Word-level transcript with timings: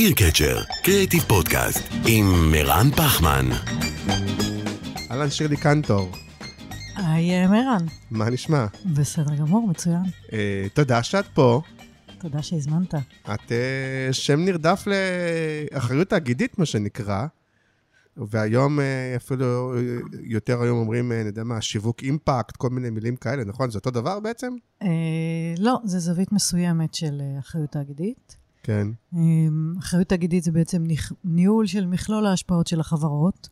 איר 0.00 0.12
קצ'ר, 0.12 0.62
קריאיטיב 0.82 1.22
פודקאסט, 1.22 1.88
עם 2.08 2.24
מרן 2.52 2.90
פחמן. 2.90 3.46
אהלן 5.10 5.30
שירלי 5.30 5.56
קנטור, 5.56 6.12
היי 6.96 7.42
אה, 7.42 7.48
מרן, 7.48 7.86
מה 8.10 8.30
נשמע? 8.30 8.66
בסדר 8.94 9.34
גמור, 9.34 9.68
מצוין. 9.68 10.02
אה, 10.32 10.66
תודה 10.74 11.02
שאת 11.02 11.24
פה. 11.34 11.62
תודה 12.18 12.42
שהזמנת. 12.42 12.94
את 13.34 13.52
אה, 13.52 14.12
שם 14.12 14.40
נרדף 14.40 14.84
לאחריות 14.86 16.08
תאגידית, 16.08 16.58
מה 16.58 16.66
שנקרא, 16.66 17.26
והיום 18.16 18.80
אה, 18.80 19.12
אפילו 19.16 19.74
אה, 19.76 19.80
יותר 20.22 20.62
היום 20.62 20.78
אומרים, 20.78 21.12
אה, 21.12 21.20
אני 21.20 21.26
יודע 21.26 21.44
מה, 21.44 21.60
שיווק 21.60 22.02
אימפקט, 22.02 22.56
כל 22.56 22.70
מיני 22.70 22.90
מילים 22.90 23.16
כאלה, 23.16 23.44
נכון? 23.44 23.70
זה 23.70 23.78
אותו 23.78 23.90
דבר 23.90 24.20
בעצם? 24.20 24.52
אה, 24.82 24.88
לא, 25.58 25.78
זה 25.84 25.98
זווית 25.98 26.32
מסוימת 26.32 26.94
של 26.94 27.22
אחריות 27.38 27.70
תאגידית. 27.70 28.39
כן. 28.62 28.88
אה, 29.14 29.20
אחריות 29.78 30.08
תאגידית 30.08 30.44
זה 30.44 30.52
בעצם 30.52 30.84
ניהול 31.24 31.66
של 31.66 31.86
מכלול 31.86 32.26
ההשפעות 32.26 32.66
של 32.66 32.80
החברות, 32.80 33.48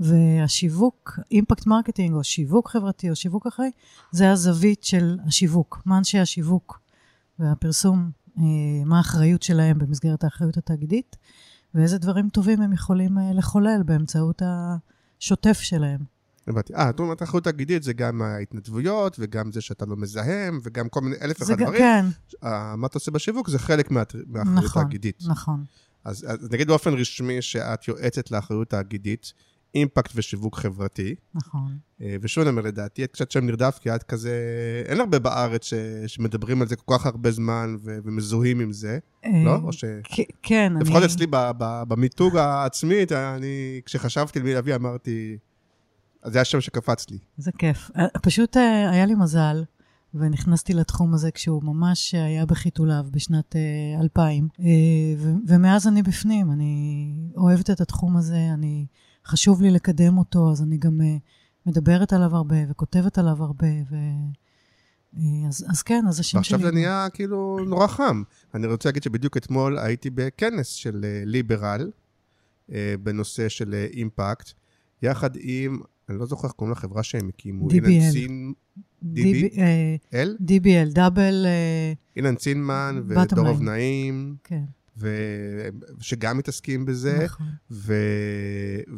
והשיווק, 0.00 1.18
impact 1.30 1.66
marketing, 1.66 2.14
או 2.14 2.24
שיווק 2.24 2.70
חברתי, 2.70 3.10
או 3.10 3.16
שיווק 3.16 3.46
אחראי, 3.46 3.70
זה 4.10 4.30
הזווית 4.30 4.84
של 4.84 5.18
השיווק. 5.26 5.82
מה 5.86 5.98
אנשי 5.98 6.18
השיווק 6.18 6.80
והפרסום, 7.38 8.10
אה, 8.38 8.42
מה 8.84 8.96
האחריות 8.96 9.42
שלהם 9.42 9.78
במסגרת 9.78 10.24
האחריות 10.24 10.56
התאגידית, 10.56 11.16
ואיזה 11.74 11.98
דברים 11.98 12.28
טובים 12.28 12.62
הם 12.62 12.72
יכולים 12.72 13.18
אה, 13.18 13.32
לחולל 13.32 13.82
באמצעות 13.84 14.42
השוטף 14.44 15.58
שלהם. 15.60 16.15
הבנתי. 16.48 16.74
אה, 16.74 16.90
את 16.90 16.98
אומרת 16.98 17.22
אחריות 17.22 17.44
תאגידית 17.44 17.82
זה 17.82 17.92
גם 17.92 18.22
ההתנדבויות, 18.22 19.16
וגם 19.18 19.52
זה 19.52 19.60
שאתה 19.60 19.86
לא 19.86 19.96
מזהם, 19.96 20.60
וגם 20.62 20.88
כל 20.88 21.00
מיני 21.00 21.16
אלף 21.22 21.40
ואחד 21.40 21.54
דברים. 21.62 21.78
כן, 21.78 22.04
אה, 22.44 22.76
מה 22.76 22.86
אתה 22.86 22.96
עושה 22.96 23.10
בשיווק 23.10 23.50
זה 23.50 23.58
חלק 23.58 23.90
מה- 23.90 24.02
מהאחריות 24.26 24.64
נכון, 24.64 24.82
תאגידית. 24.82 25.22
נכון. 25.26 25.64
אז, 26.04 26.26
אז 26.28 26.48
נגיד 26.52 26.68
באופן 26.68 26.94
רשמי 26.94 27.42
שאת 27.42 27.88
יועצת 27.88 28.30
לאחריות 28.30 28.70
תאגידית, 28.70 29.32
אימפקט 29.74 30.12
ושיווק 30.14 30.58
חברתי. 30.58 31.14
נכון. 31.34 31.76
אה, 32.02 32.16
ושוב 32.20 32.42
אני 32.42 32.50
אומר, 32.50 32.62
לדעתי 32.62 33.04
את 33.04 33.12
קצת 33.12 33.30
שם 33.30 33.46
נרדף, 33.46 33.78
כי 33.82 33.94
את 33.94 34.02
כזה... 34.02 34.32
אין 34.86 35.00
הרבה 35.00 35.18
בארץ 35.18 35.64
ש... 35.64 35.74
שמדברים 36.06 36.62
על 36.62 36.68
זה 36.68 36.76
כל 36.76 36.98
כך 36.98 37.06
הרבה 37.06 37.30
זמן 37.30 37.76
ו... 37.84 37.98
ומזוהים 38.04 38.60
עם 38.60 38.72
זה, 38.72 38.98
לא? 39.24 39.50
אה, 39.50 39.56
או 39.56 39.72
ש... 39.72 39.84
כן, 40.42 40.72
אני... 40.76 40.84
לפחות 40.84 41.02
אצלי. 41.02 41.26
במיתוג 41.88 42.36
העצמי, 42.36 43.04
אני... 43.12 43.80
כשחשבתי 43.84 44.40
למי 44.40 44.54
להביא, 44.54 44.74
אמרתי... 44.74 45.38
אז 46.26 46.32
זה 46.32 46.40
השם 46.40 46.60
שקפץ 46.60 47.10
לי. 47.10 47.18
זה 47.38 47.50
כיף. 47.58 47.90
אה, 47.96 48.06
פשוט 48.22 48.56
אה, 48.56 48.90
היה 48.90 49.06
לי 49.06 49.14
מזל, 49.14 49.64
ונכנסתי 50.14 50.74
לתחום 50.74 51.14
הזה 51.14 51.30
כשהוא 51.30 51.62
ממש 51.62 52.14
היה 52.14 52.46
בחיתוליו 52.46 53.06
בשנת 53.10 53.56
אה, 53.56 54.00
2000, 54.02 54.48
אה, 54.60 54.64
ו- 55.18 55.32
ומאז 55.46 55.88
אני 55.88 56.02
בפנים, 56.02 56.52
אני 56.52 57.12
אוהבת 57.36 57.70
את 57.70 57.80
התחום 57.80 58.16
הזה, 58.16 58.48
אני... 58.54 58.86
חשוב 59.26 59.62
לי 59.62 59.70
לקדם 59.70 60.18
אותו, 60.18 60.50
אז 60.52 60.62
אני 60.62 60.76
גם 60.76 61.00
אה, 61.00 61.16
מדברת 61.66 62.12
עליו 62.12 62.36
הרבה 62.36 62.56
וכותבת 62.68 63.18
עליו 63.18 63.42
הרבה, 63.42 63.66
ו... 63.90 63.94
אה, 65.16 65.48
אז, 65.48 65.66
אז 65.70 65.82
כן, 65.82 66.04
אז 66.08 66.20
השם 66.20 66.42
שלי... 66.42 66.54
ועכשיו 66.54 66.70
זה 66.70 66.74
נהיה 66.74 67.06
כאילו 67.14 67.58
נורא 67.66 67.86
חם. 67.86 68.22
אני 68.54 68.66
רוצה 68.66 68.88
להגיד 68.88 69.02
שבדיוק 69.02 69.36
אתמול 69.36 69.78
הייתי 69.78 70.10
בכנס 70.10 70.68
של 70.68 71.04
אה, 71.04 71.22
ליברל, 71.24 71.90
אה, 72.72 72.94
בנושא 73.02 73.48
של 73.48 73.74
אה, 73.74 73.86
אימפקט, 73.92 74.52
יחד 75.02 75.30
עם, 75.40 75.80
אני 76.08 76.18
לא 76.18 76.26
זוכר 76.26 76.48
איך 76.48 76.54
קוראים 76.56 76.72
לחברה 76.72 77.02
שהם 77.02 77.28
הקימו. 77.28 77.68
DBL. 77.68 77.74
אילן 77.74 78.10
צין... 78.10 78.52
DB, 79.04 79.58
אה, 79.58 79.96
אל? 80.14 80.36
DBL, 80.40 80.92
דאבל, 80.92 81.46
אה, 81.46 81.92
אילן 82.16 82.34
צינמן 82.34 83.02
line. 83.10 83.62
נעים, 83.62 84.36
כן, 84.44 84.64
ו- 84.98 85.68
שגם 86.00 86.38
מתעסקים 86.38 86.84
בזה, 86.84 87.24
נכון. 87.24 87.46
ו... 87.70 87.94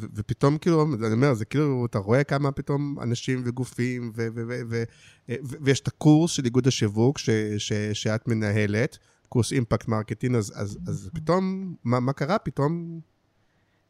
ו... 0.01 0.07
ופתאום 0.15 0.59
כאילו, 0.59 0.83
אני 1.07 1.13
אומר, 1.13 1.35
זה 1.35 1.45
כאילו, 1.45 1.87
אתה 1.87 1.99
רואה 1.99 2.25
כמה 2.25 2.53
פתאום 2.53 2.97
אנשים 3.03 3.43
וגופים, 3.45 4.11
ו... 4.17 4.27
ו... 4.35 4.43
ו... 4.49 4.61
ו... 4.69 4.83
ו... 5.29 5.55
ויש 5.61 5.81
את 5.81 5.89
הקורס 5.89 6.31
של 6.31 6.45
איגוד 6.45 6.67
השיווק 6.67 7.19
ש... 7.19 7.31
ש... 7.59 7.73
שאת 7.73 8.29
מנהלת, 8.29 8.99
קורס 9.29 9.53
impact 9.53 9.89
marketing, 9.89 10.37
אז, 10.37 10.53
אז, 10.57 10.79
אז 10.87 11.11
פתאום, 11.15 11.75
מה, 11.85 12.01
מה 12.01 12.13
קרה? 12.13 12.39
פתאום 12.39 13.01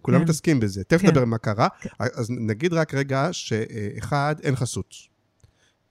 כולם 0.02 0.18
כן. 0.18 0.24
מתעסקים 0.24 0.60
בזה. 0.60 0.84
תכף 0.84 1.02
כן. 1.02 1.08
נדבר 1.08 1.24
מה 1.24 1.38
קרה. 1.38 1.68
כן. 1.80 1.88
אז 1.98 2.30
נגיד 2.30 2.72
רק 2.72 2.94
רגע 2.94 3.28
שאחד, 3.32 4.34
אין 4.42 4.56
חסות. 4.56 4.94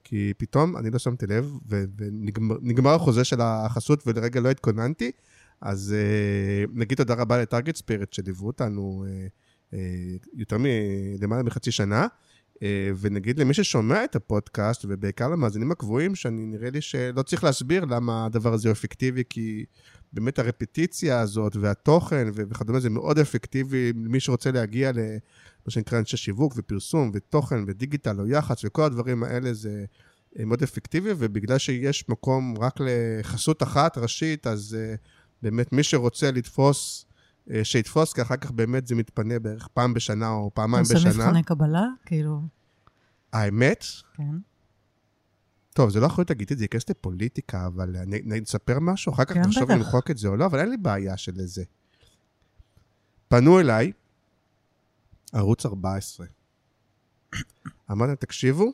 כי 0.04 0.34
פתאום, 0.38 0.78
אני 0.78 0.90
לא 0.90 1.00
שמתי 1.00 1.28
לב, 1.28 1.52
ונגמר 1.68 2.56
נגמר 2.62 2.94
החוזה 2.96 3.24
של 3.24 3.42
החסות 3.42 4.08
ולרגע 4.08 4.40
לא 4.40 4.50
התכוננתי, 4.52 5.12
אז 5.62 5.96
אה, 6.68 6.70
נגיד 6.74 6.98
תודה 6.98 7.14
רבה 7.14 7.42
לטארגט 7.42 7.76
ספיריט 7.76 8.14
שליוו 8.14 8.48
אותנו 8.48 9.06
אה, 9.06 9.74
אה, 9.74 9.78
יותר 10.34 10.58
מלמעלה 10.60 11.44
מחצי 11.44 11.72
שנה, 11.72 12.08
ונגיד 13.00 13.40
למי 13.40 13.54
ששומע 13.54 14.04
את 14.04 14.16
הפודקאסט, 14.16 14.86
ובעיקר 14.90 15.28
למאזינים 15.28 15.72
הקבועים, 15.72 16.16
שאני 16.16 16.46
נראה 16.46 16.70
לי 16.70 16.82
שלא 16.82 17.22
צריך 17.22 17.44
להסביר 17.44 17.86
למה 17.86 18.26
הדבר 18.26 18.54
הזה 18.54 18.68
הוא 18.68 18.74
אפקטיבי, 18.74 19.24
כי 19.30 19.66
באמת 20.14 20.40
הרפטיציה 20.40 21.20
הזאת 21.20 21.56
והתוכן 21.56 22.28
וכדומה 22.34 22.80
זה 22.80 22.90
מאוד 22.90 23.20
אפקטיבי 23.20 23.94
למי 23.94 24.20
שרוצה 24.20 24.52
להגיע 24.52 24.92
ל... 24.92 25.00
מה 25.66 25.72
שנקרא 25.72 26.00
אנשי 26.00 26.18
שיווק 26.18 26.54
ופרסום 26.58 27.12
ותוכן 27.14 27.64
ודיגיטל 27.68 28.20
או 28.20 28.28
יח"צ 28.28 28.62
וכל 28.66 28.84
הדברים 28.84 29.24
האלה 29.24 29.54
זה 29.54 29.86
אה, 30.40 30.46
מאוד 30.46 30.64
אפקטיבי, 30.64 31.10
ובגלל 31.18 31.58
שיש 31.58 32.10
מקום 32.10 32.56
רק 32.60 32.76
לחסות 32.80 33.64
אחת 33.64 33.98
ראשית, 33.98 34.48
אז 34.48 34.78
uh, 34.78 35.08
באמת 35.42 35.74
מי 35.74 35.84
שרוצה 35.84 36.32
לתפוס, 36.32 37.06
שיתפוס, 37.64 38.14
כי 38.14 38.22
אחר 38.22 38.38
כך 38.38 38.52
באמת 38.52 38.88
זה 38.88 38.96
מתפנה 38.96 39.40
בערך 39.40 39.68
פעם 39.68 39.94
בשנה 39.94 40.30
או 40.30 40.52
פעמיים 40.54 40.84
עושה 40.84 40.96
בשנה. 40.96 41.26
מבחני 41.26 41.44
קבלה, 41.44 41.86
כאילו, 42.06 42.42
האמת, 43.34 43.86
כן. 44.14 44.38
טוב, 45.74 45.90
זה 45.90 46.00
לא 46.00 46.06
אחריות 46.06 46.28
תאגידית, 46.28 46.58
זה 46.58 46.64
ייכנס 46.64 46.90
לפוליטיקה, 46.90 47.68
אבל 47.68 47.96
אני, 47.96 48.22
נספר 48.42 48.80
משהו, 48.80 49.14
אחר 49.14 49.26
כך 49.26 49.34
כן, 49.34 49.42
נחשוב 49.42 49.64
בטח. 49.64 49.74
אם 49.74 49.78
למחוק 49.80 50.12
את 50.12 50.18
זה 50.18 50.28
או 50.28 50.36
לא, 50.36 50.46
אבל 50.46 50.60
אין 50.60 50.70
לי 50.70 50.78
בעיה 50.78 51.18
של 51.18 51.46
זה. 51.46 51.64
פנו 53.28 53.60
אליי, 53.60 53.92
ערוץ 55.34 55.66
14. 55.66 56.28
אמרתי 57.92 58.08
להם, 58.08 58.16
תקשיבו, 58.16 58.74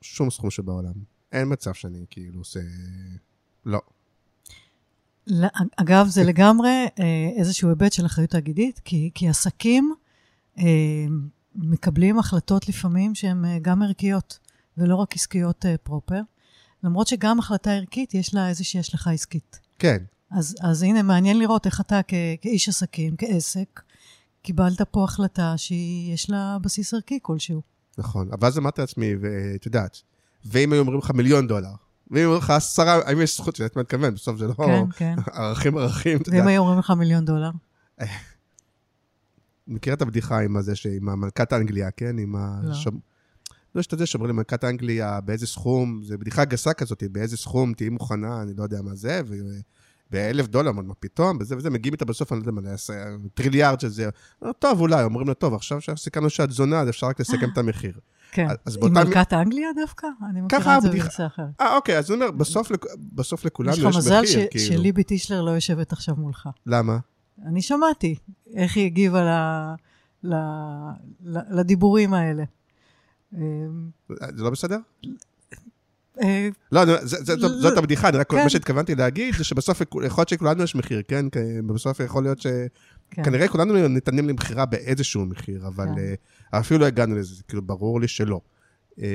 שום 0.00 0.30
סכום 0.30 0.50
שבעולם. 0.50 0.92
אין 1.32 1.52
מצב 1.52 1.74
שאני 1.74 2.06
כאילו 2.10 2.38
עושה... 2.38 2.60
לא. 3.64 3.80
אגב, 5.76 6.06
זה 6.08 6.24
לגמרי 6.24 6.86
אה, 6.98 7.30
איזשהו 7.36 7.68
היבט 7.68 7.92
של 7.92 8.06
אחריות 8.06 8.30
תאגידית, 8.30 8.80
כי, 8.84 9.10
כי 9.14 9.28
עסקים 9.28 9.94
אה, 10.58 10.64
מקבלים 11.54 12.18
החלטות 12.18 12.68
לפעמים 12.68 13.14
שהן 13.14 13.44
אה, 13.44 13.58
גם 13.62 13.82
ערכיות, 13.82 14.38
ולא 14.78 14.96
רק 14.96 15.14
עסקיות 15.14 15.66
אה, 15.66 15.74
פרופר. 15.82 16.20
למרות 16.82 17.06
שגם 17.06 17.38
החלטה 17.38 17.72
ערכית, 17.72 18.14
יש 18.14 18.34
לה 18.34 18.48
איזושהי 18.48 18.80
השלכה 18.80 19.10
עסקית. 19.10 19.60
כן, 19.78 19.98
אז, 20.30 20.56
אז 20.60 20.82
הנה, 20.82 21.02
מעניין 21.02 21.38
לראות 21.38 21.66
איך 21.66 21.80
אתה 21.80 22.00
כ, 22.08 22.14
כאיש 22.40 22.68
עסקים, 22.68 23.16
כעסק, 23.18 23.80
קיבלת 24.42 24.82
פה 24.82 25.04
החלטה 25.04 25.54
שיש 25.56 26.30
לה 26.30 26.58
בסיס 26.62 26.94
ערכי 26.94 27.18
כלשהו. 27.22 27.62
נכון. 27.98 28.28
אבל 28.32 28.48
אז 28.48 28.58
אמרתי 28.58 28.80
לעצמי, 28.80 29.14
ואת 29.20 29.66
יודעת, 29.66 30.02
ואם 30.44 30.72
היו 30.72 30.80
אומרים 30.80 30.98
לך 30.98 31.10
מיליון 31.10 31.46
דולר, 31.46 31.74
ואם 32.10 32.24
אומרים 32.24 32.38
לך 32.42 32.50
עשרה, 32.50 33.00
האם 33.04 33.20
יש 33.20 33.36
זכות, 33.36 33.60
אני 33.60 33.68
מתכוון, 33.76 34.14
בסוף 34.14 34.38
זה 34.38 34.46
לא... 34.46 34.54
כן, 34.54 34.84
כן. 34.96 35.14
ערכים 35.32 35.78
ערכים, 35.78 36.16
אתה 36.20 36.30
ואם 36.30 36.38
יודע. 36.38 36.50
היו 36.50 36.60
אומרים 36.60 36.78
לך 36.78 36.90
מיליון 36.90 37.24
דולר? 37.24 37.50
מכיר 39.68 39.94
את 39.94 40.02
הבדיחה 40.02 40.40
עם 40.40 40.56
הזה, 40.56 40.72
עם 40.96 41.08
המלכת 41.08 41.52
אנגליה, 41.52 41.90
כן? 41.90 42.18
עם 42.18 42.36
ה... 42.36 42.60
לא. 42.62 42.74
שום- 42.74 43.00
לא, 43.74 43.80
יש 43.80 43.86
את 43.86 43.98
זה 43.98 44.06
שאומרים 44.06 44.30
למלכת 44.30 44.64
אנגליה 44.64 45.20
באיזה 45.20 45.46
סכום, 45.46 46.00
זה 46.04 46.18
בדיחה 46.18 46.44
גסה 46.44 46.72
כזאת, 46.72 47.02
באיזה 47.12 47.36
סכום 47.36 47.72
תהיי 47.74 47.88
מוכנה, 47.88 48.42
אני 48.42 48.52
לא 48.56 48.62
יודע 48.62 48.82
מה 48.82 48.94
זה, 48.94 49.20
ו... 49.26 49.34
באלף 50.10 50.46
דולר, 50.46 50.72
מה 50.72 50.94
פתאום, 51.00 51.38
וזה 51.40 51.56
וזה, 51.56 51.70
מגיעים 51.70 51.92
איתה 51.92 52.04
בסוף, 52.04 52.32
אני 52.32 52.40
לא 52.40 52.50
יודע 52.50 52.52
מה, 52.52 52.76
טריליארד 53.34 53.80
של 53.80 53.88
זה. 53.88 54.08
טוב, 54.58 54.80
אולי, 54.80 55.04
אומרים 55.04 55.28
לה, 55.28 55.34
טוב, 55.34 55.54
עכשיו 55.54 55.80
שסיכמנו 55.80 56.30
שאת 56.30 56.50
זונה, 56.50 56.80
אז 56.80 56.88
אפשר 56.88 57.06
רק 57.06 57.20
לסכם 57.20 57.48
את 57.52 57.58
המחיר. 57.58 57.98
כן. 58.32 58.46
אז 58.64 58.74
עם 58.76 58.80
באותה 58.80 59.04
מלכת 59.08 59.32
אנגליה 59.32 59.68
דווקא? 59.76 60.06
אני 60.30 60.40
מכירה 60.40 60.76
את 60.76 60.82
זה 60.82 60.88
הבדיחה. 60.88 61.04
בגרסה 61.06 61.26
אחרת. 61.26 61.46
אה, 61.60 61.76
אוקיי, 61.76 61.98
אז 61.98 62.10
אני 62.10 62.14
אומר, 62.20 62.30
בסוף, 62.30 62.72
בסוף 63.12 63.44
לכולנו 63.44 63.72
יש 63.72 63.78
יש 63.78 63.84
לך 63.84 63.96
מזל 63.96 64.26
ש- 64.26 64.36
מחיר, 64.36 64.46
כאילו. 64.50 64.64
שליבי 64.64 65.02
טישלר 65.02 65.42
לא 65.42 65.50
יושבת 65.50 65.92
עכשיו 65.92 66.14
מולך. 66.16 66.48
למה? 66.66 66.98
אני 67.46 67.62
שמעתי 67.62 68.14
איך 68.54 68.76
היא 68.76 68.86
הגיבה 68.86 69.22
ל- 69.24 69.74
ל, 70.24 70.34
ל, 71.24 71.38
לדיבורים 71.58 72.14
האלה. 72.14 72.44
אה, 73.36 73.40
זה 74.36 74.42
לא 74.42 74.50
בסדר? 74.50 74.78
אה, 76.22 76.48
לא, 76.72 76.84
זה- 76.84 77.16
זה- 77.24 77.36
זאת- 77.36 77.60
זאת 77.60 77.78
הבדיחה, 77.78 78.08
אני 78.08 78.18
רק, 78.18 78.30
כן. 78.30 78.42
מה 78.42 78.50
שהתכוונתי 78.50 78.94
להגיד 78.94 79.34
זה 79.34 79.44
שבסוף 79.44 79.80
יכול 79.80 80.02
להיות 80.02 80.28
שכולנו 80.28 80.62
יש 80.62 80.74
מחיר, 80.74 81.02
כן? 81.08 81.26
בסוף 81.66 82.00
יכול 82.00 82.22
להיות 82.22 82.40
ש... 82.40 82.46
כן. 83.10 83.24
כנראה 83.24 83.48
כולנו 83.48 83.88
ניתנים 83.88 84.28
למכירה 84.28 84.66
באיזשהו 84.66 85.26
מחיר, 85.26 85.66
אבל 85.66 85.86
כן. 85.86 85.98
אה, 86.54 86.60
אפילו 86.60 86.80
לא 86.80 86.86
הגענו 86.86 87.16
לזה, 87.16 87.34
זה 87.34 87.42
כאילו 87.42 87.62
ברור 87.62 88.00
לי 88.00 88.08
שלא. 88.08 88.40
אה, 89.02 89.06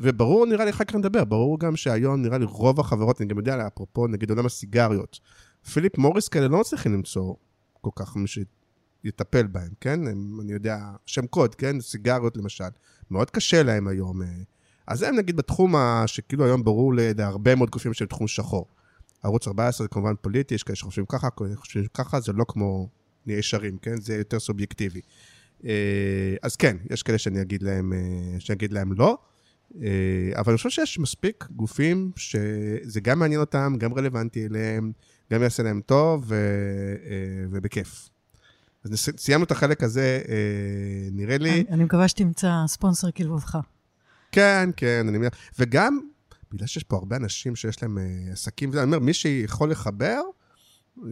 וברור, 0.00 0.46
נראה 0.46 0.64
לי, 0.64 0.70
אחר 0.70 0.84
כך 0.84 0.94
נדבר, 0.94 1.24
ברור 1.24 1.58
גם 1.60 1.76
שהיום 1.76 2.22
נראה 2.22 2.38
לי 2.38 2.44
רוב 2.44 2.80
החברות, 2.80 3.20
אני 3.20 3.28
גם 3.28 3.38
יודע, 3.38 3.66
אפרופו 3.66 4.06
נגיד 4.06 4.30
עולם 4.30 4.46
הסיגריות, 4.46 5.18
פיליפ 5.72 5.98
מוריס 5.98 6.28
כאלה 6.28 6.48
לא 6.48 6.60
מצליחים 6.60 6.92
למצוא 6.92 7.34
כל 7.80 7.90
כך 7.96 8.16
מי 8.16 8.26
שיטפל 8.28 9.46
בהם, 9.46 9.70
כן? 9.80 10.06
הם, 10.06 10.38
אני 10.42 10.52
יודע, 10.52 10.78
שם 11.06 11.26
קוד, 11.26 11.54
כן? 11.54 11.80
סיגריות 11.80 12.36
למשל. 12.36 12.64
מאוד 13.10 13.30
קשה 13.30 13.62
להם 13.62 13.88
היום. 13.88 14.22
אה. 14.22 14.28
אז 14.86 15.02
הם 15.02 15.16
נגיד 15.16 15.36
בתחום 15.36 15.76
ה... 15.76 16.02
שכאילו 16.06 16.44
היום 16.44 16.64
ברור 16.64 16.92
להרבה 16.96 17.54
מאוד 17.54 17.70
גופים 17.70 17.94
שהם 17.94 18.06
תחום 18.06 18.28
שחור. 18.28 18.66
ערוץ 19.22 19.48
14 19.48 19.84
זה 19.84 19.88
כמובן 19.88 20.14
פוליטי, 20.20 20.54
יש 20.54 20.62
כאלה 20.62 20.76
שחושבים 20.76 21.06
ככה, 21.06 21.30
כאלה 21.30 21.54
שחושבים 21.54 21.86
ככה, 21.94 22.20
זה 22.20 22.32
לא 22.32 22.44
כמו 22.48 22.88
ישרים, 23.32 23.78
כן? 23.78 24.00
זה 24.00 24.16
יותר 24.16 24.40
סובייקטיבי. 24.40 25.00
אה, 25.64 26.34
אז 26.42 26.56
כן, 26.56 26.76
יש 26.90 27.02
כאלה 27.02 27.18
שאני 27.18 27.42
אגיד 27.42 27.62
להם, 27.62 27.92
אה, 27.92 28.40
שאני 28.40 28.56
אגיד 28.56 28.72
להם 28.72 28.92
לא, 28.92 29.18
אה, 29.82 29.88
אבל 30.36 30.52
אני 30.52 30.56
חושב 30.56 30.70
שיש 30.70 30.98
מספיק 30.98 31.44
גופים 31.50 32.10
שזה 32.16 33.00
גם 33.02 33.18
מעניין 33.18 33.40
אותם, 33.40 33.74
גם 33.78 33.94
רלוונטי 33.94 34.46
אליהם, 34.46 34.92
גם 35.32 35.42
יעשה 35.42 35.62
להם 35.62 35.80
טוב 35.86 36.24
ו, 36.28 36.36
ובכיף. 37.50 38.08
אז 38.84 39.10
סיימנו 39.16 39.44
את 39.44 39.50
החלק 39.50 39.82
הזה, 39.82 40.22
אה, 40.28 41.08
נראה 41.12 41.38
לי. 41.38 41.50
אני, 41.50 41.64
אני 41.70 41.84
מקווה 41.84 42.08
שתמצא 42.08 42.52
ספונסר 42.66 43.10
כלבבך. 43.10 43.58
כן, 44.32 44.70
כן, 44.76 45.06
אני 45.08 45.18
מניח. 45.18 45.32
וגם, 45.58 46.00
בגלל 46.52 46.66
שיש 46.66 46.84
פה 46.84 46.96
הרבה 46.96 47.16
אנשים 47.16 47.56
שיש 47.56 47.82
להם 47.82 47.98
עסקים, 48.32 48.72
אני 48.72 48.82
אומר, 48.82 48.98
מי 48.98 49.14
שיכול 49.14 49.70
לחבר, 49.70 50.20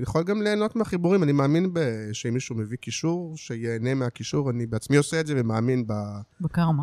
יכול 0.02 0.24
גם 0.24 0.42
ליהנות 0.42 0.76
מהחיבורים. 0.76 1.22
אני 1.22 1.32
מאמין 1.32 1.70
ב- 1.72 2.08
שאם 2.12 2.34
מישהו 2.34 2.56
מביא 2.56 2.76
קישור, 2.76 3.36
שיהנה 3.36 3.94
מהקישור. 3.94 4.50
אני 4.50 4.66
בעצמי 4.66 4.96
עושה 4.96 5.20
את 5.20 5.26
זה 5.26 5.34
ומאמין 5.36 5.86
ב... 5.86 5.92
בקרמה. 6.40 6.82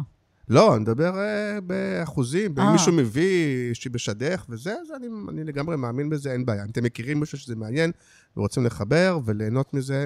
לא, 0.50 0.74
אני 0.76 0.82
מדבר 0.82 1.18
אה, 1.18 1.62
באחוזים. 1.62 2.52
אם 2.52 2.60
אה. 2.60 2.72
מישהו 2.72 2.94
מביא 2.94 3.74
שמשדך 3.74 4.46
וזה, 4.50 4.76
אז 4.82 4.92
אני, 4.96 5.08
אני 5.30 5.44
לגמרי 5.44 5.78
מאמין 5.78 6.10
בזה, 6.10 6.32
אין 6.32 6.46
בעיה. 6.46 6.64
אם 6.64 6.70
אתם 6.70 6.84
מכירים 6.84 7.20
מישהו 7.20 7.38
שזה 7.38 7.56
מעניין 7.56 7.92
ורוצים 8.38 8.66
לחבר 8.66 9.20
וליהנות 9.26 9.74
מזה, 9.74 10.06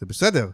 זה 0.00 0.06
בסדר. 0.06 0.50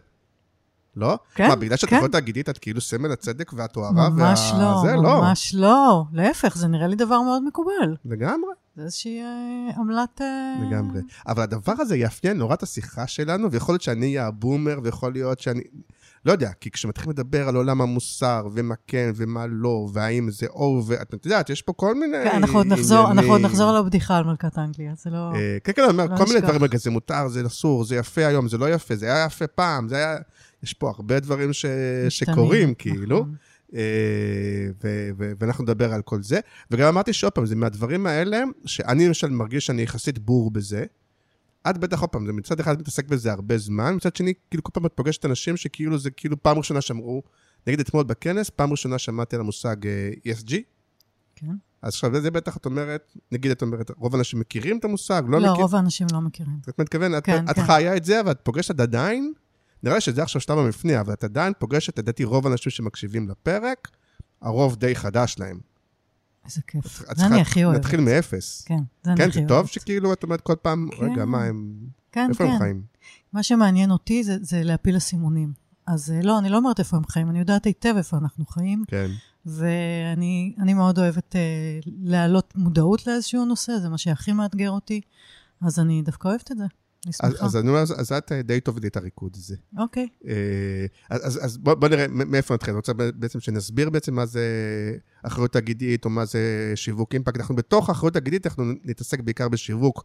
לא? 0.95 1.17
כן, 1.35 1.47
מה, 1.47 1.55
בגלל 1.55 1.77
שאת 1.77 1.89
כן. 1.89 1.97
חברה 1.97 2.09
תאגידית, 2.09 2.49
את 2.49 2.57
כאילו 2.57 2.81
סמל 2.81 3.11
הצדק 3.11 3.53
והתוארה 3.53 3.91
ממש 3.91 4.51
וה... 4.53 4.59
לא, 4.59 4.81
זה, 4.81 4.95
לא. 4.95 5.21
ממש 5.21 5.55
לא. 5.55 6.03
להפך, 6.13 6.57
זה 6.57 6.67
נראה 6.67 6.87
לי 6.87 6.95
דבר 6.95 7.21
מאוד 7.21 7.43
מקובל. 7.43 7.95
לגמרי. 8.05 8.49
זה 8.75 8.83
איזושהי 8.83 9.21
אה, 9.21 9.69
עמלת... 9.77 10.21
אה, 10.21 10.55
לגמרי. 10.67 11.01
אבל 11.27 11.43
הדבר 11.43 11.73
הזה 11.79 11.97
יאפיין 11.97 12.37
נורא 12.37 12.53
את 12.53 12.63
השיחה 12.63 13.07
שלנו, 13.07 13.51
ויכול 13.51 13.73
להיות 13.73 13.81
שאני 13.81 14.05
אהיה 14.05 14.27
הבומר, 14.27 14.79
ויכול 14.83 15.13
להיות 15.13 15.39
שאני... 15.39 15.61
לא 16.25 16.31
יודע, 16.31 16.51
כי 16.61 16.71
כשמתחילים 16.71 17.11
לדבר 17.11 17.47
על 17.47 17.55
עולם 17.55 17.81
המוסר, 17.81 18.47
ומה 18.53 18.75
כן 18.87 19.11
ומה 19.15 19.45
לא, 19.47 19.87
והאם 19.93 20.31
זה 20.31 20.45
או, 20.47 20.83
ואת 20.87 21.25
יודעת, 21.25 21.49
יש 21.49 21.61
פה 21.61 21.73
כל 21.73 21.95
מיני 21.95 22.17
כן, 22.23 22.35
אנחנו 22.35 22.57
עוד 22.57 22.67
נחזור, 22.67 23.11
אנחנו 23.11 23.31
עוד. 23.31 23.41
נחזור 23.41 23.71
לבדיחה 23.71 24.17
על 24.17 24.23
מלכת 24.23 24.57
אנגליה, 24.57 24.93
זה 24.97 25.09
לא... 25.09 25.31
אה, 25.35 25.57
כן, 25.63 25.73
כן, 25.75 25.81
אני 25.81 25.91
אומר, 25.91 26.05
לא 26.05 26.17
כל 26.17 26.25
מיני. 26.27 26.41
דברים, 26.41 26.63
רגע, 26.63 26.77
זה 26.77 26.91
מותר, 26.91 27.27
זה 27.27 27.45
אסור, 27.45 27.85
זה 27.85 27.95
יפה 27.95 28.25
היום, 28.25 28.47
זה 28.47 28.57
לא 28.57 28.69
יפה, 28.69 28.95
זה 28.95 29.05
היה 29.05 29.25
יפה 29.25 29.47
פעם, 29.47 29.89
זה 29.89 29.95
היה... 29.95 30.17
יש 30.63 30.73
פה 30.73 30.89
הרבה 30.89 31.19
דברים 31.19 31.49
שקורים, 32.09 32.73
כאילו. 32.73 33.19
נכון. 33.19 33.35
אה, 33.73 33.79
ו- 34.83 35.09
ו- 35.17 35.31
ואנחנו 35.39 35.63
נדבר 35.63 35.93
על 35.93 36.01
כל 36.01 36.23
זה. 36.23 36.39
וגם 36.71 36.87
אמרתי 36.87 37.13
שעוד 37.13 37.33
פעם, 37.33 37.45
זה 37.45 37.55
מהדברים 37.55 38.05
האלה, 38.05 38.43
שאני 38.65 39.07
למשל 39.07 39.29
מרגיש 39.29 39.65
שאני 39.65 39.81
יחסית 39.81 40.19
בור 40.19 40.51
בזה. 40.51 40.85
את 41.69 41.77
בטח, 41.77 42.01
עוד 42.01 42.09
פעם, 42.09 42.25
זה 42.25 42.33
מצד 42.33 42.59
אחד 42.59 42.79
מתעסק 42.79 43.07
בזה 43.07 43.31
הרבה 43.31 43.57
זמן, 43.57 43.95
מצד 43.95 44.15
שני, 44.15 44.33
כאילו 44.49 44.63
כל 44.63 44.71
פעם 44.73 44.85
את 44.85 44.91
פוגשת 44.95 45.25
אנשים 45.25 45.57
שכאילו 45.57 45.97
זה 45.97 46.11
כאילו 46.11 46.43
פעם 46.43 46.57
ראשונה 46.57 46.81
שאמרו, 46.81 47.23
נגיד 47.67 47.79
אתמול 47.79 48.03
בכנס, 48.03 48.49
פעם 48.49 48.71
ראשונה 48.71 48.97
שמעתי 48.97 49.35
על 49.35 49.41
המושג 49.41 49.87
אה, 49.87 50.11
ESG. 50.27 50.53
כן. 51.35 51.51
אז 51.81 51.93
עכשיו, 51.93 52.21
זה 52.21 52.31
בטח 52.31 52.57
את 52.57 52.65
אומרת, 52.65 53.11
נגיד 53.31 53.51
את 53.51 53.61
אומרת, 53.61 53.91
רוב 53.97 54.15
האנשים 54.15 54.39
מכירים 54.39 54.77
את 54.77 54.85
המושג, 54.85 55.23
לא, 55.27 55.41
לא, 55.41 55.51
מכיר... 55.51 55.61
רוב 55.61 55.75
האנשים 55.75 56.07
לא 56.13 56.21
מכירים. 56.21 56.59
את 56.69 56.79
מתכוונת, 56.79 57.17
את, 57.17 57.25
כן, 57.25 57.45
את 57.49 57.55
כן. 57.55 57.65
חיה 57.65 57.97
את 57.97 58.05
זה, 58.05 58.19
אבל 58.19 58.31
את 58.31 58.39
פוגשת 58.43 58.79
עדיין, 58.79 59.33
נראה 59.85 60.01
שזה 60.01 60.23
עכשיו 60.23 60.41
שלב 60.41 60.57
המפנה, 60.57 61.01
אבל 61.01 61.13
את 61.13 61.23
עדיין 61.23 61.53
פוגשת, 61.59 61.99
לדעתי, 61.99 62.23
רוב 62.23 62.47
האנשים 62.47 62.71
שמקשיבים 62.71 63.29
לפרק, 63.29 63.87
הרוב 64.41 64.75
די 64.75 64.95
חדש 64.95 65.35
להם. 65.39 65.59
איזה 66.45 66.61
כיף. 66.67 67.03
זה 67.15 67.25
אני 67.25 67.41
הכי 67.41 67.65
אוהבת. 67.65 67.77
להתחיל 67.77 67.99
מאפס. 68.01 68.61
כן, 68.65 68.79
זה 69.03 69.11
אני 69.11 69.17
כן, 69.19 69.29
הכי 69.29 69.33
זה 69.33 69.39
אוהבת. 69.39 69.49
טוב 69.49 69.67
שכאילו 69.67 70.13
את 70.13 70.23
אומרת 70.23 70.41
כל 70.41 70.55
פעם, 70.61 70.89
כן. 70.91 71.11
רגע, 71.11 71.25
מה 71.25 71.43
הם, 71.43 71.73
כן, 72.11 72.27
איפה 72.29 72.43
הם 72.43 72.51
כן. 72.51 72.57
חיים? 72.57 72.81
מה 73.33 73.43
שמעניין 73.43 73.91
אותי 73.91 74.23
זה, 74.23 74.37
זה 74.41 74.63
להפיל 74.63 74.97
אסימונים. 74.97 75.53
אז 75.87 76.11
אה, 76.11 76.21
לא, 76.21 76.39
אני 76.39 76.49
לא 76.49 76.57
אומרת 76.57 76.79
איפה 76.79 76.97
הם 76.97 77.03
חיים, 77.09 77.29
אני 77.29 77.39
יודעת 77.39 77.65
היטב 77.65 77.93
איפה 77.97 78.17
אנחנו 78.17 78.45
חיים, 78.45 78.83
כן. 78.87 79.11
ואני 79.45 80.55
אני 80.59 80.73
מאוד 80.73 80.99
אוהבת 80.99 81.35
אה, 81.35 81.79
להעלות 81.85 82.53
מודעות 82.55 83.07
לאיזשהו 83.07 83.45
נושא, 83.45 83.79
זה 83.79 83.89
מה 83.89 83.97
שהכי 83.97 84.31
מאתגר 84.31 84.71
אותי, 84.71 85.01
אז 85.61 85.79
אני 85.79 86.01
דווקא 86.01 86.27
אוהבת 86.27 86.51
את 86.51 86.57
זה. 86.57 86.65
אני 87.05 87.13
אז, 87.23 87.31
שמחה. 87.31 87.45
אז 87.45 87.55
אני 87.55 87.69
אומר, 87.69 87.79
אז 87.79 88.11
את 88.11 88.31
אה, 88.31 88.41
די 88.41 88.59
תובילי 88.59 88.87
את 88.87 88.97
הריקוד 88.97 89.31
הזה. 89.35 89.55
אוקיי. 89.77 90.07
אה, 90.27 90.85
אז, 91.09 91.57
בוא, 91.57 91.87
נראה 91.87 92.05
מאיפה 92.09 92.53
נתחיל. 92.53 92.71
אני 92.71 92.77
רוצה 92.77 92.93
בעצם 92.93 93.39
שנסביר 93.39 93.89
בעצם 93.89 94.13
מה 94.13 94.25
זה 94.25 94.41
אחריות 95.23 95.53
תאגידית, 95.53 96.05
או 96.05 96.09
מה 96.09 96.25
זה 96.25 96.71
שיווק 96.75 97.13
אימפקט. 97.13 97.39
אנחנו 97.39 97.55
בתוך 97.55 97.89
האחריות 97.89 98.13
תאגידית, 98.13 98.47
אנחנו 98.47 98.63
נתעסק 98.83 99.19
בעיקר 99.19 99.49
בשיווק 99.49 100.03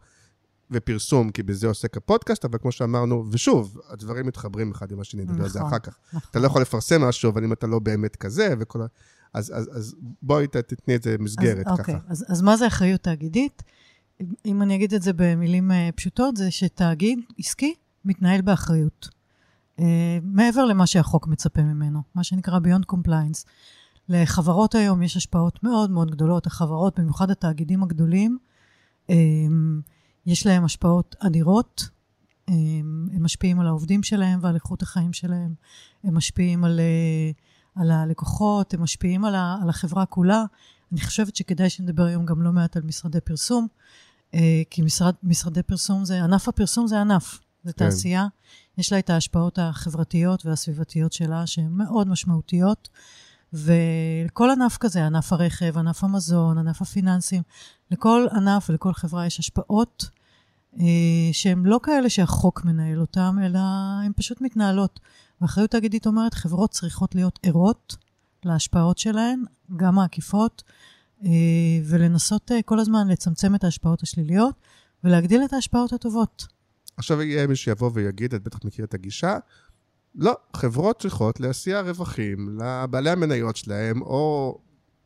ופרסום, 0.71 1.31
כי 1.31 1.43
בזה 1.43 1.67
עוסק 1.67 1.97
הפודקאסט, 1.97 2.45
אבל 2.45 2.57
כמו 2.61 2.71
שאמרנו, 2.71 3.25
ושוב, 3.31 3.77
הדברים 3.89 4.25
מתחברים 4.25 4.71
אחד 4.71 4.91
עם 4.91 4.99
השני, 4.99 5.23
נדבר 5.23 5.43
על 5.43 5.49
זה 5.49 5.59
נכון. 5.59 5.69
אחר 5.69 5.79
כך. 5.79 5.97
נכון. 6.13 6.29
אתה 6.31 6.39
לא 6.39 6.47
יכול 6.47 6.61
לפרסם 6.61 7.01
משהו, 7.01 7.31
אבל 7.31 7.43
אם 7.43 7.53
אתה 7.53 7.67
לא 7.67 7.79
באמת 7.79 8.15
כזה, 8.15 8.53
וכל 8.59 8.81
ה... 8.81 8.85
אז, 9.33 9.51
אז, 9.55 9.69
אז 9.77 9.95
בואי 10.21 10.47
תתני 10.47 10.95
את 10.95 11.03
זה 11.03 11.15
מסגרת 11.19 11.67
אז, 11.67 11.79
ככה. 11.79 11.91
אוקיי, 11.91 11.95
אז, 12.07 12.25
אז 12.29 12.41
מה 12.41 12.57
זה 12.57 12.67
אחריות 12.67 13.01
תאגידית? 13.01 13.63
אם 14.45 14.61
אני 14.61 14.75
אגיד 14.75 14.93
את 14.93 15.01
זה 15.01 15.13
במילים 15.13 15.71
אה, 15.71 15.89
פשוטות, 15.95 16.37
זה 16.37 16.51
שתאגיד 16.51 17.19
עסקי 17.39 17.73
מתנהל 18.05 18.41
באחריות. 18.41 19.09
אה, 19.79 20.19
מעבר 20.23 20.65
למה 20.65 20.87
שהחוק 20.87 21.27
מצפה 21.27 21.61
ממנו, 21.61 22.01
מה 22.15 22.23
שנקרא 22.23 22.59
Beyond 22.59 22.93
Compliance. 22.93 23.45
לחברות 24.09 24.75
היום 24.75 25.03
יש 25.03 25.17
השפעות 25.17 25.63
מאוד 25.63 25.91
מאוד 25.91 26.11
גדולות. 26.11 26.47
החברות, 26.47 26.99
במיוחד 26.99 27.31
התאגידים 27.31 27.83
הגדולים, 27.83 28.37
אה, 29.09 29.15
יש 30.25 30.45
להם 30.45 30.65
השפעות 30.65 31.15
אדירות. 31.19 31.89
הם 32.47 33.23
משפיעים 33.23 33.59
על 33.59 33.67
העובדים 33.67 34.03
שלהם 34.03 34.39
ועל 34.41 34.55
איכות 34.55 34.81
החיים 34.81 35.13
שלהם. 35.13 35.53
הם 36.03 36.17
משפיעים 36.17 36.63
על, 36.63 36.79
על 37.75 37.91
הלקוחות, 37.91 38.73
הם 38.73 38.81
משפיעים 38.81 39.25
על, 39.25 39.35
ה, 39.35 39.57
על 39.61 39.69
החברה 39.69 40.05
כולה. 40.05 40.43
אני 40.91 41.01
חושבת 41.01 41.35
שכדאי 41.35 41.69
שנדבר 41.69 42.03
היום 42.03 42.25
גם 42.25 42.41
לא 42.41 42.51
מעט 42.51 42.77
על 42.77 42.83
משרדי 42.83 43.21
פרסום, 43.21 43.67
כי 44.69 44.81
משרד, 44.81 45.13
משרדי 45.23 45.63
פרסום 45.63 46.05
זה, 46.05 46.23
ענף 46.23 46.47
הפרסום 46.47 46.87
זה 46.87 47.01
ענף, 47.01 47.39
זה 47.63 47.73
כן. 47.73 47.85
תעשייה. 47.85 48.27
יש 48.77 48.91
לה 48.91 48.99
את 48.99 49.09
ההשפעות 49.09 49.59
החברתיות 49.59 50.45
והסביבתיות 50.45 51.13
שלה, 51.13 51.47
שהן 51.47 51.71
מאוד 51.71 52.07
משמעותיות. 52.07 52.89
ולכל 53.53 54.49
ענף 54.49 54.77
כזה, 54.77 55.05
ענף 55.05 55.33
הרכב, 55.33 55.77
ענף 55.77 56.03
המזון, 56.03 56.57
ענף 56.57 56.81
הפיננסים, 56.81 57.41
לכל 57.91 58.27
ענף 58.31 58.69
ולכל 58.69 58.93
חברה 58.93 59.25
יש 59.25 59.39
השפעות 59.39 60.09
אה, 60.79 60.85
שהן 61.31 61.63
לא 61.65 61.79
כאלה 61.83 62.09
שהחוק 62.09 62.65
מנהל 62.65 63.01
אותן, 63.01 63.35
אלא 63.45 63.59
הן 64.05 64.11
פשוט 64.15 64.41
מתנהלות. 64.41 64.99
ואחריות 65.41 65.71
תאגידית 65.71 66.07
אומרת, 66.07 66.33
חברות 66.33 66.71
צריכות 66.71 67.15
להיות 67.15 67.39
ערות 67.43 67.95
להשפעות 68.45 68.97
שלהן, 68.97 69.43
גם 69.75 69.99
העקיפות, 69.99 70.63
אה, 70.67 70.73
ולנסות 71.85 72.51
אה, 72.51 72.61
כל 72.61 72.79
הזמן 72.79 73.07
לצמצם 73.07 73.55
את 73.55 73.63
ההשפעות 73.63 74.03
השליליות 74.03 74.55
ולהגדיל 75.03 75.41
את 75.45 75.53
ההשפעות 75.53 75.93
הטובות. 75.93 76.47
עכשיו 76.97 77.21
יהיה 77.21 77.47
מי 77.47 77.55
שיבוא 77.55 77.91
ויגיד, 77.93 78.33
את 78.33 78.43
בטח 78.43 78.59
מכיר 78.65 78.85
את 78.85 78.93
הגישה, 78.93 79.37
לא, 80.15 80.37
חברות 80.55 80.99
צריכות 81.01 81.39
להסיע 81.39 81.81
רווחים 81.81 82.59
לבעלי 82.59 83.09
המניות 83.09 83.55
שלהם, 83.55 84.01
או 84.01 84.57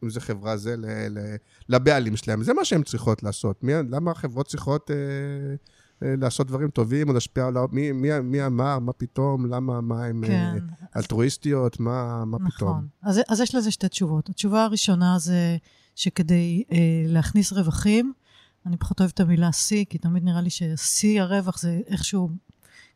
אם 0.03 0.10
זו 0.10 0.19
חברה 0.19 0.57
זה, 0.57 0.75
ל, 0.77 0.86
ל, 1.10 1.36
לבעלים 1.69 2.15
שלהם. 2.15 2.43
זה 2.43 2.53
מה 2.53 2.65
שהן 2.65 2.84
צריכות 2.84 3.24
לעשות. 3.24 3.63
מי, 3.63 3.74
למה 3.89 4.12
החברות 4.12 4.48
צריכות 4.48 4.91
אה, 4.91 4.95
אה, 6.03 6.15
לעשות 6.17 6.48
דברים 6.48 6.69
טובים 6.69 7.10
או 7.10 7.13
להשפיע 7.13 7.45
על... 7.45 7.53
מי, 7.72 7.91
מי, 7.91 8.19
מי 8.19 8.45
אמר, 8.45 8.79
מה 8.79 8.93
פתאום, 8.93 9.45
למה, 9.45 9.81
מה 9.81 10.05
אה, 10.05 10.12
כן, 10.27 10.57
אלטרואיסטיות, 10.95 11.79
מה, 11.79 12.25
מה 12.25 12.38
פתאום. 12.38 12.69
נכון. 12.69 12.88
אז, 13.01 13.22
אז 13.29 13.39
יש 13.39 13.55
לזה 13.55 13.72
שתי 13.72 13.89
תשובות. 13.89 14.29
התשובה 14.29 14.63
הראשונה 14.63 15.19
זה 15.19 15.57
שכדי 15.95 16.63
אה, 16.71 16.77
להכניס 17.07 17.53
רווחים, 17.53 18.13
אני 18.65 18.77
פחות 18.77 18.99
אוהבת 18.99 19.13
את 19.13 19.19
המילה 19.19 19.51
שיא, 19.51 19.85
כי 19.89 19.97
תמיד 19.97 20.23
נראה 20.23 20.41
לי 20.41 20.49
ששיא 20.49 21.21
הרווח 21.21 21.59
זה 21.59 21.79
איכשהו 21.87 22.29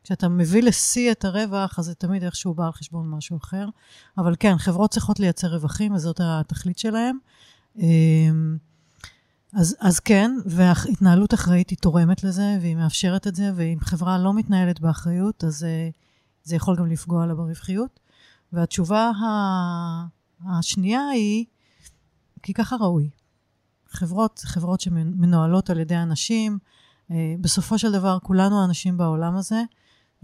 כשאתה 0.03 0.29
מביא 0.29 0.63
לשיא 0.63 1.11
את 1.11 1.25
הרווח, 1.25 1.79
אז 1.79 1.85
זה 1.85 1.95
תמיד 1.95 2.23
איכשהו 2.23 2.53
בא 2.53 2.65
על 2.65 2.71
חשבון 2.71 3.09
משהו 3.09 3.37
אחר. 3.37 3.69
אבל 4.17 4.35
כן, 4.39 4.57
חברות 4.57 4.91
צריכות 4.91 5.19
לייצר 5.19 5.47
רווחים, 5.47 5.93
וזאת 5.93 6.21
התכלית 6.23 6.79
שלהם. 6.79 7.17
אמ, 7.77 8.57
אז, 9.53 9.75
אז 9.79 9.99
כן, 9.99 10.31
והתנהלות 10.45 11.33
אחראית 11.33 11.69
היא 11.69 11.77
תורמת 11.77 12.23
לזה, 12.23 12.57
והיא 12.61 12.75
מאפשרת 12.75 13.27
את 13.27 13.35
זה, 13.35 13.51
ואם 13.55 13.77
חברה 13.81 14.17
לא 14.17 14.33
מתנהלת 14.33 14.79
באחריות, 14.79 15.43
אז 15.43 15.63
אה, 15.63 15.89
זה 16.43 16.55
יכול 16.55 16.75
גם 16.75 16.87
לפגוע 16.87 17.25
לה 17.25 17.35
ברווחיות. 17.35 17.99
והתשובה 18.53 19.11
השנייה 20.49 21.07
היא, 21.07 21.45
כי 22.43 22.53
ככה 22.53 22.75
ראוי. 22.75 23.09
חברות, 23.87 24.39
חברות 24.45 24.81
שמנוהלות 24.81 25.69
על 25.69 25.79
ידי 25.79 25.95
אנשים, 25.95 26.57
אה, 27.11 27.35
בסופו 27.41 27.77
של 27.79 27.91
דבר 27.91 28.17
כולנו 28.23 28.65
אנשים 28.65 28.97
בעולם 28.97 29.35
הזה, 29.35 29.61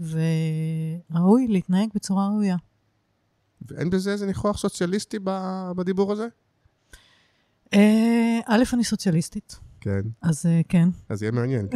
וראוי 0.00 1.46
להתנהג 1.48 1.88
בצורה 1.94 2.28
ראויה. 2.28 2.56
ואין 3.68 3.90
בזה 3.90 4.12
איזה 4.12 4.26
ניחוח 4.26 4.58
סוציאליסטי 4.58 5.18
בדיבור 5.76 6.12
הזה? 6.12 6.26
אה, 7.74 8.38
א', 8.46 8.64
אני 8.72 8.84
סוציאליסטית. 8.84 9.56
כן. 9.80 10.00
אז 10.22 10.46
אה, 10.46 10.60
כן. 10.68 10.88
אז 11.08 11.22
יהיה 11.22 11.32
מעניין. 11.32 11.68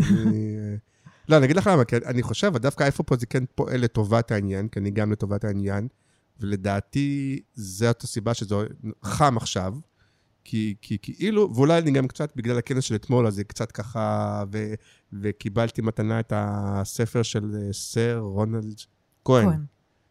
לא, 1.29 1.37
אני 1.37 1.45
אגיד 1.45 1.57
לך 1.57 1.67
למה, 1.67 1.85
כי 1.85 1.97
אני 1.97 2.23
חושב, 2.23 2.57
דווקא 2.57 2.85
איפה 2.85 3.03
פה 3.03 3.17
זה 3.17 3.27
כן 3.27 3.45
פועל 3.55 3.81
לטובת 3.81 4.31
העניין, 4.31 4.69
כי 4.69 4.79
אני 4.79 4.91
גם 4.91 5.13
לטובת 5.13 5.45
העניין, 5.45 5.89
ולדעתי 6.41 7.41
זאת 7.55 8.03
הסיבה 8.03 8.35
שזה 8.35 8.55
חם 9.03 9.37
עכשיו, 9.37 9.75
כי, 10.45 10.75
כי 10.83 10.99
כאילו, 11.03 11.55
ואולי 11.55 11.79
אני 11.79 11.91
גם 11.91 12.09
קצת, 12.09 12.33
בגלל 12.37 12.59
הכנס 12.59 12.85
של 12.85 12.95
אתמול, 12.95 13.27
אז 13.27 13.35
זה 13.35 13.45
קצת 13.45 13.73
ככה, 13.73 14.45
ו, 14.53 14.75
וקיבלתי 15.13 15.83
מתנה 15.83 16.21
את 16.21 16.33
הספר 16.37 17.23
של 17.23 17.51
אה, 17.55 17.73
סר 17.73 18.19
רונלד 18.19 18.81
כהן, 19.25 19.47
כהן, 19.47 19.65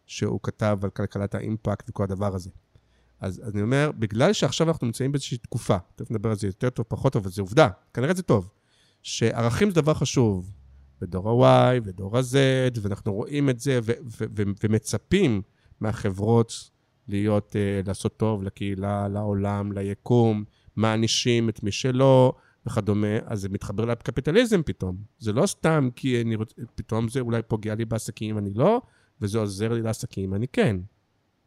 שהוא 0.06 0.40
כתב 0.44 0.78
על 0.84 0.90
כלכלת 0.90 1.36
האימפקט 1.36 1.90
וכל 1.90 2.04
הדבר 2.04 2.36
הזה. 2.36 2.50
אז, 3.20 3.42
אז 3.44 3.54
אני 3.54 3.62
אומר, 3.62 3.92
בגלל 4.00 4.34
שעכשיו 4.34 4.68
אנחנו 4.68 4.88
נמצאים 4.88 5.12
באיזושהי 5.12 5.38
תקופה, 5.38 5.78
תכף 5.96 6.12
נדבר 6.12 6.30
על 6.30 6.36
זה 6.36 6.48
יותר 6.48 6.70
טוב, 6.70 6.86
פחות 6.90 7.14
טוב, 7.14 7.24
אבל 7.24 7.32
זה 7.32 7.42
עובדה, 7.42 7.70
כנראה 7.94 8.14
זה 8.14 8.24
טוב, 8.24 8.50
שערכים 9.04 9.70
זה 9.70 9.82
דבר 9.82 9.94
חשוב, 9.94 10.52
ודור 11.02 11.46
ה-Y 11.48 11.82
ודור 11.84 12.18
ה-Z, 12.18 12.80
ואנחנו 12.82 13.14
רואים 13.14 13.50
את 13.50 13.60
זה 13.60 13.80
ו- 13.84 13.92
ו- 14.04 14.26
ו- 14.38 14.44
ומצפים 14.64 15.42
מהחברות 15.80 16.70
להיות, 17.10 17.56
uh, 17.56 17.88
לעשות 17.88 18.18
טוב 18.18 18.44
לקהילה, 18.44 19.08
לעולם, 19.08 19.72
ליקום, 19.72 20.44
מענישים 20.76 21.50
את 21.50 21.64
מי 21.64 21.72
שלא 21.72 22.34
וכדומה, 22.66 23.18
אז 23.26 23.42
זה 23.42 23.50
מתחבר 23.50 23.86
לקפיטליזם 23.86 24.62
פתאום. 24.66 24.98
זה 25.20 25.34
לא 25.34 25.46
סתם 25.46 25.90
כי 25.96 26.22
אני 26.22 26.36
רוצ... 26.36 26.54
פתאום 26.76 27.08
זה 27.08 27.20
אולי 27.20 27.42
פוגע 27.42 27.76
לי 27.76 27.86
בעסקים, 27.86 28.38
אני 28.38 28.54
לא, 28.54 28.82
וזה 29.22 29.38
עוזר 29.40 29.74
לי 29.74 29.82
לעסקים, 29.82 30.34
אני 30.34 30.48
כן. 30.48 30.78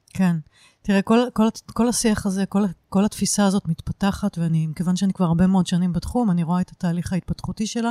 כן. 0.08 0.36
תראה, 0.82 1.02
כל, 1.02 1.18
כל, 1.32 1.48
כל 1.66 1.88
השיח 1.88 2.26
הזה, 2.26 2.46
כל, 2.46 2.62
כל 2.88 3.04
התפיסה 3.04 3.46
הזאת 3.46 3.68
מתפתחת, 3.68 4.38
ואני, 4.38 4.66
מכיוון 4.66 4.96
שאני 4.96 5.12
כבר 5.12 5.26
הרבה 5.26 5.46
מאוד 5.46 5.66
שנים 5.66 5.92
בתחום, 5.92 6.30
אני 6.30 6.42
רואה 6.42 6.60
את 6.60 6.70
התהליך 6.70 7.12
ההתפתחותי 7.12 7.66
שלה. 7.66 7.90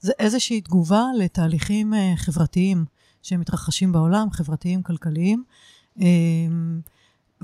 זה 0.00 0.12
איזושהי 0.18 0.60
תגובה 0.60 1.04
לתהליכים 1.18 1.92
uh, 1.92 1.96
חברתיים 2.16 2.84
שמתרחשים 3.22 3.92
בעולם, 3.92 4.30
חברתיים, 4.30 4.82
כלכליים. 4.82 5.44
Uh, 5.98 6.02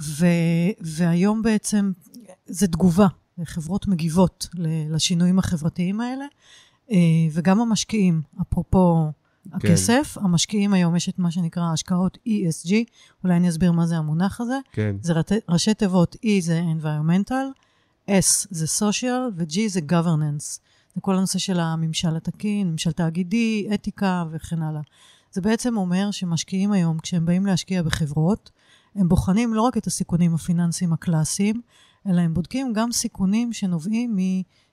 ו, 0.01 0.27
והיום 0.81 1.43
בעצם 1.43 1.93
זה 2.47 2.69
תגובה, 2.69 3.07
חברות 3.45 3.89
מגיבות 3.89 4.49
לשינויים 4.91 5.39
החברתיים 5.39 6.01
האלה, 6.01 6.25
uh, 6.89 6.93
וגם 7.33 7.61
המשקיעים, 7.61 8.23
אפרופו 8.43 9.13
כן. 9.51 9.57
הכסף, 9.57 10.19
המשקיעים 10.21 10.73
היום, 10.73 10.97
יש 10.97 11.09
את 11.09 11.19
מה 11.19 11.31
שנקרא 11.31 11.73
השקעות 11.73 12.19
ESG, 12.29 12.71
אולי 13.25 13.37
אני 13.37 13.49
אסביר 13.49 13.73
מה 13.73 13.87
זה 13.87 13.97
המונח 13.97 14.41
הזה. 14.41 14.59
כן. 14.73 14.97
זה 15.03 15.13
ראשי 15.49 15.75
תיבות, 15.75 16.17
E 16.17 16.29
זה 16.41 16.63
environmental, 16.79 17.63
S 18.09 18.47
זה 18.51 18.67
social 18.79 19.33
ו-G 19.37 19.59
זה 19.69 19.81
governance. 19.91 20.61
זה 20.95 21.01
כל 21.01 21.17
הנושא 21.17 21.39
של 21.39 21.61
הממשל 21.61 22.17
התקין, 22.17 22.71
ממשל 22.71 22.93
תאגידי, 22.93 23.69
אתיקה 23.75 24.25
וכן 24.31 24.63
הלאה. 24.63 24.81
זה 25.33 25.41
בעצם 25.41 25.77
אומר 25.77 26.11
שמשקיעים 26.11 26.73
היום, 26.73 26.99
כשהם 26.99 27.27
באים 27.27 27.47
להשקיע 27.47 27.83
בחברות, 27.83 28.51
הם 28.95 29.09
בוחנים 29.09 29.55
לא 29.55 29.63
רק 29.63 29.77
את 29.77 29.87
הסיכונים 29.87 30.35
הפיננסיים 30.35 30.93
הקלאסיים, 30.93 31.61
אלא 32.07 32.21
הם 32.21 32.35
בודקים 32.35 32.73
גם 32.73 32.93
סיכונים 32.93 33.53
שנובעים 33.53 34.17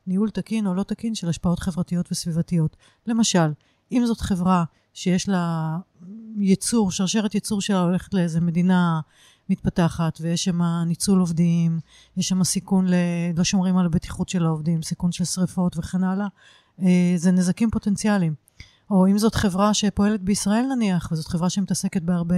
מניהול 0.07 0.29
תקין 0.29 0.67
או 0.67 0.73
לא 0.73 0.83
תקין 0.83 1.15
של 1.15 1.29
השפעות 1.29 1.59
חברתיות 1.59 2.11
וסביבתיות. 2.11 2.77
למשל, 3.07 3.51
אם 3.91 4.03
זאת 4.05 4.21
חברה 4.21 4.63
שיש 4.93 5.29
לה 5.29 5.77
ייצור, 6.37 6.91
שרשרת 6.91 7.35
ייצור 7.35 7.61
שלה 7.61 7.81
הולכת 7.81 8.13
לאיזה 8.13 8.41
מדינה 8.41 8.99
מתפתחת, 9.49 10.17
ויש 10.21 10.43
שם 10.43 10.61
ניצול 10.85 11.19
עובדים, 11.19 11.79
יש 12.17 12.27
שם 12.27 12.43
סיכון, 12.43 12.87
ל... 12.87 12.93
לא 13.35 13.43
שומרים 13.43 13.77
על 13.77 13.85
הבטיחות 13.85 14.29
של 14.29 14.45
העובדים, 14.45 14.81
סיכון 14.81 15.11
של 15.11 15.25
שריפות 15.25 15.77
וכן 15.77 16.03
הלאה, 16.03 16.27
אה, 16.81 17.13
זה 17.15 17.31
נזקים 17.31 17.69
פוטנציאליים. 17.69 18.48
או 18.91 19.07
אם 19.07 19.17
זאת 19.17 19.35
חברה 19.35 19.73
שפועלת 19.73 20.21
בישראל 20.21 20.65
נניח, 20.75 21.09
וזאת 21.11 21.27
חברה 21.27 21.49
שמתעסקת 21.49 22.01
בהרבה 22.01 22.35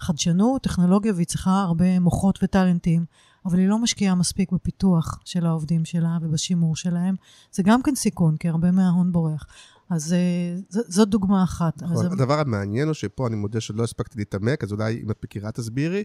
חדשנות, 0.00 0.62
טכנולוגיה, 0.62 1.12
והיא 1.14 1.26
צריכה 1.26 1.62
הרבה 1.62 2.00
מוחות 2.00 2.38
וטאלנטים, 2.42 3.04
אבל 3.46 3.58
היא 3.58 3.68
לא 3.68 3.78
משקיעה 3.78 4.14
מספיק 4.14 4.52
בפיתוח 4.52 5.18
של 5.24 5.46
העובדים 5.46 5.84
שלה 5.84 6.18
ובשימור 6.22 6.76
שלהם, 6.76 7.14
זה 7.52 7.62
גם 7.62 7.82
כן 7.82 7.94
סיכון, 7.94 8.36
כי 8.36 8.48
הרבה 8.48 8.70
מההון 8.70 9.12
בורח. 9.12 9.46
אז 9.90 10.12
אה, 10.12 10.60
ז, 10.68 10.78
זאת 10.88 11.08
דוגמה 11.08 11.44
אחת. 11.44 11.82
נכון, 11.82 12.06
אז... 12.06 12.12
הדבר 12.12 12.40
המעניין 12.40 12.88
הוא 12.88 12.94
שפה 12.94 13.26
אני 13.26 13.36
מודה 13.36 13.60
שלא 13.60 13.82
הספקתי 13.82 14.18
להתעמק, 14.18 14.64
אז 14.64 14.72
אולי 14.72 15.00
אם 15.04 15.10
את 15.10 15.24
מכירה 15.24 15.52
תסבירי, 15.52 16.02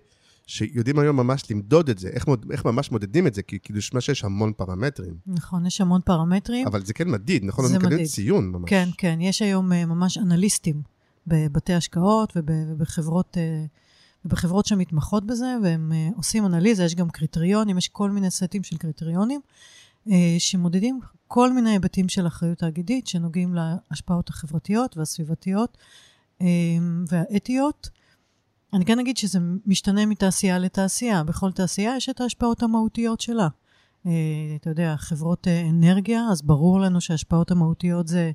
שיודעים 0.50 1.00
היום 1.00 1.16
ממש 1.16 1.52
למדוד 1.52 1.90
את 1.90 2.00
זה, 2.00 2.10
איך, 2.10 2.28
מוד, 2.28 2.46
איך 2.52 2.66
ממש 2.66 2.92
מודדים 2.92 3.28
את 3.28 3.34
זה, 3.34 3.42
כי 3.42 3.60
כאילו 3.60 3.78
נשמע 3.78 4.02
שיש 4.02 4.24
המון 4.24 4.54
פרמטרים. 4.54 5.14
נכון, 5.28 5.66
יש 5.66 5.82
המון 5.82 6.02
פרמטרים. 6.06 6.68
אבל 6.68 6.86
זה 6.86 6.94
כן 6.94 7.10
מדיד, 7.10 7.44
נכון? 7.46 7.68
זה 7.68 7.80
מדיד. 7.80 8.08
ציון 8.08 8.52
ממש. 8.52 8.70
כן, 8.70 8.90
כן, 8.98 9.22
יש 9.22 9.42
היום 9.42 9.72
uh, 9.72 9.76
ממש 9.86 10.18
אנליסטים 10.18 10.82
בבתי 11.28 11.74
השקעות 11.74 12.34
ובחברות... 12.36 13.38
Uh, 13.38 13.68
ובחברות 14.26 14.66
שמתמחות 14.66 15.26
בזה, 15.26 15.56
והם 15.64 15.92
uh, 15.92 16.18
עושים 16.18 16.46
אנליזה, 16.46 16.84
יש 16.84 16.96
גם 16.96 17.10
קריטריונים, 17.10 17.78
יש 17.78 17.88
כל 17.88 18.12
מיני 18.12 18.32
סטים 18.32 18.64
של 18.64 18.78
קריטריונים, 18.78 19.42
שמודדים 20.38 21.00
כל 21.28 21.54
מיני 21.54 21.70
היבטים 21.70 22.10
של 22.10 22.28
אחריות 22.28 22.58
תאגידית 22.58 23.08
שנוגעים 23.08 23.56
להשפעות 23.56 24.30
החברתיות 24.30 24.98
והסביבתיות 24.98 25.78
והאתיות. 27.08 27.90
אני 28.74 28.86
כן 28.86 29.00
אגיד 29.00 29.18
שזה 29.18 29.40
משתנה 29.66 30.06
מתעשייה 30.06 30.60
לתעשייה. 30.60 31.24
בכל 31.24 31.52
תעשייה 31.52 31.98
יש 31.98 32.10
את 32.10 32.22
ההשפעות 32.22 32.64
המהותיות 32.64 33.22
שלה. 33.22 33.48
Uh, 34.06 34.10
אתה 34.62 34.70
יודע, 34.70 34.96
חברות 34.98 35.48
uh, 35.48 35.70
אנרגיה, 35.70 36.22
אז 36.32 36.42
ברור 36.42 36.80
לנו 36.80 37.02
שההשפעות 37.02 37.52
המהותיות 37.52 38.08
זה 38.08 38.32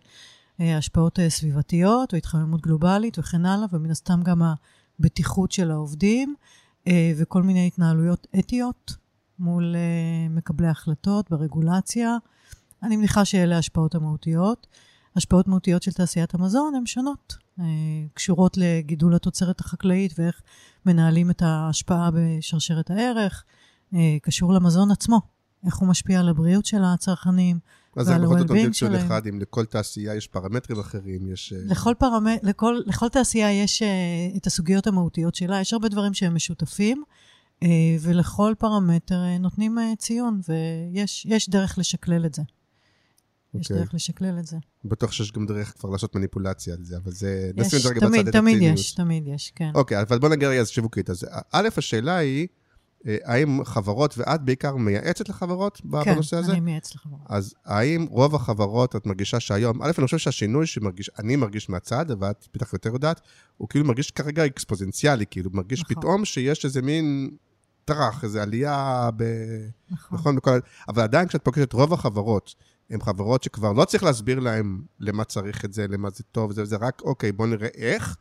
uh, 0.61 0.63
השפעות 0.79 1.19
uh, 1.19 1.23
סביבתיות 1.29 2.13
או 2.13 2.19
התחממות 2.19 2.61
גלובלית 2.61 3.19
וכן 3.19 3.47
הלאה, 3.47 3.67
ומן 3.73 3.91
הסתם 3.91 4.23
גם 4.23 4.43
הבטיחות 4.99 5.53
של 5.53 5.71
העובדים 5.71 6.35
uh, 6.89 6.91
וכל 7.17 7.43
מיני 7.43 7.67
התנהלויות 7.67 8.27
אתיות 8.39 8.97
מול 9.39 9.75
uh, 9.75 10.33
מקבלי 10.37 10.69
החלטות 10.69 11.31
ברגולציה. 11.31 12.17
אני 12.83 12.97
מניחה 12.97 13.25
שאלה 13.25 13.57
ההשפעות 13.57 13.95
המהותיות. 13.95 14.67
השפעות 15.17 15.49
מהותיות 15.49 15.83
של 15.83 15.93
תעשיית 15.93 16.35
המזון 16.35 16.75
הן 16.75 16.87
שונות. 16.87 17.44
אה, 17.61 17.65
קשורות 18.15 18.57
לגידול 18.57 19.15
התוצרת 19.15 19.61
החקלאית 19.61 20.19
ואיך 20.19 20.43
מנהלים 20.87 21.31
את 21.31 21.43
ההשפעה 21.43 22.11
בשרשרת 22.15 22.91
הערך, 22.91 23.45
אה, 23.95 24.17
קשור 24.23 24.53
למזון 24.53 24.91
עצמו, 24.91 25.21
איך 25.67 25.77
הוא 25.77 25.89
משפיע 25.89 26.21
על 26.21 26.29
הבריאות 26.29 26.67
של 26.67 26.85
הצרכנים 26.85 27.59
ועל 27.97 28.25
ה-well-being 28.25 28.29
שלהם. 28.29 28.35
אז 28.35 28.37
זה 28.37 28.37
בכל 28.37 28.39
זאת 28.39 28.49
קונטקסט 28.49 29.07
אחד, 29.07 29.27
אם 29.27 29.41
לכל 29.41 29.65
תעשייה 29.65 30.15
יש 30.15 30.27
פרמטרים 30.27 30.81
אחרים, 30.81 31.33
יש... 31.33 31.53
אה, 31.53 31.59
לכל, 31.65 31.95
פרמ... 31.99 32.27
לכל, 32.43 32.81
לכל 32.87 33.09
תעשייה 33.09 33.53
יש 33.53 33.83
את 34.37 34.47
הסוגיות 34.47 34.87
המהותיות 34.87 35.35
שלה, 35.35 35.61
יש 35.61 35.73
הרבה 35.73 35.89
דברים 35.89 36.15
שהם 36.15 36.35
משותפים, 36.35 37.03
ולכל 38.01 38.55
פרמטר 38.59 39.39
נותנים 39.41 39.79
ציון, 39.99 40.41
ויש 40.49 41.49
דרך 41.49 41.79
לשקלל 41.79 42.27
את 42.27 42.35
זה. 42.35 42.43
יש. 43.61 43.71
אוקיי. 43.71 43.85
דרך 43.85 43.95
לשקלל 43.95 44.39
את 44.39 44.47
זה. 44.47 44.57
בטוח 44.85 45.13
שיש 45.13 45.33
גם 45.33 45.47
דרך 45.47 45.75
כבר 45.79 45.91
לעשות 45.91 46.15
מניפולציה 46.15 46.75
על 46.75 46.85
זה, 46.85 46.97
אבל 46.97 47.13
זה... 47.13 47.51
יש, 47.57 47.75
הציניות. 47.75 48.27
תמיד 48.33 48.59
יש, 48.61 48.95
תמיד 48.95 49.27
יש, 49.27 49.53
כן. 49.55 49.71
אוקיי, 49.75 50.03
אבל 50.03 50.19
בוא 50.19 50.29
נגיע 50.29 50.49
רגע 50.49 50.63
לשיווקית. 50.63 51.11
אז 51.11 51.27
א', 51.53 51.69
השאלה 51.77 52.17
היא, 52.17 52.47
אה, 53.07 53.17
האם 53.25 53.65
חברות, 53.65 54.15
ואת 54.19 54.43
בעיקר 54.43 54.77
מייעצת 54.77 55.29
לחברות 55.29 55.81
כן, 56.05 56.15
בנושא 56.15 56.37
הזה? 56.37 56.47
כן, 56.47 56.53
אני 56.53 56.61
מייעצת 56.61 56.95
לחברות. 56.95 57.21
אז 57.29 57.55
האם 57.65 58.07
רוב 58.11 58.35
החברות, 58.35 58.97
את 58.97 59.07
מרגישה 59.07 59.41
שהיום, 59.41 59.83
א', 59.83 59.91
אני 59.99 60.05
חושב 60.05 60.19
שהשינוי 60.19 60.67
שאני 60.67 61.37
מרגיש 61.37 61.69
מהצד, 61.69 62.07
ואת 62.21 62.47
בטח 62.55 62.73
יותר 62.73 62.91
יודעת, 62.91 63.21
הוא 63.57 63.69
כאילו 63.69 63.85
מרגיש 63.85 64.11
כרגע 64.11 64.47
אקספוזנציאלי, 64.47 65.25
כאילו 65.31 65.51
מרגיש 65.53 65.83
נכון. 65.83 65.97
פתאום 65.97 66.25
שיש 66.25 66.65
איזה 66.65 66.83
מין 66.83 67.31
טראח, 67.85 68.25
איזו 68.25 68.41
עלייה 68.41 69.11
ב... 69.17 69.25
נכון. 69.91 70.19
נכון, 70.19 70.37
בכל... 70.37 70.59
אבל 70.89 71.03
עדיין 71.03 71.29
כשאת 71.29 71.45
פוגשת 71.45 71.73
רוב 71.73 71.93
החברות, 71.93 72.55
הן 72.91 73.01
חברות 73.01 73.43
שכבר 73.43 73.73
לא 73.73 73.85
צריך 73.85 74.03
להסביר 74.03 74.41
להן 74.41 74.81
למה 75.01 75.25
צריך 75.25 75.65
את 75.65 75.73
זה, 75.73 75.87
למה 75.89 76.11
זה 76.11 76.25
טוב, 76.33 76.53
זה, 76.53 76.65
זה 76.65 76.77
רק, 76.77 77.03
אוקיי, 77.03 77.33
בוא 77.33 77.47
נראה 77.47 77.69
איך, 77.75 78.17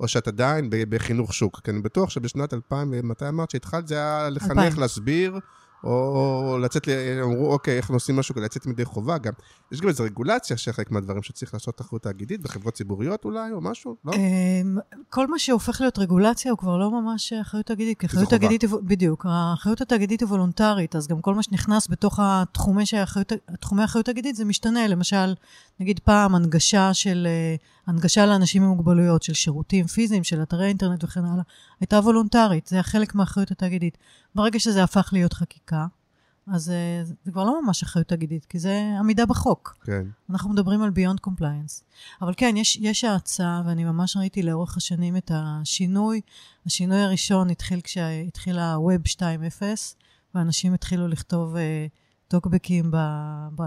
או 0.00 0.08
שאת 0.08 0.28
עדיין 0.28 0.70
בחינוך 0.70 1.34
שוק? 1.34 1.60
כי 1.64 1.70
אני 1.70 1.80
בטוח 1.80 2.10
שבשנת 2.10 2.54
2000, 2.54 3.08
מתי 3.08 3.28
אמרת 3.28 3.50
שהתחלת? 3.50 3.88
זה 3.88 3.94
היה 3.94 4.30
לחנך, 4.30 4.50
2000. 4.50 4.80
להסביר, 4.80 5.38
או 5.84 6.58
לצאת, 6.62 6.88
אמרו, 7.22 7.52
אוקיי, 7.52 7.76
איך 7.76 7.90
עושים 7.90 8.16
משהו 8.16 8.34
כדי 8.34 8.44
לצאת 8.44 8.66
מדי 8.66 8.84
חובה 8.84 9.18
גם. 9.18 9.32
יש 9.72 9.80
גם 9.80 9.88
איזו 9.88 10.04
רגולציה 10.04 10.56
של 10.56 10.72
חלק 10.72 10.90
מהדברים 10.90 11.22
שצריך 11.22 11.54
לעשות 11.54 11.76
תחרות 11.76 12.02
תאגידית, 12.02 12.42
בחברות 12.42 12.74
ציבוריות 12.74 13.24
אולי, 13.24 13.52
או 13.52 13.60
משהו, 13.60 13.96
לא? 14.04 14.12
אמ, 14.12 14.78
כל 15.10 15.26
מה 15.26 15.38
שהופך 15.38 15.80
להיות 15.80 15.98
רגולציה 15.98 16.50
הוא 16.50 16.58
כבר 16.58 16.76
לא 16.76 16.90
ממש 16.90 17.32
אחריות 17.32 17.66
תאגידית, 17.66 18.00
כי 18.00 18.06
אחריות. 18.06 18.30
תאגידית, 18.30 18.64
בדיוק, 18.82 19.26
האחריות 19.28 19.80
התאגידית 19.80 20.20
היא 20.20 20.28
וולונטרית, 20.28 20.96
אז 20.96 21.08
גם 21.08 21.20
כל 21.20 21.34
מה 21.34 21.42
שנכנס 21.42 21.88
בתוך 21.90 22.20
התחומי 22.22 22.84
האחריות 23.82 24.06
תאגידית 24.06 24.36
זה 24.36 24.44
משתנה, 24.44 24.86
למשל, 24.86 25.34
נגיד 25.80 25.98
פעם 25.98 26.34
הנגשה 26.34 26.94
של, 26.94 27.26
אה, 27.30 27.56
הנגשה 27.86 28.26
לאנשים 28.26 28.62
עם 28.62 28.68
מוגבלויות, 28.68 29.22
של 29.22 29.34
שירותים 29.34 29.86
פיזיים, 29.86 30.24
של 30.24 30.42
אתרי 30.42 30.66
אינטרנט 30.66 31.04
וכן 31.04 31.24
הלאה, 31.24 31.42
הייתה 31.80 31.96
וולונטרית, 31.96 32.66
זה 32.66 32.76
היה 32.76 32.82
חלק 32.82 33.14
מהאחריות 33.14 33.50
התאגידית. 33.50 33.98
ברגע 34.34 34.58
שזה 34.58 34.84
הפך 34.84 35.10
להיות 35.12 35.32
חקיקה, 35.32 35.86
אז 36.52 36.70
אה, 36.70 37.04
זה 37.24 37.32
כבר 37.32 37.44
לא 37.44 37.62
ממש 37.62 37.82
אחריות 37.82 38.08
תאגידית, 38.08 38.44
כי 38.44 38.58
זה 38.58 38.96
עמידה 38.98 39.26
בחוק. 39.26 39.76
כן. 39.84 40.06
אנחנו 40.30 40.50
מדברים 40.50 40.82
על 40.82 40.90
Beyond 40.90 41.28
Compliance. 41.28 41.82
אבל 42.22 42.34
כן, 42.36 42.54
יש, 42.56 42.76
יש 42.76 43.04
האצה, 43.04 43.62
ואני 43.66 43.84
ממש 43.84 44.16
ראיתי 44.16 44.42
לאורך 44.42 44.76
השנים 44.76 45.16
את 45.16 45.30
השינוי. 45.34 46.20
השינוי 46.66 46.98
הראשון 46.98 47.50
התחיל 47.50 47.80
כשהתחיל 47.80 48.58
ה-Web 48.58 49.08
2.0, 49.16 49.62
ואנשים 50.34 50.74
התחילו 50.74 51.08
לכתוב 51.08 51.54
uh, 51.54 51.58
טוקבקים 52.28 52.90
ב, 52.90 52.96
ב, 53.54 53.62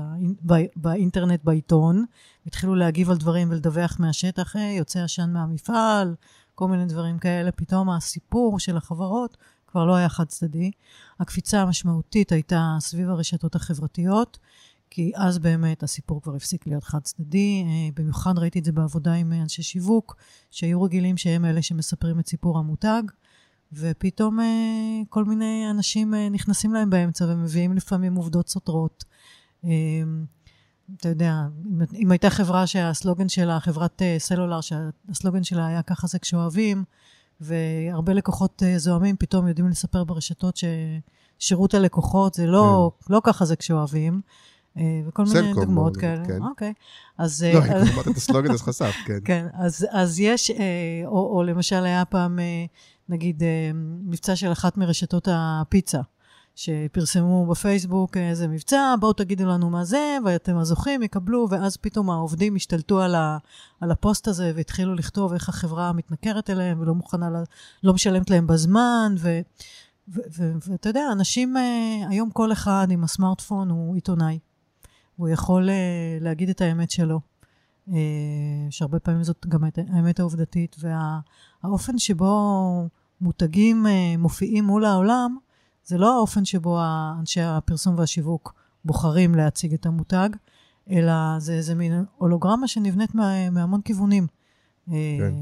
ב, 0.45 0.53
באינטרנט, 0.75 1.43
בעיתון, 1.43 2.05
התחילו 2.45 2.75
להגיב 2.75 3.09
על 3.09 3.17
דברים 3.17 3.51
ולדווח 3.51 3.97
מהשטח, 3.99 4.55
hey, 4.55 4.59
יוצא 4.59 5.03
עשן 5.03 5.29
מהמפעל, 5.33 6.15
כל 6.55 6.67
מיני 6.67 6.85
דברים 6.85 7.19
כאלה. 7.19 7.51
פתאום 7.51 7.89
הסיפור 7.89 8.59
של 8.59 8.77
החברות 8.77 9.37
כבר 9.67 9.85
לא 9.85 9.95
היה 9.95 10.09
חד 10.09 10.25
צדדי. 10.25 10.71
הקפיצה 11.19 11.61
המשמעותית 11.61 12.31
הייתה 12.31 12.75
סביב 12.79 13.09
הרשתות 13.09 13.55
החברתיות. 13.55 14.39
כי 14.93 15.11
אז 15.15 15.39
באמת 15.39 15.83
הסיפור 15.83 16.21
כבר 16.21 16.35
הפסיק 16.35 16.67
להיות 16.67 16.83
חד 16.83 16.99
צדדי. 17.01 17.63
אה, 17.67 17.89
במיוחד 17.95 18.39
ראיתי 18.39 18.59
את 18.59 18.65
זה 18.65 18.71
בעבודה 18.71 19.13
עם 19.13 19.33
אנשי 19.33 19.63
שיווק, 19.63 20.15
שהיו 20.51 20.81
רגילים 20.81 21.17
שהם 21.17 21.45
אלה 21.45 21.61
שמספרים 21.61 22.19
את 22.19 22.27
סיפור 22.27 22.57
המותג, 22.57 23.03
ופתאום 23.73 24.39
אה, 24.39 24.45
כל 25.09 25.25
מיני 25.25 25.65
אנשים 25.71 26.13
אה, 26.13 26.29
נכנסים 26.29 26.73
להם 26.73 26.89
באמצע 26.89 27.25
ומביאים 27.25 27.73
לפעמים 27.73 28.15
עובדות 28.15 28.49
סותרות. 28.49 29.03
אה, 29.65 29.69
אתה 30.97 31.09
יודע, 31.09 31.33
אם, 31.65 31.81
אם 31.93 32.11
הייתה 32.11 32.29
חברה 32.29 32.67
שהסלוגן 32.67 33.29
שלה, 33.29 33.59
חברת 33.59 34.01
אה, 34.01 34.15
סלולר, 34.19 34.59
שהסלוגן 34.61 35.43
שלה 35.43 35.67
היה 35.67 35.81
ככה 35.81 36.07
זה 36.07 36.19
כשאוהבים, 36.19 36.83
והרבה 37.41 38.13
לקוחות 38.13 38.63
אה, 38.65 38.79
זוהמים 38.79 39.15
פתאום 39.19 39.47
יודעים 39.47 39.67
לספר 39.67 40.03
ברשתות 40.03 40.59
ששירות 41.39 41.73
הלקוחות 41.73 42.33
זה 42.33 42.45
לא, 42.45 42.91
לא 43.09 43.21
ככה 43.23 43.45
זה 43.45 43.55
כשאוהבים. 43.55 44.21
אה, 44.77 45.01
וכל 45.07 45.23
מיני 45.33 45.53
דוגמאות 45.53 45.97
כאלה. 45.97 46.25
כן. 46.25 46.41
אוקיי. 46.41 46.73
אז... 47.17 47.43
לא, 47.43 47.59
אה, 47.59 47.81
אם 47.81 47.85
כבר 47.85 47.93
אמרת 47.93 48.07
את 48.07 48.17
הסלוגן, 48.17 48.51
אז 48.51 48.61
חשפת, 48.61 48.93
כן. 49.05 49.19
כן, 49.25 49.47
אז, 49.53 49.87
אז 49.91 50.19
יש, 50.19 50.51
אה, 50.51 51.01
או, 51.05 51.37
או 51.37 51.43
למשל 51.43 51.85
היה 51.85 52.05
פעם, 52.05 52.39
נגיד, 53.11 53.43
אה, 53.43 53.71
מבצע 53.73 54.35
של 54.35 54.51
אחת 54.51 54.77
מרשתות 54.77 55.27
הפיצה, 55.31 56.01
שפרסמו 56.55 57.45
בפייסבוק 57.45 58.17
איזה 58.17 58.47
מבצע, 58.47 58.95
בואו 58.99 59.13
תגידו 59.13 59.45
לנו 59.45 59.69
מה 59.69 59.83
זה, 59.83 60.17
ואתם 60.25 60.57
הזוכים 60.57 61.03
יקבלו, 61.03 61.47
ואז 61.49 61.77
פתאום 61.77 62.09
העובדים 62.09 62.55
השתלטו 62.55 63.01
על, 63.01 63.15
ה, 63.15 63.37
על 63.81 63.91
הפוסט 63.91 64.27
הזה 64.27 64.51
והתחילו 64.55 64.95
לכתוב 64.95 65.33
איך 65.33 65.49
החברה 65.49 65.93
מתנכרת 65.93 66.49
אליהם 66.49 66.79
ולא 66.79 66.95
מוכנה, 66.95 67.29
ל- 67.29 67.43
לא 67.83 67.93
משלמת 67.93 68.29
להם 68.29 68.47
בזמן, 68.47 69.15
ו... 69.17 69.39
ואתה 70.07 70.89
יודע, 70.89 71.09
אנשים, 71.11 71.57
אה, 71.57 72.07
היום 72.09 72.29
כל 72.29 72.51
אחד 72.51 72.87
עם 72.89 73.03
הסמארטפון 73.03 73.69
הוא 73.69 73.95
עיתונאי. 73.95 74.39
הוא 75.15 75.29
יכול 75.29 75.69
אה, 75.69 76.17
להגיד 76.21 76.50
את 76.50 76.61
האמת 76.61 76.91
שלו. 76.91 77.19
אה, 77.89 77.95
שהרבה 78.69 79.00
פעמים 79.00 79.24
זאת 79.24 79.45
גם 79.50 79.63
האמת 79.87 80.19
העובדתית, 80.19 80.75
והאופן 81.63 81.97
שבו 81.97 82.87
מותגים 83.22 83.88
אה, 83.88 84.18
מופיעים 84.18 84.64
מול 84.64 84.86
העולם, 84.86 85.38
זה 85.86 85.98
לא 85.98 86.16
האופן 86.18 86.46
שבו 86.46 86.79
אנשי 87.20 87.42
הפרסום 87.42 87.96
והשיווק 87.98 88.53
בוחרים 88.86 89.36
להציג 89.36 89.74
את 89.74 89.86
המותג, 89.86 90.29
אלא 90.90 91.14
זה 91.38 91.53
איזה 91.53 91.75
מין 91.75 92.05
הולוגרמה 92.18 92.68
שנבנית 92.68 93.16
מה, 93.16 93.50
מהמון 93.50 93.81
כיוונים. 93.81 94.27
כן. 94.86 94.92
כן. 95.20 95.34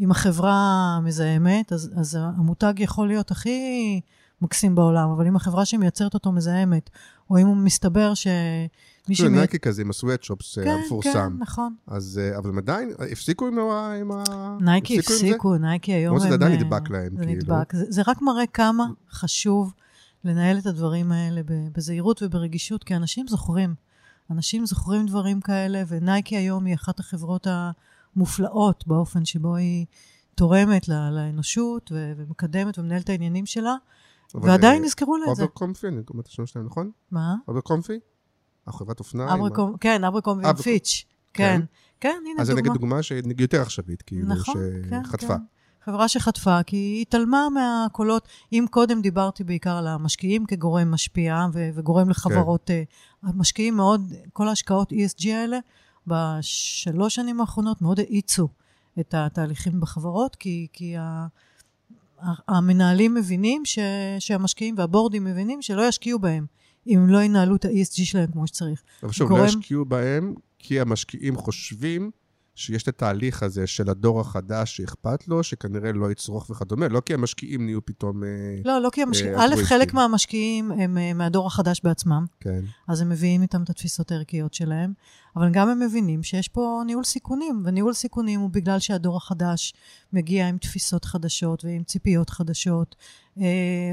אם 0.00 0.10
החברה 0.10 0.98
מזהמת, 1.02 1.72
אז, 1.72 1.92
אז 1.96 2.18
המותג 2.20 2.74
יכול 2.78 3.08
להיות 3.08 3.30
הכי 3.30 4.00
מקסים 4.42 4.74
בעולם, 4.74 5.10
אבל 5.10 5.26
אם 5.26 5.36
החברה 5.36 5.64
שמייצרת 5.64 6.14
אותו 6.14 6.32
מזהמת, 6.32 6.90
או 7.30 7.38
אם 7.38 7.46
הוא 7.46 7.56
מסתבר 7.56 8.14
שמי 8.14 8.32
כאילו 9.04 9.16
שמי... 9.16 9.38
נייקי 9.38 9.58
כזה 9.58 9.82
עם 9.82 9.90
ה 9.90 9.96
sweatshops 9.96 10.58
כן, 10.58 10.70
המפורסם. 10.70 11.10
כן, 11.12 11.42
נכון. 11.42 11.74
אז, 11.86 12.20
אה, 12.22 12.38
אבל 12.38 12.50
הם 12.50 12.58
עדיין, 12.58 12.92
הפסיקו 13.12 13.46
עם 13.46 13.58
ה... 13.58 13.94
עם 14.00 14.12
ה- 14.12 14.56
נייקי 14.60 14.94
זה? 14.94 15.00
הפסיקו, 15.00 15.56
נייקי 15.56 15.92
היום 15.92 16.06
למרות 16.06 16.20
שזה 16.20 16.28
הם, 16.28 16.34
עדיין 16.34 16.52
אה, 16.52 16.58
נדבק 16.58 16.90
להם, 16.90 17.16
זה 17.16 17.24
כאילו. 17.24 17.40
נדבק. 17.40 17.72
זה, 17.72 17.84
זה 17.88 18.02
רק 18.06 18.22
מראה 18.22 18.46
כמה 18.46 18.86
חשוב 19.10 19.72
לנהל 20.24 20.58
את 20.58 20.66
הדברים 20.66 21.12
האלה 21.12 21.40
בזהירות 21.46 22.22
וברגישות, 22.22 22.84
כי 22.84 22.96
אנשים 22.96 23.28
זוכרים. 23.28 23.74
אנשים 24.30 24.66
זוכרים 24.66 25.06
דברים 25.06 25.40
כאלה, 25.40 25.82
ונייקי 25.88 26.36
היום 26.36 26.64
היא 26.64 26.74
אחת 26.74 27.00
החברות 27.00 27.46
המופלאות 28.16 28.84
באופן 28.86 29.24
שבו 29.24 29.56
היא 29.56 29.86
תורמת 30.34 30.88
לאנושות 30.88 31.92
ומקדמת 31.94 32.78
ומנהלת 32.78 33.04
את 33.04 33.08
העניינים 33.08 33.46
שלה, 33.46 33.74
ועדיין 34.34 34.82
אה, 34.82 34.86
יזכרו 34.86 35.16
לה 35.16 35.30
את 35.30 35.36
זה. 35.36 35.42
אוברקומפי, 35.42 35.88
אני 35.88 36.02
קורא 36.04 36.20
את 36.20 36.26
השם 36.26 36.46
שלהם, 36.46 36.66
נכון? 36.66 36.90
מה? 37.10 37.34
אוברקומפי? 37.48 37.98
החברת 38.66 38.98
אופנה. 38.98 39.28
אברקום, 39.28 39.76
כן, 39.80 40.04
אברקום 40.04 40.40
אברקום. 40.40 40.60
ופיץ'. 40.60 41.04
כן. 41.32 41.60
כן, 42.00 42.16
הנה 42.30 42.40
אז 42.40 42.46
זה 42.46 42.52
נגיד 42.52 42.72
דוגמה. 42.72 42.78
דוגמה 42.78 43.02
שנגיד 43.02 43.40
יותר 43.40 43.62
עכשווית, 43.62 44.02
כאילו, 44.02 44.28
נכון, 44.28 44.54
כן, 44.90 45.04
שחטפה. 45.04 45.26
כן. 45.36 45.42
חברה 45.84 46.08
שחטפה, 46.08 46.62
כי 46.62 46.76
היא 46.76 47.02
התעלמה 47.02 47.48
מהקולות. 47.50 48.28
אם 48.52 48.66
קודם 48.70 49.00
דיברתי 49.00 49.44
בעיקר 49.44 49.76
על 49.76 49.86
המשקיעים 49.86 50.46
כגורם 50.46 50.90
משפיע 50.90 51.46
ו- 51.52 51.70
וגורם 51.74 52.10
לחברות, 52.10 52.62
כן. 52.66 52.82
אה, 53.24 53.28
המשקיעים 53.28 53.76
מאוד, 53.76 54.12
כל 54.32 54.48
ההשקעות 54.48 54.92
ESG 54.92 55.28
האלה, 55.28 55.58
בשלוש 56.06 57.14
שנים 57.14 57.40
האחרונות 57.40 57.82
מאוד 57.82 58.00
האיצו 58.00 58.48
את 59.00 59.14
התהליכים 59.14 59.80
בחברות, 59.80 60.36
כי, 60.36 60.66
כי 60.72 60.94
המנהלים 62.48 63.14
מבינים 63.14 63.64
ש, 63.64 63.78
שהמשקיעים 64.18 64.74
והבורדים 64.78 65.24
מבינים 65.24 65.62
שלא 65.62 65.82
ישקיעו 65.88 66.18
בהם, 66.18 66.46
אם 66.86 67.06
לא 67.08 67.22
ינהלו 67.22 67.56
את 67.56 67.64
ה-ESG 67.64 68.04
שלהם 68.04 68.30
כמו 68.32 68.46
שצריך. 68.46 68.82
אבל 69.02 69.12
שוב, 69.12 69.28
גורם- 69.28 69.40
לא 69.42 69.46
ישקיעו 69.48 69.84
בהם, 69.84 70.34
כי 70.58 70.80
המשקיעים 70.80 71.36
חושבים 71.36 72.10
שיש 72.54 72.82
את 72.82 72.88
התהליך 72.88 73.42
הזה 73.42 73.66
של 73.66 73.90
הדור 73.90 74.20
החדש 74.20 74.76
שאכפת 74.76 75.28
לו, 75.28 75.42
שכנראה 75.42 75.92
לא 75.92 76.10
יצרוך 76.10 76.50
וכדומה, 76.50 76.88
לא 76.88 77.00
כי 77.00 77.14
המשקיעים 77.14 77.64
נהיו 77.64 77.84
פתאום... 77.86 78.24
אה, 78.24 78.28
לא, 78.64 78.78
לא 78.82 78.90
כי 78.92 79.02
המשקיעים, 79.02 79.34
אה, 79.34 79.44
א'. 79.44 79.54
חלק 79.64 79.94
מהמשקיעים 79.94 80.70
הם 80.72 80.98
אה, 80.98 81.12
מהדור 81.12 81.46
החדש 81.46 81.80
בעצמם. 81.84 82.24
כן. 82.40 82.60
אז 82.88 83.00
הם 83.00 83.08
מביאים 83.08 83.42
איתם 83.42 83.62
את 83.62 83.70
התפיסות 83.70 84.12
הערכיות 84.12 84.54
שלהם, 84.54 84.92
אבל 85.36 85.50
גם 85.52 85.68
הם 85.68 85.80
מבינים 85.80 86.22
שיש 86.22 86.48
פה 86.48 86.82
ניהול 86.86 87.04
סיכונים, 87.04 87.62
וניהול 87.64 87.92
סיכונים 87.92 88.40
הוא 88.40 88.50
בגלל 88.50 88.78
שהדור 88.78 89.16
החדש 89.16 89.74
מגיע 90.12 90.48
עם 90.48 90.58
תפיסות 90.58 91.04
חדשות 91.04 91.64
ועם 91.64 91.82
ציפיות 91.84 92.30
חדשות. 92.30 92.96
אה, 93.38 93.44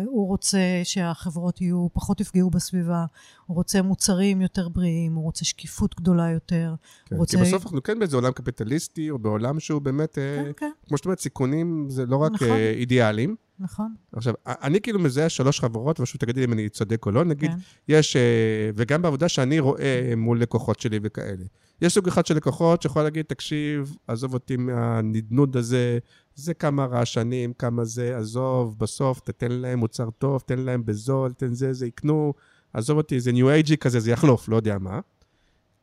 הוא 0.05 0.27
רוצה 0.27 0.59
שהחברות 0.83 1.61
יהיו, 1.61 1.87
פחות 1.93 2.21
יפגעו 2.21 2.49
בסביבה, 2.49 3.05
הוא 3.45 3.55
רוצה 3.55 3.81
מוצרים 3.81 4.41
יותר 4.41 4.69
בריאים, 4.69 5.15
הוא 5.15 5.23
רוצה 5.23 5.45
שקיפות 5.45 5.95
גדולה 5.95 6.31
יותר. 6.31 6.75
כן. 7.05 7.15
הוא 7.15 7.19
רוצה... 7.19 7.37
כי 7.37 7.43
בסוף 7.43 7.63
אנחנו 7.63 7.83
כן 7.83 7.99
באיזה 7.99 8.15
עולם 8.15 8.31
קפיטליסטי, 8.31 9.09
או 9.09 9.19
בעולם 9.19 9.59
שהוא 9.59 9.81
באמת, 9.81 10.17
אה, 10.17 10.43
כן, 10.43 10.51
כן, 10.57 10.71
כמו 10.87 10.97
שאת 10.97 11.05
אומרת, 11.05 11.19
סיכונים 11.19 11.85
זה 11.89 12.05
לא 12.05 12.17
רק 12.17 12.31
נכון. 12.31 12.47
אה, 12.47 12.71
אידיאליים. 12.71 13.35
נכון. 13.59 13.95
עכשיו, 14.13 14.33
אני 14.45 14.81
כאילו 14.81 14.99
מזהה 14.99 15.29
שלוש 15.29 15.59
חברות, 15.59 15.99
ופשוט 15.99 16.21
תגידי 16.21 16.39
לי 16.39 16.45
אם 16.45 16.53
אני 16.53 16.69
צודק 16.69 17.05
או 17.05 17.11
לא, 17.11 17.25
נגיד, 17.25 17.51
כן. 17.51 17.57
יש, 17.87 18.15
אה, 18.15 18.69
וגם 18.75 19.01
בעבודה 19.01 19.29
שאני 19.29 19.59
רואה 19.59 20.13
מול 20.17 20.41
לקוחות 20.41 20.79
שלי 20.79 20.99
וכאלה. 21.03 21.43
יש 21.81 21.93
סוג 21.93 22.07
אחד 22.07 22.25
של 22.25 22.35
לקוחות 22.35 22.81
שיכול 22.81 23.03
להגיד, 23.03 23.25
תקשיב, 23.25 23.95
עזוב 24.07 24.33
אותי 24.33 24.57
מהנדנוד 24.57 25.57
הזה, 25.57 25.99
זה 26.35 26.53
כמה 26.53 26.85
רעשנים, 26.85 27.53
כמה 27.53 27.85
זה, 27.85 28.17
עזוב, 28.17 28.75
בסוף 28.79 29.19
תתן 29.19 29.51
להם 29.51 29.79
מוצר 29.79 30.09
טוב, 30.09 30.41
תן 30.45 30.59
להם 30.59 30.85
בזול, 30.85 31.31
תן 31.33 31.53
זה, 31.53 31.73
זה 31.73 31.87
יקנו, 31.87 32.33
עזוב 32.73 32.97
אותי, 32.97 33.19
זה 33.19 33.31
ניו 33.31 33.49
אייג'י 33.49 33.77
כזה, 33.77 33.99
זה 33.99 34.11
יחלוף, 34.11 34.49
לא 34.49 34.55
יודע 34.55 34.77
מה. 34.77 34.99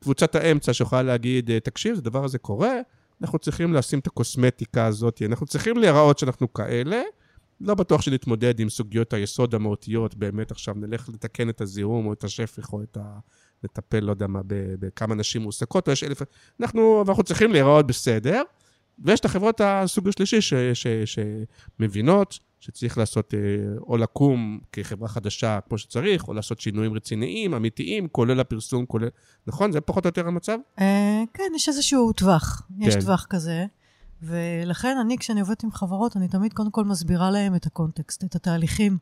קבוצת 0.02 0.34
האמצע 0.34 0.72
שיכולה 0.72 1.02
להגיד, 1.02 1.50
אה, 1.50 1.60
תקשיב, 1.60 1.98
הדבר 1.98 2.24
הזה 2.24 2.38
קורה, 2.38 2.80
אנחנו 3.22 3.38
צריכים 3.38 3.74
לשים 3.74 3.98
את 3.98 4.06
הקוסמטיקה 4.06 4.86
הזאת, 4.86 5.22
אנחנו 5.26 5.46
צריכים 5.46 5.76
להיראות 5.76 6.18
שאנחנו 6.18 6.52
כאלה, 6.52 7.02
לא 7.64 7.74
בטוח 7.74 8.02
שנתמודד 8.02 8.60
עם 8.60 8.68
סוגיות 8.68 9.12
היסוד 9.12 9.54
המהותיות, 9.54 10.14
באמת 10.14 10.50
עכשיו 10.50 10.74
נלך 10.74 11.08
לתקן 11.08 11.48
את 11.48 11.60
הזיהום 11.60 12.06
או 12.06 12.12
את 12.12 12.24
השפך 12.24 12.72
או 12.72 12.82
את 12.82 12.96
ה... 12.96 13.18
לטפל, 13.64 14.00
לא 14.00 14.10
יודע 14.10 14.26
מה, 14.26 14.40
בכמה 14.78 15.14
נשים 15.14 15.42
מועסקות, 15.42 15.88
או 15.88 15.92
יש 15.92 16.04
אלף... 16.04 16.22
אנחנו, 16.60 17.02
ואנחנו 17.06 17.22
צריכים 17.22 17.52
להיראות 17.52 17.86
בסדר, 17.86 18.42
ויש 18.98 19.20
את 19.20 19.24
החברות 19.24 19.60
הסוג 19.64 20.08
השלישי 20.08 20.40
ש, 20.40 20.54
ש, 20.54 20.86
שמבינות 21.78 22.38
שצריך 22.60 22.98
לעשות, 22.98 23.34
אה, 23.34 23.38
או 23.80 23.96
לקום 23.96 24.60
כחברה 24.72 25.08
חדשה 25.08 25.58
כמו 25.68 25.78
שצריך, 25.78 26.28
או 26.28 26.34
לעשות 26.34 26.60
שינויים 26.60 26.94
רציניים, 26.94 27.54
אמיתיים, 27.54 28.08
כולל 28.08 28.40
הפרסום, 28.40 28.86
כולל... 28.86 29.08
נכון? 29.46 29.72
זה 29.72 29.80
פחות 29.80 30.04
או 30.04 30.08
יותר 30.08 30.28
המצב? 30.28 30.58
אה, 30.80 31.22
כן, 31.34 31.52
יש 31.56 31.68
איזשהו 31.68 32.12
טווח. 32.12 32.68
יש 32.80 32.94
כן. 32.94 33.00
טווח 33.00 33.26
כזה. 33.30 33.64
ולכן 34.24 34.96
אני, 35.00 35.18
כשאני 35.18 35.40
עובדת 35.40 35.64
עם 35.64 35.72
חברות, 35.72 36.16
אני 36.16 36.28
תמיד 36.28 36.52
קודם 36.52 36.70
כל 36.70 36.84
מסבירה 36.84 37.30
להם 37.30 37.54
את 37.54 37.66
הקונטקסט, 37.66 38.24
את 38.24 38.34
התהליכים 38.34 38.98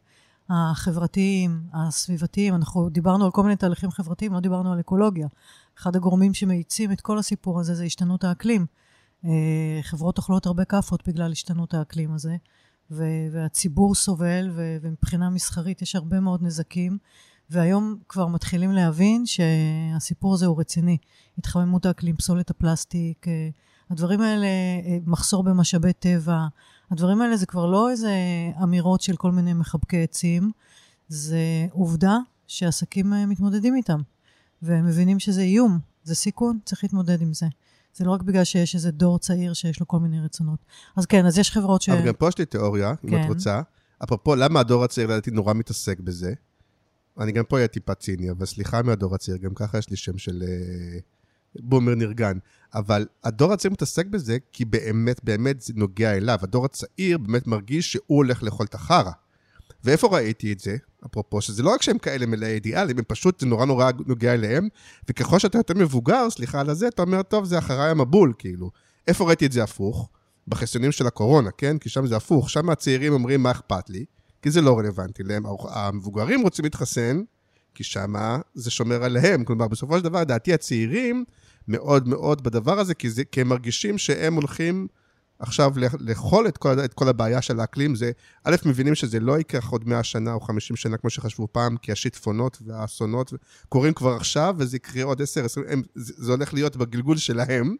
החברתיים, 0.50 1.62
הסביבתיים. 1.72 2.54
אנחנו 2.54 2.88
דיברנו 2.88 3.24
על 3.24 3.30
כל 3.30 3.42
מיני 3.42 3.56
תהליכים 3.56 3.90
חברתיים, 3.90 4.32
לא 4.32 4.40
דיברנו 4.40 4.72
על 4.72 4.80
אקולוגיה. 4.80 5.28
אחד 5.78 5.96
הגורמים 5.96 6.35
שמאיצים 6.35 6.92
את 6.92 7.00
כל 7.00 7.18
הסיפור 7.18 7.61
הזה 7.61 7.74
זה 7.74 7.85
השתנות 7.85 8.24
האקלים. 8.24 8.66
אה, 9.24 9.30
חברות 9.82 10.18
אוכלות 10.18 10.46
הרבה 10.46 10.64
כאפות 10.64 11.08
בגלל 11.08 11.32
השתנות 11.32 11.74
האקלים 11.74 12.14
הזה, 12.14 12.37
והציבור 13.32 13.94
סובל, 13.94 14.50
ומבחינה 14.54 15.30
מסחרית 15.30 15.82
יש 15.82 15.96
הרבה 15.96 16.20
מאוד 16.20 16.42
נזקים. 16.42 16.98
והיום 17.50 17.96
כבר 18.08 18.26
מתחילים 18.26 18.72
להבין 18.72 19.24
שהסיפור 19.26 20.35
הזה 20.35 20.46
הוא 20.46 20.61
רציני. 20.61 20.98
התחממות 21.38 21.87
האקלים, 21.87 22.16
פסולת 22.16 22.50
הפלסטיק, 22.50 23.28
אה, 23.28 23.48
הדברים 23.90 24.21
האלה, 24.21 24.47
אה, 24.47 24.99
מחסור 25.07 25.42
במשאבי 25.42 25.92
טבע, 25.92 26.47
הדברים 26.90 27.21
האלה 27.21 27.37
זה 27.37 27.47
כבר 27.47 27.66
לא 27.66 27.90
איזה 27.90 28.12
אמירות 28.62 29.01
של 29.01 29.16
כל 29.16 29.31
מיני 29.31 29.53
מחבקי 29.53 30.03
עצים, 30.03 30.51
זה 31.09 31.66
עובדה 31.71 32.18
שעסקים 32.47 33.12
אה, 33.12 33.27
מתמודדים 33.27 33.75
איתם, 33.75 34.01
והם 34.62 34.87
מבינים 34.87 35.18
שזה 35.18 35.40
איום, 35.40 35.79
זה 36.05 36.14
סיכון, 36.14 36.59
צריך 36.64 36.85
להתמודד 36.85 37.23
עם 37.23 37.35
זה. 37.35 37.47
זה 37.95 38.05
לא 38.05 38.11
רק 38.11 38.23
בגלל 38.23 38.45
שיש 38.45 38.75
איזה 38.75 38.90
דור 38.90 39.18
צעיר 39.18 39.53
שיש 39.53 39.81
לו 39.81 39.88
כל 39.88 39.99
מיני 39.99 40.21
רצונות. 40.21 40.59
אז 40.97 41.07
כן, 41.07 41.27
אז 41.27 41.38
יש 41.38 41.51
חברות 41.51 41.83
ש... 41.83 41.88
אבל 41.88 42.07
גם 42.07 42.14
פה 42.14 42.29
יש 42.29 42.38
לי 42.38 42.47
תיאוריה, 42.47 42.95
אם 43.05 43.11
כן. 43.11 43.23
את 43.23 43.29
רוצה. 43.29 43.62
אפרופו, 44.05 44.35
למה 44.35 44.61
הדור 44.61 44.85
הצעיר 44.85 45.09
לדעתי 45.09 45.31
נורא 45.31 45.55
מתעסק 45.55 46.01
בזה? 46.01 46.35
אני 47.21 47.33
גם 47.33 47.45
פה 47.45 47.57
אהיה 47.57 47.68
טיפה 47.68 47.95
ציני, 47.95 48.31
אבל 48.31 48.47
סליחה 48.47 48.83
מהדור 48.83 49.14
הצעיר, 49.14 49.37
גם 49.37 49.55
ככה 49.55 49.79
יש 49.79 49.90
לי 49.90 49.97
שם 49.97 50.18
של 50.18 50.42
אה, 50.42 50.99
בומר 51.61 51.95
נרגן. 51.95 52.38
אבל 52.75 53.07
הדור 53.25 53.53
הצעיר 53.53 53.73
מתעסק 53.73 54.07
בזה 54.07 54.38
כי 54.53 54.65
באמת, 54.65 55.25
באמת 55.25 55.61
זה 55.61 55.73
נוגע 55.77 56.17
אליו. 56.17 56.38
הדור 56.43 56.65
הצעיר 56.65 57.19
באמת 57.19 57.47
מרגיש 57.47 57.93
שהוא 57.93 58.03
הולך 58.07 58.43
לאכול 58.43 58.67
את 58.67 58.75
החרא. 58.75 59.11
ואיפה 59.85 60.09
ראיתי 60.09 60.53
את 60.53 60.59
זה? 60.59 60.77
אפרופו, 61.07 61.41
שזה 61.41 61.62
לא 61.62 61.71
רק 61.71 61.83
שהם 61.83 61.99
כאלה 61.99 62.27
מלאי 62.27 62.49
אידיאלים, 62.49 62.99
הם 62.99 63.05
פשוט, 63.09 63.41
זה 63.41 63.47
נורא 63.47 63.67
נורא 63.67 63.91
נוגע 64.07 64.35
אליהם, 64.35 64.69
וככל 65.09 65.38
שאתה 65.38 65.59
יותר 65.59 65.75
מבוגר, 65.75 66.31
סליחה 66.31 66.61
על 66.61 66.71
הזה, 66.71 66.88
אתה 66.88 67.03
אומר, 67.03 67.23
טוב, 67.23 67.45
זה 67.45 67.59
אחריי 67.59 67.91
המבול, 67.91 68.33
כאילו. 68.38 68.71
איפה 69.07 69.25
ראיתי 69.25 69.47
את 69.47 69.53
זה 69.53 69.62
הפוך? 69.62 70.09
בחסיונים 70.49 70.93
של 70.93 71.07
הקורונה, 71.07 71.51
כן? 71.51 71.79
כי 71.79 71.88
שם 71.88 72.07
זה 72.07 72.17
הפוך, 72.17 72.51
שם 72.51 72.71
הצעירים 72.71 73.12
אומרים, 73.12 73.43
מה 73.43 73.51
אכפת 73.51 73.91
לי? 73.91 74.05
כי 74.43 74.51
זה 74.51 74.61
לא 74.61 74.79
רלוונטי 74.79 75.23
להם. 75.23 75.43
המבוגרים 75.69 76.41
רוצים 76.41 76.65
להתחסן, 76.65 77.23
כי 77.75 77.85
שם 77.85 78.15
זה 78.55 78.71
שומר 78.71 79.05
עליהם. 79.05 79.45
כלומר, 79.45 79.69
בסופו 79.69 79.99
של 79.99 80.05
דבר, 80.05 80.21
לדעתי, 80.21 80.55
הצעירים 80.55 81.25
מאוד 81.68 82.09
מאוד 82.09 82.44
בדבר 82.44 82.79
הזה, 82.79 82.94
כי, 82.94 83.11
זה, 83.11 83.25
כי 83.25 83.40
הם 83.40 83.48
מרגישים 83.48 83.98
שהם 83.98 84.35
הולכים 84.35 84.87
עכשיו 85.38 85.72
לאכול 86.01 86.48
את 86.48 86.59
את 86.85 86.94
כל 86.94 87.09
הבעיה 87.09 87.42
של 87.42 87.61
האקלים. 87.61 87.94
זה, 87.94 88.11
א', 88.44 88.57
מבינים 88.64 88.94
שזה 88.94 89.20
לא 89.20 89.38
ייקח 89.38 89.70
עוד 89.70 89.88
100 89.88 90.03
שנה 90.03 90.33
או 90.33 90.40
50 90.40 90.77
שנה, 90.77 90.96
כמו 90.96 91.11
שחשבו 91.11 91.48
פעם, 91.53 91.77
כי 91.77 91.92
השיטפונות 91.92 92.59
והאסונות 92.66 93.33
קורים 93.68 93.94
כבר 93.94 94.14
עכשיו, 94.14 94.55
וזה 94.59 94.77
יקרה 94.77 95.05
עוד 95.05 95.22
10, 95.22 95.44
20, 95.44 95.66
הם, 95.68 95.83
זה, 95.94 96.33
הולך 96.33 96.55
להיות 96.55 96.77
בגלגול 96.77 97.16
שלהם. 97.16 97.77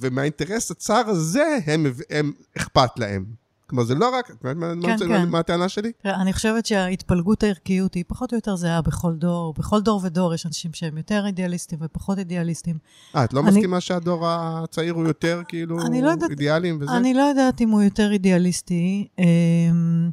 ומהאינטרס 0.00 0.70
הצר 0.70 1.02
הזה, 1.06 1.58
הם, 1.66 1.86
הם 2.10 2.32
אכפת 2.58 2.98
להם. 2.98 3.24
כלומר, 3.70 3.84
זה 3.84 3.94
לא 3.94 4.10
רק, 4.18 4.30
מה, 4.44 4.52
כן, 4.54 4.58
מה, 4.58 4.96
כן. 4.98 5.28
מה 5.28 5.38
הטענה 5.38 5.68
שלי? 5.68 5.92
תראה, 6.02 6.20
אני 6.22 6.32
חושבת 6.32 6.66
שההתפלגות 6.66 7.42
הערכיות 7.42 7.94
היא 7.94 8.04
פחות 8.08 8.32
או 8.32 8.38
יותר 8.38 8.56
זהה 8.56 8.82
בכל 8.82 9.14
דור. 9.14 9.54
בכל 9.58 9.80
דור 9.80 10.00
ודור 10.04 10.34
יש 10.34 10.46
אנשים 10.46 10.70
שהם 10.74 10.96
יותר 10.96 11.26
אידיאליסטים 11.26 11.78
ופחות 11.82 12.18
אידיאליסטים. 12.18 12.78
אה, 13.16 13.24
את 13.24 13.32
לא 13.32 13.40
אני- 13.40 13.48
מסכימה 13.50 13.80
שהדור 13.80 14.28
הצעיר 14.28 14.92
הוא 14.94 15.06
יותר 15.06 15.42
כאילו 15.48 15.76
לא 16.02 16.08
יודעת- 16.10 16.30
אידיאליים 16.30 16.78
וזה? 16.80 16.96
אני 16.96 17.14
לא 17.14 17.22
יודעת 17.22 17.60
אם 17.60 17.70
הוא 17.70 17.82
יותר 17.82 18.10
אידיאליסטי. 18.12 19.08
אמ, 19.18 20.10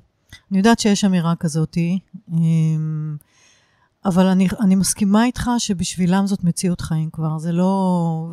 אני 0.52 0.58
יודעת 0.58 0.80
שיש 0.80 1.06
אמירה 1.06 1.36
כזאתי, 1.36 2.00
אמ, 2.34 3.18
אבל 4.06 4.26
אני, 4.26 4.48
אני 4.60 4.76
מסכימה 4.76 5.26
איתך 5.26 5.50
שבשבילם 5.58 6.28
זאת 6.28 6.44
מציאות 6.44 6.82
חיים 6.82 7.10
כבר. 7.14 7.38
זה 7.40 7.52
לא... 7.52 7.72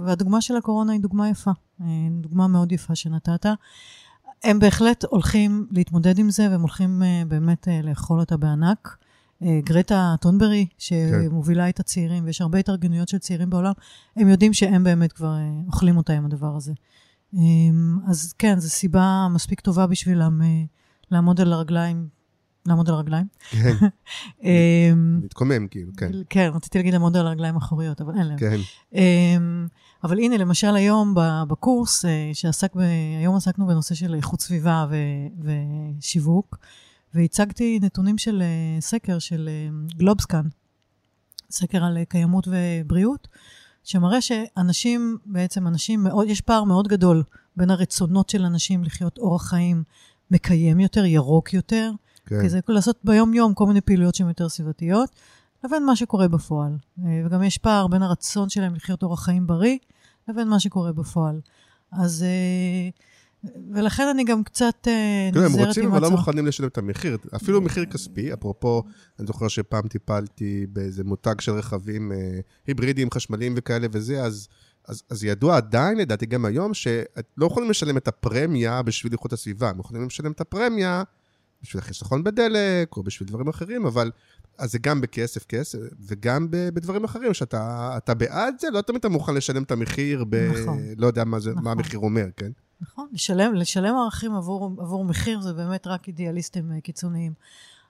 והדוגמה 0.06 0.40
של 0.40 0.56
הקורונה 0.56 0.92
היא 0.92 1.00
דוגמה 1.00 1.28
יפה. 1.28 1.50
אה, 1.80 1.86
דוגמה 2.20 2.46
מאוד 2.46 2.72
יפה 2.72 2.94
שנתת. 2.94 3.46
הם 4.44 4.58
בהחלט 4.58 5.04
הולכים 5.04 5.66
להתמודד 5.70 6.18
עם 6.18 6.30
זה, 6.30 6.48
והם 6.50 6.60
הולכים 6.60 7.02
אה, 7.02 7.22
באמת 7.28 7.68
אה, 7.68 7.80
לאכול 7.82 8.20
אותה 8.20 8.36
בענק. 8.36 8.96
אה, 9.42 9.60
גרטה 9.64 10.14
טונברי, 10.20 10.66
שמובילה 10.78 11.68
את 11.68 11.80
הצעירים, 11.80 12.24
ויש 12.24 12.40
הרבה 12.40 12.58
התארגנויות 12.58 13.08
של 13.08 13.18
צעירים 13.18 13.50
בעולם, 13.50 13.72
הם 14.16 14.28
יודעים 14.28 14.52
שהם 14.52 14.84
באמת 14.84 15.12
כבר 15.12 15.34
אוכלים 15.66 15.96
אותה 15.96 16.12
עם 16.12 16.24
הדבר 16.24 16.56
הזה. 16.56 16.72
אמ, 17.34 17.98
אז 18.08 18.34
כן, 18.38 18.58
זו 18.58 18.70
סיבה 18.70 19.26
מספיק 19.30 19.60
טובה 19.60 19.86
בשבילם 19.86 20.40
לעמוד 21.10 21.40
על 21.40 21.52
הרגליים, 21.52 22.08
לעמוד 22.66 22.88
על 22.88 22.94
הרגליים. 22.94 23.26
כן, 23.50 23.74
אמ, 24.44 25.20
מתקומם 25.24 25.68
כאילו, 25.68 25.92
כן, 25.96 26.10
כן, 26.30 26.50
רציתי 26.54 26.78
להגיד 26.78 26.92
לעמוד 26.92 27.16
על 27.16 27.26
הרגליים 27.26 27.54
האחוריות, 27.54 28.00
אבל 28.00 28.14
אין 28.18 28.26
להם. 28.26 28.38
כן. 28.38 28.56
אבל 30.04 30.18
הנה, 30.18 30.36
למשל 30.36 30.76
היום 30.76 31.14
בקורס 31.48 32.04
אה, 32.04 32.30
שעסק, 32.32 32.76
ב- 32.76 32.80
היום 33.18 33.36
עסקנו 33.36 33.66
בנושא 33.66 33.94
של 33.94 34.14
איכות 34.14 34.40
סביבה 34.40 34.86
ו- 34.90 35.50
ושיווק, 35.98 36.56
והצגתי 37.14 37.78
נתונים 37.82 38.18
של 38.18 38.42
אה, 38.42 38.80
סקר 38.80 39.18
של 39.18 39.48
אה, 39.48 39.68
גלובסקן, 39.96 40.42
סקר 41.50 41.84
על 41.84 41.98
קיימות 42.08 42.48
ובריאות, 42.50 43.28
שמראה 43.84 44.20
שאנשים, 44.20 45.18
בעצם 45.26 45.66
אנשים 45.66 46.02
מאוד, 46.02 46.28
יש 46.28 46.40
פער 46.40 46.64
מאוד 46.64 46.88
גדול 46.88 47.22
בין 47.56 47.70
הרצונות 47.70 48.28
של 48.28 48.44
אנשים 48.44 48.84
לחיות 48.84 49.18
אורח 49.18 49.48
חיים 49.48 49.82
מקיים 50.30 50.80
יותר, 50.80 51.04
ירוק 51.04 51.52
יותר, 51.52 51.90
כן. 52.26 52.40
כי 52.42 52.48
זה 52.48 52.60
לעשות 52.68 52.98
ביום-יום 53.04 53.54
כל 53.54 53.66
מיני 53.66 53.80
פעילויות 53.80 54.14
שהן 54.14 54.28
יותר 54.28 54.48
סביבתיות, 54.48 55.10
לבין 55.64 55.86
מה 55.86 55.96
שקורה 55.96 56.28
בפועל. 56.28 56.76
וגם 57.26 57.42
יש 57.42 57.58
פער 57.58 57.86
בין 57.86 58.02
הרצון 58.02 58.48
שלהם 58.48 58.74
לחיות 58.74 59.02
אורח 59.02 59.24
חיים 59.24 59.46
בריא, 59.46 59.76
לבין 60.28 60.48
מה 60.48 60.60
שקורה 60.60 60.92
בפועל. 60.92 61.40
אז... 61.92 62.22
אה, 62.22 62.88
ולכן 63.72 64.08
אני 64.08 64.24
גם 64.24 64.44
קצת 64.44 64.74
אה, 64.86 65.30
הם 65.34 65.44
נזהרת 65.44 65.66
רוצים, 65.66 65.84
עם 65.84 65.92
אבל 65.92 66.02
לא. 66.02 66.10
מוכנים 66.10 66.46
לשלם 66.46 66.68
את 66.68 66.78
המחיר. 66.78 67.16
אפילו 67.36 67.60
מחיר 67.60 67.84
כספי, 67.84 68.32
אפרופו, 68.32 68.82
אני 69.18 69.26
זוכר 69.26 69.48
שפעם 69.48 69.88
טיפלתי 69.88 70.66
באיזה 70.72 71.04
מותג 71.04 71.40
של 71.40 71.52
רכבים 71.52 72.12
אה, 72.12 72.40
היברידיים, 72.66 73.10
חשמליים 73.10 73.54
וכאלה 73.56 73.86
וזה, 73.92 74.22
אז... 74.22 74.48
אז, 74.88 75.02
אז 75.10 75.24
ידוע 75.24 75.56
עדיין, 75.56 75.98
לדעתי 75.98 76.26
גם 76.26 76.44
היום, 76.44 76.74
שאת 76.74 77.32
לא 77.36 77.46
יכולים 77.46 77.70
לשלם 77.70 77.96
את 77.96 78.08
הפרמיה 78.08 78.82
בשביל 78.82 79.12
איכות 79.12 79.32
הסביבה, 79.32 79.70
הם 79.70 79.80
יכולים 79.80 80.06
לשלם 80.06 80.32
את 80.32 80.40
הפרמיה 80.40 81.02
בשביל 81.64 81.82
החיסכון 81.82 82.24
בדלק, 82.24 82.96
או 82.96 83.02
בשביל 83.02 83.28
דברים 83.28 83.48
אחרים, 83.48 83.86
אבל 83.86 84.10
אז 84.58 84.72
זה 84.72 84.78
גם 84.78 85.00
בכסף 85.00 85.44
כסף, 85.44 85.78
וגם 86.06 86.50
ב- 86.50 86.68
בדברים 86.68 87.04
אחרים, 87.04 87.34
שאתה 87.34 87.94
אתה 87.96 88.14
בעד 88.14 88.54
זה, 88.60 88.70
לא 88.70 88.80
תמיד 88.80 88.98
אתה 88.98 89.08
מוכן 89.08 89.34
לשלם 89.34 89.62
את 89.62 89.70
המחיר 89.70 90.24
ב... 90.28 90.34
נכון. 90.34 90.78
לא 90.98 91.06
יודע 91.06 91.24
מה, 91.24 91.40
זה, 91.40 91.50
נכון. 91.50 91.64
מה 91.64 91.70
המחיר 91.70 91.98
אומר, 91.98 92.26
כן? 92.36 92.50
נכון, 92.80 93.08
לשלם, 93.12 93.54
לשלם 93.54 93.94
ערכים 93.96 94.34
עבור, 94.34 94.76
עבור 94.78 95.04
מחיר 95.04 95.40
זה 95.40 95.52
באמת 95.52 95.86
רק 95.86 96.08
אידיאליסטים 96.08 96.72
אה, 96.72 96.80
קיצוניים. 96.80 97.32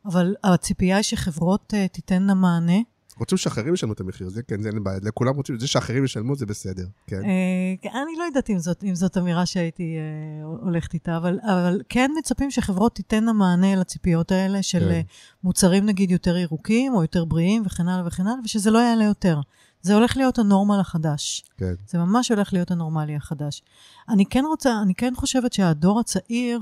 אבל 0.04 0.34
הציפייה 0.44 0.96
היא 0.96 1.02
שחברות 1.02 1.74
אה, 1.74 1.88
תיתננה 1.88 2.34
מענה. 2.34 2.78
רוצים 3.18 3.38
שאחרים 3.38 3.74
ישלמו 3.74 3.92
את 3.92 4.00
המחיר, 4.00 4.28
זה 4.28 4.42
כן, 4.42 4.62
זה 4.62 4.68
אין 4.68 4.84
בעיה, 4.84 4.98
לכולם 5.02 5.36
רוצים, 5.36 5.58
זה 5.58 5.66
שאחרים 5.66 6.04
ישלמו 6.04 6.36
זה 6.36 6.46
בסדר, 6.46 6.86
כן. 7.06 7.22
אה, 7.24 8.02
אני 8.02 8.16
לא 8.18 8.24
יודעת 8.24 8.50
אם 8.50 8.58
זאת, 8.58 8.84
אם 8.84 8.94
זאת 8.94 9.18
אמירה 9.18 9.46
שהייתי 9.46 9.96
אה, 9.96 10.44
הולכת 10.44 10.94
איתה, 10.94 11.16
אבל, 11.16 11.38
אבל 11.42 11.80
כן 11.88 12.10
מצפים 12.18 12.50
שחברות 12.50 12.94
תיתננה 12.94 13.32
מענה 13.32 13.76
לציפיות 13.76 14.32
האלה 14.32 14.62
של 14.62 14.80
כן. 14.80 14.90
אה, 14.90 15.00
מוצרים 15.44 15.86
נגיד 15.86 16.10
יותר 16.10 16.36
ירוקים 16.36 16.94
או 16.94 17.02
יותר 17.02 17.24
בריאים 17.24 17.62
וכן 17.66 17.88
הלאה 17.88 18.06
וכן 18.06 18.26
הלאה, 18.26 18.40
ושזה 18.44 18.70
לא 18.70 18.78
יעלה 18.78 19.04
יותר. 19.04 19.40
זה 19.84 19.94
הולך 19.94 20.16
להיות 20.16 20.38
הנורמל 20.38 20.80
החדש. 20.80 21.44
כן. 21.56 21.74
זה 21.86 21.98
ממש 21.98 22.30
הולך 22.30 22.52
להיות 22.52 22.70
הנורמלי 22.70 23.16
החדש. 23.16 23.62
אני 24.08 24.26
כן 24.26 24.44
רוצה, 24.46 24.82
אני 24.82 24.94
כן 24.94 25.12
חושבת 25.16 25.52
שהדור 25.52 26.00
הצעיר, 26.00 26.60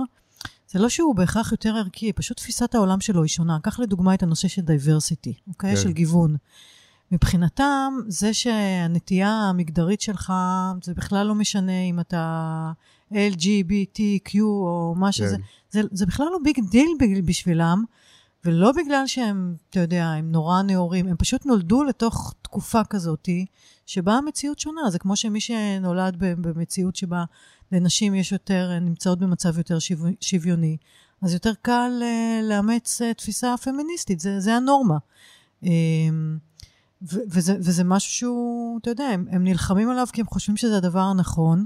זה 0.73 0.79
לא 0.79 0.89
שהוא 0.89 1.15
בהכרח 1.15 1.53
יותר 1.53 1.77
ערכי, 1.77 2.13
פשוט 2.13 2.37
תפיסת 2.37 2.75
העולם 2.75 3.01
שלו 3.01 3.23
היא 3.23 3.29
שונה. 3.29 3.59
קח 3.63 3.81
לדוגמה 3.81 4.15
את 4.15 4.23
הנושא 4.23 4.49
של 4.49 4.63
diversity, 4.63 5.35
אוקיי? 5.49 5.77
כן. 5.77 5.83
של 5.83 5.93
גיוון. 5.93 6.37
מבחינתם, 7.13 7.93
זה 8.09 8.35
שהנטייה 8.35 9.31
המגדרית 9.31 10.01
שלך, 10.01 10.33
זה 10.83 10.95
בכלל 10.95 11.27
לא 11.27 11.35
משנה 11.35 11.83
אם 11.83 12.01
אתה 12.01 12.73
LGBTQ 13.13 14.41
או 14.41 14.95
מה 14.97 15.13
שזה, 15.13 15.37
כן. 15.37 15.43
זה, 15.71 15.81
זה 15.93 16.07
בכלל 16.07 16.27
לא 16.27 16.39
big 16.45 16.61
deal 16.71 16.89
בשבילם, 17.25 17.85
ולא 18.45 18.73
בגלל 18.73 19.07
שהם, 19.07 19.55
אתה 19.71 19.81
יודע, 19.81 20.07
הם 20.07 20.33
נורא 20.33 20.63
נאורים, 20.63 21.09
הם 21.09 21.17
פשוט 21.17 21.47
נולדו 21.47 21.85
לתוך 21.85 22.35
תקופה 22.43 22.85
כזאת, 22.85 23.29
שבה 23.87 24.15
המציאות 24.15 24.59
שונה. 24.59 24.91
זה 24.91 24.99
כמו 24.99 25.17
שמי 25.17 25.41
שנולד 25.41 26.17
במציאות 26.19 26.97
שבה, 26.97 27.25
לנשים 27.73 28.15
יש 28.15 28.33
יותר, 28.33 28.79
נמצאות 28.81 29.19
במצב 29.19 29.59
יותר 29.59 29.79
שו, 29.79 29.95
שוויוני, 30.21 30.77
אז 31.23 31.35
יותר 31.35 31.53
קל 31.63 31.91
אה, 32.01 32.45
לאמץ 32.45 33.03
אה, 33.03 33.15
תפיסה 33.15 33.55
פמיניסטית, 33.63 34.21
זה, 34.21 34.41
זה 34.41 34.55
הנורמה. 34.55 34.99
אמ, 35.65 35.67
ו- 37.13 37.21
וזה, 37.31 37.57
וזה 37.59 37.85
משהו 37.85 38.13
שהוא, 38.13 38.79
אתה 38.79 38.91
יודע, 38.91 39.05
הם, 39.05 39.27
הם 39.31 39.45
נלחמים 39.45 39.91
עליו 39.91 40.07
כי 40.13 40.21
הם 40.21 40.27
חושבים 40.27 40.57
שזה 40.57 40.77
הדבר 40.77 41.01
הנכון. 41.01 41.65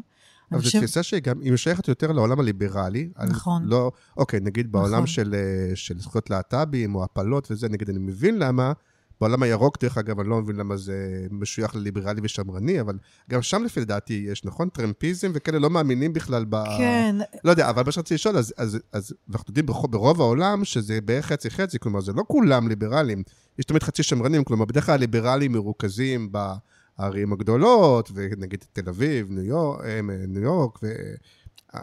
אבל 0.52 0.62
זו 0.62 0.70
תפיסה 0.70 1.02
שהיא 1.02 1.22
גם, 1.22 1.40
היא 1.40 1.52
משייכת 1.52 1.88
יותר 1.88 2.12
לעולם 2.12 2.40
הליברלי. 2.40 3.10
נכון. 3.28 3.64
לא, 3.64 3.92
אוקיי, 4.16 4.40
נגיד 4.40 4.72
בעולם 4.72 4.92
נכון. 4.92 5.06
של, 5.06 5.34
אה, 5.34 5.76
של 5.76 6.00
זכויות 6.00 6.30
להט"בים 6.30 6.94
או 6.94 7.04
הפלות 7.04 7.50
וזה, 7.50 7.68
נגיד, 7.68 7.90
אני 7.90 7.98
מבין 7.98 8.38
למה, 8.38 8.72
בעולם 9.20 9.42
הירוק, 9.42 9.82
דרך 9.82 9.98
אגב, 9.98 10.20
אני 10.20 10.28
לא 10.28 10.40
מבין 10.40 10.56
למה 10.56 10.76
זה 10.76 11.26
משוייך 11.30 11.76
לליברלי 11.76 12.20
ושמרני, 12.24 12.80
אבל 12.80 12.98
גם 13.30 13.42
שם 13.42 13.62
לפי 13.64 13.80
לדעתי 13.80 14.26
יש, 14.28 14.44
נכון? 14.44 14.68
טרמפיזם 14.68 15.30
וכאלה 15.34 15.58
לא 15.58 15.70
מאמינים 15.70 16.12
בכלל 16.12 16.44
ב... 16.48 16.56
כן, 16.78 17.16
לא 17.44 17.50
יודע, 17.50 17.70
אבל 17.70 17.82
מה 17.86 17.92
שרציתי 17.92 18.14
לשאול, 18.14 18.36
אז, 18.36 18.54
אז, 18.56 18.78
אז 18.92 19.14
אנחנו 19.30 19.50
יודעים 19.50 19.66
ברוב, 19.66 19.92
ברוב 19.92 20.20
העולם 20.20 20.64
שזה 20.64 21.00
בערך 21.00 21.26
חצי-חצי, 21.26 21.78
כלומר, 21.78 22.00
זה 22.00 22.12
לא 22.12 22.22
כולם 22.28 22.68
ליברלים. 22.68 23.22
יש 23.58 23.64
תמיד 23.64 23.82
חצי 23.82 24.02
שמרנים, 24.02 24.44
כלומר, 24.44 24.64
בדרך 24.64 24.86
כלל 24.86 24.94
הליברלים 24.94 25.52
מרוכזים 25.52 26.32
בערים 26.32 27.32
הגדולות, 27.32 28.10
ונגיד 28.14 28.64
תל 28.72 28.88
אביב, 28.88 29.30
ניו 29.30 29.44
יורק, 29.44 29.80
אה, 29.84 30.00
ניו 30.28 30.42
יורק 30.42 30.78
ו... 30.82 30.92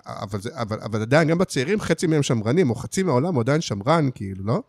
אבל, 0.06 0.42
זה, 0.42 0.50
אבל, 0.54 0.80
אבל 0.82 1.02
עדיין, 1.02 1.28
גם 1.28 1.38
בצעירים, 1.38 1.80
חצי 1.80 2.08
מהם 2.08 2.24
שמרנים, 2.24 2.70
או 2.70 2.76
חצי 2.76 3.04
מהעולם 3.04 3.34
הוא 3.34 3.42
עדיין 3.42 3.62
שמרן, 3.62 4.10
כאילו, 4.16 4.44
לא? 4.46 4.64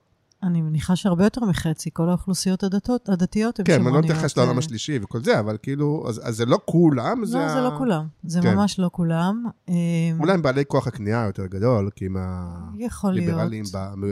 אני 0.44 0.62
מניחה 0.62 0.96
שהרבה 0.96 1.24
יותר 1.24 1.44
מחצי, 1.44 1.90
כל 1.92 2.09
האוכלוסיות 2.09 2.62
הדתות, 2.62 3.09
הדתיות 3.09 3.59
הן 3.59 3.64
כן, 3.66 3.72
שמרניות. 3.72 4.04
אני 4.04 4.09
לא 4.09 4.14
מתייחס 4.14 4.37
לעולם 4.37 4.59
השלישי 4.59 4.98
וכל 5.02 5.24
זה, 5.24 5.40
אבל 5.40 5.57
כאילו, 5.62 6.04
אז, 6.09 6.20
אז 6.24 6.37
זה 6.37 6.46
לא 6.46 6.59
כולם, 6.64 7.24
זה... 7.24 7.38
לא, 7.38 7.48
זה 7.48 7.61
לא 7.61 7.78
כולם. 7.78 8.07
זה 8.24 8.40
כן. 8.42 8.54
ממש 8.54 8.78
לא 8.78 8.90
כולם. 8.92 9.44
אה, 9.68 9.74
אולי 10.18 10.33
הם 10.33 10.42
בעלי 10.42 10.64
כוח 10.68 10.87
הקנייה 10.87 11.24
יותר 11.26 11.46
גדול, 11.46 11.90
כי 11.96 12.07
הם. 12.07 12.16
הליברלים 13.04 13.64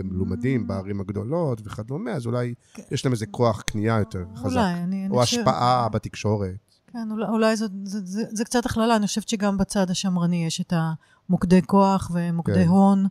מלומדים 0.04 0.66
בערים 0.66 1.00
הגדולות 1.00 1.60
וכדומה, 1.64 2.10
אז 2.10 2.26
אולי 2.26 2.54
יש 2.90 3.04
להם 3.04 3.12
איזה 3.12 3.26
כוח 3.26 3.60
קנייה 3.60 3.98
יותר 3.98 4.24
חזק. 4.36 4.44
אולי, 4.44 4.72
אני... 4.72 5.06
אני 5.06 5.08
או 5.10 5.20
חושב- 5.20 5.40
השפעה 5.40 5.88
בתקשורת. 5.88 6.72
כן, 6.92 7.08
אולי, 7.10 7.28
אולי 7.28 7.56
זאת, 7.56 7.70
זה, 7.84 8.00
זה, 8.04 8.22
זה 8.30 8.44
קצת 8.44 8.66
הכללה, 8.66 8.96
אני 8.96 9.06
חושבת 9.06 9.28
שגם 9.28 9.58
בצד 9.58 9.90
השמרני 9.90 10.46
יש 10.46 10.60
את 10.60 10.72
המוקדי 11.28 11.62
כוח 11.62 12.10
ומוקדי 12.14 12.64
כן. 12.64 12.68
הון 12.68 13.06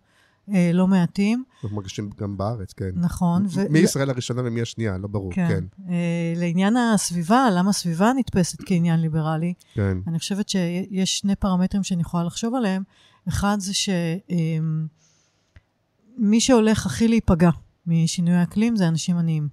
לא 0.74 0.88
מעטים, 0.88 1.44
אנחנו 1.64 1.76
מרגישים 1.76 2.10
גם 2.20 2.38
בארץ, 2.38 2.74
כן. 2.74 2.90
נכון. 2.96 3.46
מי 3.70 3.80
ישראל 3.80 4.10
הראשונה 4.10 4.42
ומי 4.46 4.62
השנייה, 4.62 4.98
לא 4.98 5.08
ברור, 5.08 5.34
כן. 5.34 5.48
כן. 5.48 5.64
אה, 5.90 6.34
לעניין 6.36 6.78
הסביבה, 6.78 7.48
למה 7.52 7.70
הסביבה 7.70 8.12
נתפסת 8.18 8.60
כעניין 8.66 9.00
ליברלי? 9.00 9.54
כן. 9.74 9.98
אני 10.08 10.20
חושבת 10.20 10.50
שיש 10.50 11.20
שני 11.20 11.36
פרמטרים 11.36 11.84
שאני 11.84 12.02
יכולה 12.02 12.24
לחשוב 12.24 12.56
עליהם. 12.56 12.84
אחד 13.28 13.58
זה 13.60 13.72
שמי 16.18 16.40
שהולך 16.40 16.86
הכי 16.86 17.08
להיפגע 17.08 17.50
משינוי 17.88 18.34
האקלים 18.34 18.76
זה 18.76 18.88
אנשים 18.88 19.18
עניים. 19.18 19.50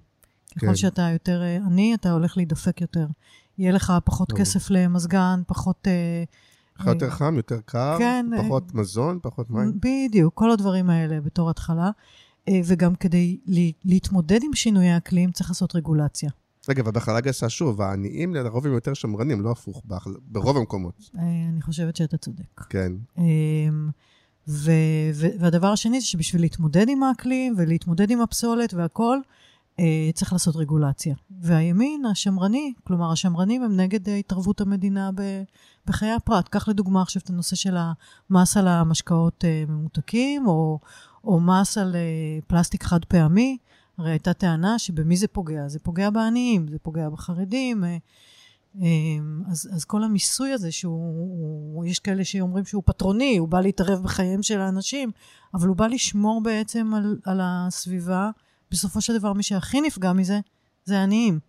ככל 0.57 0.67
כן. 0.67 0.75
שאתה 0.75 1.09
יותר 1.13 1.41
אה, 1.41 1.55
עני, 1.55 1.93
אתה 1.93 2.11
הולך 2.11 2.37
להידפק 2.37 2.81
יותר. 2.81 3.07
יהיה 3.57 3.71
לך 3.71 3.93
פחות. 4.05 4.31
כסף 4.31 4.69
למזגן, 4.69 5.41
פחות... 5.47 5.87
אה, 5.87 6.23
לך 6.23 6.29
יותר 6.87 7.09
חם, 7.09 7.33
יותר 7.37 7.59
קר, 7.65 7.95
כן, 7.99 8.25
פחות 8.45 8.75
מזון, 8.75 9.19
פחות 9.21 9.49
מים. 9.49 9.71
בדיוק, 9.79 10.33
כל 10.33 10.51
הדברים 10.51 10.89
האלה 10.89 11.21
בתור 11.21 11.49
התחלה. 11.49 11.89
אה, 12.49 12.61
וגם 12.65 12.95
כדי 12.95 13.37
ל- 13.47 13.69
להתמודד 13.85 14.39
עם 14.43 14.53
שינוי 14.53 14.87
האקלים 14.87 15.31
צריך 15.31 15.49
לעשות 15.49 15.75
רגולציה. 15.75 16.29
רגע, 16.69 16.81
אבל 16.81 16.91
בהכללה 16.91 17.21
גסה, 17.21 17.49
שוב, 17.49 17.81
העניים 17.81 18.33
לרוב 18.35 18.65
הם 18.67 18.73
יותר 18.73 18.93
שמרנים, 18.93 19.41
לא 19.41 19.51
הפוך, 19.51 19.81
בהכל- 19.85 20.15
ברוב 20.27 20.57
המקומות. 20.57 21.09
אה, 21.17 21.21
אני 21.53 21.61
חושבת 21.61 21.95
שאתה 21.95 22.17
צודק. 22.17 22.61
כן. 22.69 22.91
אמ, 23.17 23.89
ו- 24.47 24.71
ו- 25.13 25.27
והדבר 25.39 25.67
השני 25.67 25.99
זה 26.01 26.05
שבשביל 26.05 26.41
להתמודד 26.41 26.89
עם 26.89 27.03
האקלים 27.03 27.53
ולהתמודד 27.57 28.11
עם 28.11 28.21
הפסולת 28.21 28.73
והכול, 28.73 29.17
אה, 29.17 29.21
צריך 30.13 30.33
לעשות 30.33 30.55
רגולציה. 30.55 31.15
והימין 31.41 32.05
השמרני, 32.05 32.73
כלומר 32.83 33.11
השמרנים 33.11 33.63
הם 33.63 33.77
נגד 33.79 34.09
אה, 34.09 34.15
התערבות 34.15 34.61
המדינה 34.61 35.09
בחיי 35.85 36.11
הפרט. 36.11 36.47
קח 36.47 36.67
לדוגמה 36.67 37.01
עכשיו 37.01 37.21
את 37.25 37.29
הנושא 37.29 37.55
של 37.55 37.77
המס 38.29 38.57
על 38.57 38.67
המשקאות 38.67 39.45
אה, 39.45 39.63
ממותקים, 39.67 40.47
או, 40.47 40.79
או 41.23 41.39
מס 41.39 41.77
על 41.77 41.95
אה, 41.95 42.01
פלסטיק 42.47 42.83
חד 42.83 43.05
פעמי. 43.05 43.57
הרי 43.97 44.09
הייתה 44.11 44.33
טענה 44.33 44.79
שבמי 44.79 45.17
זה 45.17 45.27
פוגע? 45.27 45.67
זה 45.67 45.79
פוגע 45.79 46.09
בעניים, 46.09 46.67
זה 46.67 46.79
פוגע 46.79 47.09
בחרדים. 47.09 47.83
אה, 47.83 47.97
אז, 49.51 49.69
אז 49.73 49.85
כל 49.85 50.03
המיסוי 50.03 50.51
הזה, 50.51 50.71
שהוא, 50.71 51.29
הוא- 51.73 51.85
יש 51.85 51.99
כאלה 51.99 52.23
שאומרים 52.25 52.65
שהוא 52.65 52.83
פטרוני, 52.85 53.37
הוא 53.37 53.47
בא 53.47 53.61
להתערב 53.61 54.03
בחייהם 54.03 54.43
של 54.43 54.59
האנשים, 54.61 55.11
אבל 55.53 55.67
הוא 55.67 55.75
בא 55.75 55.87
לשמור 55.87 56.41
בעצם 56.43 56.93
על, 56.93 57.17
על 57.25 57.39
הסביבה. 57.43 58.29
בסופו 58.71 59.01
של 59.01 59.17
דבר, 59.17 59.33
מי 59.33 59.43
שהכי 59.43 59.81
נפגע 59.81 60.13
מזה, 60.13 60.39
זה 60.85 60.99
העניים. 60.99 61.39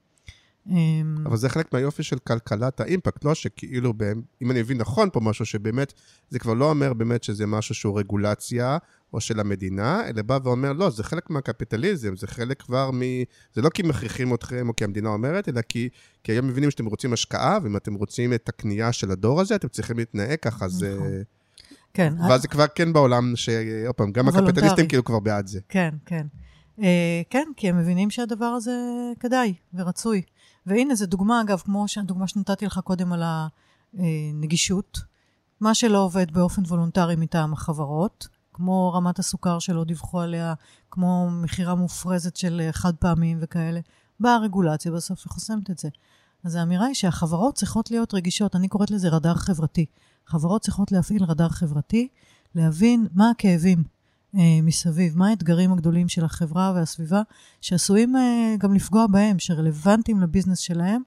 אמ, 0.67 1.17
אבל 1.27 1.37
זה 1.37 1.49
חלק 1.49 1.73
מהיופי 1.73 2.03
של 2.03 2.19
כלכלת 2.19 2.81
האימפקט, 2.81 3.25
לא 3.25 3.35
שכאילו, 3.35 3.95
בהם- 3.95 4.23
אם 4.43 4.51
אני 4.51 4.61
מבין 4.61 4.79
נכון 4.79 5.09
פה 5.13 5.21
משהו, 5.21 5.45
שבאמת, 5.47 5.93
זה 6.31 6.39
כבר 6.39 6.55
לא 6.55 6.71
אומר 6.71 6.93
באמת 6.93 7.23
שזה 7.23 7.47
משהו 7.47 7.75
שהוא 7.75 7.99
רגולציה 7.99 8.79
או 9.13 9.21
של 9.21 9.41
המדינה, 9.41 10.09
אלא 10.09 10.23
בא 10.23 10.39
ואומר, 10.45 10.73
לא, 10.73 10.91
זה 10.91 11.05
חלק 11.05 11.31
מהקפיטליזם, 11.31 12.17
זה 12.17 12.27
חלק 12.27 12.63
כבר 12.63 12.91
מ... 12.91 13.01
זה 13.55 13.63
לא 13.63 13.69
כי 13.69 13.83
מכריחים 13.83 14.35
אתכם 14.35 14.69
או 14.69 14.77
כי 14.77 14.85
המדינה 14.85 15.09
אומרת, 15.09 15.49
אלא 15.49 15.61
כי, 15.63 15.89
כי 16.25 16.33
היום 16.33 16.47
מבינים 16.49 16.71
שאתם 16.71 16.87
רוצים 16.87 17.13
השקעה, 17.13 17.59
ואם 17.63 17.77
אתם 17.77 17.95
רוצים 17.95 18.33
את 18.35 18.49
הקנייה 18.49 18.93
של 18.93 19.11
הדור 19.11 19.41
הזה, 19.41 19.55
אתם 19.55 19.69
צריכים 19.69 19.99
להתנהג 19.99 20.39
ככה, 20.43 20.69
זה... 20.69 20.95
נכון. 20.97 21.09
כן, 21.95 22.15
ואז 22.29 22.43
זה 22.43 22.49
כבר 22.49 22.67
כן 22.75 22.93
בעולם 22.93 23.37
ש... 23.37 23.49
עוד 23.87 23.95
פעם, 23.95 24.13
גם. 24.13 24.29
הקפיטליסטים 24.29 24.89
כאילו 24.89 25.05
כבר 25.05 25.19
בעד 25.21 25.47
זה. 25.47 25.61
כן, 25.69 25.95
כן. 26.07 26.27
אה, 26.79 27.23
כן, 27.31 27.49
כי 27.57 27.69
הם 27.69 27.79
מבינים 27.79 28.11
שהדבר 28.11 28.45
הזה 28.45 28.73
כדאי 29.21 29.55
ורצוי. 29.75 30.23
והנה, 30.67 30.95
זו 30.95 31.07
דוגמה, 31.07 31.41
אגב, 31.41 31.59
כמו 31.59 31.85
הדוגמה 31.97 32.29
שנתתי 32.29 32.67
לך 32.67 32.79
קודם 32.79 33.13
על 33.13 33.23
הנגישות. 33.95 34.99
מה 35.61 35.75
שלא 35.75 35.99
עובד 35.99 36.31
באופן 36.31 36.63
וולונטרי 36.63 37.17
מטעם 37.17 37.53
החברות, 37.53 38.29
כמו 38.53 38.93
רמת 38.93 39.19
הסוכר 39.19 39.59
שלא 39.59 39.85
דיווחו 39.85 40.21
עליה, 40.21 40.55
כמו 40.91 41.31
מכירה 41.31 41.75
מופרזת 41.75 42.37
של 42.37 42.69
חד 42.73 42.97
פעמים 42.97 43.39
וכאלה, 43.41 43.81
באה 44.21 44.35
הרגולציה 44.35 44.93
בסוף 44.93 45.27
וחוסמת 45.27 45.71
את 45.71 45.79
זה. 45.79 45.89
אז 46.45 46.55
האמירה 46.55 46.87
היא 46.87 46.95
שהחברות 46.95 47.55
צריכות 47.55 47.91
להיות 47.91 48.15
רגישות, 48.15 48.57
אני 48.57 48.69
קוראת 48.69 48.91
לזה 48.91 49.09
רדאר 49.09 49.35
חברתי. 49.35 49.87
חברות 50.27 50.63
צריכות 50.63 50.93
להפעיל 50.93 51.25
רדאר 51.25 51.49
חברתי, 51.49 52.09
להבין 52.55 53.07
מה 53.13 53.31
הכאבים 53.31 53.85
מסביב, 54.35 55.19
מה 55.19 55.29
האתגרים 55.29 55.73
הגדולים 55.73 56.09
של 56.09 56.25
החברה 56.25 56.73
והסביבה, 56.75 57.23
שעשויים 57.61 58.17
אה, 58.17 58.55
גם 58.59 58.75
לפגוע 58.75 59.07
בהם, 59.07 59.39
שרלוונטיים 59.39 60.21
לביזנס 60.21 60.59
שלהם, 60.59 61.03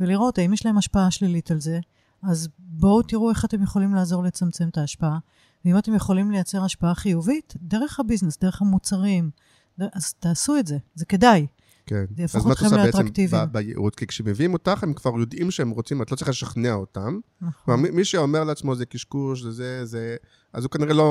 ולראות 0.00 0.38
האם 0.38 0.52
יש 0.52 0.66
להם 0.66 0.78
השפעה 0.78 1.10
שלילית 1.10 1.50
על 1.50 1.60
זה. 1.60 1.80
אז 2.22 2.48
בואו 2.58 3.02
תראו 3.02 3.30
איך 3.30 3.44
אתם 3.44 3.62
יכולים 3.62 3.94
לעזור 3.94 4.22
לצמצם 4.22 4.68
את 4.68 4.78
ההשפעה. 4.78 5.18
ואם 5.64 5.78
אתם 5.78 5.94
יכולים 5.94 6.30
לייצר 6.30 6.64
השפעה 6.64 6.94
חיובית, 6.94 7.54
דרך 7.56 8.00
הביזנס, 8.00 8.38
דרך 8.38 8.62
המוצרים, 8.62 9.30
אז 9.78 10.12
תעשו 10.12 10.58
את 10.58 10.66
זה, 10.66 10.78
זה 10.94 11.04
כדאי. 11.04 11.46
כן. 11.88 12.04
זה 12.16 12.22
יהפוך 12.22 12.36
אז 12.36 12.46
מה 12.46 12.52
את 12.52 12.56
אתכם 12.56 12.64
עושה 12.66 12.76
בעצם 12.76 12.98
לאטרקטיביים. 12.98 13.44
ב- 13.46 13.52
בייעוץ? 13.52 13.94
כי 13.94 14.06
כשמביאים 14.06 14.52
אותך, 14.52 14.82
הם 14.82 14.92
כבר 14.92 15.10
יודעים 15.20 15.50
שהם 15.50 15.70
רוצים, 15.70 16.02
את 16.02 16.10
לא 16.10 16.16
צריכה 16.16 16.30
לשכנע 16.30 16.72
אותם. 16.72 17.18
נכון. 17.42 17.80
מי- 17.80 18.04
שאומר 18.04 18.44
לעצמו 18.44 18.74
זה 18.74 18.86
קשקוש, 18.86 19.42
זה 19.42 19.50
זה, 19.50 19.84
זה, 19.84 20.16
אז 20.52 20.64
הוא 20.64 20.70
כנראה 20.70 20.94
לא, 20.94 21.02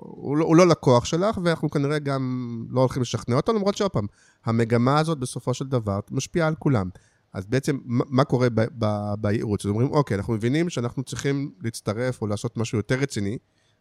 הוא 0.00 0.36
לא, 0.36 0.44
הוא 0.44 0.56
לא 0.56 0.66
לקוח 0.66 1.04
שלך, 1.04 1.38
ואנחנו 1.44 1.70
כנראה 1.70 1.98
גם 1.98 2.64
לא 2.70 2.80
הולכים 2.80 3.02
לשכנע 3.02 3.36
אותו, 3.36 3.52
למרות 3.52 3.76
שעוד 3.76 3.90
פעם, 3.90 4.06
המגמה 4.44 4.98
הזאת 4.98 5.18
בסופו 5.18 5.54
של 5.54 5.66
דבר 5.66 6.00
משפיעה 6.10 6.48
על 6.48 6.54
כולם. 6.54 6.88
אז 7.32 7.46
בעצם, 7.46 7.78
מה 7.84 8.04
מה 8.08 8.24
קורה 8.24 8.48
בייעוץ? 9.20 9.64
אז 9.64 9.70
אומרים, 9.70 9.90
אוקיי, 9.90 10.16
אנחנו 10.16 10.32
מבינים 10.32 10.70
שאנחנו 10.70 11.02
צריכים 11.02 11.50
להצטרף 11.62 12.22
או 12.22 12.26
לעשות 12.26 12.56
משהו 12.56 12.78
יותר 12.78 12.94
רציני. 12.98 13.38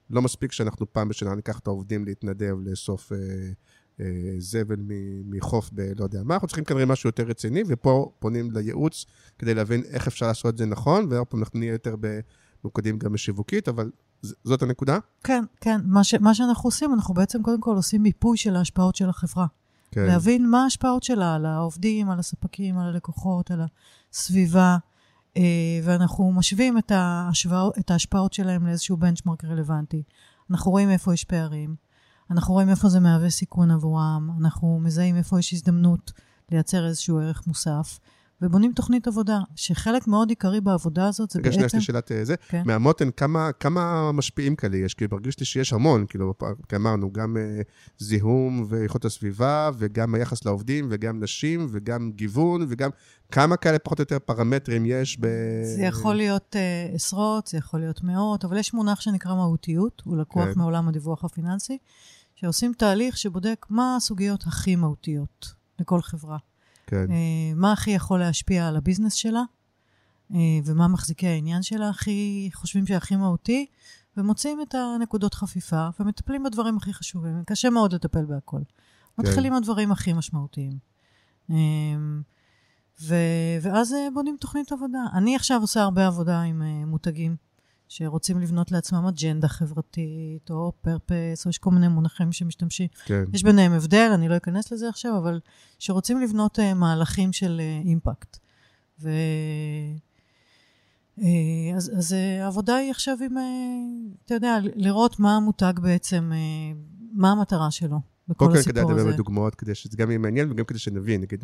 לא 0.09 0.21
מספיק 0.21 0.51
שאנחנו 0.51 0.93
פעם 0.93 1.09
בשנה 1.09 1.35
ניקח 1.35 1.59
את 1.59 1.67
העובדים 1.67 2.05
להתנדב, 2.05 2.55
לאסוף 2.65 3.11
אה, 3.11 3.17
זבל 4.37 4.79
מ- 4.79 5.37
מחוף 5.37 5.69
ב... 5.73 5.81
לא 5.99 6.03
יודע 6.03 6.23
מה, 6.23 6.33
אנחנו 6.33 6.47
צריכים 6.47 6.65
כנראה 6.65 6.85
משהו 6.85 7.07
יותר 7.07 7.23
רציני, 7.23 7.63
ופה 7.67 8.11
פונים 8.19 8.51
לייעוץ 8.51 9.05
כדי 9.39 9.53
להבין 9.53 9.83
איך 9.89 10.07
אפשר 10.07 10.27
לעשות 10.27 10.53
את 10.53 10.57
זה 10.57 10.65
נכון, 10.65 11.07
ועוד 11.09 11.27
פעם 11.27 11.39
אנחנו 11.39 11.59
נהיה 11.59 11.71
יותר 11.71 11.95
ממוקדים 12.63 12.99
גם 12.99 13.13
בשיווקית, 13.13 13.67
אבל 13.67 13.91
זאת 14.21 14.61
הנקודה? 14.61 14.97
כן, 15.23 15.43
כן. 15.61 15.81
מה, 15.85 16.03
ש, 16.03 16.13
מה 16.13 16.33
שאנחנו 16.33 16.67
עושים, 16.67 16.93
אנחנו 16.93 17.13
בעצם 17.13 17.43
קודם 17.43 17.61
כל 17.61 17.75
עושים 17.75 18.03
מיפוי 18.03 18.37
של 18.37 18.55
ההשפעות 18.55 18.95
של 18.95 19.09
החברה. 19.09 19.45
כן. 19.91 20.05
להבין 20.05 20.49
מה 20.49 20.63
ההשפעות 20.63 21.03
שלה 21.03 21.35
על 21.35 21.45
העובדים, 21.45 22.09
על 22.09 22.19
הספקים, 22.19 22.77
על 22.77 22.87
הלקוחות, 22.87 23.51
על 23.51 23.61
הסביבה, 24.13 24.77
אה, 25.37 25.41
ואנחנו 25.83 26.31
משווים 26.31 26.77
את, 26.77 26.91
ההשוואות, 26.91 27.79
את 27.79 27.91
ההשפעות 27.91 28.33
שלהם 28.33 28.67
לאיזשהו 28.67 28.97
בנצ'מרק 28.97 29.45
רלוונטי. 29.45 30.03
אנחנו 30.51 30.71
רואים 30.71 30.89
איפה 30.89 31.13
יש 31.13 31.23
פערים, 31.23 31.75
אנחנו 32.31 32.53
רואים 32.53 32.69
איפה 32.69 32.89
זה 32.89 32.99
מהווה 32.99 33.29
סיכון 33.29 33.71
עבורם, 33.71 34.29
אנחנו 34.39 34.79
מזהים 34.83 35.15
איפה 35.15 35.39
יש 35.39 35.53
הזדמנות 35.53 36.11
לייצר 36.51 36.87
איזשהו 36.87 37.19
ערך 37.19 37.47
מוסף, 37.47 37.99
ובונים 38.41 38.71
תוכנית 38.73 39.07
עבודה, 39.07 39.39
שחלק 39.55 40.07
מאוד 40.07 40.29
עיקרי 40.29 40.61
בעבודה 40.61 41.07
הזאת 41.07 41.29
זה 41.29 41.39
רגע, 41.39 41.51
שנייה, 41.51 41.65
יש 41.65 41.71
בעצם... 41.71 41.77
לי 41.77 41.83
שאלת 41.83 42.11
אה, 42.11 42.25
זה. 42.25 42.35
כן. 42.47 42.63
מהמותן, 42.65 43.09
כמה, 43.11 43.51
כמה 43.51 44.11
משפיעים 44.11 44.55
כאלה 44.55 44.77
יש? 44.77 44.93
כי 44.93 45.05
מרגיש 45.11 45.39
לי 45.39 45.45
שיש 45.45 45.73
המון, 45.73 46.05
כאילו, 46.09 46.33
כי 46.69 46.75
אמרנו, 46.75 47.13
גם 47.13 47.37
אה, 47.37 47.61
זיהום 47.97 48.65
ואיכות 48.69 49.05
הסביבה, 49.05 49.69
וגם 49.77 50.15
היחס 50.15 50.45
לעובדים, 50.45 50.87
וגם 50.91 51.23
נשים, 51.23 51.67
וגם 51.71 52.11
גיוון, 52.15 52.65
וגם 52.69 52.89
כמה 53.31 53.57
כאלה 53.57 53.79
פחות 53.79 53.99
או 53.99 54.01
יותר 54.01 54.19
פרמטרים 54.19 54.85
יש 54.85 55.17
ב... 55.19 55.27
זה 55.63 55.83
יכול 55.83 56.15
להיות 56.15 56.55
uh, 56.55 56.95
עשרות, 56.95 57.47
זה 57.47 57.57
יכול 57.57 57.79
להיות 57.79 58.03
מאות, 58.03 58.45
אבל 58.45 58.57
יש 58.57 58.73
מונח 58.73 59.01
שנקרא 59.01 59.35
מהותיות, 59.35 60.01
הוא 60.05 60.17
לקוח 60.17 60.45
כן. 60.45 60.59
מעולם 60.59 60.87
הדיווח 60.87 61.23
הפיננסי, 61.25 61.77
שעושים 62.35 62.73
תהליך 62.77 63.17
שבודק 63.17 63.65
מה 63.69 63.95
הסוגיות 63.95 64.47
הכי 64.47 64.75
מהותיות 64.75 65.53
לכל 65.79 66.01
חברה. 66.01 66.37
כן, 66.87 67.11
אה, 67.11 67.53
מה 67.55 67.71
הכי 67.71 67.91
יכול 67.91 68.19
להשפיע 68.19 68.67
על 68.67 68.75
הביזנס 68.75 69.13
שלה, 69.13 69.43
אה, 70.31 70.37
ומה 70.65 70.87
מחזיקי 70.87 71.27
העניין 71.27 71.63
שלה 71.63 71.89
הכי 71.89 72.49
חושבים 72.53 72.87
שהכי 72.87 73.15
מהותי, 73.15 73.65
ומוצאים 74.17 74.61
את 74.61 74.75
הנקודות 74.75 75.33
חפיפה, 75.33 75.87
ומטפלים 75.99 76.43
בדברים 76.43 76.77
הכי 76.77 76.93
חשובים. 76.93 77.43
קשה 77.45 77.69
מאוד 77.69 77.93
לטפל 77.93 78.25
בהכל. 78.25 78.61
מתחילים 79.17 79.53
הדברים 79.53 79.91
הכי 79.91 80.13
משמעותיים. 80.13 80.77
אה, 81.51 81.55
ו, 83.01 83.15
ואז 83.61 83.95
בונים 84.13 84.37
תוכנית 84.39 84.71
עבודה. 84.71 84.99
אני 85.13 85.35
עכשיו 85.35 85.61
עושה 85.61 85.81
הרבה 85.81 86.07
עבודה 86.07 86.41
עם 86.41 86.61
אה, 86.61 86.85
מותגים 86.85 87.35
שרוצים 87.87 88.39
לבנות 88.39 88.71
לעצמם 88.71 89.05
אג'נדה 89.05 89.47
חברתית, 89.47 90.49
או 90.49 90.71
פרפס, 90.81 91.45
או 91.45 91.49
יש 91.49 91.57
כל 91.57 91.71
מיני 91.71 91.87
מונחים 91.87 92.31
שמשתמשים. 92.31 92.87
כן. 93.05 93.23
יש 93.33 93.43
ביניהם 93.43 93.71
הבדל, 93.71 94.11
אני 94.13 94.29
לא 94.29 94.37
אכנס 94.37 94.71
לזה 94.71 94.89
עכשיו, 94.89 95.17
אבל 95.17 95.39
שרוצים 95.79 96.21
לבנות 96.21 96.59
uh, 96.59 96.73
מהלכים 96.75 97.33
של 97.33 97.61
uh, 97.61 97.87
אימפקט. 97.87 98.37
ו... 99.01 99.09
Uh, 101.19 101.23
אז, 101.75 101.91
אז 101.97 102.15
העבודה 102.41 102.75
היא 102.75 102.91
עכשיו 102.91 103.17
עם, 103.21 103.37
אתה 104.25 104.33
יודע, 104.33 104.57
לראות 104.75 105.19
מה 105.19 105.35
המותג 105.35 105.73
בעצם, 105.81 106.31
מה 107.13 107.31
המטרה 107.31 107.71
שלו 107.71 107.99
בכל 108.27 108.45
קודם 108.45 108.51
כל 108.51 108.61
כדאי 108.61 108.81
הסיפור 108.81 108.91
לדבר 108.91 109.07
הזה. 109.07 109.13
בדוגמאות, 109.13 109.55
כדי 109.55 109.75
שזה 109.75 109.97
גם 109.97 110.09
יהיה 110.09 110.17
מעניין 110.17 110.51
וגם 110.51 110.65
כדי 110.65 110.79
שנבין. 110.79 111.21
נגיד, 111.21 111.43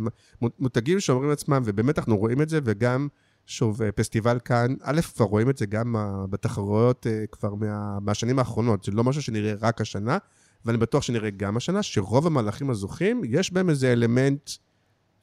מותגים 0.60 1.00
שאומרים 1.00 1.30
לעצמם, 1.30 1.62
ובאמת 1.66 2.00
אנחנו 2.00 2.18
רואים 2.18 2.42
את 2.42 2.50
זה, 2.50 2.60
וגם, 2.64 3.08
שוב, 3.52 3.82
אה, 3.82 3.92
פסטיבל 3.92 4.40
כאן, 4.40 4.76
א', 4.82 5.02
כבר 5.02 5.26
רואים 5.26 5.50
את 5.50 5.58
זה 5.58 5.66
גם 5.66 5.96
אה, 5.96 6.28
בתחרויות 6.30 7.08
אה, 7.08 7.24
כבר 7.32 7.56
מה, 7.56 8.00
מהשנים 8.00 8.40
האחרונות. 8.40 8.84
זה 8.84 8.92
לא 8.92 9.04
משהו 9.04 9.22
שנראה 9.22 9.54
רק 9.62 9.82
השנה, 9.82 10.18
ואני 10.66 10.78
בטוח 10.78 11.04
שנראה 11.04 11.30
גם 11.30 11.58
השנה, 11.58 11.84
שרוב 11.84 12.28
המהלכים 12.28 12.70
הזוכים, 12.70 13.22
יש 13.26 13.54
בהם 13.54 13.70
איזה 13.70 13.94
אלמנט 13.94 14.50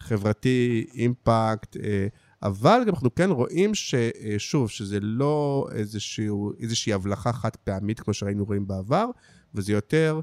חברתי, 0.01 0.87
אימפקט, 0.95 1.77
אבל 2.43 2.81
גם 2.87 2.95
אנחנו 2.95 3.15
כן 3.15 3.31
רואים 3.31 3.75
ששוב, 3.75 4.71
שזה 4.71 5.01
לא 5.01 5.69
איזשהו, 5.73 6.53
איזושהי 6.61 6.93
הבלחה 6.93 7.33
חד 7.33 7.57
פעמית, 7.57 8.01
כמו 8.01 8.15
שראינו 8.15 8.45
רואים 8.45 8.67
בעבר, 8.67 9.07
וזה 9.55 9.73
יותר, 9.73 10.21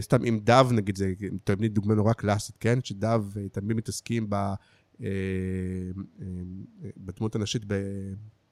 סתם 0.00 0.24
עם 0.24 0.38
דב 0.42 0.68
נגיד, 0.72 0.96
זה 0.96 1.12
תמיד 1.44 1.74
דוגמה 1.74 1.94
נורא 1.94 2.12
קלאסית, 2.12 2.56
כן? 2.60 2.78
שדב 2.84 3.22
תמיד 3.52 3.76
מתעסקים 3.76 4.26
ב... 4.28 4.54
אה, 5.02 5.06
אה, 5.06 6.26
אה, 6.84 6.90
בדמות 6.96 7.36
הנשית 7.36 7.62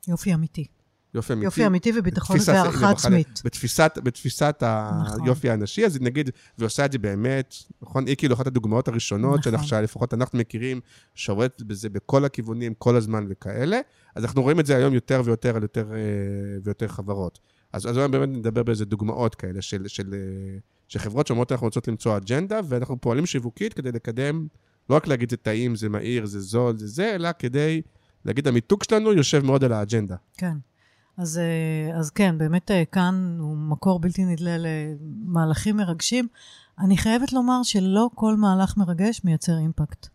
יופי 0.09 0.35
אמיתי. 0.35 0.67
ביופי 1.15 1.33
אמיתי. 1.33 1.45
יופי 1.45 1.67
אמיתי 1.67 1.93
וביטחון 1.99 2.37
והערכה 2.47 2.91
עצמית. 2.91 3.43
בתפיסת, 3.45 3.99
בתפיסת 4.03 4.63
נכון. 4.63 5.25
היופי 5.25 5.51
הנשי, 5.51 5.87
אז 5.87 6.01
נגיד, 6.01 6.31
והיא 6.59 6.67
עושה 6.67 6.85
את 6.85 6.93
זה 6.93 6.99
באמת, 6.99 7.55
נכון? 7.83 8.07
היא 8.07 8.17
כאילו 8.17 8.35
אחת 8.35 8.47
הדוגמאות 8.47 8.89
הראשונות, 8.89 9.39
נכון. 9.39 9.43
שאנחנו, 9.43 9.67
שלפחות 9.67 10.15
אנחנו 10.15 10.39
מכירים, 10.39 10.81
שעובדת 11.15 11.63
בזה 11.63 11.89
בכל 11.89 12.25
הכיוונים, 12.25 12.75
כל 12.75 12.97
הזמן 12.97 13.27
וכאלה. 13.29 13.81
אז 14.15 14.25
אנחנו 14.25 14.43
רואים 14.43 14.61
את 14.61 14.67
זה 14.67 14.77
היום 14.77 14.95
יותר 14.95 15.23
ויותר 15.25 15.57
על 15.57 15.63
יותר 15.63 15.87
ויותר 16.65 16.89
חברות. 16.89 17.39
אז, 17.73 17.87
אז 17.87 17.97
היום 17.97 18.11
באמת 18.11 18.29
נדבר 18.29 18.63
באיזה 18.63 18.85
דוגמאות 18.85 19.35
כאלה 19.35 19.63
של, 19.63 19.89
של, 19.89 20.15
אה, 20.15 20.59
של 20.89 20.99
חברות 20.99 21.27
שאומרות 21.27 21.53
אנחנו 21.53 21.67
רוצות 21.67 21.89
למצוא 21.89 22.17
אג'נדה, 22.17 22.61
ואנחנו 22.69 23.01
פועלים 23.01 23.27
שיווקית 23.27 23.75
כדי 23.75 23.93
לקדם, 23.93 24.47
לא 24.91 24.97
רק 24.97 25.07
להגיד 25.07 25.31
זה 25.31 25.37
טעים, 25.37 25.77
זה 25.77 25.89
מהיר, 25.89 26.27
זה 26.27 26.41
זול, 26.41 26.79
זה 26.79 26.87
זה, 26.87 27.15
אלא 27.15 27.29
כדי 27.39 27.83
להגיד 28.25 28.49
המיתוג 28.49 28.83
שלנו 28.83 29.13
יושב 29.13 29.45
מאוד 29.45 29.65
על 29.65 29.73
האג'נדה. 29.73 30.17
כן. 30.37 30.57
אז, 31.17 31.39
אה, 31.39 31.99
אז 31.99 32.11
כן, 32.11 32.39
באמת 32.39 32.71
אה, 32.71 32.85
כאן 32.85 33.37
הוא 33.41 33.57
מקור 33.57 34.01
בלתי 34.01 34.25
נדלה 34.25 34.57
למהלכים 34.59 35.77
מרגשים. 35.77 36.29
אני 36.79 36.97
חייבת 36.97 37.33
לומר 37.33 37.63
שלא 37.63 38.11
כל 38.15 38.37
מהלך 38.37 38.77
מרגש 38.77 39.21
מייצר 39.25 39.59
אימפקט. 39.59 40.09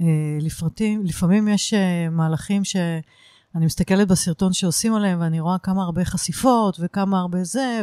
אה, 0.00 0.04
לפרטים, 0.40 1.04
לפעמים 1.04 1.48
יש 1.48 1.74
מהלכים 2.10 2.64
שאני 2.64 3.66
מסתכלת 3.66 4.08
בסרטון 4.08 4.52
שעושים 4.52 4.94
עליהם, 4.94 5.20
ואני 5.20 5.40
רואה 5.40 5.58
כמה 5.58 5.82
הרבה 5.82 6.04
חשיפות, 6.04 6.76
וכמה 6.80 7.20
הרבה 7.20 7.44
זה, 7.44 7.82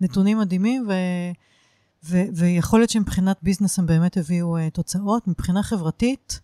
ונתונים 0.00 0.38
מדהימים, 0.38 0.86
ו, 0.88 0.92
ויכול 2.04 2.80
להיות 2.80 2.90
שמבחינת 2.90 3.36
ביזנס 3.42 3.78
הם 3.78 3.86
באמת 3.86 4.16
הביאו 4.16 4.56
אה, 4.56 4.70
תוצאות. 4.70 5.28
מבחינה 5.28 5.62
חברתית, 5.62 6.40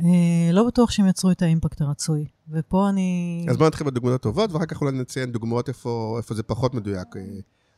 אה, 0.00 0.52
לא 0.52 0.66
בטוח 0.66 0.90
שהם 0.90 1.06
יצרו 1.06 1.30
את 1.30 1.42
האימפקט 1.42 1.80
הרצוי. 1.80 2.26
ופה 2.50 2.88
אני... 2.88 3.46
אז 3.50 3.56
בואו 3.56 3.68
נתחיל 3.68 3.86
בדוגמאות 3.86 4.14
הטובות, 4.14 4.52
ואחר 4.52 4.66
כך 4.66 4.80
אולי 4.80 4.92
נציין 4.92 5.32
דוגמאות 5.32 5.68
איפה, 5.68 6.14
איפה 6.18 6.34
זה 6.34 6.42
פחות 6.42 6.74
מדויק. 6.74 7.16
אה, 7.16 7.22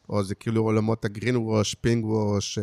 או 0.09 0.25
זה 0.25 0.35
כאילו 0.35 0.63
עולמות 0.63 1.05
ה 1.05 1.10
green 1.10 1.37
wash, 1.37 1.75
pink 1.75 2.05
wash, 2.05 2.59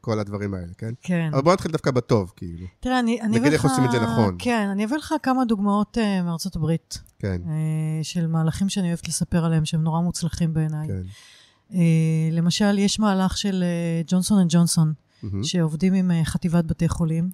כל 0.00 0.18
הדברים 0.18 0.54
האלה, 0.54 0.72
כן? 0.78 0.92
כן. 1.02 1.30
אבל 1.32 1.42
בואו 1.42 1.54
נתחיל 1.54 1.70
דווקא 1.70 1.90
בטוב, 1.90 2.32
כאילו. 2.36 2.66
תראה, 2.80 3.00
אני, 3.00 3.20
אני 3.20 3.28
נגיד 3.28 3.40
אביא 3.42 3.52
איך 3.52 3.64
לך... 3.64 3.70
עושים 3.70 3.84
את 3.84 3.90
זה 3.90 4.00
נכון. 4.00 4.36
כן, 4.38 4.68
אני 4.72 4.84
אביא 4.84 4.96
לך 4.96 5.14
כמה 5.22 5.44
דוגמאות 5.44 5.98
uh, 5.98 6.22
מארצות 6.24 6.56
הברית, 6.56 6.98
כן, 7.18 7.42
uh, 7.44 7.48
של 8.02 8.26
מהלכים 8.26 8.68
שאני 8.68 8.88
אוהבת 8.88 9.08
לספר 9.08 9.44
עליהם, 9.44 9.64
שהם 9.64 9.82
נורא 9.82 10.00
מוצלחים 10.00 10.54
בעיניי. 10.54 10.88
כן. 10.88 11.02
Uh, 11.72 11.74
למשל, 12.32 12.78
יש 12.78 13.00
מהלך 13.00 13.36
של 13.36 13.64
uh, 13.64 14.10
ג'ונסון 14.10 14.38
אנד 14.38 14.50
ג'ונסון. 14.52 14.92
שעובדים 15.42 15.94
עם 15.94 16.10
uh, 16.10 16.24
חטיבת 16.24 16.64
בתי 16.64 16.88
חולים. 16.88 17.30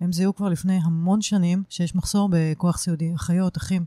הם 0.00 0.12
זיהו 0.12 0.34
כבר 0.34 0.48
לפני 0.48 0.78
המון 0.84 1.22
שנים 1.22 1.62
שיש 1.68 1.94
מחסור 1.94 2.28
בכוח 2.32 2.78
סיעודי, 2.78 3.14
אחיות, 3.14 3.56
אחים. 3.56 3.84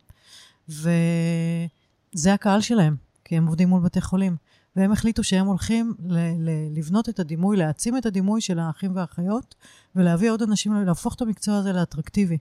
וזה 0.69 2.33
הקהל 2.33 2.61
שלהם, 2.61 2.95
כי 3.25 3.37
הם 3.37 3.45
עובדים 3.47 3.69
מול 3.69 3.81
בתי 3.81 4.01
חולים. 4.01 4.35
והם 4.75 4.91
החליטו 4.91 5.23
שהם 5.23 5.45
הולכים 5.45 5.93
ל- 6.05 6.49
ל- 6.49 6.77
לבנות 6.77 7.09
את 7.09 7.19
הדימוי, 7.19 7.57
להעצים 7.57 7.97
את 7.97 8.05
הדימוי 8.05 8.41
של 8.41 8.59
האחים 8.59 8.95
והאחיות, 8.95 9.55
ולהביא 9.95 10.31
עוד 10.31 10.41
אנשים, 10.41 10.73
להפוך 10.73 11.15
את 11.15 11.21
המקצוע 11.21 11.57
הזה 11.57 11.73
לאטרקטיבי. 11.73 12.37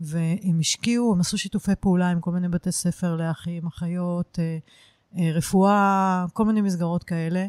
והם 0.00 0.60
השקיעו, 0.60 1.12
הם 1.12 1.20
עשו 1.20 1.38
שיתופי 1.38 1.72
פעולה 1.80 2.10
עם 2.10 2.20
כל 2.20 2.30
מיני 2.30 2.48
בתי 2.48 2.72
ספר 2.72 3.16
לאחים, 3.16 3.66
אחיות, 3.66 4.38
אה, 4.38 4.44
אה, 4.44 4.58
רפואה, 5.34 6.24
כל 6.32 6.44
מיני 6.44 6.60
מסגרות 6.60 7.04
כאלה. 7.04 7.46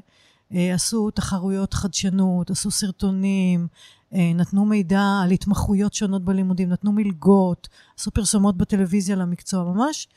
אה, 0.53 0.73
עשו 0.73 1.11
תחרויות 1.11 1.73
חדשנות, 1.73 2.49
עשו 2.49 2.71
סרטונים, 2.71 3.67
אה, 4.13 4.31
נתנו 4.35 4.65
מידע 4.65 5.21
על 5.23 5.31
התמחויות 5.31 5.93
שונות 5.93 6.25
בלימודים, 6.25 6.69
נתנו 6.69 6.91
מלגות, 6.91 7.67
עשו 7.99 8.11
פרסומות 8.11 8.57
בטלוויזיה 8.57 9.15
למקצוע, 9.15 9.63
ממש 9.63 10.07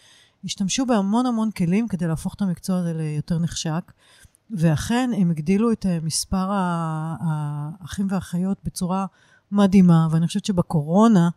השתמשו 0.44 0.86
בהמון 0.86 1.26
המון 1.26 1.50
כלים 1.50 1.88
כדי 1.88 2.06
להפוך 2.06 2.34
את 2.34 2.42
המקצוע 2.42 2.78
הזה 2.78 2.92
ליותר 2.92 3.38
נחשק. 3.38 3.92
ואכן, 4.50 5.10
הם 5.16 5.30
הגדילו 5.30 5.72
את 5.72 5.86
אה, 5.86 5.98
מספר 6.02 6.46
האחים 6.50 8.06
והאחיות 8.10 8.58
בצורה 8.64 9.06
מדהימה, 9.52 10.08
ואני 10.10 10.26
חושבת 10.26 10.44
שבקורונה 10.44 11.28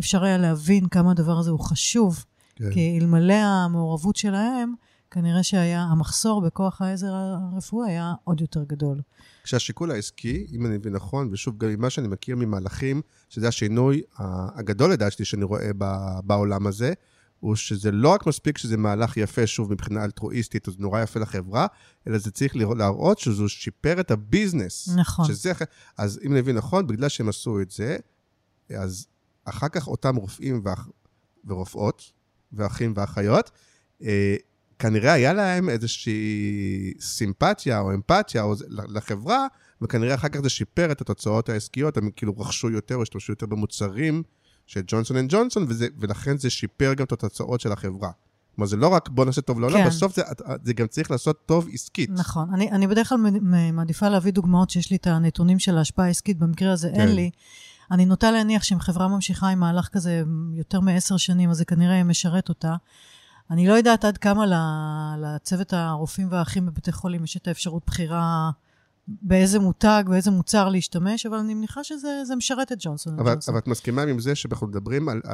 אפשר 0.00 0.24
היה 0.24 0.38
להבין 0.38 0.88
כמה 0.88 1.10
הדבר 1.10 1.38
הזה 1.38 1.50
הוא 1.50 1.60
חשוב, 1.60 2.24
כן. 2.56 2.70
כי 2.72 2.98
אלמלא 3.00 3.34
המעורבות 3.34 4.16
שלהם, 4.16 4.74
כנראה 5.12 5.42
שהיה, 5.42 5.82
המחסור 5.82 6.40
בכוח 6.42 6.82
העזר 6.82 7.12
הרפואי 7.14 7.90
היה 7.90 8.14
עוד 8.24 8.40
יותר 8.40 8.64
גדול. 8.64 9.00
כשהשיקול 9.44 9.90
העסקי, 9.90 10.46
אם 10.52 10.66
אני 10.66 10.78
מבין 10.78 10.92
נכון, 10.92 11.28
ושוב, 11.32 11.58
גם 11.58 11.68
ממה 11.70 11.90
שאני 11.90 12.08
מכיר 12.08 12.36
ממהלכים, 12.36 13.02
שזה 13.28 13.48
השינוי 13.48 14.02
הגדול 14.18 14.92
לדעתי 14.92 15.24
שאני 15.24 15.44
רואה 15.44 15.70
בעולם 16.24 16.66
הזה, 16.66 16.92
הוא 17.40 17.56
שזה 17.56 17.90
לא 17.90 18.08
רק 18.08 18.26
מספיק 18.26 18.58
שזה 18.58 18.76
מהלך 18.76 19.16
יפה, 19.16 19.46
שוב, 19.46 19.72
מבחינה 19.72 20.04
אלטרואיסטית, 20.04 20.68
אז 20.68 20.78
נורא 20.78 21.00
יפה 21.00 21.20
לחברה, 21.20 21.66
אלא 22.08 22.18
זה 22.18 22.30
צריך 22.30 22.56
לראות- 22.56 22.78
להראות 22.78 23.18
שזה 23.18 23.48
שיפר 23.48 24.00
את 24.00 24.10
הביזנס. 24.10 24.88
נכון. 24.96 25.24
שזה, 25.24 25.52
אז 25.98 26.20
אם 26.24 26.32
אני 26.32 26.40
מבין 26.40 26.56
נכון, 26.56 26.86
בגלל 26.86 27.08
שהם 27.08 27.28
עשו 27.28 27.60
את 27.60 27.70
זה, 27.70 27.96
אז 28.78 29.06
אחר 29.44 29.68
כך 29.68 29.88
אותם 29.88 30.16
רופאים 30.16 30.60
ואח, 30.64 30.88
ורופאות, 31.44 32.02
ואחים 32.52 32.92
ואחיות, 32.96 33.50
אה, 34.02 34.36
כנראה 34.82 35.12
היה 35.12 35.32
להם 35.32 35.68
איזושהי 35.68 36.92
סימפתיה 37.00 37.80
או 37.80 37.94
אמפתיה 37.94 38.42
או 38.42 38.54
לחברה, 38.68 39.46
וכנראה 39.82 40.14
אחר 40.14 40.28
כך 40.28 40.40
זה 40.40 40.48
שיפר 40.48 40.92
את 40.92 41.00
התוצאות 41.00 41.48
העסקיות, 41.48 41.96
הם 41.96 42.10
כאילו 42.16 42.34
רכשו 42.38 42.70
יותר 42.70 42.96
או 42.96 43.02
השתמשו 43.02 43.32
יותר 43.32 43.46
במוצרים 43.46 44.22
של 44.66 44.80
ג'ונסון 44.86 45.16
אנד 45.16 45.30
ג'ונסון, 45.32 45.66
ולכן 45.98 46.38
זה 46.38 46.50
שיפר 46.50 46.94
גם 46.94 47.04
את 47.04 47.12
התוצאות 47.12 47.60
של 47.60 47.72
החברה. 47.72 48.10
כלומר, 48.54 48.68
זה 48.68 48.76
לא 48.76 48.88
רק 48.88 49.08
בוא 49.08 49.24
נעשה 49.24 49.40
טוב 49.40 49.60
לעולם, 49.60 49.78
כן. 49.78 49.86
בסוף 49.86 50.16
זה, 50.16 50.22
זה 50.64 50.72
גם 50.72 50.86
צריך 50.86 51.10
לעשות 51.10 51.46
טוב 51.46 51.68
עסקית. 51.72 52.10
נכון. 52.10 52.54
אני, 52.54 52.70
אני 52.70 52.86
בדרך 52.86 53.08
כלל 53.08 53.18
מעדיפה 53.72 54.08
להביא 54.08 54.32
דוגמאות 54.32 54.70
שיש 54.70 54.90
לי 54.90 54.96
את 54.96 55.06
הנתונים 55.06 55.58
של 55.58 55.78
ההשפעה 55.78 56.06
העסקית, 56.06 56.38
במקרה 56.38 56.72
הזה 56.72 56.90
כן. 56.94 57.00
אין 57.00 57.14
לי, 57.14 57.30
אני 57.90 58.04
נוטה 58.04 58.30
להניח 58.30 58.62
שאם 58.62 58.80
חברה 58.80 59.08
ממשיכה 59.08 59.48
עם 59.48 59.60
מהלך 59.60 59.88
כזה 59.92 60.22
יותר 60.54 60.80
מעשר 60.80 61.16
שנים, 61.16 61.50
אז 61.50 61.56
זה 61.56 61.64
כנראה 61.64 62.04
משרת 62.04 62.48
אותה. 62.48 62.76
אני 63.50 63.66
לא 63.66 63.72
יודעת 63.72 64.04
עד 64.04 64.18
כמה 64.18 64.44
לצוות 65.18 65.72
הרופאים 65.72 66.28
והאחים 66.30 66.66
בבתי 66.66 66.92
חולים 66.92 67.24
יש 67.24 67.36
את 67.36 67.48
האפשרות 67.48 67.82
בחירה 67.86 68.50
באיזה 69.08 69.58
מותג, 69.58 70.04
באיזה 70.06 70.30
מוצר 70.30 70.68
להשתמש, 70.68 71.26
אבל 71.26 71.36
אני 71.36 71.54
מניחה 71.54 71.84
שזה 71.84 72.36
משרת 72.36 72.72
את 72.72 72.78
ג'ונסון. 72.80 73.18
אבל, 73.18 73.36
אבל 73.48 73.58
את 73.58 73.66
מסכימה 73.66 74.02
עם 74.02 74.20
זה 74.20 74.34
שאנחנו 74.34 74.66
מדברים 74.66 75.08
על, 75.08 75.20
uh, 75.24 75.30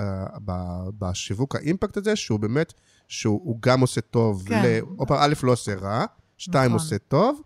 בשיווק 0.98 1.56
האימפקט 1.56 1.96
הזה, 1.96 2.16
שהוא 2.16 2.40
באמת, 2.40 2.72
שהוא 3.08 3.58
גם 3.60 3.80
עושה 3.80 4.00
טוב, 4.00 4.42
כן. 4.46 4.80
פעם, 5.06 5.18
א', 5.20 5.34
לא 5.42 5.52
עושה 5.52 5.74
רע, 5.74 6.04
שתיים, 6.38 6.64
נכון. 6.64 6.72
עושה 6.72 6.98
טוב, 6.98 7.40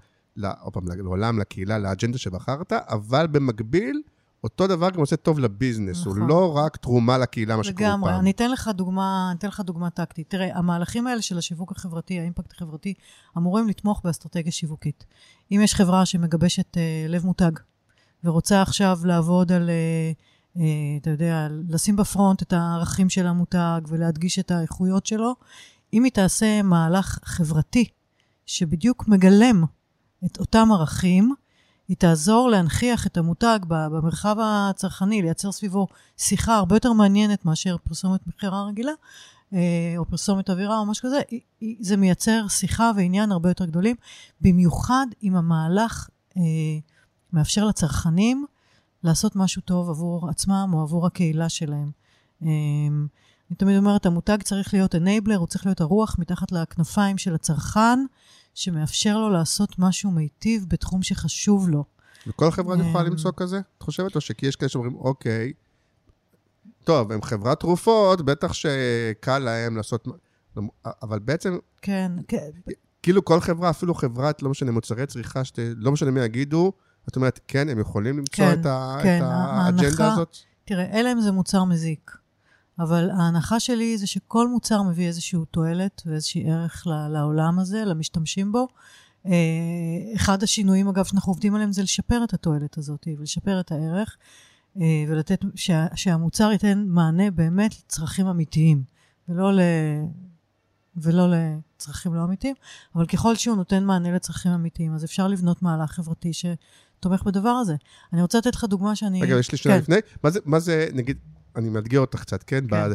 עוד 0.61 0.73
פעם, 0.73 0.85
לעולם, 0.89 1.39
לקהילה, 1.39 1.79
לאג'נדה 1.79 2.19
שבחרת, 2.19 2.73
אבל 2.73 3.27
במקביל, 3.27 4.03
אותו 4.45 4.67
דבר 4.67 4.91
גם 4.91 5.01
עושה 5.01 5.17
טוב 5.17 5.39
לביזנס, 5.39 6.01
נכון. 6.01 6.21
הוא 6.21 6.29
לא 6.29 6.57
רק 6.57 6.77
תרומה 6.77 7.19
לקהילה, 7.19 7.57
מה 7.57 7.65
שקורה 7.65 7.79
פעם. 7.79 8.01
לגמרי, 8.01 8.17
אני 8.17 8.31
אתן 8.31 8.51
לך 8.51 8.71
דוגמה, 8.75 9.29
אני 9.31 9.39
אתן 9.39 9.49
לך 9.49 9.61
דוגמה 9.61 9.91
טקטית. 9.91 10.31
תראה, 10.31 10.59
המהלכים 10.59 11.07
האלה 11.07 11.23
של 11.23 11.39
השיווק 11.39 11.73
החברתי, 11.73 12.21
האימפקט 12.21 12.53
החברתי, 12.53 12.95
אמורים 13.39 13.69
לתמוך 13.69 14.01
באסטרטגיה 14.05 14.53
שיווקית. 14.53 15.05
אם 15.53 15.61
יש 15.65 15.75
חברה 15.75 16.07
שמגבשת 16.07 16.77
אה, 16.77 17.07
לב 17.09 17.27
מותג, 17.27 17.53
ורוצה 18.25 18.63
עכשיו 18.63 18.99
לעבוד 19.05 19.53
על, 19.53 19.71
אה, 19.71 20.13
אה, 20.57 20.97
אתה 21.01 21.11
יודע, 21.11 21.49
לשים 21.69 21.97
בפרונט 21.97 22.43
את 22.43 22.53
הערכים 22.53 23.11
של 23.11 23.27
המותג 23.27 23.81
ולהדגיש 23.89 24.39
את 24.39 24.51
האיכויות 24.51 25.07
שלו, 25.07 25.35
אם 25.93 26.05
היא 26.05 26.13
תעשה 26.13 26.63
מהלך 26.63 27.19
חברתי, 27.25 27.85
שבדיוק 28.47 29.09
מגלם 29.09 29.65
את 30.25 30.41
אותם 30.41 30.69
ערכים, 30.73 31.35
היא 31.93 31.97
תעזור 31.99 32.51
להנכיח 32.51 33.07
את 33.07 33.17
המותג 33.17 33.59
במרחב 33.69 34.37
הצרכני, 34.41 35.23
לייצר 35.23 35.53
סביבו 35.53 35.87
שיחה 36.19 36.57
הרבה 36.57 36.77
יותר 36.77 36.93
מעניינת 36.93 37.45
מאשר 37.45 37.77
פרסומת 37.85 38.27
מכירה 38.27 38.65
רגילה, 38.65 38.93
אה, 39.53 39.95
או 39.97 40.05
פרסומת 40.05 40.51
אווירה 40.51 40.79
או 40.79 40.87
משהו 40.87 41.09
כזה, 41.09 41.21
זה 41.81 41.97
מייצר 41.97 42.49
שיחה 42.49 42.91
ועניין 42.97 43.33
הרבה 43.33 43.51
יותר 43.51 43.65
גדולים, 43.65 43.97
במיוחד 44.41 45.07
אם 45.23 45.37
המהלך 45.37 46.09
אה, 46.37 46.43
מאפשר 47.33 47.65
לצרכנים 47.65 48.47
לעשות 49.05 49.37
משהו 49.37 49.63
טוב 49.63 49.91
עבור 49.91 50.31
עצמם 50.31 50.71
או 50.73 50.83
עבור 50.83 51.07
הקהילה 51.07 51.49
שלהם. 51.49 51.91
אה, 52.43 52.49
אני 53.51 53.57
תמיד 53.57 53.77
אומרת, 53.77 54.07
המותג 54.07 54.43
צריך 54.43 54.75
להיות 54.75 54.95
אנייבלר, 54.95 55.37
הוא 55.37 55.47
צריך 55.47 55.67
להיות 55.67 55.81
הרוח 55.81 56.17
מתחת 56.19 56.53
לכנפיים 56.53 57.19
של 57.19 57.35
הצרכן, 57.35 57.99
שמאפשר 58.55 59.19
לו 59.19 59.31
לעשות 59.31 59.79
משהו 59.79 60.11
מיטיב 60.11 60.67
בתחום 60.69 61.03
שחשוב 61.03 61.69
לו. 61.69 61.85
וכל 62.27 62.51
חברה 62.51 62.77
יכולה 62.89 63.05
למצוא 63.05 63.33
כזה? 63.37 63.61
את 63.79 63.83
חושבת? 63.83 64.17
או 64.17 64.21
שכי 64.21 64.47
יש 64.47 64.57
כאלה 64.57 64.69
שאומרים, 64.69 64.95
אוקיי, 64.95 65.53
טוב, 66.85 67.13
הם 67.13 67.23
חברת 67.23 67.61
תרופות, 67.61 68.23
בטח 68.23 68.53
שקל 68.53 69.39
להם 69.39 69.77
לעשות... 69.77 70.09
אבל 71.03 71.19
בעצם... 71.19 71.59
כן, 71.83 72.13
כן. 72.29 72.51
כאילו 73.03 73.25
כל 73.25 73.41
חברה, 73.41 73.71
אפילו 73.71 73.95
חברת, 73.95 74.43
לא 74.43 74.51
משנה, 74.51 74.71
מוצרי 74.71 75.07
צריכה, 75.07 75.45
שת, 75.45 75.59
לא 75.77 75.93
משנה 75.93 76.11
מי 76.11 76.21
יגידו, 76.21 76.73
את 77.09 77.17
אומרת, 77.17 77.41
כן, 77.49 77.69
הם 77.69 77.79
יכולים 77.79 78.19
למצוא 78.19 78.45
כן, 78.45 78.61
את, 78.61 78.67
ה, 78.67 78.99
כן, 79.03 79.19
את 79.19 79.29
האג'נדה 79.31 80.13
הזאת? 80.13 80.37
תראה, 80.65 81.01
אלם 81.01 81.21
זה 81.21 81.33
מוצר 81.33 81.65
מזיק. 81.65 82.11
אבל 82.79 83.11
ההנחה 83.11 83.61
שלי 83.61 83.99
זה 83.99 84.07
שכל 84.07 84.49
מוצר 84.49 84.83
מביא 84.83 85.07
איזושהי 85.07 85.39
תועלת 85.51 86.03
ואיזשהי 86.07 86.51
ערך 86.51 86.87
לעולם 86.87 87.59
הזה, 87.59 87.85
למשתמשים 87.85 88.53
בו. 88.53 88.69
אה, 89.27 89.33
אחד 90.17 90.43
השינויים, 90.43 90.89
אגב, 90.89 91.05
שאנחנו 91.05 91.33
עובדים 91.33 91.55
עליהם 91.55 91.73
זה 91.73 91.83
לשפר 91.83 92.25
את 92.25 92.35
התועלת 92.35 92.79
הזאת 92.79 93.09
ולשפר 93.19 93.61
את 93.61 93.73
הערך, 93.73 94.17
אה, 94.81 95.05
ולתת, 95.09 95.41
שה, 95.55 95.87
שהמוצר 95.95 96.53
ייתן 96.53 96.85
מענה 96.87 97.31
באמת 97.31 97.75
לצרכים 97.79 98.27
אמיתיים, 98.27 98.83
ולא, 99.29 99.53
ל, 99.53 99.61
ולא 100.97 101.27
לצרכים 101.31 102.15
לא 102.15 102.25
אמיתיים, 102.25 102.55
אבל 102.95 103.07
ככל 103.07 103.37
שהוא 103.37 103.57
נותן 103.57 103.85
מענה 103.85 104.13
לצרכים 104.13 104.53
אמיתיים, 104.53 104.95
אז 104.95 105.05
אפשר 105.05 105.29
לבנות 105.29 105.63
מהלך 105.63 105.93
חברתי 105.93 106.31
שתומך 106.33 107.23
בדבר 107.23 107.49
הזה. 107.49 107.77
אני 108.13 108.23
רוצה 108.23 108.39
לתת 108.39 108.55
לך 108.55 108.65
דוגמה 108.65 108.97
שאני... 108.97 109.23
רגע, 109.23 109.39
יש 109.39 109.53
לי 109.53 109.59
שאלה 109.59 109.75
כן. 109.75 109.81
לפני. 109.81 109.97
מה 110.23 110.31
זה, 110.31 110.41
מה 110.45 110.61
זה, 110.61 110.89
נגיד, 110.93 111.19
אני 111.57 111.69
מאתגר 111.69 112.01
אותך 112.01 112.21
קצת, 112.21 112.43
כן? 112.43 112.65
כן. 112.71 112.91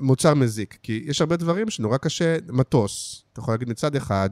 מוצר 0.00 0.34
מזיק. 0.34 0.78
כי 0.82 1.04
יש 1.06 1.20
הרבה 1.20 1.36
דברים 1.36 1.70
שנורא 1.70 1.96
קשה, 1.96 2.36
מטוס, 2.48 3.24
אתה 3.32 3.40
יכול 3.40 3.54
להגיד 3.54 3.68
מצד 3.68 3.96
אחד, 3.96 4.30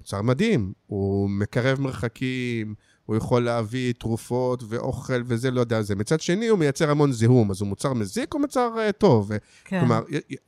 מוצר 0.00 0.22
מדהים, 0.22 0.72
הוא 0.86 1.30
מקרב 1.30 1.80
מרחקים, 1.80 2.74
הוא 3.06 3.16
יכול 3.16 3.44
להביא 3.44 3.92
תרופות 3.98 4.62
ואוכל 4.68 5.22
וזה, 5.26 5.50
לא 5.50 5.60
יודע 5.60 5.82
זה. 5.82 5.94
מצד 5.94 6.20
שני, 6.20 6.48
הוא 6.48 6.58
מייצר 6.58 6.90
המון 6.90 7.12
זיהום, 7.12 7.50
אז 7.50 7.60
הוא 7.60 7.68
מוצר 7.68 7.92
מזיק 7.92 8.34
או 8.34 8.38
מוצר 8.38 8.70
uh, 8.88 8.92
טוב? 8.92 9.30
כן. 9.64 9.80
כלומר, 9.80 10.02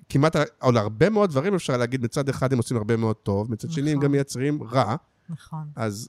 כמעט, 0.08 0.36
על 0.60 0.76
הרבה 0.76 1.10
מאוד 1.10 1.30
דברים 1.30 1.54
אפשר 1.54 1.76
להגיד, 1.76 2.04
מצד 2.04 2.28
אחד 2.28 2.52
הם 2.52 2.58
עושים 2.58 2.76
הרבה 2.76 2.96
מאוד 2.96 3.16
טוב, 3.16 3.52
מצד 3.52 3.68
נכון. 3.68 3.82
שני 3.82 3.92
הם 3.92 4.00
גם 4.00 4.12
מייצרים 4.12 4.62
רע. 4.62 4.96
נכון. 5.28 5.64
אז 5.76 6.08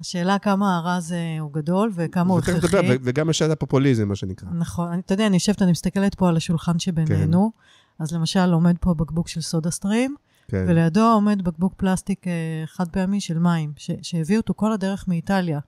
השאלה 0.00 0.38
כמה 0.38 0.76
הרע 0.76 1.00
זה 1.00 1.18
הוא 1.40 1.52
גדול 1.52 1.92
וכמה 1.94 2.32
הוא 2.32 2.38
הכרחי. 2.38 2.76
וגם 3.02 3.30
יש 3.30 3.42
את 3.42 3.50
הפופוליזם, 3.50 4.08
מה 4.08 4.16
שנקרא. 4.16 4.48
נכון. 4.58 4.98
אתה 4.98 5.14
יודע, 5.14 5.26
אני 5.26 5.36
יושבת, 5.36 5.62
אני 5.62 5.70
מסתכלת 5.70 6.14
פה 6.14 6.28
על 6.28 6.36
השולחן 6.36 6.78
שבינינו, 6.78 7.50
כן. 7.54 8.02
אז 8.04 8.12
למשל 8.12 8.52
עומד 8.52 8.76
פה 8.80 8.94
בקבוק 8.94 9.28
של 9.28 9.40
סודה 9.40 9.70
סטרים, 9.70 10.16
כן. 10.48 10.64
ולידו 10.68 11.12
עומד 11.12 11.42
בקבוק 11.44 11.74
פלסטיק 11.76 12.28
אה, 12.28 12.32
חד 12.66 12.88
פעמי 12.88 13.20
של 13.20 13.38
מים, 13.38 13.72
שהביאו 14.02 14.40
אותו 14.40 14.54
כל 14.54 14.72
הדרך 14.72 15.08
מאיטליה. 15.08 15.60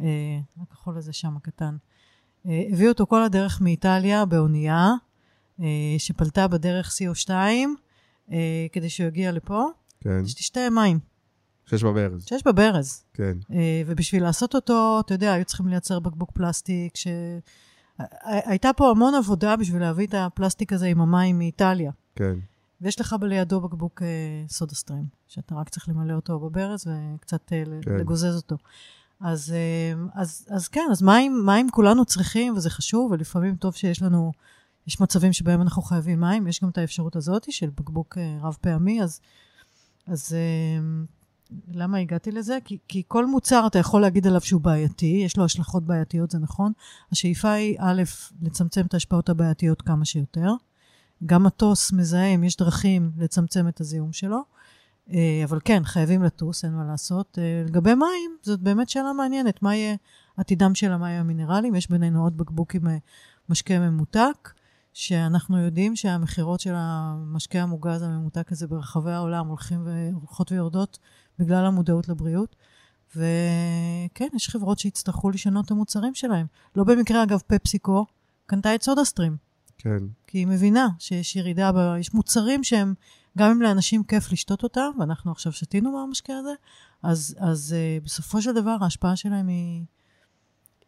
אה, 0.00 0.06
הכחול 0.62 0.96
הזה 0.96 1.12
שם, 1.12 1.36
הקטן. 1.36 1.76
אה, 2.46 2.62
הביאו 2.72 2.88
אותו 2.88 3.06
כל 3.06 3.22
הדרך 3.22 3.60
מאיטליה 3.60 4.24
באונייה, 4.24 4.90
שפלטה 5.98 6.48
בדרך 6.48 6.88
CO2, 6.88 7.30
כדי 8.72 8.88
שהוא 8.88 9.06
יגיע 9.06 9.32
לפה, 9.32 9.64
כן. 10.00 10.26
שתשתה 10.26 10.60
מים. 10.70 10.98
שיש 11.66 11.82
בברז. 11.82 12.24
שיש 12.26 12.42
בברז. 12.46 13.04
כן. 13.14 13.38
אה, 13.52 13.82
ובשביל 13.86 14.22
לעשות 14.22 14.54
אותו, 14.54 15.00
אתה 15.06 15.14
יודע, 15.14 15.32
היו 15.32 15.44
צריכים 15.44 15.68
לייצר 15.68 16.00
בקבוק 16.00 16.30
פלסטיק, 16.30 16.96
ש... 16.96 17.06
הייתה 18.22 18.72
פה 18.76 18.90
המון 18.90 19.14
עבודה 19.14 19.56
בשביל 19.56 19.82
להביא 19.82 20.06
את 20.06 20.14
הפלסטיק 20.14 20.72
הזה 20.72 20.86
עם 20.86 21.00
המים 21.00 21.38
מאיטליה. 21.38 21.92
כן. 22.16 22.34
ויש 22.80 23.00
לך 23.00 23.16
לידו 23.22 23.60
בקבוק 23.60 24.02
אה, 24.02 24.08
סודה 24.48 24.74
סטרים, 24.74 25.04
שאתה 25.28 25.54
רק 25.54 25.68
צריך 25.68 25.88
למלא 25.88 26.14
אותו 26.14 26.38
בברז 26.38 26.86
וקצת 26.86 27.52
אה, 27.52 27.62
כן. 27.82 27.96
לגוזז 27.96 28.36
אותו. 28.36 28.56
אז, 29.20 29.54
אז, 30.14 30.46
אז 30.50 30.68
כן, 30.68 30.86
אז 30.90 31.02
מים, 31.02 31.42
מים 31.46 31.70
כולנו 31.70 32.04
צריכים, 32.04 32.56
וזה 32.56 32.70
חשוב, 32.70 33.12
ולפעמים 33.12 33.56
טוב 33.56 33.74
שיש 33.74 34.02
לנו, 34.02 34.32
יש 34.86 35.00
מצבים 35.00 35.32
שבהם 35.32 35.62
אנחנו 35.62 35.82
חייבים 35.82 36.20
מים, 36.20 36.46
יש 36.46 36.62
גם 36.62 36.68
את 36.68 36.78
האפשרות 36.78 37.16
הזאת 37.16 37.52
של 37.52 37.70
בקבוק 37.70 38.18
רב 38.42 38.56
פעמי, 38.60 39.02
אז, 39.02 39.20
אז 40.06 40.36
למה 41.68 41.98
הגעתי 41.98 42.32
לזה? 42.32 42.58
כי, 42.64 42.78
כי 42.88 43.02
כל 43.08 43.26
מוצר 43.26 43.66
אתה 43.66 43.78
יכול 43.78 44.00
להגיד 44.00 44.26
עליו 44.26 44.40
שהוא 44.40 44.60
בעייתי, 44.60 45.20
יש 45.24 45.36
לו 45.36 45.44
השלכות 45.44 45.84
בעייתיות, 45.84 46.30
זה 46.30 46.38
נכון. 46.38 46.72
השאיפה 47.12 47.50
היא, 47.50 47.76
א', 47.78 48.02
לצמצם 48.42 48.86
את 48.86 48.94
ההשפעות 48.94 49.28
הבעייתיות 49.28 49.82
כמה 49.82 50.04
שיותר. 50.04 50.52
גם 51.26 51.42
מטוס 51.42 51.92
מזהם, 51.92 52.44
יש 52.44 52.56
דרכים 52.56 53.12
לצמצם 53.18 53.68
את 53.68 53.80
הזיהום 53.80 54.12
שלו. 54.12 54.42
אה, 55.12 55.42
אבל 55.44 55.58
כן, 55.64 55.84
חייבים 55.84 56.22
לטוס, 56.22 56.64
אין 56.64 56.72
מה 56.72 56.84
לעשות. 56.84 57.38
אה, 57.38 57.62
לגבי 57.66 57.94
מים, 57.94 58.36
זאת 58.42 58.60
באמת 58.60 58.88
שאלה 58.88 59.12
מעניינת. 59.12 59.62
מה 59.62 59.76
יהיה 59.76 59.96
עתידם 60.36 60.74
של 60.74 60.92
המים 60.92 61.20
המינרליים? 61.20 61.74
יש 61.74 61.90
בינינו 61.90 62.22
עוד 62.22 62.36
בקבוק 62.36 62.74
עם 62.74 62.88
אה, 62.88 62.96
משקה 63.48 63.78
ממותק, 63.78 64.52
שאנחנו 64.98 65.58
יודעים 65.58 65.96
שהמכירות 65.96 66.60
של 66.60 66.72
המשקה 66.76 67.62
המוגז 67.62 68.02
הממותק 68.02 68.52
הזה 68.52 68.66
ברחבי 68.66 69.12
העולם 69.12 69.46
הולכים 69.46 69.86
והולכות 69.86 70.52
ויורדות 70.52 70.98
בגלל 71.38 71.66
המודעות 71.66 72.08
לבריאות. 72.08 72.56
וכן, 73.16 74.28
יש 74.34 74.48
חברות 74.48 74.78
שיצטרכו 74.78 75.30
לשנות 75.30 75.64
את 75.64 75.70
המוצרים 75.70 76.14
שלהם. 76.14 76.46
לא 76.76 76.84
במקרה, 76.84 77.22
אגב, 77.22 77.40
פפסיקו 77.46 78.06
קנתה 78.46 78.74
את 78.74 78.82
סודה 78.82 79.04
סטרים. 79.04 79.36
כן. 79.78 79.98
כי 80.26 80.38
היא 80.38 80.46
מבינה 80.46 80.88
שיש 80.98 81.36
ירידה, 81.36 81.72
ב... 81.72 81.76
יש 82.00 82.14
מוצרים 82.14 82.64
שהם, 82.64 82.94
גם 83.38 83.50
אם 83.50 83.62
לאנשים 83.62 84.04
כיף 84.04 84.32
לשתות 84.32 84.62
אותם, 84.62 84.90
ואנחנו 84.98 85.32
עכשיו 85.32 85.52
שתינו 85.52 85.92
מהמשקה 85.92 86.32
הזה, 86.38 86.54
אז, 87.02 87.36
אז 87.38 87.74
uh, 87.76 88.04
בסופו 88.04 88.42
של 88.42 88.52
דבר 88.52 88.76
ההשפעה 88.80 89.16
שלהם 89.16 89.48
היא... 89.48 89.84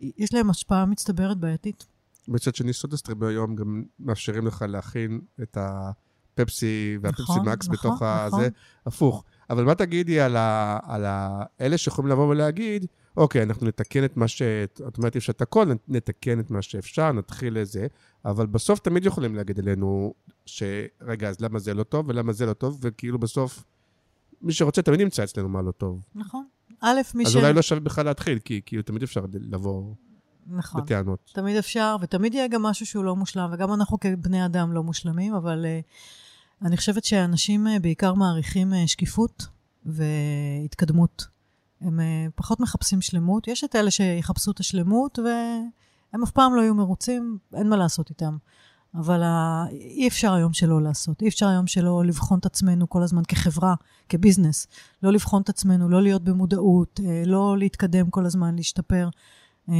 יש 0.00 0.34
להם 0.34 0.50
השפעה 0.50 0.86
מצטברת 0.86 1.38
בעייתית. 1.38 1.97
מצד 2.28 2.54
שני, 2.54 2.72
סודה 2.72 2.96
סטרים 2.96 3.22
היום 3.22 3.56
גם 3.56 3.82
מאפשרים 4.00 4.46
לך 4.46 4.64
להכין 4.68 5.20
את 5.42 5.58
הפפסי 5.60 6.98
והפפסי 7.02 7.22
נכון, 7.22 7.48
מקס 7.48 7.68
נכון, 7.68 7.76
בתוך 7.76 8.02
נכון. 8.02 8.40
הזה, 8.40 8.48
הפוך. 8.86 9.24
אבל 9.50 9.64
מה 9.64 9.74
תגידי 9.74 10.20
על, 10.20 10.36
ה, 10.36 10.78
על 10.82 11.04
ה, 11.04 11.42
אלה 11.60 11.78
שיכולים 11.78 12.10
לבוא 12.10 12.28
ולהגיד, 12.28 12.86
אוקיי, 13.16 13.42
אנחנו 13.42 13.66
נתקן 13.66 14.04
את 14.04 14.16
מה 14.16 14.28
ש... 14.28 14.42
את 14.88 14.98
אומרת, 14.98 15.16
יש 15.16 15.30
את 15.30 15.42
הכל, 15.42 15.72
נתקן 15.88 16.40
את 16.40 16.50
מה 16.50 16.62
שאפשר, 16.62 17.12
נתחיל 17.12 17.60
לזה, 17.60 17.86
אבל 18.24 18.46
בסוף 18.46 18.78
תמיד 18.78 19.06
יכולים 19.06 19.36
להגיד 19.36 19.58
אלינו, 19.58 20.14
שרגע, 20.46 21.28
אז 21.28 21.40
למה 21.40 21.58
זה 21.58 21.74
לא 21.74 21.82
טוב 21.82 22.08
ולמה 22.08 22.32
זה 22.32 22.46
לא 22.46 22.52
טוב, 22.52 22.78
וכאילו 22.82 23.18
בסוף, 23.18 23.64
מי 24.42 24.52
שרוצה 24.52 24.82
תמיד 24.82 25.00
ימצא 25.00 25.24
אצלנו 25.24 25.48
מה 25.48 25.62
לא 25.62 25.70
טוב. 25.70 26.00
נכון. 26.14 26.44
א', 26.80 27.00
מי 27.14 27.24
אז 27.24 27.32
ש... 27.32 27.36
אז 27.36 27.42
אולי 27.42 27.52
לא 27.52 27.62
שווה 27.62 27.80
בכלל 27.80 28.04
להתחיל, 28.04 28.38
כי 28.38 28.60
כאילו 28.66 28.82
תמיד 28.82 29.02
אפשר 29.02 29.24
לבוא... 29.34 29.94
נכון. 30.48 30.82
בטענות. 30.84 31.30
תמיד 31.34 31.56
אפשר, 31.56 31.96
ותמיד 32.00 32.34
יהיה 32.34 32.48
גם 32.48 32.62
משהו 32.62 32.86
שהוא 32.86 33.04
לא 33.04 33.16
מושלם, 33.16 33.50
וגם 33.52 33.72
אנחנו 33.72 34.00
כבני 34.00 34.46
אדם 34.46 34.72
לא 34.72 34.82
מושלמים, 34.82 35.34
אבל 35.34 35.64
uh, 35.64 36.66
אני 36.66 36.76
חושבת 36.76 37.04
שאנשים 37.04 37.66
uh, 37.66 37.70
בעיקר 37.80 38.14
מעריכים 38.14 38.72
uh, 38.72 38.76
שקיפות 38.86 39.46
והתקדמות. 39.86 41.26
הם 41.80 42.00
uh, 42.00 42.30
פחות 42.34 42.60
מחפשים 42.60 43.00
שלמות. 43.00 43.48
יש 43.48 43.64
את 43.64 43.76
אלה 43.76 43.90
שיחפשו 43.90 44.50
את 44.50 44.60
השלמות, 44.60 45.18
והם 45.18 46.22
אף 46.22 46.30
פעם 46.30 46.54
לא 46.54 46.60
יהיו 46.60 46.74
מרוצים, 46.74 47.38
אין 47.54 47.68
מה 47.68 47.76
לעשות 47.76 48.10
איתם. 48.10 48.36
אבל 48.94 49.22
uh, 49.22 49.70
אי 49.70 50.08
אפשר 50.08 50.32
היום 50.32 50.52
שלא 50.52 50.82
לעשות. 50.82 51.22
אי 51.22 51.28
אפשר 51.28 51.48
היום 51.48 51.66
שלא 51.66 52.04
לבחון 52.04 52.38
את 52.38 52.46
עצמנו 52.46 52.88
כל 52.88 53.02
הזמן 53.02 53.22
כחברה, 53.28 53.74
כביזנס. 54.08 54.66
לא 55.02 55.12
לבחון 55.12 55.42
את 55.42 55.48
עצמנו, 55.48 55.88
לא 55.88 56.02
להיות 56.02 56.24
במודעות, 56.24 57.00
uh, 57.00 57.02
לא 57.26 57.58
להתקדם 57.58 58.10
כל 58.10 58.26
הזמן, 58.26 58.56
להשתפר. 58.56 59.08
Uh, 59.68 59.72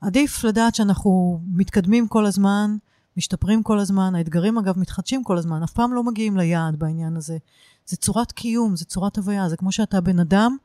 עדיף 0.00 0.44
לדעת 0.44 0.74
שאנחנו 0.74 1.40
מתקדמים 1.52 2.08
כל 2.08 2.26
הזמן, 2.26 2.76
משתפרים 3.16 3.62
כל 3.62 3.78
הזמן, 3.78 4.14
האתגרים 4.14 4.58
אגב 4.58 4.78
מתחדשים 4.78 5.24
כל 5.24 5.38
הזמן, 5.38 5.62
אף 5.62 5.72
פעם 5.72 5.92
לא 5.92 6.04
מגיעים 6.04 6.36
ליעד 6.36 6.78
בעניין 6.78 7.16
הזה. 7.16 7.38
זה 7.86 7.96
צורת 7.96 8.32
קיום, 8.32 8.76
זה 8.76 8.84
צורת 8.84 9.18
הוויה, 9.18 9.48
זה 9.48 9.56
כמו 9.56 9.72
שאתה 9.72 10.00
בן 10.00 10.18
אדם, 10.18 10.56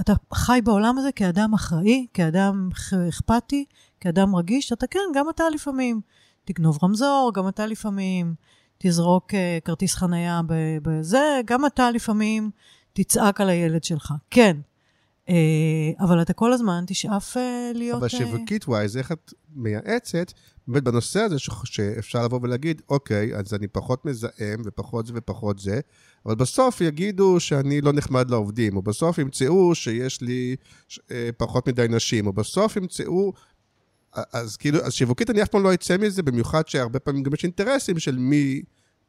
אתה 0.00 0.12
חי 0.34 0.60
בעולם 0.64 0.98
הזה 0.98 1.12
כאדם 1.12 1.54
אחראי, 1.54 2.06
כאדם 2.14 2.68
אכפתי, 3.08 3.64
כאדם 4.00 4.36
רגיש, 4.36 4.72
אתה 4.72 4.86
כן, 4.86 5.00
גם 5.14 5.30
אתה 5.30 5.44
לפעמים 5.54 6.00
תגנוב 6.44 6.78
רמזור, 6.82 7.32
גם 7.34 7.48
אתה 7.48 7.66
לפעמים 7.66 8.34
תזרוק 8.78 9.30
uh, 9.30 9.64
כרטיס 9.64 9.94
חנייה 9.94 10.40
בזה, 10.82 11.40
גם 11.44 11.66
אתה 11.66 11.90
לפעמים 11.90 12.50
תצעק 12.92 13.40
על 13.40 13.48
הילד 13.48 13.84
שלך. 13.84 14.14
כן, 14.30 14.56
אבל 16.00 16.22
אתה 16.22 16.32
כל 16.32 16.52
הזמן 16.52 16.84
תשאף 16.86 17.36
uh, 17.36 17.40
להיות... 17.74 17.98
אבל 17.98 18.08
שיווקית 18.08 18.68
ווייז, 18.68 18.96
איך 18.96 19.12
את 19.12 19.32
מייעצת, 19.54 20.32
באמת 20.68 20.82
בנושא 20.82 21.20
הזה 21.20 21.38
ש... 21.38 21.50
שאפשר 21.64 22.24
לבוא 22.24 22.40
ולהגיד, 22.42 22.82
אוקיי, 22.88 23.36
אז 23.36 23.54
אני 23.54 23.68
פחות 23.68 24.04
מזהם 24.04 24.62
ופחות 24.64 25.06
זה 25.06 25.12
ופחות 25.16 25.58
זה, 25.58 25.80
אבל 26.26 26.34
בסוף 26.34 26.80
יגידו 26.80 27.40
שאני 27.40 27.80
לא 27.80 27.92
נחמד 27.92 28.30
לעובדים, 28.30 28.76
או 28.76 28.82
בסוף 28.82 29.18
ימצאו 29.18 29.74
שיש 29.74 30.20
לי 30.20 30.56
ש... 30.88 31.00
פחות 31.36 31.68
מדי 31.68 31.86
נשים, 31.88 32.26
או 32.26 32.32
בסוף 32.32 32.76
ימצאו... 32.76 33.32
אז 34.32 34.56
כאילו, 34.56 34.78
אז 34.80 34.92
שיווקית 34.92 35.30
אני 35.30 35.42
אף 35.42 35.48
פעם 35.48 35.62
לא 35.62 35.74
אצא 35.74 35.96
מזה, 35.96 36.22
במיוחד 36.22 36.68
שהרבה 36.68 36.98
פעמים 36.98 37.22
גם 37.22 37.34
יש 37.34 37.44
אינטרסים 37.44 37.98
של 37.98 38.18
מי... 38.18 38.62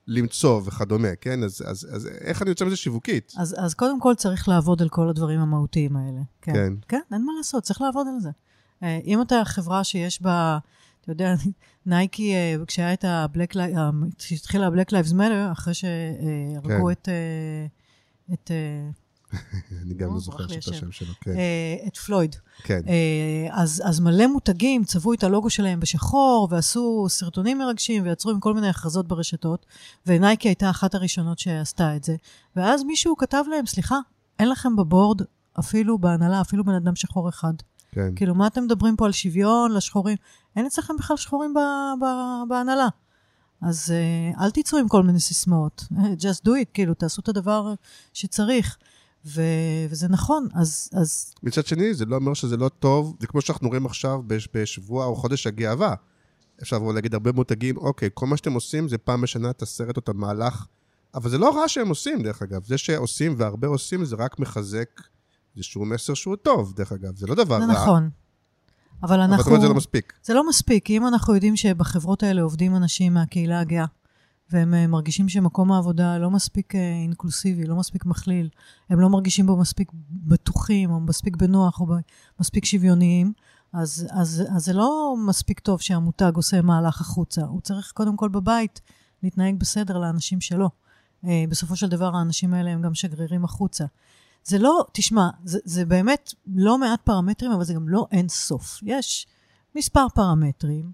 למצוא 0.07 0.61
וכדומה, 0.65 1.15
כן? 1.21 1.43
אז, 1.43 1.63
אז, 1.65 1.87
אז 1.91 2.07
איך 2.07 2.41
אני 2.41 2.49
יוצא 2.49 2.65
מזה 2.65 2.75
שיווקית? 2.75 3.33
אז, 3.37 3.55
אז 3.57 3.73
קודם 3.73 3.99
כל 3.99 4.15
צריך 4.15 4.47
לעבוד 4.49 4.81
על 4.81 4.89
כל 4.89 5.09
הדברים 5.09 5.39
המהותיים 5.39 5.95
האלה. 5.95 6.21
כן. 6.41 6.53
כן. 6.53 6.73
כן, 6.87 7.01
אין 7.11 7.25
מה 7.25 7.31
לעשות, 7.37 7.63
צריך 7.63 7.81
לעבוד 7.81 8.07
על 8.07 8.19
זה. 8.19 8.29
אה, 8.83 8.99
אם 9.05 9.21
אתה 9.21 9.41
חברה 9.45 9.83
שיש 9.83 10.21
בה, 10.21 10.57
אתה 11.01 11.11
יודע, 11.11 11.35
נייקי, 11.85 12.33
אה, 12.33 12.55
כשהיה 12.67 12.93
את 12.93 13.03
ה-Black 13.03 13.53
Lives, 13.53 14.15
כשהתחילה 14.17 14.67
ה-Black 14.67 14.89
Lives 14.89 15.13
Matter, 15.13 15.51
אחרי 15.51 15.73
שהרגו 15.73 16.85
כן. 16.85 16.91
את... 16.91 17.09
אה, 17.09 17.65
את 18.33 18.51
אני 19.83 19.93
גם 19.93 20.13
לא, 20.13 20.19
זוכר 20.19 20.45
את 20.45 20.67
השם. 20.67 20.91
שלו, 20.91 21.13
כן. 21.21 21.31
אה, 21.31 21.75
את 21.87 21.97
פלויד. 21.97 22.35
כן, 22.63 22.81
אה, 22.87 23.47
אז, 23.51 23.99
מלא 23.99 24.27
מותגים 24.27 24.83
צבעו 24.83 25.13
את 25.13 25.23
הלוגו 25.23 25.49
שלהם 25.49 25.79
בשחור, 25.79 26.47
ועשו 26.51 27.05
סרטונים 27.09 27.57
מרגשים, 27.57 28.03
ויצרו 28.05 28.31
עם 28.31 28.39
כל 28.39 28.53
מיני 28.53 28.69
הכרזות 28.69 29.07
ברשתות, 29.07 29.65
ונייקי 30.07 30.47
הייתה 30.47 30.69
אחת 30.69 30.95
הראשונות 30.95 31.39
שעשתה 31.39 31.95
את 31.95 32.03
זה. 32.03 32.15
ואז 32.55 32.83
מישהו 32.83 33.17
כתב 33.17 33.43
להם, 33.49 33.65
סליחה, 33.65 33.97
אין 34.39 34.49
לכם 34.49 34.75
בבורד, 34.75 35.21
אפילו 35.59 35.97
בהנהלה, 35.97 36.41
אפילו 36.41 36.63
בן 36.63 36.73
אדם 36.73 36.95
שחור 36.95 37.29
אחד. 37.29 37.53
כן. 37.91 38.15
כאילו, 38.15 38.35
מה 38.35 38.47
אתם 38.47 38.63
מדברים 38.63 38.95
פה 38.95 39.05
על 39.05 39.11
שוויון 39.11 39.71
לשחורים? 39.71 40.17
אין 40.55 40.65
אצלכם 40.65 40.93
בכלל 40.97 41.17
שחורים 41.17 41.53
בהנהלה. 42.49 42.87
אז 43.61 43.93
uh, 44.35 44.41
אל 44.41 44.51
תצאו 44.51 44.77
עם 44.77 44.87
כל 44.87 45.03
מיני 45.03 45.19
סיסמאות. 45.19 45.83
just 46.23 46.45
do 46.45 46.49
it, 46.49 46.69
כאילו, 46.73 46.93
תעשו 46.93 47.21
את 47.21 47.27
הדבר 47.27 47.73
שצריך. 48.13 48.77
ו- 49.27 49.41
וזה 49.89 50.07
נכון, 50.07 50.47
אז, 50.53 50.89
אז 50.93 51.33
מצד 51.43 51.65
שני, 51.65 51.93
זה 51.93 52.05
לא 52.05 52.15
אומר 52.15 52.33
שזה 52.33 52.57
לא 52.57 52.69
טוב, 52.69 53.15
זה 53.19 53.27
כמו 53.27 53.41
שאנחנו 53.41 53.67
רואים 53.67 53.85
עכשיו 53.85 54.21
בש- 54.27 54.47
בשבוע 54.53 55.05
או 55.05 55.15
חודש 55.15 55.47
הגאווה. 55.47 55.93
אפשר 56.61 56.75
לבוא 56.75 56.93
להגיד 56.93 57.13
הרבה 57.13 57.31
מותגים, 57.31 57.77
אוקיי, 57.77 58.09
כל 58.13 58.27
מה 58.27 58.37
שאתם 58.37 58.53
עושים 58.53 58.89
זה 58.89 58.97
פעם 58.97 59.21
בשנה 59.21 59.49
את 59.49 59.61
הסרט 59.61 59.97
או 59.97 59.99
את 59.99 60.09
המהלך, 60.09 60.65
אבל 61.15 61.29
זה 61.29 61.37
לא 61.37 61.57
רע 61.57 61.67
שהם 61.67 61.89
עושים, 61.89 62.23
דרך 62.23 62.41
אגב. 62.41 62.63
זה 62.65 62.77
שעושים 62.77 63.35
והרבה 63.37 63.67
עושים, 63.67 64.05
זה 64.05 64.15
רק 64.15 64.39
מחזק 64.39 64.89
איזשהו 65.55 65.85
מסר 65.85 66.13
שהוא 66.13 66.35
טוב, 66.35 66.73
דרך 66.75 66.91
אגב. 66.91 67.15
זה 67.15 67.27
לא 67.27 67.35
דבר 67.35 67.59
זה 67.59 67.65
רע, 67.65 67.73
נכון. 67.73 68.09
אבל 69.03 69.13
אבל 69.13 69.19
אנחנו... 69.19 69.37
זאת 69.43 69.47
אומרת 69.47 69.61
זה 69.61 69.67
לא 69.67 69.75
מספיק. 69.75 70.13
זה 70.23 70.33
לא 70.33 70.49
מספיק, 70.49 70.85
כי 70.85 70.97
אם 70.97 71.07
אנחנו 71.07 71.33
יודעים 71.33 71.55
שבחברות 71.55 72.23
האלה 72.23 72.41
עובדים 72.41 72.75
אנשים 72.75 73.13
מהקהילה 73.13 73.59
הגאה, 73.59 73.85
והם 74.51 74.73
אה, 74.73 74.87
מרגישים 74.87 75.29
שמקום 75.29 75.71
העבודה 75.71 76.17
לא 76.17 76.31
מספיק 76.31 76.75
אה, 76.75 76.79
אינקלוסיבי, 76.79 77.65
לא 77.65 77.75
מספיק 77.75 78.05
מכליל, 78.05 78.49
הם 78.89 78.99
לא 78.99 79.09
מרגישים 79.09 79.45
בו 79.45 79.57
מספיק 79.57 79.91
בטוחים, 80.09 80.91
או 80.91 80.99
מספיק 80.99 81.35
בנוח, 81.35 81.81
או 81.81 81.85
מספיק 82.39 82.65
שוויוניים, 82.65 83.33
אז, 83.73 84.07
אז, 84.11 84.43
אז 84.55 84.65
זה 84.65 84.73
לא 84.73 85.15
מספיק 85.27 85.59
טוב 85.59 85.81
שהמותג 85.81 86.31
עושה 86.35 86.61
מהלך 86.61 87.01
החוצה. 87.01 87.41
הוא 87.41 87.61
צריך 87.61 87.91
קודם 87.95 88.17
כל 88.17 88.29
בבית 88.29 88.81
להתנהג 89.23 89.55
בסדר 89.59 89.97
לאנשים 89.97 90.41
שלו. 90.41 90.69
אה, 91.25 91.43
בסופו 91.49 91.75
של 91.75 91.87
דבר 91.87 92.15
האנשים 92.15 92.53
האלה 92.53 92.71
הם 92.71 92.81
גם 92.81 92.93
שגרירים 92.93 93.45
החוצה. 93.45 93.85
זה 94.43 94.57
לא, 94.57 94.85
תשמע, 94.91 95.29
זה, 95.43 95.59
זה 95.63 95.85
באמת 95.85 96.33
לא 96.47 96.77
מעט 96.77 97.01
פרמטרים, 97.01 97.51
אבל 97.51 97.63
זה 97.63 97.73
גם 97.73 97.89
לא 97.89 98.07
אין 98.11 98.29
סוף. 98.29 98.79
יש 98.83 99.27
מספר 99.75 100.07
פרמטרים, 100.15 100.91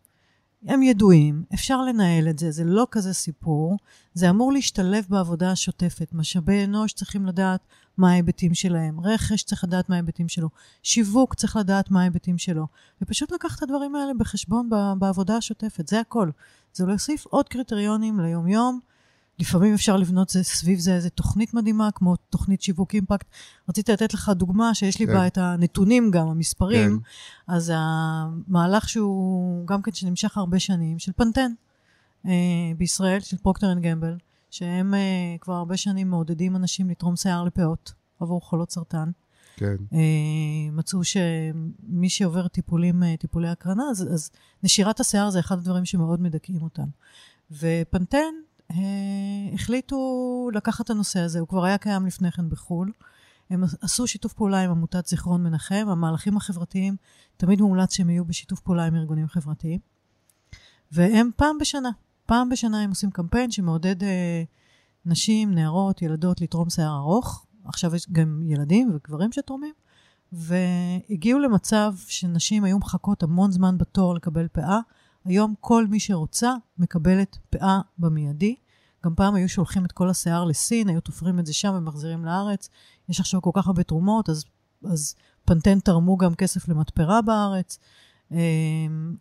הם 0.68 0.84
ידועים, 0.84 1.44
אפשר 1.54 1.82
לנהל 1.82 2.30
את 2.30 2.40
זה, 2.40 2.52
זה 2.52 2.64
לא 2.64 2.88
כזה 2.92 3.14
סיפור. 3.14 3.78
זה 4.14 4.30
אמור 4.30 4.54
להשתלב 4.54 5.06
בעבודה 5.10 5.52
השוטפת. 5.52 6.14
משאבי 6.14 6.64
אנוש 6.64 6.94
צריכים 6.94 7.26
לדעת 7.26 7.60
מה 7.98 8.12
ההיבטים 8.12 8.54
שלהם, 8.54 9.00
רכש 9.00 9.44
צריך 9.44 9.64
לדעת 9.64 9.90
מה 9.90 9.96
ההיבטים 9.96 10.30
שלו, 10.30 10.50
שיווק 10.84 11.34
צריך 11.34 11.56
לדעת 11.56 11.92
מה 11.92 12.02
ההיבטים 12.02 12.38
שלו, 12.38 12.68
ופשוט 13.02 13.32
לקחת 13.32 13.58
את 13.58 13.64
הדברים 13.64 13.96
האלה 13.96 14.14
בחשבון 14.14 14.70
בעבודה 15.00 15.38
השוטפת, 15.38 15.88
זה 15.88 16.00
הכל. 16.00 16.30
זה 16.74 16.86
להוסיף 16.86 17.26
עוד 17.26 17.50
קריטריונים 17.50 18.20
ליום-יום. 18.20 18.80
לפעמים 19.40 19.74
אפשר 19.74 19.98
לבנות 19.98 20.30
זה, 20.30 20.44
סביב 20.44 20.80
זה 20.80 20.96
איזה 20.96 21.10
תוכנית 21.10 21.54
מדהימה, 21.54 21.90
כמו 21.96 22.16
תוכנית 22.16 22.62
שיווק 22.62 22.94
impact. 22.94 23.28
רציתי 23.70 23.92
לתת 23.92 24.14
לך 24.14 24.32
דוגמה 24.36 24.74
שיש 24.74 25.00
לי 25.00 25.08
כן. 25.08 25.14
בה 25.14 25.28
את 25.28 25.38
הנתונים 25.38 26.12
גם, 26.12 26.28
המספרים. 26.28 27.00
כן. 27.00 27.54
אז 27.54 27.72
המהלך 27.76 28.90
שהוא 28.90 29.68
גם 29.68 29.82
כן 29.82 29.92
שנמשך 29.94 30.38
הרבה 30.38 30.60
שנים, 30.60 31.00
של 31.00 31.12
פנטן 31.16 31.52
אה, 32.26 32.32
בישראל, 32.78 33.20
של 33.20 33.38
פרוקטר 33.38 33.72
אנד 33.72 33.84
גמבל, 33.84 34.18
שהם 34.52 34.94
אה, 34.94 35.36
כבר 35.42 35.54
הרבה 35.54 35.78
שנים 35.78 36.10
מעודדים 36.10 36.56
אנשים 36.56 36.90
לתרום 36.90 37.16
שיער 37.16 37.44
לפאות 37.44 37.94
עבור 38.20 38.42
חולות 38.42 38.72
סרטן. 38.72 39.12
כן. 39.56 39.76
אה, 39.94 40.72
מצאו 40.72 41.00
שמי 41.04 42.10
שעובר 42.10 42.48
טיפולים, 42.48 43.04
אה, 43.04 43.18
טיפולי 43.18 43.50
הקרנה, 43.50 43.84
אז, 43.92 44.14
אז 44.14 44.32
נשירת 44.64 45.00
השיער 45.00 45.30
זה 45.30 45.40
אחד 45.40 45.58
הדברים 45.58 45.86
שמאוד 45.86 46.22
מדכאים 46.22 46.62
אותם. 46.62 46.88
ופנטן 47.52 48.34
החליטו 49.54 50.50
לקחת 50.54 50.86
את 50.86 50.90
הנושא 50.90 51.20
הזה, 51.20 51.40
הוא 51.40 51.48
כבר 51.48 51.66
היה 51.66 51.78
קיים 51.78 52.06
לפני 52.06 52.32
כן 52.32 52.50
בחו"ל. 52.50 52.92
הם 53.50 53.64
עשו 53.82 54.08
שיתוף 54.08 54.34
פעולה 54.34 54.60
עם 54.64 54.72
עמותת 54.72 55.08
זיכרון 55.08 55.44
מנחם, 55.44 55.86
המהלכים 55.90 56.38
החברתיים, 56.38 56.96
תמיד 57.38 57.62
מומלץ 57.62 57.94
שהם 57.94 58.10
יהיו 58.10 58.26
בשיתוף 58.26 58.60
פעולה 58.60 58.86
עם 58.86 58.96
ארגונים 58.96 59.28
חברתיים. 59.28 59.80
והם 60.92 61.30
פעם 61.36 61.58
בשנה, 61.58 61.90
פעם 62.26 62.50
בשנה 62.50 62.82
הם 62.82 62.90
עושים 62.90 63.12
קמפיין 63.12 63.52
שמעודד 63.52 64.04
אה, 64.04 64.44
נשים, 65.06 65.54
נערות, 65.54 66.02
ילדות 66.02 66.42
לתרום 66.42 66.70
שיער 66.70 66.96
ארוך. 66.96 67.46
עכשיו 67.66 67.96
יש 67.96 68.08
גם 68.12 68.42
ילדים 68.46 68.92
וגברים 68.96 69.32
שתורמים. 69.32 69.74
והגיעו 70.32 71.40
למצב 71.40 71.94
שנשים 72.08 72.64
היו 72.64 72.78
מחכות 72.78 73.24
המון 73.24 73.52
זמן 73.52 73.78
בתור 73.78 74.16
לקבל 74.16 74.48
פאה. 74.48 74.80
היום 75.26 75.54
כל 75.60 75.88
מי 75.88 76.00
שרוצה 76.00 76.54
מקבלת 76.78 77.38
פאה 77.50 77.80
במיידי. 77.98 78.56
גם 79.06 79.16
פעם 79.16 79.36
היו 79.36 79.50
שולחים 79.50 79.86
את 79.86 79.92
כל 79.92 80.10
השיער 80.10 80.46
לסין, 80.46 80.90
היו 80.90 81.02
תופרים 81.02 81.40
את 81.40 81.46
זה 81.46 81.54
שם 81.54 81.74
ומחזירים 81.78 82.26
לארץ. 82.26 82.70
יש 83.10 83.20
עכשיו 83.20 83.42
כל 83.42 83.52
כך 83.54 83.68
הרבה 83.68 83.84
תרומות, 83.84 84.30
אז, 84.30 84.46
אז 84.84 85.16
פנטן 85.46 85.80
תרמו 85.80 86.18
גם 86.18 86.36
כסף 86.36 86.68
למתפרה 86.68 87.22
בארץ. 87.22 87.80
אמ, 88.32 88.38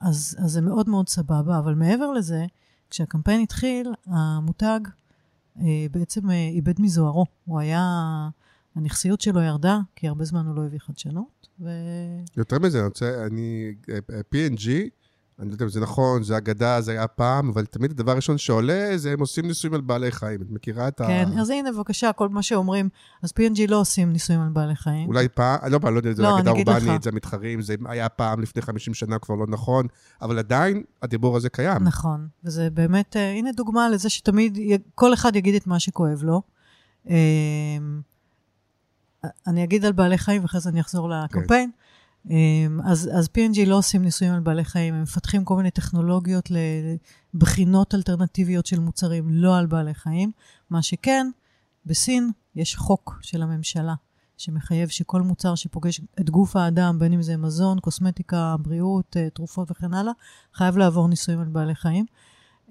אז, 0.00 0.36
אז 0.38 0.52
זה 0.52 0.60
מאוד 0.60 0.88
מאוד 0.88 1.08
סבבה, 1.08 1.58
אבל 1.58 1.74
מעבר 1.74 2.10
לזה, 2.10 2.46
כשהקמפיין 2.90 3.42
התחיל, 3.42 3.92
המותג 4.06 4.80
אה, 5.58 5.86
בעצם 5.90 6.30
אה, 6.30 6.48
איבד 6.48 6.80
מזוהרו. 6.80 7.26
הוא 7.44 7.60
היה, 7.60 7.82
הנכסיות 8.74 9.20
שלו 9.20 9.40
ירדה, 9.40 9.78
כי 9.96 10.08
הרבה 10.08 10.24
זמן 10.24 10.46
הוא 10.46 10.56
לא 10.56 10.64
הביא 10.64 10.78
חדשנות, 10.78 11.48
ו... 11.60 11.68
יותר 12.36 12.58
מזה, 12.58 12.78
אני 12.78 12.86
רוצה, 12.86 13.26
אני, 13.26 13.74
אה, 13.90 14.20
P&G, 14.34 14.68
אני 15.42 15.50
לא 15.50 15.54
יודע 15.54 15.64
אם 15.64 15.70
זה 15.70 15.80
נכון, 15.80 16.22
זה 16.22 16.36
אגדה, 16.36 16.80
זה 16.80 16.92
היה 16.92 17.06
פעם, 17.06 17.48
אבל 17.48 17.66
תמיד 17.66 17.90
הדבר 17.90 18.12
הראשון 18.12 18.38
שעולה 18.38 18.92
זה 18.96 19.12
הם 19.12 19.20
עושים 19.20 19.46
ניסויים 19.46 19.74
על 19.74 19.80
בעלי 19.80 20.12
חיים. 20.12 20.42
את 20.42 20.50
מכירה 20.50 20.88
את 20.88 21.00
ה... 21.00 21.06
כן, 21.06 21.28
אז 21.38 21.50
הנה, 21.50 21.72
בבקשה, 21.72 22.12
כל 22.12 22.28
מה 22.28 22.42
שאומרים, 22.42 22.88
אז 23.22 23.30
P&G 23.30 23.60
לא 23.68 23.80
עושים 23.80 24.12
ניסויים 24.12 24.42
על 24.42 24.48
בעלי 24.48 24.76
חיים. 24.76 25.08
אולי 25.08 25.28
פעם, 25.28 25.58
לא, 25.70 25.78
אני 25.84 25.94
לא 25.94 25.98
יודע, 25.98 26.12
זה 26.12 26.22
לא, 26.22 26.38
אגדה. 26.38 26.50
אורבנית, 26.50 27.02
זה 27.02 27.10
המתחרים, 27.10 27.62
זה 27.62 27.74
היה 27.84 28.08
פעם 28.08 28.40
לפני 28.40 28.62
50 28.62 28.94
שנה, 28.94 29.18
כבר 29.18 29.34
לא 29.34 29.46
נכון, 29.48 29.86
אבל 30.22 30.38
עדיין 30.38 30.82
הדיבור 31.02 31.36
הזה 31.36 31.48
קיים. 31.48 31.84
נכון, 31.84 32.28
וזה 32.44 32.70
באמת, 32.70 33.16
אה, 33.16 33.32
הנה 33.32 33.52
דוגמה 33.52 33.88
לזה 33.88 34.10
שתמיד 34.10 34.58
כל 34.94 35.14
אחד 35.14 35.36
יגיד 35.36 35.54
את 35.54 35.66
מה 35.66 35.80
שכואב 35.80 36.22
לו. 36.22 36.42
אה, 37.10 37.16
אני 39.46 39.64
אגיד 39.64 39.84
על 39.84 39.92
בעלי 39.92 40.18
חיים 40.18 40.42
ואחרי 40.42 40.60
זה 40.60 40.70
אני 40.70 40.80
אחזור 40.80 41.10
לקמפיין. 41.10 41.70
אה, 41.74 41.81
אז, 42.84 43.10
אז 43.14 43.28
P&G 43.36 43.66
לא 43.66 43.78
עושים 43.78 44.02
ניסויים 44.02 44.34
על 44.34 44.40
בעלי 44.40 44.64
חיים, 44.64 44.94
הם 44.94 45.02
מפתחים 45.02 45.44
כל 45.44 45.56
מיני 45.56 45.70
טכנולוגיות 45.70 46.48
לבחינות 47.34 47.94
אלטרנטיביות 47.94 48.66
של 48.66 48.80
מוצרים, 48.80 49.28
לא 49.28 49.58
על 49.58 49.66
בעלי 49.66 49.94
חיים. 49.94 50.32
מה 50.70 50.82
שכן, 50.82 51.26
בסין 51.86 52.30
יש 52.54 52.76
חוק 52.76 53.18
של 53.22 53.42
הממשלה 53.42 53.94
שמחייב 54.36 54.88
שכל 54.88 55.22
מוצר 55.22 55.54
שפוגש 55.54 56.00
את 56.20 56.30
גוף 56.30 56.56
האדם, 56.56 56.98
בין 56.98 57.12
אם 57.12 57.22
זה 57.22 57.36
מזון, 57.36 57.80
קוסמטיקה, 57.80 58.56
בריאות, 58.58 59.16
אה, 59.16 59.30
תרופות 59.30 59.70
וכן 59.70 59.94
הלאה, 59.94 60.12
חייב 60.54 60.76
לעבור 60.76 61.08
ניסויים 61.08 61.40
על 61.40 61.48
בעלי 61.48 61.74
חיים. 61.74 62.04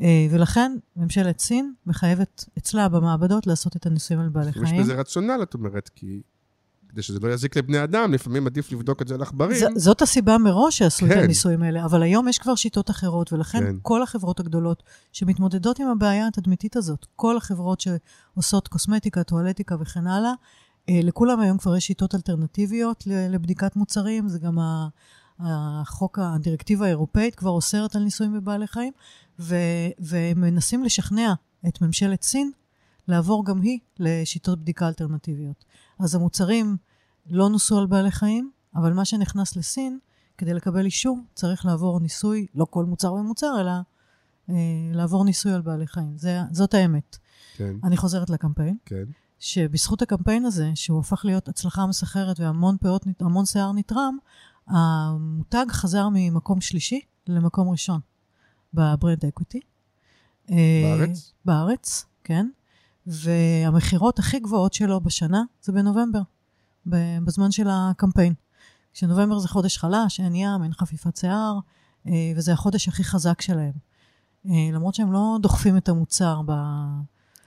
אה, 0.02 0.28
ולכן 0.32 0.78
ממשלת 0.96 1.40
סין 1.40 1.74
מחייבת 1.86 2.46
אצלה 2.58 2.90
במעבדות 2.90 3.48
לעשות 3.48 3.76
את 3.76 3.86
הניסויים 3.86 4.24
על 4.24 4.30
בעלי 4.30 4.50
יש 4.50 4.58
חיים. 4.58 4.82
בזה 4.82 4.94
רציונל, 4.94 5.40
את 5.44 5.54
אומרת, 5.54 5.90
כי 5.90 6.22
כדי 6.92 7.02
שזה 7.02 7.20
לא 7.20 7.34
יזיק 7.34 7.58
לבני 7.58 7.84
אדם, 7.84 8.14
לפעמים 8.14 8.48
עדיף 8.48 8.72
לבדוק 8.72 9.02
את 9.02 9.08
זה 9.08 9.16
על 9.16 9.22
עכברים. 9.22 9.58
ז- 9.58 9.84
זאת 9.84 10.02
הסיבה 10.02 10.38
מראש 10.38 10.78
שעשו 10.78 11.06
את 11.06 11.12
כן. 11.12 11.18
הניסויים 11.20 11.64
האלה, 11.64 11.86
אבל 11.86 12.04
היום 12.04 12.28
יש 12.28 12.38
כבר 12.40 12.56
שיטות 12.56 12.90
אחרות, 12.90 13.34
ולכן 13.34 13.60
כן. 13.60 13.76
כל 13.82 14.04
החברות 14.04 14.40
הגדולות 14.40 14.84
שמתמודדות 15.12 15.80
עם 15.80 15.88
הבעיה 15.88 16.28
התדמיתית 16.28 16.76
הזאת, 16.76 17.06
כל 17.16 17.38
החברות 17.38 17.82
שעושות 17.82 18.68
קוסמטיקה, 18.68 19.24
טואלטיקה 19.24 19.76
וכן 19.80 20.08
הלאה, 20.08 20.32
אה, 20.90 21.00
לכולם 21.04 21.40
היום 21.40 21.58
כבר 21.58 21.76
יש 21.78 21.88
שיטות 21.88 22.16
אלטרנטיביות 22.16 23.04
לבדיקת 23.08 23.76
מוצרים, 23.76 24.28
זה 24.30 24.40
גם 24.40 24.60
ה- 24.60 24.88
החוק, 25.40 26.20
הדירקטיבה 26.22 26.86
האירופאית 26.86 27.36
כבר 27.36 27.50
אוסרת 27.50 27.96
על 27.96 28.04
ניסויים 28.04 28.34
בבעלי 28.34 28.68
חיים, 28.68 28.94
ו- 29.40 29.56
והם 30.00 30.42
מנסים 30.42 30.84
לשכנע 30.84 31.34
את 31.68 31.82
ממשלת 31.82 32.24
סין 32.24 32.52
לעבור 33.08 33.46
גם 33.46 33.62
היא 33.62 33.80
לשיטות 34.00 34.60
בדיקה 34.60 34.88
אלטרנטיביות. 34.88 35.66
אז 36.02 36.16
המוצרים 36.16 36.78
לא 37.30 37.50
נוסו 37.50 37.80
על 37.80 37.86
בעלי 37.86 38.12
חיים, 38.12 38.52
אבל 38.76 38.94
מה 38.94 39.06
שנכנס 39.06 39.56
לסין, 39.56 40.00
כדי 40.38 40.54
לקבל 40.54 40.86
אישור, 40.86 41.20
צריך 41.36 41.66
לעבור 41.66 42.00
ניסוי, 42.00 42.48
לא 42.56 42.66
כל 42.70 42.86
מוצר 42.86 43.14
ומוצר, 43.14 43.62
אלא 43.62 43.72
אה, 44.50 44.56
לעבור 44.94 45.26
ניסוי 45.26 45.54
על 45.54 45.62
בעלי 45.62 45.88
חיים. 45.88 46.18
זה, 46.18 46.40
זאת 46.52 46.74
האמת. 46.74 47.18
כן, 47.56 47.76
אני 47.84 47.98
חוזרת 47.98 48.30
לקמפיין, 48.30 48.78
כן. 48.86 49.04
שבזכות 49.40 50.02
הקמפיין 50.02 50.46
הזה, 50.46 50.72
שהוא 50.76 51.00
הפך 51.00 51.26
להיות 51.26 51.48
הצלחה 51.48 51.86
מסחררת 51.86 52.40
והמון 52.40 52.78
פאות, 52.78 53.06
המון 53.20 53.46
שיער 53.46 53.72
נתרם, 53.72 54.18
המותג 54.68 55.66
חזר 55.70 56.08
ממקום 56.14 56.62
שלישי 56.62 57.02
למקום 57.28 57.70
ראשון 57.70 58.00
ב 58.74 58.83
brand 58.83 59.26
equity. 59.26 59.60
אה, 60.52 60.56
בארץ? 60.84 61.34
בארץ, 61.46 62.06
כן. 62.24 62.48
והמכירות 63.12 64.20
הכי 64.20 64.40
גבוהות 64.40 64.74
שלו 64.74 65.02
בשנה 65.02 65.44
זה 65.62 65.72
בנובמבר, 65.72 66.22
בזמן 67.26 67.52
של 67.52 67.68
הקמפיין. 67.70 68.34
כשנובמבר 68.94 69.40
זה 69.40 69.48
חודש 69.48 69.78
חלש, 69.78 70.20
אין 70.20 70.36
ים, 70.36 70.64
אין 70.64 70.74
חפיפת 70.74 71.18
שיער, 71.18 71.60
אה, 72.08 72.12
וזה 72.36 72.54
החודש 72.54 72.88
הכי 72.88 73.04
חזק 73.04 73.42
שלהם. 73.42 73.72
אה, 74.46 74.70
למרות 74.74 74.96
שהם 74.96 75.12
לא 75.12 75.38
דוחפים 75.42 75.78
את 75.78 75.90
המוצר 75.90 76.42
ב... 76.46 76.52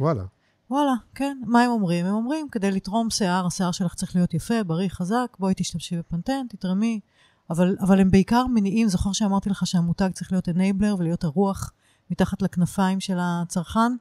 וואלה. 0.00 0.24
וואלה, 0.70 0.94
כן. 1.14 1.38
מה 1.46 1.62
הם 1.62 1.70
אומרים? 1.70 2.06
הם 2.06 2.14
אומרים, 2.14 2.48
כדי 2.52 2.70
לתרום 2.70 3.10
שיער, 3.10 3.46
השיער 3.46 3.72
שלך 3.72 3.94
צריך 3.94 4.16
להיות 4.16 4.34
יפה, 4.34 4.64
בריא, 4.66 4.88
חזק, 4.88 5.36
בואי 5.38 5.54
תשתמשי 5.56 5.98
בפנטן, 5.98 6.46
תתרמי. 6.48 7.00
אבל, 7.50 7.76
אבל 7.80 8.00
הם 8.00 8.10
בעיקר 8.10 8.46
מניעים, 8.46 8.88
זוכר 8.88 9.12
שאמרתי 9.12 9.50
לך 9.50 9.66
שהמותג 9.66 10.10
צריך 10.12 10.32
להיות 10.32 10.48
אנייבלר 10.48 10.96
ולהיות 10.98 11.24
הרוח 11.24 11.72
מתחת 12.10 12.42
לכנפיים 12.42 13.00
של 13.00 13.16
הצרכן? 13.20 13.92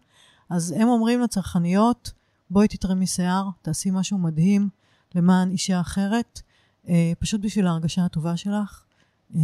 אז 0.50 0.74
הם 0.78 0.88
אומרים 0.88 1.22
לצרכניות, 1.22 2.12
בואי 2.50 2.68
תתרמי 2.68 3.08
שיער, 3.08 3.50
תעשי 3.62 3.90
משהו 3.92 4.18
מדהים 4.18 4.70
למען 5.16 5.52
אישה 5.52 5.82
אחרת, 5.82 6.42
אה, 6.88 7.12
פשוט 7.20 7.42
בשביל 7.42 7.68
ההרגשה 7.68 8.06
הטובה 8.06 8.38
שלך. 8.38 8.84
אה, 9.36 9.42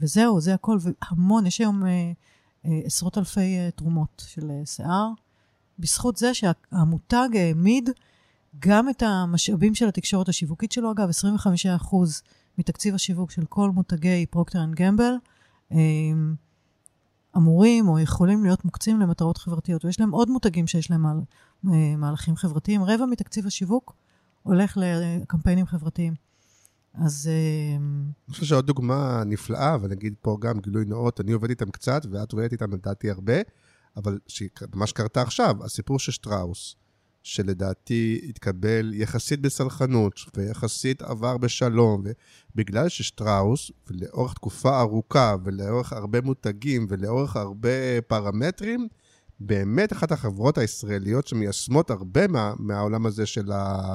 וזהו, 0.00 0.40
זה 0.40 0.54
הכל. 0.54 0.78
והמון, 0.80 1.46
יש 1.46 1.58
היום 1.58 1.86
אה, 1.86 2.12
אה, 2.66 2.80
עשרות 2.84 3.18
אלפי 3.18 3.58
אה, 3.58 3.70
תרומות 3.70 4.22
של 4.26 4.50
אה, 4.50 4.66
שיער. 4.66 5.08
בזכות 5.78 6.16
זה 6.16 6.34
שהמותג 6.34 7.28
העמיד 7.34 7.90
גם 8.58 8.88
את 8.88 9.02
המשאבים 9.02 9.74
של 9.74 9.88
התקשורת 9.88 10.28
השיווקית 10.28 10.72
שלו, 10.72 10.92
אגב, 10.92 11.08
25% 11.90 11.96
מתקציב 12.58 12.94
השיווק 12.94 13.30
של 13.30 13.44
כל 13.44 13.70
מותגי 13.70 14.26
פרוקטר 14.30 14.64
אנד 14.64 14.74
גמבל, 14.74 15.14
אמורים 17.38 17.88
או 17.88 17.98
יכולים 17.98 18.44
להיות 18.44 18.64
מוקצים 18.64 19.00
למטרות 19.00 19.38
חברתיות. 19.38 19.84
ויש 19.84 20.00
להם 20.00 20.10
עוד 20.10 20.30
מותגים 20.30 20.66
שיש 20.66 20.90
להם 20.90 21.02
מהל, 21.02 21.20
אה, 21.66 21.96
מהלכים 21.96 22.36
חברתיים. 22.36 22.84
רבע 22.84 23.06
מתקציב 23.06 23.46
השיווק 23.46 23.94
הולך 24.42 24.78
לקמפיינים 24.80 25.66
חברתיים. 25.66 26.14
אז 26.94 27.30
אה, 27.32 27.76
אני 27.76 28.32
חושב 28.32 28.44
שעוד 28.44 28.66
דוגמה 28.66 29.22
נפלאה, 29.26 29.76
ונגיד 29.82 30.14
פה 30.22 30.36
גם 30.40 30.60
גילוי 30.60 30.84
נאות, 30.84 31.20
אני 31.20 31.32
עובד 31.32 31.50
איתם 31.50 31.70
קצת, 31.70 32.06
ואת 32.10 32.32
עובדת 32.32 32.52
איתם 32.52 32.74
לדעתי 32.74 33.10
הרבה, 33.10 33.36
אבל 33.96 34.18
ממש 34.74 34.92
קרתה 34.92 35.22
עכשיו, 35.22 35.64
הסיפור 35.64 35.98
של 35.98 36.12
שטראוס, 36.12 36.76
שלדעתי 37.28 38.20
התקבל 38.28 38.94
יחסית 38.94 39.40
בסלחנות, 39.40 40.20
ויחסית 40.36 41.02
עבר 41.02 41.36
בשלום, 41.36 42.02
ובגלל 42.54 42.88
ששטראוס, 42.88 43.70
ולאורך 43.90 44.34
תקופה 44.34 44.80
ארוכה, 44.80 45.36
ולאורך 45.44 45.92
הרבה 45.92 46.20
מותגים, 46.20 46.86
ולאורך 46.88 47.36
הרבה 47.36 48.00
פרמטרים, 48.06 48.88
באמת 49.40 49.92
אחת 49.92 50.12
החברות 50.12 50.58
הישראליות 50.58 51.26
שמיישמות 51.26 51.90
הרבה 51.90 52.28
מה, 52.28 52.52
מהעולם 52.58 53.06
הזה 53.06 53.26
של, 53.26 53.52
ה, 53.52 53.94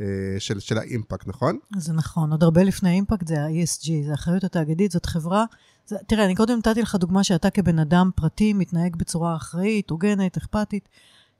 אה, 0.00 0.06
של, 0.38 0.60
של 0.60 0.78
האימפקט, 0.78 1.26
נכון? 1.28 1.58
זה 1.76 1.92
נכון, 1.92 2.30
עוד 2.30 2.42
הרבה 2.42 2.62
לפני 2.62 2.90
אימפקט 2.90 3.26
זה 3.26 3.40
ה-ESG, 3.40 4.04
זה 4.04 4.10
האחריות 4.10 4.44
התאגידית, 4.44 4.90
זאת 4.90 5.06
חברה. 5.06 5.44
זה, 5.86 5.96
תראה, 6.06 6.24
אני 6.24 6.34
קודם 6.34 6.58
נתתי 6.58 6.82
לך 6.82 6.94
דוגמה 6.94 7.24
שאתה 7.24 7.50
כבן 7.50 7.78
אדם 7.78 8.10
פרטי 8.14 8.52
מתנהג 8.52 8.96
בצורה 8.96 9.36
אחראית, 9.36 9.90
הוגנת, 9.90 10.36
אכפתית. 10.36 10.88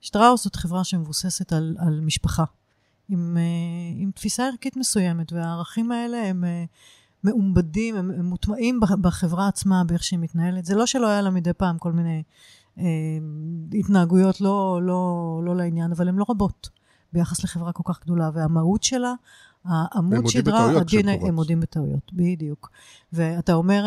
שטראוס 0.01 0.45
זאת 0.45 0.57
חברה 0.57 0.85
שמבוססת 0.85 1.53
על, 1.53 1.77
על 1.79 2.01
משפחה, 2.01 2.45
עם, 3.09 3.37
uh, 3.37 4.03
עם 4.03 4.11
תפיסה 4.11 4.47
ערכית 4.47 4.77
מסוימת, 4.77 5.33
והערכים 5.33 5.93
האלה 5.93 6.29
הם 6.29 6.45
uh, 6.45 6.69
מעובדים, 7.25 7.97
הם, 7.97 8.11
הם 8.11 8.25
מוטמעים 8.25 8.81
בחברה 9.01 9.49
עצמה, 9.49 9.85
באיך 9.85 10.05
שהיא 10.05 10.19
מתנהלת. 10.19 10.65
זה 10.65 10.75
לא 10.75 10.87
שלא 10.87 11.07
היה 11.07 11.23
לה 11.23 11.31
מדי 11.31 11.53
פעם 11.53 11.79
כל 11.79 11.93
מיני 11.93 12.23
uh, 12.77 12.81
התנהגויות 13.79 14.41
לא, 14.41 14.81
לא, 14.83 15.41
לא 15.45 15.57
לעניין, 15.57 15.93
אבל 15.93 16.09
הן 16.09 16.17
לא 16.17 16.25
רבות 16.29 16.69
ביחס 17.13 17.45
לחברה 17.45 17.73
כל 17.73 17.83
כך 17.87 18.01
גדולה, 18.03 18.31
והמהות 18.35 18.83
שלה, 18.83 19.13
העמוד 19.65 20.27
שדרה, 20.27 20.71
הדין, 20.81 21.09
הם 21.09 21.35
מודים 21.35 21.61
בטעויות, 21.61 22.13
בדיוק. 22.13 22.71
ואתה 23.13 23.55
אומר, 23.55 23.85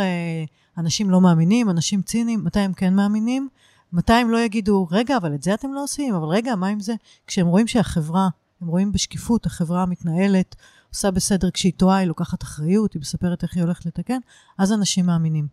אנשים 0.77 1.09
לא 1.09 1.21
מאמינים, 1.21 1.69
אנשים 1.69 2.01
ציניים, 2.01 2.43
מתי 2.43 2.59
הם 2.59 2.73
כן 2.73 2.93
מאמינים? 2.93 3.49
מתי 3.93 4.13
הם 4.13 4.29
לא 4.29 4.37
יגידו, 4.37 4.87
רגע, 4.91 5.17
אבל 5.17 5.35
את 5.35 5.43
זה 5.43 5.53
אתם 5.53 5.73
לא 5.73 5.83
עושים, 5.83 6.15
אבל 6.15 6.27
רגע, 6.27 6.55
מה 6.55 6.67
עם 6.67 6.79
זה? 6.79 6.93
כשהם 7.27 7.47
רואים 7.47 7.67
שהחברה, 7.67 8.29
הם 8.61 8.67
רואים 8.67 8.91
בשקיפות, 8.91 9.45
החברה 9.45 9.85
מתנהלת, 9.85 10.55
עושה 10.89 11.11
בסדר 11.11 11.51
כשהיא 11.51 11.73
טועה, 11.77 11.97
היא 11.97 12.07
לוקחת 12.07 12.43
אחריות, 12.43 12.93
היא 12.93 12.99
מספרת 12.99 13.43
איך 13.43 13.55
היא 13.55 13.63
הולכת 13.63 13.85
לתקן, 13.85 14.19
אז 14.57 14.73
אנשים 14.73 15.05
מאמינים. 15.05 15.47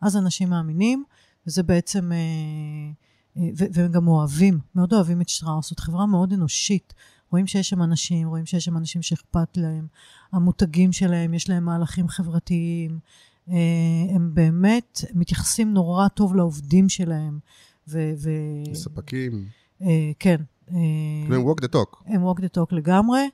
אז 0.00 0.16
אנשים 0.16 0.50
מאמינים, 0.50 1.04
וזה 1.46 1.62
בעצם, 1.62 2.12
אה, 2.12 2.18
אה, 3.36 3.48
והם 3.72 3.92
גם 3.92 4.08
אוהבים, 4.08 4.58
מאוד 4.74 4.92
אוהבים 4.92 5.20
את 5.20 5.28
שטראוס, 5.28 5.68
זאת 5.68 5.80
חברה 5.80 6.06
מאוד 6.06 6.32
אנושית. 6.32 6.94
רואים 7.30 7.46
שיש 7.46 7.68
שם 7.68 7.82
אנשים, 7.82 8.28
רואים 8.28 8.46
שיש 8.46 8.64
שם 8.64 8.76
אנשים 8.76 9.02
שאכפת 9.02 9.56
להם, 9.56 9.86
המותגים 10.32 10.92
שלהם, 10.92 11.34
יש 11.34 11.50
להם 11.50 11.64
מהלכים 11.64 12.08
חברתיים, 12.08 12.98
אה, 13.48 13.54
הם 14.14 14.30
באמת 14.34 15.00
מתייחסים 15.14 15.74
נורא 15.74 16.08
טוב 16.08 16.36
לעובדים 16.36 16.88
שלהם. 16.88 17.38
ו... 17.88 18.12
ו... 18.16 18.30
ספקים. 18.74 19.44
אה, 19.82 20.10
כן. 20.18 20.36
הם 20.68 21.50
walk 21.50 21.64
the 21.64 21.68
talk. 21.68 22.02
הם 22.06 22.28
walk 22.28 22.38
the 22.40 22.58
talk 22.58 22.74
לגמרי, 22.74 23.30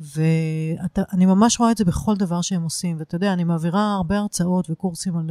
ואני 0.00 1.26
ממש 1.26 1.60
רואה 1.60 1.70
את 1.70 1.76
זה 1.76 1.84
בכל 1.84 2.16
דבר 2.16 2.40
שהם 2.40 2.62
עושים. 2.62 2.96
ואתה 2.98 3.16
יודע, 3.16 3.32
אני 3.32 3.44
מעבירה 3.44 3.94
הרבה 3.94 4.18
הרצאות 4.18 4.70
וקורסים 4.70 5.16
על 5.16 5.30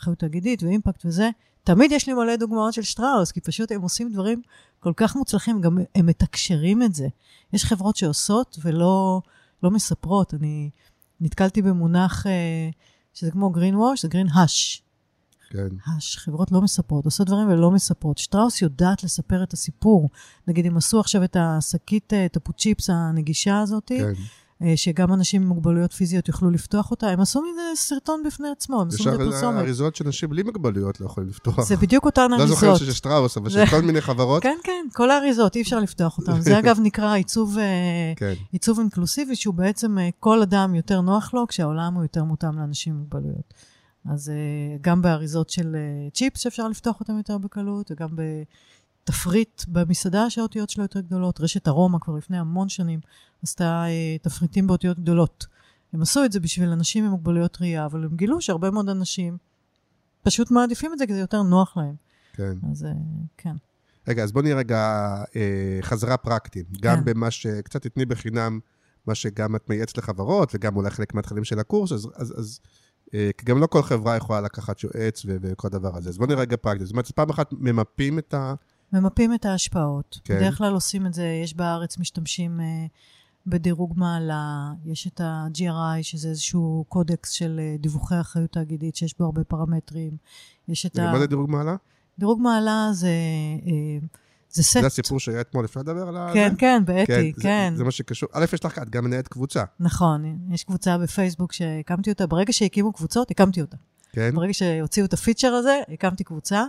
אחריות 0.00 0.18
תאגידית 0.18 0.62
ואימפקט 0.62 1.06
וזה. 1.06 1.30
תמיד 1.64 1.92
יש 1.92 2.06
לי 2.06 2.12
מלא 2.12 2.36
דוגמאות 2.36 2.74
של 2.74 2.82
שטראוס, 2.82 3.32
כי 3.32 3.40
פשוט 3.40 3.72
הם 3.72 3.82
עושים 3.82 4.12
דברים 4.12 4.42
כל 4.80 4.92
כך 4.96 5.16
מוצלחים, 5.16 5.60
גם 5.60 5.78
הם 5.94 6.06
מתקשרים 6.06 6.82
את 6.82 6.94
זה. 6.94 7.08
יש 7.52 7.64
חברות 7.64 7.96
שעושות 7.96 8.58
ולא 8.62 9.20
לא 9.62 9.70
מספרות. 9.70 10.34
אני 10.34 10.70
נתקלתי 11.20 11.62
במונח 11.62 12.26
אה, 12.26 12.70
שזה 13.14 13.30
כמו 13.30 13.52
green 13.54 13.74
wash, 13.74 14.00
זה 14.02 14.08
green 14.08 14.30
hush. 14.30 14.80
כן. 15.50 15.68
החברות 15.86 16.52
לא 16.52 16.62
מספרות, 16.62 17.04
עושות 17.04 17.26
דברים 17.26 17.48
ולא 17.48 17.70
מספרות. 17.70 18.18
שטראוס 18.18 18.62
יודעת 18.62 19.04
לספר 19.04 19.42
את 19.42 19.52
הסיפור. 19.52 20.10
נגיד, 20.48 20.66
אם 20.66 20.76
עשו 20.76 21.00
עכשיו 21.00 21.24
את 21.24 21.36
השקית, 21.40 22.12
אה, 22.12 22.26
את 22.26 22.36
הפוצ'יפס 22.36 22.90
הנגישה 22.90 23.60
הזאת, 23.60 23.86
כן. 23.86 24.12
אה, 24.62 24.72
שגם 24.76 25.12
אנשים 25.12 25.42
עם 25.42 25.48
מוגבלויות 25.48 25.92
פיזיות 25.92 26.28
יוכלו 26.28 26.50
לפתוח 26.50 26.90
אותה, 26.90 27.08
הם 27.08 27.20
עשו 27.20 27.42
מזה 27.42 27.62
סרטון 27.74 28.22
בפני 28.26 28.48
עצמו, 28.48 28.80
הם 28.80 28.88
עשו 28.88 29.02
יש 29.02 29.06
מזה 29.06 29.18
פרסומת. 29.18 29.58
אריזות 29.58 29.96
שאנשים 29.96 30.28
בלי 30.30 30.42
מוגבלויות 30.42 31.00
לא 31.00 31.06
יכולים 31.06 31.28
לפתוח. 31.28 31.60
זה 31.60 31.76
בדיוק 31.76 32.04
אותן 32.04 32.30
לא 32.30 32.36
אריזות. 32.36 32.58
זוכר 32.58 32.76
שיש 32.76 32.96
שטראוס, 32.96 33.36
אבל 33.36 33.50
של 33.50 33.66
כל 33.70 33.82
מיני 33.82 34.00
חברות. 34.00 34.42
כן, 34.42 34.58
כן, 34.64 34.86
כל 34.92 35.10
האריזות, 35.10 35.56
אי 35.56 35.62
אפשר 35.62 35.80
לפתוח 35.80 36.18
אותן. 36.18 36.40
זה 36.40 36.58
אגב 36.58 36.78
נקרא 36.82 37.14
עיצוב, 37.14 37.58
אה, 37.58 38.12
כן. 38.16 38.34
עיצוב 38.52 38.78
אינקלוסיבי, 38.78 39.36
שהוא 39.36 39.54
בעצם 39.54 39.98
אה, 39.98 40.08
כל 40.20 40.42
אדם 40.42 40.74
יותר 40.74 41.00
נוח 41.00 41.34
לו, 41.34 41.46
כשהעולם 41.46 41.94
הוא 41.94 42.02
יותר 42.02 42.24
מותאם 42.24 42.58
לאנשים 42.58 42.92
עם 42.92 42.98
מוגבלויות. 42.98 43.54
אז 44.08 44.28
אה, 44.28 44.76
גם 44.80 45.02
באריזות 45.02 45.50
של 45.50 45.76
אה, 45.76 46.10
צ'יפס 46.10 46.40
שאפשר 46.40 46.68
לפתוח 46.68 47.00
אותם 47.00 47.16
יותר 47.16 47.38
בקלות, 47.38 47.90
וגם 47.90 48.08
בתפריט 48.16 49.62
במסעדה 49.68 50.30
שהאותיות 50.30 50.70
שלו 50.70 50.84
יותר 50.84 51.00
גדולות. 51.00 51.40
רשת 51.40 51.68
ארומה 51.68 51.98
כבר 51.98 52.14
לפני 52.14 52.38
המון 52.38 52.68
שנים 52.68 53.00
עשתה 53.42 53.84
אה, 53.86 54.16
תפריטים 54.22 54.66
באותיות 54.66 54.98
גדולות. 54.98 55.46
הם 55.92 56.02
עשו 56.02 56.24
את 56.24 56.32
זה 56.32 56.40
בשביל 56.40 56.68
אנשים 56.68 57.04
עם 57.04 57.10
מוגבלויות 57.10 57.60
ראייה, 57.60 57.86
אבל 57.86 58.04
הם 58.04 58.16
גילו 58.16 58.40
שהרבה 58.40 58.70
מאוד 58.70 58.88
אנשים 58.88 59.36
פשוט 60.22 60.50
מעדיפים 60.50 60.92
את 60.92 60.98
זה 60.98 61.06
כי 61.06 61.14
זה 61.14 61.20
יותר 61.20 61.42
נוח 61.42 61.76
להם. 61.76 61.94
כן. 62.32 62.52
אז 62.70 62.86
כן. 63.36 63.56
רגע, 64.08 64.22
אז 64.22 64.32
בוא 64.32 64.42
נהיה 64.42 64.56
רגע 64.56 65.14
אה, 65.36 65.78
חזרה 65.82 66.16
פרקטית. 66.16 66.66
גם 66.80 66.96
כן. 66.96 67.04
במה 67.04 67.30
שקצת 67.30 67.82
תתני 67.82 68.04
בחינם, 68.04 68.60
מה 69.06 69.14
שגם 69.14 69.56
את 69.56 69.70
מייעצת 69.70 69.98
לחברות, 69.98 70.54
וגם 70.54 70.76
אולי 70.76 70.90
חלק 70.90 71.14
מהתכנים 71.14 71.44
של 71.44 71.58
הקורס, 71.58 71.92
אז, 71.92 72.08
אז, 72.14 72.34
אז 72.38 72.60
כי 73.10 73.44
גם 73.44 73.60
לא 73.60 73.66
כל 73.66 73.82
חברה 73.82 74.16
יכולה 74.16 74.40
לקחת 74.40 74.84
יועץ 74.84 75.24
ו- 75.24 75.36
וכל 75.40 75.68
הדבר 75.68 75.96
הזה. 75.96 76.08
אז 76.08 76.18
בוא 76.18 76.26
נהיה 76.26 76.38
רגע 76.38 76.56
פרקטית. 76.56 76.86
זאת 76.86 76.92
אומרת, 76.92 77.10
פעם 77.10 77.30
אחת 77.30 77.50
ממפים 77.52 78.18
את 78.18 78.34
ה... 78.34 78.54
ממפים 78.92 79.34
את 79.34 79.44
ההשפעות. 79.44 80.20
כן. 80.24 80.34
כן. 80.34 80.40
בדרך 80.40 80.58
כלל 80.58 80.72
עושים 80.72 81.06
את 81.06 81.14
זה, 81.14 81.40
יש 81.44 81.54
בארץ 81.54 81.98
משתמשים 81.98 82.60
אה, 82.60 82.86
בדירוג 83.46 83.92
מעלה, 83.96 84.72
יש 84.84 85.06
את 85.06 85.20
ה-GRI, 85.20 86.02
שזה 86.02 86.28
איזשהו 86.28 86.84
קודקס 86.88 87.30
של 87.30 87.60
אה, 87.62 87.76
דיווחי 87.78 88.20
אחריות 88.20 88.52
תאגידית, 88.52 88.96
שיש 88.96 89.18
בו 89.18 89.24
הרבה 89.24 89.44
פרמטרים. 89.44 90.16
יש 90.68 90.86
את 90.86 90.98
ה... 90.98 91.12
מה 91.12 91.18
זה 91.18 91.26
דירוג 91.26 91.50
מעלה? 91.50 91.76
דירוג 92.18 92.40
מעלה 92.40 92.88
זה, 92.92 93.08
אה, 93.66 94.06
זה 94.56 94.62
סט. 94.62 94.80
זה 94.80 94.86
הסיפור 94.86 95.20
שהיה 95.20 95.40
אתמול, 95.40 95.64
אפשר 95.64 95.80
לדבר 95.80 96.08
על 96.08 96.16
ה... 96.16 96.30
כן, 96.34 96.50
זה? 96.50 96.56
כן, 96.58 96.82
באתי, 96.86 97.32
זה- 97.36 97.42
כן. 97.42 97.72
זה 97.76 97.84
מה 97.84 97.90
שקשור. 97.90 98.28
א', 98.32 98.44
יש 98.52 98.64
לך, 98.64 98.78
את 98.78 98.90
גם 98.90 99.04
מנהלת 99.04 99.28
קבוצה, 99.28 99.64
נכון, 99.80 100.38
יש 100.50 100.64
קבוצה 100.64 100.98
בפייסבוק 100.98 101.52
שהקמתי 101.52 102.10
אותה, 102.10 102.26
ברגע 102.26 102.52
שהקימו 102.52 102.92
קבוצות, 102.92 103.30
הקמתי 103.30 103.60
אותה. 103.60 103.76
כן? 104.12 104.34
ברגע 104.34 104.54
שהוציאו 104.54 105.06
את 105.06 105.12
הפיצ'ר 105.12 105.48
הזה, 105.48 105.80
הקמתי 105.92 106.24
קבוצה. 106.24 106.64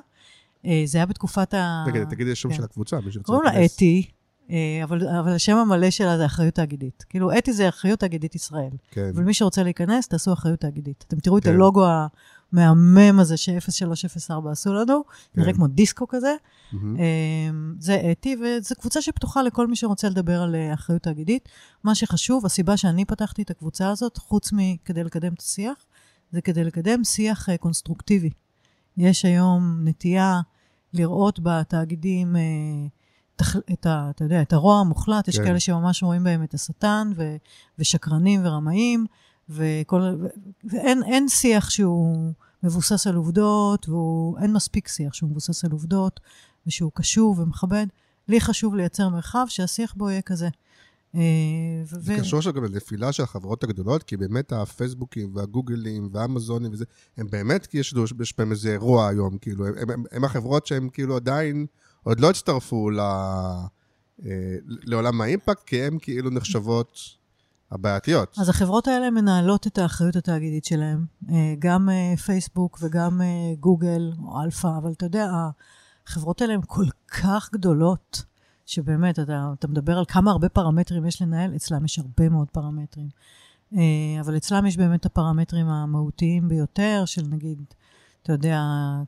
אה, 0.65 0.83
זה 0.85 0.97
היה 0.97 1.05
בתקופת 1.05 1.53
ה... 1.53 1.83
רגע, 1.87 2.03
תגידי 2.05 2.35
שום 2.35 2.51
כן. 2.51 2.57
של 2.57 2.63
הקבוצה, 2.63 2.99
מי 3.05 3.11
שרוצה 3.11 3.27
קוראים 3.27 3.43
לה. 3.43 3.65
אתי, 3.65 4.07
אה, 4.51 4.55
אבל, 4.83 5.07
אבל 5.07 5.31
השם 5.31 5.55
המלא 5.57 5.89
שלה 5.89 6.17
זה 6.17 6.25
אחריות 6.25 6.53
תאגידית. 6.53 7.05
כאילו, 7.09 7.37
אתי 7.37 7.53
זה 7.53 7.69
אחריות 7.69 7.99
תאגידית 7.99 8.35
ישראל. 8.35 8.69
כן. 8.91 9.11
אבל 9.15 9.23
מי 9.23 9.33
שרוצה 9.33 9.63
להיכנס, 9.63 10.07
תעשו 10.07 10.33
אחריות 10.33 10.59
תאגידית. 10.59 11.05
אתם 11.07 11.19
תראו 11.19 11.37
את 11.37 11.43
כן. 11.43 11.49
הלוגו 11.49 11.85
המהמם 12.51 13.19
הזה 13.19 13.37
ש-0304 13.37 14.49
עשו 14.51 14.73
לנו, 14.73 15.03
כן. 15.05 15.41
נראה 15.41 15.53
כמו 15.53 15.67
דיסקו 15.67 16.07
כזה. 16.07 16.35
אה, 16.73 17.49
זה 17.79 18.11
אתי, 18.11 18.35
וזו 18.35 18.75
קבוצה 18.79 19.01
שפתוחה 19.01 19.43
לכל 19.43 19.67
מי 19.67 19.75
שרוצה 19.75 20.09
לדבר 20.09 20.41
על 20.41 20.55
אה, 20.55 20.73
אחריות 20.73 21.01
תאגידית. 21.01 21.49
מה 21.83 21.95
שחשוב, 21.95 22.45
הסיבה 22.45 22.77
שאני 22.77 23.05
פתחתי 23.05 23.41
את 23.41 23.49
הקבוצה 23.49 23.89
הזאת, 23.89 24.17
חוץ 24.17 24.49
מכדי 24.53 25.03
לקדם 25.03 25.33
את 25.33 25.39
השיח, 25.39 25.85
זה 26.31 26.41
כדי 26.41 26.63
לקדם 26.63 27.03
שיח 27.03 27.49
אה, 27.49 27.57
קונסטרוקטיבי. 27.57 28.29
יש 28.97 29.25
היום 29.25 29.79
נטייה 29.83 30.41
לראות 30.93 31.39
בתאגידים 31.43 32.35
את, 33.73 33.85
ה, 33.85 34.09
אתה 34.09 34.23
יודע, 34.23 34.41
את 34.41 34.53
הרוע 34.53 34.79
המוחלט, 34.79 35.27
יש 35.27 35.37
כן. 35.37 35.43
כאלה 35.43 35.59
שממש 35.59 36.03
רואים 36.03 36.23
בהם 36.23 36.43
את 36.43 36.53
השטן, 36.53 37.11
ו, 37.15 37.35
ושקרנים 37.79 38.41
ורמאים, 38.43 39.05
וכל, 39.49 40.01
ואין 40.63 41.03
אין 41.03 41.29
שיח 41.29 41.69
שהוא 41.69 42.33
מבוסס 42.63 43.07
על 43.07 43.15
עובדות, 43.15 43.89
ואין 43.89 44.53
מספיק 44.53 44.87
שיח 44.87 45.13
שהוא 45.13 45.29
מבוסס 45.29 45.65
על 45.65 45.71
עובדות, 45.71 46.19
ושהוא 46.67 46.91
קשוב 46.93 47.39
ומכבד. 47.39 47.85
לי 48.27 48.41
חשוב 48.41 48.75
לייצר 48.75 49.09
מרחב 49.09 49.45
שהשיח 49.47 49.93
בו 49.93 50.09
יהיה 50.09 50.21
כזה. 50.21 50.49
אה, 51.15 51.21
זה 51.83 52.13
ו- 52.13 52.19
קשור 52.19 52.37
עכשיו 52.37 52.53
גם 52.53 52.63
לנפילה 52.63 53.11
של 53.11 53.23
החברות 53.23 53.63
הגדולות, 53.63 54.03
כי 54.03 54.17
באמת 54.17 54.51
הפייסבוקים 54.53 55.35
והגוגלים 55.35 56.09
והאמזונים 56.11 56.73
וזה, 56.73 56.85
הם 57.17 57.27
באמת, 57.29 57.65
כי 57.65 57.77
יש 57.77 57.93
יש 58.21 58.33
בהם 58.37 58.51
איזה 58.51 58.71
אירוע 58.71 59.07
היום, 59.07 59.37
כאילו, 59.37 59.67
הם, 59.67 59.89
הם, 59.89 60.03
הם 60.11 60.23
החברות 60.23 60.67
שהן 60.67 60.89
כאילו 60.93 61.15
עדיין, 61.15 61.65
עוד 62.03 62.19
לא 62.19 62.29
הצטרפו 62.29 62.89
ל, 62.89 62.99
אה, 62.99 64.55
לעולם 64.63 65.21
האימפקט, 65.21 65.63
כי 65.63 65.83
הן 65.83 65.97
כאילו 66.01 66.29
נחשבות 66.29 66.99
הבעייתיות. 67.71 68.37
אז 68.39 68.49
החברות 68.49 68.87
האלה 68.87 69.11
מנהלות 69.11 69.67
את 69.67 69.77
האחריות 69.77 70.15
התאגידית 70.15 70.65
שלהן, 70.65 71.05
אה, 71.29 71.53
גם 71.59 71.89
אה, 71.89 72.17
פייסבוק 72.17 72.79
וגם 72.81 73.21
אה, 73.21 73.55
גוגל 73.59 74.11
או 74.23 74.41
אלפאבית, 74.41 74.67
אבל 74.77 74.91
אתה 74.91 75.05
יודע, 75.05 75.31
החברות 76.07 76.41
האלה 76.41 76.53
הן 76.53 76.61
כל 76.67 76.85
כך 77.21 77.49
גדולות, 77.53 78.23
שבאמת, 78.65 79.19
אתה, 79.19 79.51
אתה 79.59 79.67
מדבר 79.67 79.97
על 79.97 80.05
כמה 80.07 80.31
הרבה 80.31 80.49
פרמטרים 80.49 81.05
יש 81.05 81.21
לנהל, 81.21 81.55
אצלם 81.55 81.85
יש 81.85 81.99
הרבה 81.99 82.29
מאוד 82.29 82.47
פרמטרים. 82.51 83.07
אבל 84.19 84.37
אצלם 84.37 84.65
יש 84.65 84.77
באמת 84.77 85.05
הפרמטרים 85.05 85.67
המהותיים 85.67 86.47
ביותר, 86.47 87.03
של 87.05 87.21
נגיד, 87.29 87.63
אתה 88.23 88.33
יודע, 88.33 88.61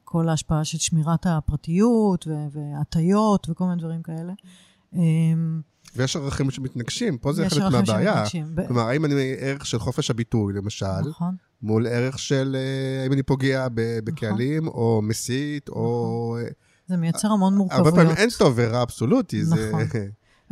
כל 0.03 0.30
ההשפעה 0.30 0.64
של 0.64 0.78
שמירת 0.78 1.26
הפרטיות 1.26 2.28
והטיות 2.51 3.49
וכל 3.49 3.66
מיני 3.66 3.82
דברים 3.82 4.01
כאלה. 4.03 4.34
ויש 5.96 6.16
ערכים 6.16 6.52
שמתנגשים, 6.52 7.18
פה 7.18 7.34
זה 7.34 7.50
חלק 7.50 7.64
מהבעיה. 7.72 8.24
כלומר, 8.68 8.82
האם 8.82 9.06
אני 9.06 9.34
ערך 9.40 9.66
של 9.66 9.80
חופש 9.80 10.12
הביטוי, 10.12 10.54
למשל, 10.54 11.00
נכון. 11.10 11.36
מול 11.62 11.88
ערך 11.88 12.20
של 12.20 12.56
אה, 12.60 13.04
האם 13.04 13.14
אני 13.14 13.24
פוגע 13.24 13.68
בקהלים, 13.74 14.68
או 14.68 15.02
מסית, 15.04 15.70
או... 15.70 16.38
אה, 16.40 16.50
זה 16.88 16.98
מייצר 16.98 17.28
המון 17.28 17.54
הרבה 17.54 17.58
מורכבויות. 17.58 17.96
פעמים 17.96 18.16
אין 18.16 18.30
טוב 18.38 18.54
ורע 18.56 18.84
אבסולוטי, 18.84 19.46
זה... 19.46 19.72
נכון. 19.74 19.82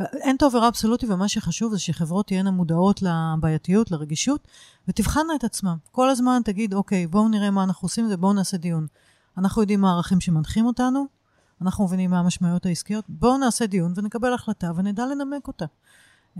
אין 0.00 0.36
טוב 0.36 0.54
ורע 0.54 0.68
אבסולוטי, 0.68 1.06
ומה 1.06 1.28
שחשוב 1.28 1.72
זה 1.72 1.78
שחברות 1.78 2.26
תהיינה 2.26 2.50
מודעות 2.50 3.00
לבעייתיות, 3.02 3.90
לרגישות, 3.90 4.48
ותבחנה 4.88 5.34
את 5.38 5.44
עצמן. 5.44 5.74
כל 5.92 6.10
הזמן 6.10 6.40
תגיד, 6.44 6.74
אוקיי, 6.74 7.06
בואו 7.06 7.28
נראה 7.28 7.50
מה 7.50 7.64
אנחנו 7.64 7.86
עושים, 7.86 8.08
ובואו 8.10 8.32
נעשה 8.32 8.56
דיון. 8.56 8.86
אנחנו 9.38 9.62
יודעים 9.62 9.80
מה 9.80 9.90
הערכים 9.90 10.20
שמנחים 10.20 10.66
אותנו, 10.66 11.06
אנחנו 11.62 11.84
מבינים 11.84 12.10
מה 12.10 12.18
המשמעויות 12.18 12.66
העסקיות, 12.66 13.04
בואו 13.08 13.38
נעשה 13.38 13.66
דיון 13.66 13.92
ונקבל 13.96 14.34
החלטה 14.34 14.72
ונדע 14.76 15.06
לנמק 15.06 15.48
אותה. 15.48 15.64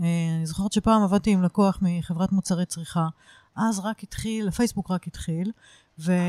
אה, 0.01 0.03
אני 0.37 0.45
זוכרת 0.45 0.71
שפעם 0.71 1.03
עבדתי 1.03 1.31
עם 1.31 1.43
לקוח 1.43 1.79
מחברת 1.81 2.31
מוצרי 2.31 2.65
צריכה, 2.65 3.07
אז 3.55 3.79
רק 3.79 4.03
התחיל, 4.03 4.47
הפייסבוק 4.47 4.91
רק 4.91 5.07
התחיל, 5.07 5.51
והם 5.97 6.19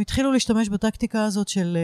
התחילו 0.00 0.32
להשתמש 0.32 0.68
בטקטיקה 0.68 1.24
הזאת 1.24 1.48
של 1.48 1.78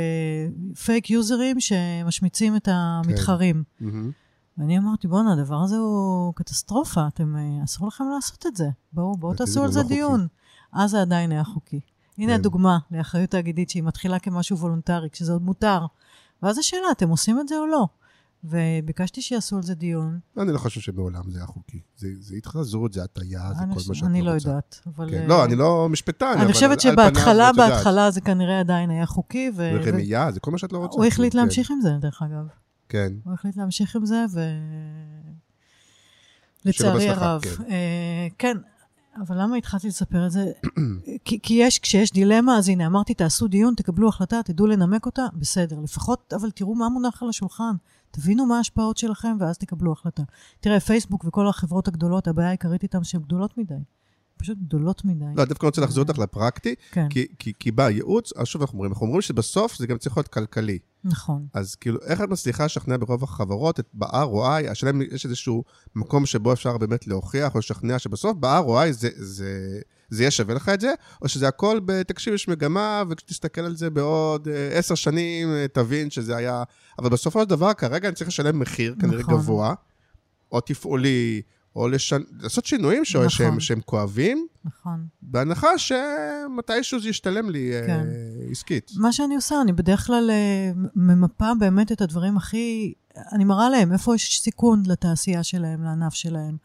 פייק 0.85 1.11
יוזרים 1.11 1.61
שמשמיצים 1.61 2.57
את 2.57 2.69
המתחרים. 2.73 3.65
מהמם. 3.81 4.11
ואני 4.59 4.79
אמרתי, 4.79 5.09
בואנה, 5.09 5.33
הדבר 5.33 5.63
הזה 5.63 5.77
הוא 5.77 6.35
קטסטרופה, 6.35 7.07
אתם, 7.07 7.37
אה, 7.37 7.65
אסור 7.65 7.89
לכם 7.89 8.05
לעשות 8.15 8.47
את 8.47 8.57
זה. 8.57 8.69
בואו, 8.93 9.17
בואו 9.17 9.35
תעשו 9.35 9.65
על 9.65 9.73
זה 9.73 9.83
לא. 9.83 9.89
דיון. 9.89 10.27
אז 10.73 10.91
זה 10.91 11.01
עדיין 11.01 11.33
היה 11.33 11.45
חוקי. 11.45 11.81
הנה 12.19 12.33
כן. 12.33 12.39
הדוגמה 12.39 12.79
לאחריות 12.91 13.31
תאגידית 13.31 13.71
שהיא 13.71 13.83
מתחילה 13.83 14.19
כמשהו 14.19 14.59
וולונטרי, 14.59 15.11
כשזה 15.11 15.33
עוד 15.33 15.43
מותר. 15.43 15.87
ואז 16.43 16.59
השאלה, 16.59 16.87
אתם 16.93 17.09
עושים 17.09 17.41
את 17.41 17.49
זה 17.49 17.59
או 17.59 17.67
לא? 17.67 17.87
וביקשתי 18.45 19.23
שיעשו 19.23 19.57
על 19.57 19.63
זה 19.63 19.75
דיון. 19.75 20.19
אני 20.39 20.53
לא 20.53 20.59
חושב 20.59 20.81
שמעולם 20.81 21.31
זה 21.31 21.39
היה 21.39 21.47
חוקי. 21.47 21.81
זה 21.97 22.09
זה 22.21 22.37
התחזות, 22.37 22.93
זה 22.93 23.05
הטעיה, 23.05 23.51
זה 23.59 23.65
כל 23.75 23.81
מה 23.89 23.95
שאת 23.95 24.05
אני 24.09 24.23
לא 24.23 24.31
רוצה. 24.31 24.49
יודעת, 24.49 24.81
אבל... 24.87 25.11
כן. 25.11 25.23
אה, 25.23 25.27
לא, 25.27 25.45
אני 25.45 25.57
לא 25.57 25.89
משפטן, 25.89 26.33
אבל 26.35 26.45
אני 26.45 26.53
חושבת 26.53 26.71
על 26.71 26.79
פניו, 26.79 26.93
שבהתחלה. 26.93 27.51
בהתחלה 27.53 28.11
זה 28.11 28.21
כנראה 28.21 28.61
עדיין 28.61 28.91
היה 28.91 29.07
חוקי, 29.07 29.51
ו... 29.57 29.71
ורמייה, 29.75 30.33
זה 30.33 30.41
כל 30.41 30.51
מה 30.51 30.59
שאת 30.59 30.73
לא 30.73 30.79
רוצה. 30.79 30.97
הוא 30.97 31.05
החליט 31.05 31.33
כן, 31.33 31.39
להמשיך 31.39 31.71
עם 31.71 31.81
זה, 31.81 31.91
דרך 32.01 32.23
אגב. 32.23 32.47
כן, 32.89 33.13
הוא 33.25 33.35
החליט 33.35 33.57
להמשיך 33.57 33.97
עם 33.97 34.07
זה, 34.07 34.25
ו... 34.33 34.41
לצערי 36.65 37.09
הרב. 37.09 37.41
כן. 37.43 37.65
אה, 37.71 38.27
כן, 38.39 38.57
אבל 39.23 39.43
למה 39.43 39.57
התחלתי 39.57 39.89
לספר 39.89 40.27
את 40.27 40.31
זה? 40.31 40.53
כי, 41.25 41.41
כי 41.43 41.55
יש, 41.55 41.79
כשיש 41.79 42.13
דילמה, 42.13 42.59
אז 42.59 42.69
הנה, 42.69 42.87
אמרתי, 42.87 43.15
תעשו 43.15 43.49
דיון, 43.49 43.75
תקבלו 43.75 44.09
החלטה, 44.09 44.41
תדעו 44.45 44.67
לנמק 44.67 45.07
אותה, 45.07 45.27
בסדר. 45.35 45.81
לפחות, 45.81 46.33
אבל 46.37 46.51
תראו 46.51 46.75
מה 46.75 46.89
מונח 46.89 47.23
על 47.23 47.29
השולחן. 47.29 47.75
תבינו 48.11 48.47
מה 48.47 48.57
ההשפעות 48.57 48.97
שלכם, 48.97 49.37
ואז 49.41 49.59
תקבלו 49.59 49.93
החלטה. 49.93 50.23
תראה, 50.61 50.81
פייסבוק 50.81 51.25
וכל 51.25 51.49
החברות 51.49 51.89
הגדולות, 51.89 52.29
הבעיה 52.29 52.49
העיקרית 52.49 52.83
איתן 52.83 53.05
שהן 53.05 53.23
גדולות 53.23 53.59
מדי. 53.59 53.75
פשוט 54.45 54.59
גדולות 54.59 55.05
מדי. 55.05 55.25
לא, 55.37 55.45
דווקא 55.45 55.67
אני 55.67 55.69
רוצה 55.69 55.81
להחזיר 55.81 56.03
אותך 56.03 56.19
לפרקטי, 56.19 56.75
כן, 56.93 57.09
כי, 57.09 57.27
כי, 57.39 57.53
כי 57.59 57.71
בייעוץ, 57.71 58.33
אז 58.37 58.47
שוב 58.47 58.63
אנחנו 58.63 58.77
אומרים, 58.77 58.93
אנחנו 58.93 59.07
אומרים 59.07 59.23
שבסוף 59.23 59.77
זה 59.77 59.87
גם 59.87 59.99
צריך 59.99 60.17
להיות 60.17 60.29
כלכלי. 60.29 60.79
נכון. 61.05 61.47
אז 61.55 61.75
כאילו, 61.75 61.99
איך 62.07 62.21
את 62.21 62.29
מצליחה 62.29 62.65
לשכנע 62.65 62.97
ברוב 62.97 63.25
החברות 63.25 63.81
את 63.81 63.89
ב-ROI, 63.95 64.71
השאלה 64.71 64.93
אם 64.93 65.03
יש 65.13 65.25
איזשהו 65.25 65.65
מקום 65.95 66.27
שבו 66.27 66.53
אפשר 66.53 66.79
באמת 66.79 67.07
להוכיח 67.07 67.55
או 67.55 67.59
לשכנע 67.59 67.99
שבסוף 67.99 68.37
ב-ROI 68.41 68.91
זה, 68.91 69.09
זה, 69.15 69.81
זה 70.11 70.23
יהיה 70.23 70.31
שווה 70.31 70.55
לך 70.55 70.69
את 70.69 70.81
זה, 70.81 70.95
או 71.23 71.29
שזה 71.29 71.49
הכל 71.49 71.81
בתקשיב, 71.85 72.35
יש 72.35 72.49
מגמה, 72.49 73.03
וכשתסתכל 73.11 73.61
על 73.61 73.77
זה 73.77 73.91
בעוד 73.91 74.49
אה, 74.49 74.79
עשר 74.79 74.95
שנים, 74.95 75.49
אה, 75.49 75.67
תבין 75.73 76.11
שזה 76.11 76.37
היה... 76.37 76.63
אבל 76.99 77.09
בסופו 77.09 77.43
של 77.43 77.49
דבר, 77.49 77.73
כרגע 77.73 78.09
אני 78.09 78.15
צריך 78.15 78.29
לשלם 78.29 78.59
מחיר 78.59 78.95
כנראה 79.01 79.21
נכון. 79.21 79.35
גבוה, 79.35 79.75
או 80.53 80.61
תפעולי, 80.61 81.43
או 81.77 81.89
לשנ... 81.89 82.23
לעשות 82.41 82.67
שינויים 82.67 83.05
ש... 83.05 83.17
נכון. 83.17 83.29
שהם, 83.29 83.61
שהם 83.61 83.81
כואבים, 83.81 84.47
נכון. 84.65 85.07
בהנחה 85.23 85.79
שמתישהו 85.79 87.01
זה 87.01 87.09
ישתלם 87.09 87.51
לי 87.51 87.73
כן. 87.87 87.91
אה, 87.91 88.51
עסקית. 88.51 88.91
מה 88.97 89.13
שאני 89.13 89.35
עושה, 89.35 89.61
אני 89.61 89.73
בדרך 89.73 90.07
כלל 90.07 90.31
אה, 90.31 90.73
ממפה 90.97 91.53
באמת 91.59 91.93
את 91.93 92.01
הדברים 92.01 92.37
הכי... 92.37 92.93
אני 93.33 93.45
מראה 93.45 93.71
להם 93.71 93.93
איפה 93.93 94.15
יש 94.15 94.41
סיכון 94.41 94.83
לתעשייה 94.87 95.43
שלהם, 95.43 95.83
לענף 95.83 96.15
שלהם. 96.15 96.57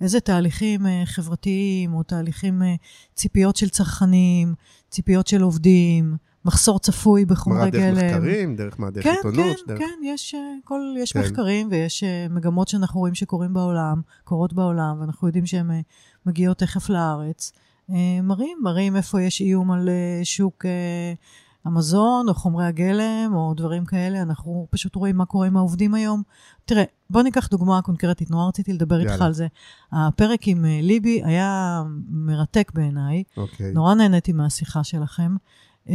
איזה 0.00 0.20
תהליכים 0.20 0.86
אה, 0.86 1.02
חברתיים, 1.04 1.94
או 1.94 2.02
תהליכים, 2.02 2.62
אה, 2.62 2.74
ציפיות 3.14 3.56
של 3.56 3.68
צרכנים, 3.68 4.54
ציפיות 4.90 5.26
של 5.26 5.42
עובדים, 5.42 6.16
מחסור 6.44 6.78
צפוי 6.78 7.24
בחומרי 7.24 7.70
גלם. 7.70 7.94
דרך 7.94 8.04
מחקרים, 8.04 8.56
דרך 8.56 8.80
מה, 8.80 8.90
דרך 8.90 9.04
כן, 9.04 9.14
עיתונות, 9.16 9.56
כן, 9.56 9.62
דרך... 9.66 9.78
כן, 9.78 10.04
יש, 10.04 10.34
אה, 10.34 10.40
כל, 10.64 10.80
יש 10.98 11.12
כן. 11.12 11.20
מחקרים 11.20 11.68
ויש 11.70 12.04
אה, 12.04 12.26
מגמות 12.30 12.68
שאנחנו 12.68 13.00
רואים 13.00 13.14
שקורים 13.14 13.54
בעולם, 13.54 14.00
קורות 14.24 14.52
בעולם, 14.52 14.96
ואנחנו 15.00 15.28
יודעים 15.28 15.46
שהן 15.46 15.70
אה, 15.70 15.80
מגיעות 16.26 16.58
תכף 16.58 16.88
לארץ. 16.88 17.52
מראים, 18.22 18.58
מראים 18.62 18.96
איפה 18.96 19.22
יש 19.22 19.40
איום 19.40 19.70
על 19.70 19.88
שוק 20.24 20.64
המזון, 21.64 22.28
או 22.28 22.34
חומרי 22.34 22.66
הגלם, 22.66 23.30
או 23.34 23.54
דברים 23.54 23.84
כאלה. 23.84 24.22
אנחנו 24.22 24.66
פשוט 24.70 24.94
רואים 24.94 25.16
מה 25.16 25.26
קורה 25.26 25.46
עם 25.46 25.56
העובדים 25.56 25.94
היום. 25.94 26.22
תראה, 26.64 26.84
בוא 27.10 27.22
ניקח 27.22 27.48
דוגמה 27.48 27.82
קונקרטית, 27.82 28.30
נורא 28.30 28.48
רציתי 28.48 28.72
לדבר 28.72 29.00
איתך 29.00 29.10
יאללה. 29.10 29.26
על 29.26 29.32
זה. 29.32 29.46
הפרק 29.92 30.48
עם 30.48 30.64
ליבי 30.82 31.22
היה 31.24 31.82
מרתק 32.08 32.72
בעיניי. 32.74 33.22
אוקיי. 33.36 33.72
נורא 33.72 33.94
נהניתי 33.94 34.32
מהשיחה 34.32 34.84
שלכם. 34.84 35.36
אה, 35.88 35.94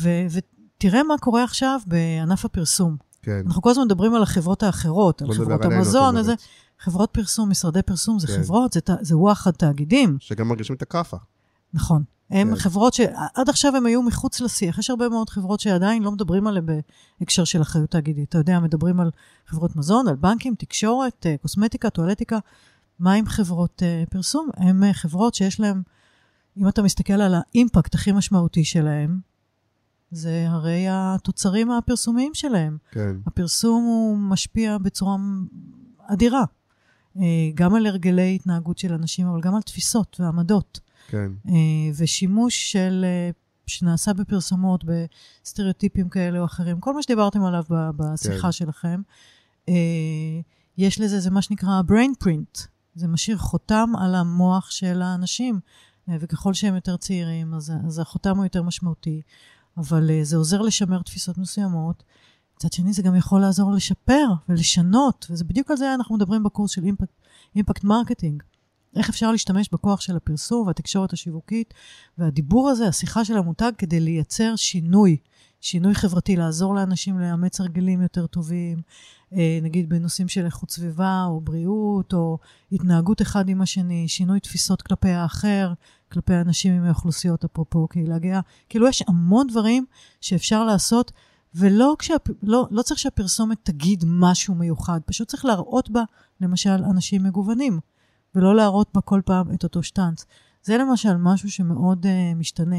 ו- 0.00 0.26
ותראה 0.30 1.02
מה 1.02 1.18
קורה 1.18 1.44
עכשיו 1.44 1.80
בענף 1.86 2.44
הפרסום. 2.44 2.96
כן. 3.22 3.42
אנחנו 3.46 3.62
כל 3.62 3.70
הזמן 3.70 3.84
מדברים 3.84 4.14
על 4.14 4.22
החברות 4.22 4.62
האחרות, 4.62 5.22
על 5.22 5.32
חברות 5.32 5.64
המזון, 5.64 6.16
איזה... 6.16 6.34
חברות 6.78 7.10
פרסום, 7.10 7.50
משרדי 7.50 7.82
פרסום, 7.82 8.18
זה 8.18 8.26
כן. 8.26 8.42
חברות, 8.42 8.72
זה, 8.72 8.80
זה 9.00 9.16
וואחד 9.16 9.50
תאגידים, 9.50 10.16
שגם 10.20 10.48
מרגישים 10.48 10.76
את 10.76 10.82
הכאפה. 10.82 11.16
נכון. 11.74 12.02
הם 12.30 12.48
כן. 12.48 12.56
חברות 12.56 12.94
שעד 12.94 13.48
עכשיו 13.48 13.76
הם 13.76 13.86
היו 13.86 14.02
מחוץ 14.02 14.40
לשיח. 14.40 14.78
יש 14.78 14.90
הרבה 14.90 15.08
מאוד 15.08 15.30
חברות 15.30 15.60
שעדיין 15.60 16.02
לא 16.02 16.12
מדברים 16.12 16.46
עליהן 16.46 16.66
בהקשר 17.20 17.44
של 17.44 17.62
אחריות 17.62 17.90
תאגידית. 17.90 18.28
אתה 18.28 18.38
יודע, 18.38 18.60
מדברים 18.60 19.00
על 19.00 19.10
חברות 19.46 19.76
מזון, 19.76 20.08
על 20.08 20.16
בנקים, 20.16 20.54
תקשורת, 20.54 21.26
אה, 21.26 21.34
קוסמטיקה, 21.42 21.90
טואלטיקה. 21.90 22.38
מה 22.98 23.12
עם 23.12 23.26
חברות 23.26 23.82
אה, 23.82 24.04
פרסום? 24.10 24.48
הן 24.56 24.84
אה, 24.84 24.92
חברות 24.92 25.34
שיש 25.34 25.60
להן, 25.60 25.82
אם 26.56 26.68
אתה 26.68 26.82
מסתכל 26.82 27.12
על 27.12 27.34
האימפקט 27.34 27.94
הכי 27.94 28.12
משמעותי 28.12 28.64
שלהן, 28.64 29.18
זה 30.10 30.46
הרי 30.48 30.86
התוצרים 30.90 31.70
הפרסומיים 31.70 32.34
שלהם. 32.34 32.78
כן. 32.90 33.16
הפרסום 33.26 33.84
הוא 33.84 34.18
משפיע 34.18 34.78
בצורה 34.78 35.16
אדירה, 36.06 36.44
אה, 37.16 37.50
גם 37.54 37.74
על 37.74 37.86
הרגלי 37.86 38.34
התנהגות 38.34 38.78
של 38.78 38.92
אנשים, 38.92 39.26
אבל 39.26 39.40
גם 39.40 39.54
על 39.54 39.62
תפיסות 39.62 40.20
ועמדות. 40.20 40.80
כן. 41.08 41.32
אה, 41.48 41.54
ושימוש 41.96 42.72
של, 42.72 43.04
אה, 43.04 43.30
שנעשה 43.66 44.12
בפרסומות, 44.12 44.84
בסטריאוטיפים 44.84 46.08
כאלה 46.08 46.38
או 46.38 46.44
אחרים, 46.44 46.80
כל 46.80 46.94
מה 46.94 47.02
שדיברתם 47.02 47.44
עליו 47.44 47.64
בשיחה 47.96 48.42
כן. 48.42 48.52
שלכם, 48.52 49.00
יש 50.78 51.00
לזה, 51.00 51.20
זה 51.20 51.30
מה 51.30 51.42
שנקרא 51.42 51.82
brain 51.88 52.24
print. 52.24 52.66
זה 52.94 53.08
משאיר 53.08 53.38
חותם 53.38 53.92
על 53.98 54.14
המוח 54.14 54.70
של 54.70 55.02
האנשים, 55.02 55.60
וככל 56.20 56.54
שהם 56.54 56.74
יותר 56.74 56.96
צעירים, 56.96 57.54
אז, 57.54 57.72
אז 57.86 57.98
החותם 57.98 58.36
הוא 58.36 58.44
יותר 58.44 58.62
משמעותי. 58.62 59.22
אבל 59.76 60.10
אה, 60.10 60.20
זה 60.22 60.36
עוזר 60.36 60.62
לשמר 60.62 61.02
תפיסות 61.02 61.38
מסוימות. 61.38 62.02
מצד 62.56 62.72
שני, 62.72 62.92
זה 62.92 63.02
גם 63.02 63.16
יכול 63.16 63.40
לעזור 63.40 63.72
לשפר 63.72 64.26
ולשנות, 64.48 65.26
וזה 65.30 65.44
בדיוק 65.44 65.70
על 65.70 65.76
זה 65.76 65.94
אנחנו 65.94 66.16
מדברים 66.16 66.42
בקורס 66.42 66.70
של 66.70 66.84
impact 67.54 67.84
marketing. 67.84 68.42
איך 68.96 69.08
אפשר 69.08 69.32
להשתמש 69.32 69.68
בכוח 69.72 70.00
של 70.00 70.16
הפרסום 70.16 70.66
והתקשורת 70.66 71.12
השיווקית, 71.12 71.74
והדיבור 72.18 72.68
הזה, 72.68 72.88
השיחה 72.88 73.24
של 73.24 73.36
המותג, 73.36 73.72
כדי 73.78 74.00
לייצר 74.00 74.56
שינוי, 74.56 75.16
שינוי 75.60 75.94
חברתי, 75.94 76.36
לעזור 76.36 76.74
לאנשים 76.74 77.18
לאמץ 77.18 77.60
הרגלים 77.60 78.02
יותר 78.02 78.26
טובים, 78.26 78.82
אה, 79.32 79.58
נגיד 79.62 79.88
בנושאים 79.88 80.28
של 80.28 80.44
איכות 80.44 80.70
סביבה, 80.70 81.24
או 81.28 81.40
בריאות, 81.40 82.12
או 82.12 82.38
התנהגות 82.72 83.22
אחד 83.22 83.48
עם 83.48 83.62
השני, 83.62 84.08
שינוי 84.08 84.40
תפיסות 84.40 84.82
כלפי 84.82 85.08
האחר, 85.08 85.72
כלפי 86.12 86.34
אנשים 86.34 86.72
עם 86.72 86.84
האוכלוסיות, 86.84 87.44
אפרופו 87.44 87.88
קהילה 87.88 88.18
גאה. 88.18 88.40
כאילו, 88.68 88.88
יש 88.88 89.02
המון 89.08 89.46
דברים 89.46 89.84
שאפשר 90.20 90.64
לעשות, 90.64 91.12
ולא 91.54 91.96
כשהפ... 91.98 92.28
לא, 92.42 92.66
לא 92.70 92.82
צריך 92.82 93.00
שהפרסומת 93.00 93.58
תגיד 93.62 94.04
משהו 94.06 94.54
מיוחד, 94.54 95.00
פשוט 95.06 95.28
צריך 95.28 95.44
להראות 95.44 95.90
בה, 95.90 96.02
למשל, 96.40 96.84
אנשים 96.90 97.22
מגוונים, 97.22 97.80
ולא 98.34 98.56
להראות 98.56 98.88
בה 98.94 99.00
כל 99.00 99.20
פעם 99.24 99.54
את 99.54 99.64
אותו 99.64 99.82
שטאנץ. 99.82 100.26
זה 100.62 100.78
למשל 100.78 101.16
משהו 101.16 101.50
שמאוד 101.50 102.06
uh, 102.06 102.36
משתנה. 102.36 102.76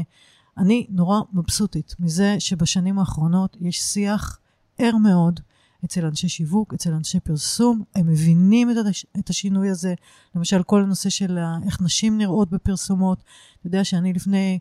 אני 0.58 0.86
נורא 0.90 1.20
מבסוטית 1.32 1.94
מזה 1.98 2.36
שבשנים 2.38 2.98
האחרונות 2.98 3.56
יש 3.60 3.78
שיח 3.82 4.38
ער 4.78 4.96
מאוד 4.96 5.40
אצל 5.84 6.06
אנשי 6.06 6.28
שיווק, 6.28 6.74
אצל 6.74 6.92
אנשי 6.92 7.20
פרסום, 7.20 7.82
הם 7.94 8.06
מבינים 8.06 8.70
את, 8.70 8.76
הש... 8.86 9.06
את 9.18 9.30
השינוי 9.30 9.70
הזה. 9.70 9.94
למשל, 10.34 10.62
כל 10.62 10.82
הנושא 10.82 11.10
של 11.10 11.38
איך 11.66 11.82
נשים 11.82 12.18
נראות 12.18 12.50
בפרסומות. 12.50 13.24
אתה 13.58 13.66
יודע 13.66 13.84
שאני 13.84 14.12
לפני 14.12 14.58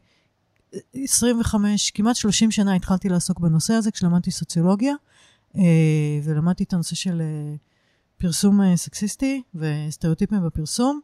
25, 0.93 1.91
כמעט 1.91 2.15
30 2.15 2.51
שנה 2.51 2.75
התחלתי 2.75 3.09
לעסוק 3.09 3.39
בנושא 3.39 3.73
הזה 3.73 3.91
כשלמדתי 3.91 4.31
סוציולוגיה, 4.31 4.93
אה, 5.57 6.19
ולמדתי 6.23 6.63
את 6.63 6.73
הנושא 6.73 6.95
של 6.95 7.21
אה, 7.21 7.55
פרסום 8.17 8.61
אה, 8.61 8.77
סקסיסטי 8.77 9.41
וסטריאוטיפים 9.55 10.45
בפרסום, 10.45 11.01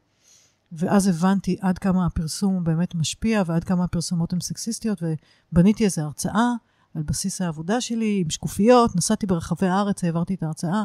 ואז 0.71 1.07
הבנתי 1.07 1.57
עד 1.61 1.77
כמה 1.77 2.05
הפרסום 2.05 2.63
באמת 2.63 2.95
משפיע 2.95 3.43
ועד 3.45 3.63
כמה 3.63 3.83
הפרסומות 3.83 4.33
הן 4.33 4.39
סקסיסטיות, 4.39 5.03
ובניתי 5.51 5.85
איזו 5.85 6.01
הרצאה 6.01 6.51
על 6.95 7.03
בסיס 7.03 7.41
העבודה 7.41 7.81
שלי 7.81 8.21
עם 8.21 8.29
שקופיות, 8.29 8.95
נסעתי 8.95 9.25
ברחבי 9.25 9.67
הארץ, 9.67 10.03
העברתי 10.03 10.33
את 10.33 10.43
ההרצאה. 10.43 10.83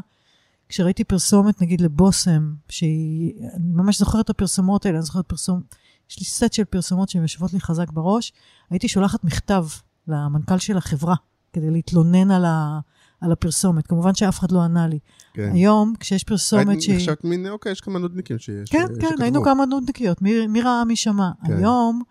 כשראיתי 0.68 1.04
פרסומת, 1.04 1.62
נגיד 1.62 1.80
לבושם, 1.80 2.54
שהיא, 2.68 3.34
אני 3.54 3.72
ממש 3.72 3.98
זוכרת 3.98 4.24
את 4.24 4.30
הפרסומות 4.30 4.86
האלה, 4.86 4.98
אני 4.98 5.04
זוכרת 5.04 5.26
פרסום, 5.26 5.62
יש 6.10 6.18
לי 6.18 6.24
סט 6.26 6.52
של 6.52 6.64
פרסומות 6.64 7.08
שהן 7.08 7.22
יושבות 7.22 7.52
לי 7.52 7.60
חזק 7.60 7.90
בראש, 7.90 8.32
הייתי 8.70 8.88
שולחת 8.88 9.24
מכתב 9.24 9.66
למנכ"ל 10.08 10.58
של 10.58 10.76
החברה, 10.76 11.14
כדי 11.52 11.70
להתלונן 11.70 12.30
על, 12.30 12.44
ה, 12.44 12.80
על 13.22 13.32
הפרסומת. 13.32 13.86
כמובן 13.86 14.14
שאף 14.14 14.38
אחד 14.38 14.52
לא 14.52 14.60
ענה 14.62 14.86
לי. 14.88 14.98
כן. 15.34 15.50
היום, 15.52 15.94
כשיש 16.00 16.24
פרסומת 16.24 16.82
שהיא... 16.82 16.96
חשבת 16.96 17.24
מין, 17.24 17.46
אוקיי, 17.48 17.72
יש 17.72 17.80
כמה 17.80 17.98
נודניקים 17.98 18.38
שיש. 18.38 18.70
כן, 18.70 18.86
ש- 18.86 18.98
כן, 18.98 19.06
שכתבו. 19.08 19.22
היינו 19.22 19.42
כמה 19.44 19.64
נודניקיות, 19.66 20.22
מי, 20.22 20.46
מי 20.46 20.62
ראה, 20.62 20.84
מי 20.84 20.96
שמע. 20.96 21.30
כן. 21.46 21.52
היום, 21.56 22.02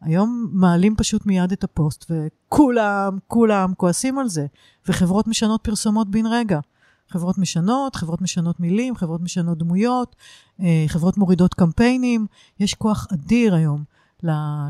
היום 0.00 0.48
מעלים 0.52 0.96
פשוט 0.96 1.26
מיד 1.26 1.52
את 1.52 1.64
הפוסט, 1.64 2.10
וכולם, 2.10 3.18
כולם 3.26 3.72
כועסים 3.76 4.18
על 4.18 4.28
זה. 4.28 4.46
וחברות 4.88 5.28
משנות 5.28 5.60
פרסומות 5.64 6.10
בן 6.10 6.26
רגע. 6.26 6.60
חברות 7.08 7.38
משנות, 7.38 7.96
חברות 7.96 8.22
משנות 8.22 8.60
מילים, 8.60 8.96
חברות 8.96 9.20
משנות 9.20 9.58
דמויות, 9.58 10.16
אה, 10.60 10.84
חברות 10.88 11.18
מורידות 11.18 11.54
קמפיינים. 11.54 12.26
יש 12.60 12.74
כוח 12.74 13.06
אדיר 13.12 13.54
היום 13.54 13.84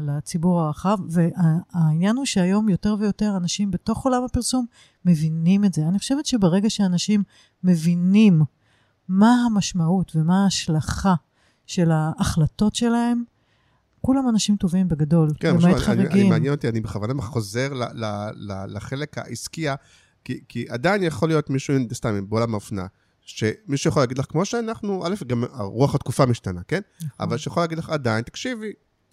לציבור 0.02 0.60
הרחב, 0.60 0.98
והעניין 1.08 2.16
הוא 2.16 2.24
שהיום 2.24 2.68
יותר 2.68 2.96
ויותר 2.98 3.36
אנשים 3.36 3.70
בתוך 3.70 4.04
עולם 4.04 4.24
הפרסום 4.24 4.66
מבינים 5.04 5.64
את 5.64 5.74
זה. 5.74 5.82
אני 5.88 5.98
חושבת 5.98 6.26
שברגע 6.26 6.70
שאנשים 6.70 7.22
מבינים 7.64 8.42
מה 9.08 9.34
המשמעות 9.46 10.16
ומה 10.16 10.44
ההשלכה 10.44 11.14
של 11.66 11.90
ההחלטות 11.90 12.74
שלהם, 12.74 13.22
כולם 14.00 14.28
אנשים 14.28 14.56
טובים 14.56 14.88
בגדול, 14.88 15.30
כן, 15.40 15.48
למעט 15.48 15.74
עכשיו, 15.74 15.92
אני, 15.92 16.00
אני, 16.00 16.10
חריגים. 16.10 16.30
מעניין 16.30 16.52
אותי, 16.52 16.68
אני 16.68 16.80
בכוונה 16.80 17.22
חוזר 17.22 17.72
ל, 17.74 17.82
ל, 17.82 18.04
ל, 18.34 18.76
לחלק 18.76 19.18
העסקי, 19.18 19.66
כי, 20.24 20.40
כי 20.48 20.66
עדיין 20.68 21.02
יכול 21.02 21.28
להיות 21.28 21.50
מישהו, 21.50 21.74
סתם, 21.92 22.28
בעולם 22.28 22.54
האופנה, 22.54 22.86
שמישהו 23.20 23.88
יכול 23.88 24.02
להגיד 24.02 24.18
לך, 24.18 24.26
כמו 24.28 24.44
שאנחנו, 24.44 25.06
א', 25.06 25.14
גם 25.26 25.44
רוח 25.58 25.94
התקופה 25.94 26.26
משתנה, 26.26 26.60
כן? 26.68 26.80
נכון. 26.96 27.08
אבל 27.20 27.36
שיכול 27.36 27.62
להגיד 27.62 27.78
לך, 27.78 27.90
עדיין, 27.90 28.22
תקשיבי, 28.22 28.72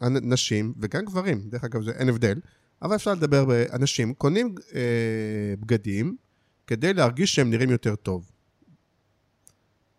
נשים, 0.09 0.73
וגם 0.79 1.05
גברים, 1.05 1.41
דרך 1.49 1.63
אגב, 1.63 1.83
זה 1.83 1.91
אין 1.91 2.09
הבדל, 2.09 2.39
אבל 2.81 2.95
אפשר 2.95 3.13
לדבר 3.13 3.45
באנשים, 3.45 4.13
קונים 4.13 4.55
אה, 4.75 5.53
בגדים 5.59 6.15
כדי 6.67 6.93
להרגיש 6.93 7.35
שהם 7.35 7.49
נראים 7.49 7.69
יותר 7.69 7.95
טוב. 7.95 8.31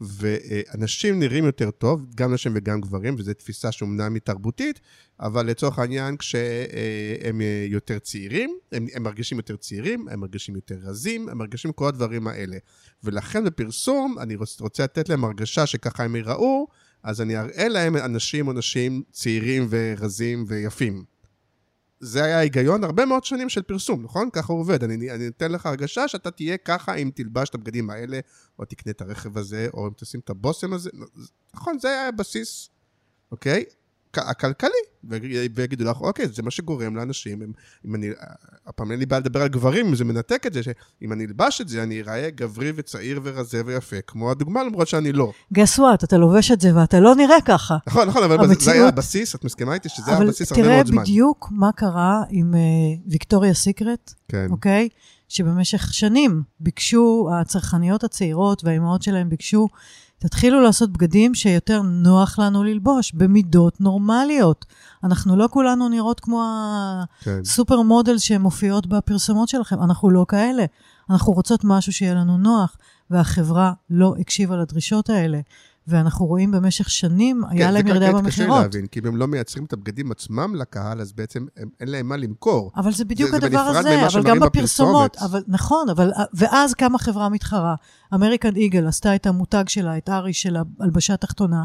ואנשים 0.00 1.18
נראים 1.18 1.44
יותר 1.44 1.70
טוב, 1.70 2.06
גם 2.14 2.34
נשים 2.34 2.52
וגם 2.54 2.80
גברים, 2.80 3.14
וזו 3.18 3.34
תפיסה 3.34 3.72
שאומנם 3.72 4.14
היא 4.14 4.20
תרבותית, 4.24 4.80
אבל 5.20 5.46
לצורך 5.46 5.78
העניין, 5.78 6.16
כשהם 6.16 7.40
יותר 7.68 7.98
צעירים, 7.98 8.58
הם, 8.72 8.86
הם 8.94 9.02
מרגישים 9.02 9.38
יותר 9.38 9.56
צעירים, 9.56 10.08
הם 10.08 10.20
מרגישים 10.20 10.54
יותר 10.54 10.76
רזים, 10.82 11.28
הם 11.28 11.38
מרגישים 11.38 11.72
כל 11.72 11.88
הדברים 11.88 12.26
האלה. 12.26 12.56
ולכן 13.04 13.44
בפרסום, 13.44 14.18
אני 14.18 14.36
רוצה 14.60 14.84
לתת 14.84 15.08
להם 15.08 15.24
הרגשה 15.24 15.66
שככה 15.66 16.04
הם 16.04 16.16
ייראו, 16.16 16.68
אז 17.02 17.20
אני 17.20 17.38
אראה 17.38 17.68
להם 17.68 17.96
אנשים 17.96 18.48
או 18.48 18.52
נשים 18.52 19.02
צעירים 19.10 19.66
ורזים 19.70 20.44
ויפים. 20.48 21.04
זה 22.00 22.24
היה 22.24 22.38
ההיגיון 22.38 22.84
הרבה 22.84 23.06
מאוד 23.06 23.24
שנים 23.24 23.48
של 23.48 23.62
פרסום, 23.62 24.02
נכון? 24.02 24.30
ככה 24.32 24.52
הוא 24.52 24.60
עובד. 24.60 24.84
אני, 24.84 25.10
אני 25.10 25.28
אתן 25.28 25.52
לך 25.52 25.66
הרגשה 25.66 26.08
שאתה 26.08 26.30
תהיה 26.30 26.56
ככה 26.56 26.94
אם 26.94 27.10
תלבש 27.14 27.48
את 27.48 27.54
הבגדים 27.54 27.90
האלה, 27.90 28.20
או 28.58 28.64
תקנה 28.64 28.90
את 28.90 29.00
הרכב 29.00 29.38
הזה, 29.38 29.68
או 29.74 29.86
אם 29.86 29.92
תשים 29.96 30.20
את 30.20 30.30
הבושם 30.30 30.72
הזה. 30.72 30.90
נכון, 31.54 31.78
זה 31.78 31.88
היה 31.88 32.08
הבסיס, 32.08 32.70
אוקיי? 33.32 33.64
הכלכלי, 34.18 34.70
ויגידו 35.54 35.84
לך, 35.84 36.00
אוקיי, 36.00 36.28
זה 36.28 36.42
מה 36.42 36.50
שגורם 36.50 36.96
לאנשים, 36.96 37.42
אם, 37.42 37.52
אם 37.86 37.94
אני, 37.94 38.10
הפעם 38.66 38.90
אין 38.90 38.98
לי 38.98 39.06
בעיה 39.06 39.20
לדבר 39.20 39.42
על 39.42 39.48
גברים, 39.48 39.94
זה 39.94 40.04
מנתק 40.04 40.46
את 40.46 40.52
זה, 40.52 40.62
שאם 40.62 41.12
אני 41.12 41.24
אלבש 41.24 41.60
את 41.60 41.68
זה, 41.68 41.82
אני 41.82 42.00
אראה 42.00 42.30
גברי 42.30 42.72
וצעיר 42.76 43.20
ורזה 43.24 43.62
ויפה, 43.66 43.96
כמו 44.06 44.30
הדוגמה, 44.30 44.64
למרות 44.64 44.88
שאני 44.88 45.12
לא. 45.12 45.32
גס 45.52 45.78
וואט, 45.78 46.04
אתה 46.04 46.16
לובש 46.16 46.50
את 46.50 46.60
זה 46.60 46.76
ואתה 46.76 47.00
לא 47.00 47.14
נראה 47.14 47.40
ככה. 47.44 47.76
נכון, 47.86 48.08
נכון, 48.08 48.22
אבל 48.22 48.34
המציאות... 48.34 48.60
זה 48.60 48.72
היה 48.72 48.88
הבסיס, 48.88 49.34
את 49.34 49.44
מסכימה 49.44 49.74
איתי 49.74 49.88
שזה 49.88 50.10
היה 50.10 50.22
הבסיס 50.22 50.52
הרבה 50.52 50.62
מאוד 50.62 50.86
זמן. 50.86 50.96
אבל 50.96 51.04
תראה 51.04 51.04
בדיוק 51.04 51.48
מה 51.50 51.72
קרה 51.72 52.22
עם 52.30 52.54
ויקטוריה 53.06 53.52
uh, 53.52 53.54
סיקרט, 53.54 54.14
כן. 54.28 54.46
אוקיי? 54.50 54.88
שבמשך 55.28 55.94
שנים 55.94 56.42
ביקשו, 56.60 57.28
הצרכניות 57.40 58.04
הצעירות 58.04 58.64
והאימהות 58.64 59.02
שלהם 59.02 59.28
ביקשו 59.28 59.68
תתחילו 60.22 60.60
לעשות 60.60 60.92
בגדים 60.92 61.34
שיותר 61.34 61.82
נוח 61.82 62.38
לנו 62.38 62.64
ללבוש, 62.64 63.12
במידות 63.12 63.80
נורמליות. 63.80 64.66
אנחנו 65.04 65.36
לא 65.36 65.48
כולנו 65.50 65.88
נראות 65.88 66.20
כמו 66.20 66.42
כן. 67.20 67.40
הסופר 67.40 67.82
מודל 67.82 68.18
שמופיעות 68.18 68.86
בפרסומות 68.86 69.48
שלכם, 69.48 69.82
אנחנו 69.82 70.10
לא 70.10 70.24
כאלה. 70.28 70.64
אנחנו 71.10 71.32
רוצות 71.32 71.60
משהו 71.64 71.92
שיהיה 71.92 72.14
לנו 72.14 72.38
נוח, 72.38 72.76
והחברה 73.10 73.72
לא 73.90 74.14
הקשיבה 74.18 74.56
לדרישות 74.56 75.10
האלה. 75.10 75.40
ואנחנו 75.86 76.26
רואים 76.26 76.50
במשך 76.50 76.90
שנים, 76.90 77.42
כן, 77.50 77.56
היה 77.56 77.70
להם 77.70 77.86
ירידה 77.86 78.12
במכירות. 78.12 78.32
זה 78.32 78.42
קשה 78.44 78.62
להבין, 78.62 78.86
כי 78.86 79.00
אם 79.00 79.06
הם 79.06 79.16
לא 79.16 79.28
מייצרים 79.28 79.64
את 79.64 79.72
הבגדים 79.72 80.12
עצמם 80.12 80.54
לקהל, 80.54 81.00
אז 81.00 81.12
בעצם 81.12 81.46
הם, 81.56 81.68
אין 81.80 81.88
להם 81.88 82.08
מה 82.08 82.16
למכור. 82.16 82.70
אבל 82.76 82.92
זה 82.92 83.04
בדיוק 83.04 83.30
זה, 83.30 83.36
הדבר 83.36 83.72
זה 83.72 83.78
הזה, 83.78 84.06
אבל 84.06 84.22
גם 84.22 84.40
בפרסומות. 84.40 85.16
אבל, 85.16 85.42
נכון, 85.48 85.88
אבל, 85.88 86.10
ואז 86.34 86.74
קמה 86.74 86.98
חברה 86.98 87.28
מתחרה. 87.28 87.74
אמריקן 88.14 88.56
איגל 88.56 88.86
עשתה 88.86 89.14
את 89.14 89.26
המותג 89.26 89.64
שלה, 89.68 89.98
את 89.98 90.08
Aerie 90.08 90.32
של 90.32 90.56
הלבשה 90.80 91.16
תחתונה. 91.16 91.62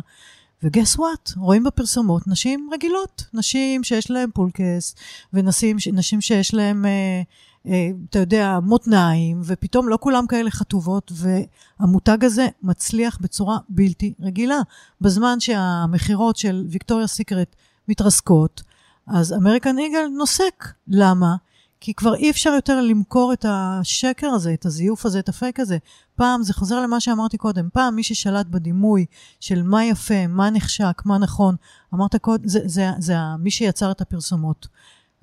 ו 0.63 0.68
guess 0.68 0.95
what, 0.95 1.31
רואים 1.37 1.63
בפרסומות 1.63 2.27
נשים 2.27 2.69
רגילות, 2.73 3.23
נשים 3.33 3.83
שיש 3.83 4.11
להן 4.11 4.29
פולקעס, 4.33 4.95
ונשים 5.33 6.21
שיש 6.21 6.53
להן 6.53 6.85
אה, 6.85 7.21
אתה 7.61 8.19
יודע, 8.19 8.59
מותניים, 8.63 9.41
ופתאום 9.43 9.89
לא 9.89 9.97
כולם 10.01 10.27
כאלה 10.27 10.51
חטובות, 10.51 11.11
והמותג 11.15 12.25
הזה 12.25 12.47
מצליח 12.63 13.17
בצורה 13.21 13.57
בלתי 13.69 14.13
רגילה. 14.19 14.59
בזמן 15.01 15.39
שהמכירות 15.39 16.37
של 16.37 16.65
ויקטוריה 16.69 17.07
סיקרט 17.07 17.55
מתרסקות, 17.87 18.63
אז 19.07 19.33
אמריקן 19.33 19.77
איגל 19.77 20.07
נוסק. 20.17 20.65
למה? 20.87 21.35
כי 21.79 21.93
כבר 21.93 22.15
אי 22.15 22.29
אפשר 22.29 22.49
יותר 22.49 22.81
למכור 22.81 23.33
את 23.33 23.45
השקר 23.49 24.27
הזה, 24.27 24.53
את 24.53 24.65
הזיוף 24.65 25.05
הזה, 25.05 25.19
את 25.19 25.29
הפייק 25.29 25.59
הזה. 25.59 25.77
פעם, 26.15 26.43
זה 26.43 26.53
חוזר 26.53 26.81
למה 26.81 26.99
שאמרתי 26.99 27.37
קודם, 27.37 27.69
פעם 27.73 27.95
מי 27.95 28.03
ששלט 28.03 28.45
בדימוי 28.45 29.05
של 29.39 29.63
מה 29.63 29.85
יפה, 29.85 30.27
מה 30.27 30.49
נחשק, 30.49 31.01
מה 31.05 31.17
נכון, 31.17 31.55
אמרת 31.93 32.15
קודם, 32.15 32.47
זה, 32.47 32.59
זה, 32.59 32.67
זה, 32.67 32.91
זה 32.99 33.15
מי 33.39 33.51
שיצר 33.51 33.91
את 33.91 34.01
הפרסומות. 34.01 34.67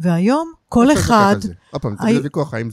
והיום 0.01 0.53
כל 0.75 0.93
אחד... 0.93 1.37
עוד 1.71 1.83
פעם, 1.83 1.97
תמיד 1.97 2.17
הוויכוח 2.17 2.55
האם 2.55 2.69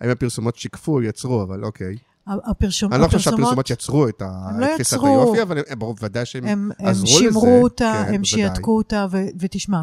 הפרסומות 0.00 0.56
שיקפו 0.56 1.02
יצרו, 1.02 1.42
אבל 1.42 1.64
אוקיי. 1.64 1.96
הפרשומות... 2.26 2.94
אני 2.94 3.02
לא 3.02 3.06
חושב 3.06 3.18
שהפרסומות 3.18 3.70
יצרו 3.70 4.08
את 4.08 4.22
תפיסת 4.74 4.96
לא 4.96 5.06
היופי, 5.06 5.42
אבל 5.42 5.62
ברור, 5.78 5.94
ודאי 6.02 6.26
שהם 6.26 6.70
עזרו 6.78 7.04
לזה. 7.04 7.16
הם 7.16 7.32
שימרו 7.32 7.62
אותה, 7.62 8.02
כן, 8.06 8.14
הם 8.14 8.24
שיעתקו 8.24 8.76
אותה, 8.76 9.06
ותשמע, 9.38 9.82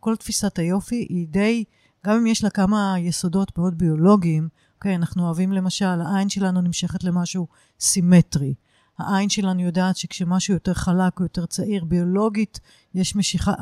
כל 0.00 0.16
תפיסת 0.18 0.58
היופי 0.58 1.06
היא 1.08 1.28
די, 1.28 1.64
גם 2.06 2.16
אם 2.16 2.26
יש 2.26 2.44
לה 2.44 2.50
כמה 2.50 2.94
יסודות 2.98 3.58
מאוד 3.58 3.78
ביולוגיים, 3.78 4.48
אוקיי, 4.74 4.94
אנחנו 4.94 5.26
אוהבים 5.26 5.52
למשל, 5.52 6.00
העין 6.06 6.28
שלנו 6.28 6.60
נמשכת 6.60 7.04
למשהו 7.04 7.46
סימטרי. 7.80 8.54
העין 8.98 9.28
שלנו 9.28 9.62
יודעת 9.62 9.96
שכשמשהו 9.96 10.54
יותר 10.54 10.74
חלק 10.74 11.18
או 11.18 11.24
יותר 11.24 11.46
צעיר, 11.46 11.84
ביולוגית, 11.84 12.60
יש 12.94 13.16
משיכה, 13.16 13.52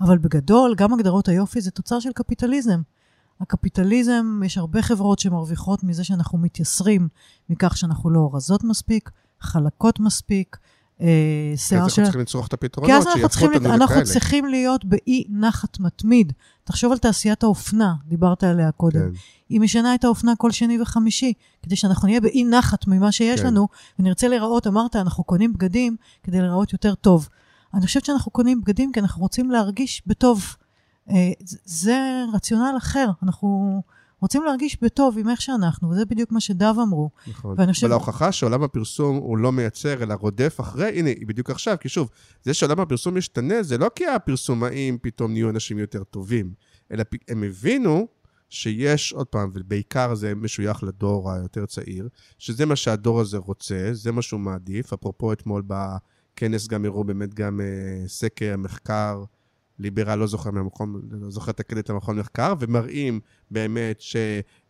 אבל 0.00 0.18
בגדול, 0.18 0.74
גם 0.74 0.92
הגדרות 0.92 1.28
היופי 1.28 1.60
זה 1.60 1.70
תוצר 1.70 2.00
של 2.00 2.12
קפיטליזם. 2.12 2.80
הקפיטליזם, 3.40 4.40
יש 4.44 4.58
הרבה 4.58 4.82
חברות 4.82 5.18
שמרוויחות 5.18 5.84
מזה 5.84 6.04
שאנחנו 6.04 6.38
מתייסרים 6.38 7.08
מכך 7.50 7.76
שאנחנו 7.76 8.10
לא 8.10 8.30
רזות 8.32 8.64
מספיק, 8.64 9.10
חלקות 9.40 10.00
מספיק, 10.00 10.56
אה, 11.00 11.52
שיער 11.56 11.88
של... 11.88 11.94
כי 11.94 12.00
אז 12.00 12.00
אנחנו 12.00 12.04
צריכים 12.04 12.20
לצרוך 12.20 12.46
את 12.46 12.52
הפתרונות 12.52 13.02
שיהפכו 13.02 13.44
אותנו 13.44 13.58
לכאלה. 13.58 13.74
אנחנו 13.74 14.04
צריכים 14.04 14.46
להיות 14.46 14.84
באי 14.84 15.24
נחת 15.28 15.80
מתמיד. 15.80 16.32
תחשוב 16.64 16.92
על 16.92 16.98
תעשיית 16.98 17.42
האופנה, 17.42 17.94
דיברת 18.06 18.44
עליה 18.44 18.72
קודם. 18.72 19.00
כן. 19.00 19.18
היא 19.48 19.60
משנה 19.60 19.94
את 19.94 20.04
האופנה 20.04 20.36
כל 20.36 20.50
שני 20.50 20.80
וחמישי, 20.80 21.32
כדי 21.62 21.76
שאנחנו 21.76 22.08
נהיה 22.08 22.20
באי 22.20 22.44
נחת 22.44 22.86
ממה 22.86 23.12
שיש 23.12 23.40
כן. 23.40 23.46
לנו, 23.46 23.68
ונרצה 23.98 24.28
להיראות, 24.28 24.66
אמרת, 24.66 24.96
אנחנו 24.96 25.24
קונים 25.24 25.52
בגדים 25.52 25.96
כדי 26.22 26.40
להיראות 26.40 26.72
יותר 26.72 26.94
טוב. 26.94 27.28
אני 27.74 27.86
חושבת 27.86 28.04
שאנחנו 28.04 28.32
קונים 28.32 28.60
בגדים 28.60 28.92
כי 28.92 29.00
אנחנו 29.00 29.22
רוצים 29.22 29.50
להרגיש 29.50 30.02
בטוב. 30.06 30.56
אה, 31.10 31.32
זה 31.64 32.24
רציונל 32.34 32.74
אחר, 32.76 33.10
אנחנו 33.22 33.82
רוצים 34.20 34.44
להרגיש 34.44 34.82
בטוב 34.82 35.18
עם 35.18 35.28
איך 35.28 35.40
שאנחנו, 35.40 35.90
וזה 35.90 36.04
בדיוק 36.04 36.32
מה 36.32 36.40
שדב 36.40 36.74
אמרו. 36.82 37.10
נכון, 37.26 37.54
אבל 37.56 37.72
חושב... 37.72 37.90
ההוכחה 37.90 38.32
שעולם 38.32 38.62
הפרסום 38.62 39.16
הוא 39.16 39.38
לא 39.38 39.52
מייצר, 39.52 40.02
אלא 40.02 40.14
רודף 40.14 40.56
אחרי, 40.60 40.98
הנה, 40.98 41.08
היא 41.08 41.26
בדיוק 41.26 41.50
עכשיו, 41.50 41.76
כי 41.80 41.88
שוב, 41.88 42.10
זה 42.42 42.54
שעולם 42.54 42.80
הפרסום 42.80 43.16
משתנה, 43.16 43.62
זה 43.62 43.78
לא 43.78 43.90
כי 43.94 44.06
הפרסומאים 44.06 44.98
פתאום 45.02 45.32
נהיו 45.32 45.50
אנשים 45.50 45.78
יותר 45.78 46.04
טובים, 46.04 46.52
אלא 46.92 47.04
הם 47.28 47.42
הבינו 47.42 48.06
שיש, 48.50 49.12
עוד 49.12 49.26
פעם, 49.26 49.50
ובעיקר 49.52 50.14
זה 50.14 50.34
משוייך 50.34 50.82
לדור 50.82 51.32
היותר 51.32 51.66
צעיר, 51.66 52.08
שזה 52.38 52.66
מה 52.66 52.76
שהדור 52.76 53.20
הזה 53.20 53.38
רוצה, 53.38 53.88
זה 53.92 54.12
מה 54.12 54.22
שהוא 54.22 54.40
מעדיף. 54.40 54.92
אפרופו 54.92 55.32
אתמול 55.32 55.62
ב... 55.66 55.74
בכנס 56.38 56.68
גם 56.68 56.84
הראו 56.84 57.04
באמת 57.04 57.34
גם 57.34 57.60
uh, 57.60 58.08
סקר, 58.08 58.54
מחקר, 58.58 59.24
ליברל, 59.78 60.18
לא 60.18 60.26
זוכר 60.26 60.50
מהמכון, 60.50 61.02
לא 61.10 61.30
זוכר 61.30 61.50
את 61.50 61.60
הקרדיט 61.60 61.90
למכון 61.90 62.18
מחקר, 62.18 62.54
ומראים 62.60 63.20
באמת 63.50 64.00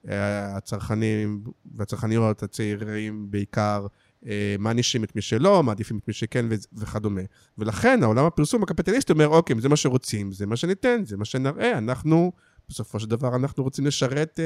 שהצרכנים 0.05 1.45
והצרכניות 1.75 2.43
הצעירים 2.43 3.31
בעיקר 3.31 3.87
uh, 4.25 4.27
מענישים 4.59 5.05
את 5.05 5.17
מי 5.17 5.23
שלא, 5.23 5.63
מעדיפים 5.63 5.99
את 5.99 6.09
מי 6.09 6.15
שכן 6.15 6.47
וכדומה. 6.73 7.23
ולכן 7.59 8.03
העולם 8.03 8.25
הפרסום 8.25 8.63
הקפיטליסטי 8.63 9.13
אומר, 9.13 9.29
אוקיי, 9.29 9.61
זה 9.61 9.69
מה 9.69 9.77
שרוצים, 9.77 10.33
זה 10.33 10.47
מה 10.47 10.57
שניתן, 10.57 11.05
זה 11.05 11.17
מה 11.17 11.25
שנראה, 11.25 11.79
אנחנו, 11.79 12.33
בסופו 12.69 13.01
של 13.01 13.09
דבר 13.09 13.37
אנחנו 13.37 13.65
רוצים 13.65 13.87
לשרת, 13.87 14.41
uh, 14.41 14.43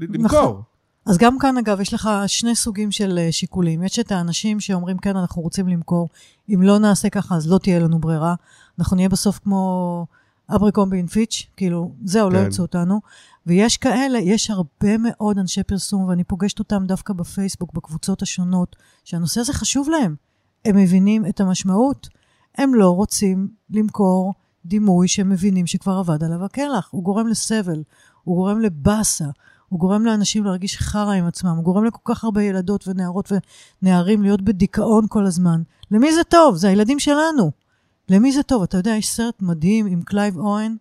למכור. 0.00 0.24
נכון. 0.24 0.75
אז 1.06 1.18
גם 1.18 1.38
כאן, 1.38 1.58
אגב, 1.58 1.80
יש 1.80 1.94
לך 1.94 2.10
שני 2.26 2.54
סוגים 2.54 2.92
של 2.92 3.18
אה, 3.18 3.32
שיקולים. 3.32 3.82
יש 3.82 3.98
את 3.98 4.12
האנשים 4.12 4.60
שאומרים, 4.60 4.98
כן, 4.98 5.16
אנחנו 5.16 5.42
רוצים 5.42 5.68
למכור, 5.68 6.08
אם 6.48 6.62
לא 6.62 6.78
נעשה 6.78 7.10
ככה, 7.10 7.34
אז 7.34 7.50
לא 7.50 7.58
תהיה 7.58 7.78
לנו 7.78 7.98
ברירה. 7.98 8.34
אנחנו 8.78 8.96
נהיה 8.96 9.08
בסוף 9.08 9.38
כמו 9.38 10.06
אבריקומבי 10.54 10.96
אינפיץ', 10.96 11.46
כאילו, 11.56 11.92
זהו, 12.04 12.30
לא 12.30 12.36
כן. 12.36 12.42
לא 12.42 12.48
יצאו 12.48 12.64
אותנו. 12.64 13.00
ויש 13.46 13.76
כאלה, 13.76 14.18
יש 14.18 14.50
הרבה 14.50 14.98
מאוד 14.98 15.38
אנשי 15.38 15.62
פרסום, 15.62 16.04
ואני 16.04 16.24
פוגשת 16.24 16.58
אותם 16.58 16.84
דווקא 16.86 17.12
בפייסבוק, 17.12 17.72
בקבוצות 17.72 18.22
השונות, 18.22 18.76
שהנושא 19.04 19.40
הזה 19.40 19.52
חשוב 19.52 19.88
להם. 19.88 20.14
הם 20.64 20.76
מבינים 20.76 21.26
את 21.26 21.40
המשמעות. 21.40 22.08
הם 22.58 22.74
לא 22.74 22.90
רוצים 22.90 23.48
למכור 23.70 24.34
דימוי 24.64 25.08
שהם 25.08 25.28
מבינים 25.28 25.66
שכבר 25.66 26.00
אבד 26.00 26.24
עליו 26.24 26.44
הקלח. 26.44 26.88
הוא 26.90 27.02
גורם 27.02 27.26
לסבל, 27.26 27.82
הוא 28.24 28.36
גורם 28.36 28.60
לבאסה. 28.60 29.26
הוא 29.68 29.80
גורם 29.80 30.04
לאנשים 30.04 30.44
להרגיש 30.44 30.76
חרא 30.76 31.12
עם 31.12 31.26
עצמם, 31.26 31.56
הוא 31.56 31.64
גורם 31.64 31.84
לכל 31.84 32.00
כך 32.04 32.24
הרבה 32.24 32.42
ילדות 32.42 32.88
ונערות 32.88 33.32
ונערים 33.82 34.22
להיות 34.22 34.42
בדיכאון 34.42 35.06
כל 35.08 35.26
הזמן. 35.26 35.62
למי 35.90 36.14
זה 36.14 36.24
טוב? 36.24 36.56
זה 36.56 36.68
הילדים 36.68 36.98
שלנו. 36.98 37.50
למי 38.08 38.32
זה 38.32 38.42
טוב? 38.42 38.62
אתה 38.62 38.76
יודע, 38.76 38.90
יש 38.90 39.08
סרט 39.08 39.42
מדהים 39.42 39.86
עם 39.86 40.02
קלייב 40.02 40.36
אוון, 40.36 40.76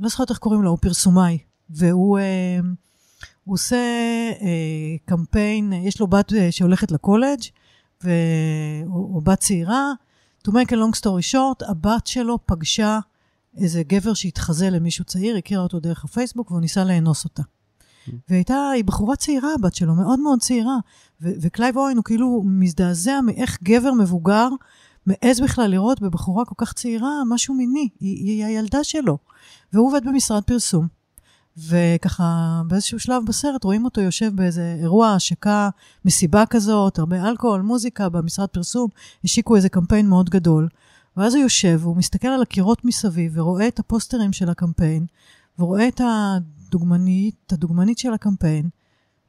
לא 0.00 0.08
זוכרת 0.08 0.30
איך 0.30 0.38
קוראים 0.38 0.62
לו, 0.62 0.70
הוא 0.70 0.78
פרסומאי, 0.78 1.38
והוא 1.70 2.18
אה, 2.18 2.58
הוא 3.44 3.54
עושה 3.54 3.76
אה, 4.40 4.96
קמפיין, 5.04 5.72
יש 5.72 6.00
לו 6.00 6.06
בת 6.06 6.32
אה, 6.32 6.52
שהולכת 6.52 6.92
לקולג' 6.92 7.40
או 8.86 9.20
בת 9.24 9.38
צעירה. 9.38 9.92
To 10.48 10.50
make 10.50 10.70
a 10.70 10.74
long 10.74 10.98
story 11.00 11.32
short, 11.32 11.70
הבת 11.70 12.06
שלו 12.06 12.38
פגשה 12.46 12.98
איזה 13.56 13.82
גבר 13.82 14.14
שהתחזה 14.14 14.70
למישהו 14.70 15.04
צעיר, 15.04 15.36
הכירה 15.36 15.62
אותו 15.62 15.80
דרך 15.80 16.04
הפייסבוק 16.04 16.50
והוא 16.50 16.60
ניסה 16.60 16.84
לאנוס 16.84 17.24
אותה. 17.24 17.42
והיא 18.08 18.38
הייתה, 18.38 18.70
היא 18.74 18.84
בחורה 18.84 19.16
צעירה, 19.16 19.54
הבת 19.54 19.74
שלו, 19.74 19.94
מאוד 19.94 20.20
מאוד 20.20 20.40
צעירה. 20.40 20.76
ו- 21.22 21.32
וקלייב 21.40 21.76
אוון 21.76 21.96
הוא 21.96 22.04
כאילו 22.04 22.42
מזדעזע 22.46 23.20
מאיך 23.20 23.58
גבר 23.62 23.92
מבוגר 23.92 24.48
מעז 25.06 25.40
בכלל 25.40 25.70
לראות 25.70 26.00
בבחורה 26.00 26.44
כל 26.44 26.54
כך 26.58 26.72
צעירה 26.72 27.10
משהו 27.28 27.54
מיני, 27.54 27.88
היא, 28.00 28.26
היא 28.26 28.44
הילדה 28.44 28.84
שלו. 28.84 29.18
והוא 29.72 29.86
עובד 29.86 30.04
במשרד 30.04 30.42
פרסום. 30.42 30.86
וככה 31.68 32.62
באיזשהו 32.66 32.98
שלב 32.98 33.22
בסרט 33.26 33.64
רואים 33.64 33.84
אותו 33.84 34.00
יושב 34.00 34.36
באיזה 34.36 34.76
אירוע 34.80 35.12
השקה, 35.12 35.68
מסיבה 36.04 36.46
כזאת, 36.46 36.98
הרבה 36.98 37.28
אלכוהול, 37.28 37.60
מוזיקה 37.60 38.08
במשרד 38.08 38.48
פרסום, 38.48 38.88
השיקו 39.24 39.56
איזה 39.56 39.68
קמפיין 39.68 40.08
מאוד 40.08 40.30
גדול. 40.30 40.68
ואז 41.16 41.34
הוא 41.34 41.42
יושב, 41.42 41.78
והוא 41.82 41.96
מסתכל 41.96 42.28
על 42.28 42.42
הקירות 42.42 42.84
מסביב, 42.84 43.32
ורואה 43.34 43.68
את 43.68 43.78
הפוסטרים 43.78 44.32
של 44.32 44.50
הקמפיין, 44.50 45.06
ורואה 45.58 45.88
את 45.88 46.00
הדוגמנית, 46.72 47.52
הדוגמנית 47.52 47.98
של 47.98 48.12
הקמפיין, 48.12 48.68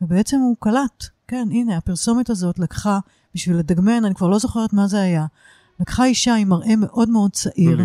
ובעצם 0.02 0.38
הוא 0.38 0.56
קלט, 0.60 1.06
כן, 1.28 1.48
הנה, 1.52 1.78
הפרסומת 1.78 2.30
הזאת 2.30 2.60
לקחה, 2.60 3.00
בשביל 3.36 3.58
לדגמן, 3.58 4.06
אני 4.06 4.16
כבר 4.16 4.28
לא 4.28 4.40
זוכרת 4.40 4.74
מה 4.74 4.88
זה 4.88 5.02
היה, 5.02 5.26
לקחה 5.80 6.06
אישה 6.06 6.36
עם 6.36 6.50
מראה 6.50 6.76
מאוד 6.76 7.10
מאוד 7.10 7.32
צעיר. 7.32 7.78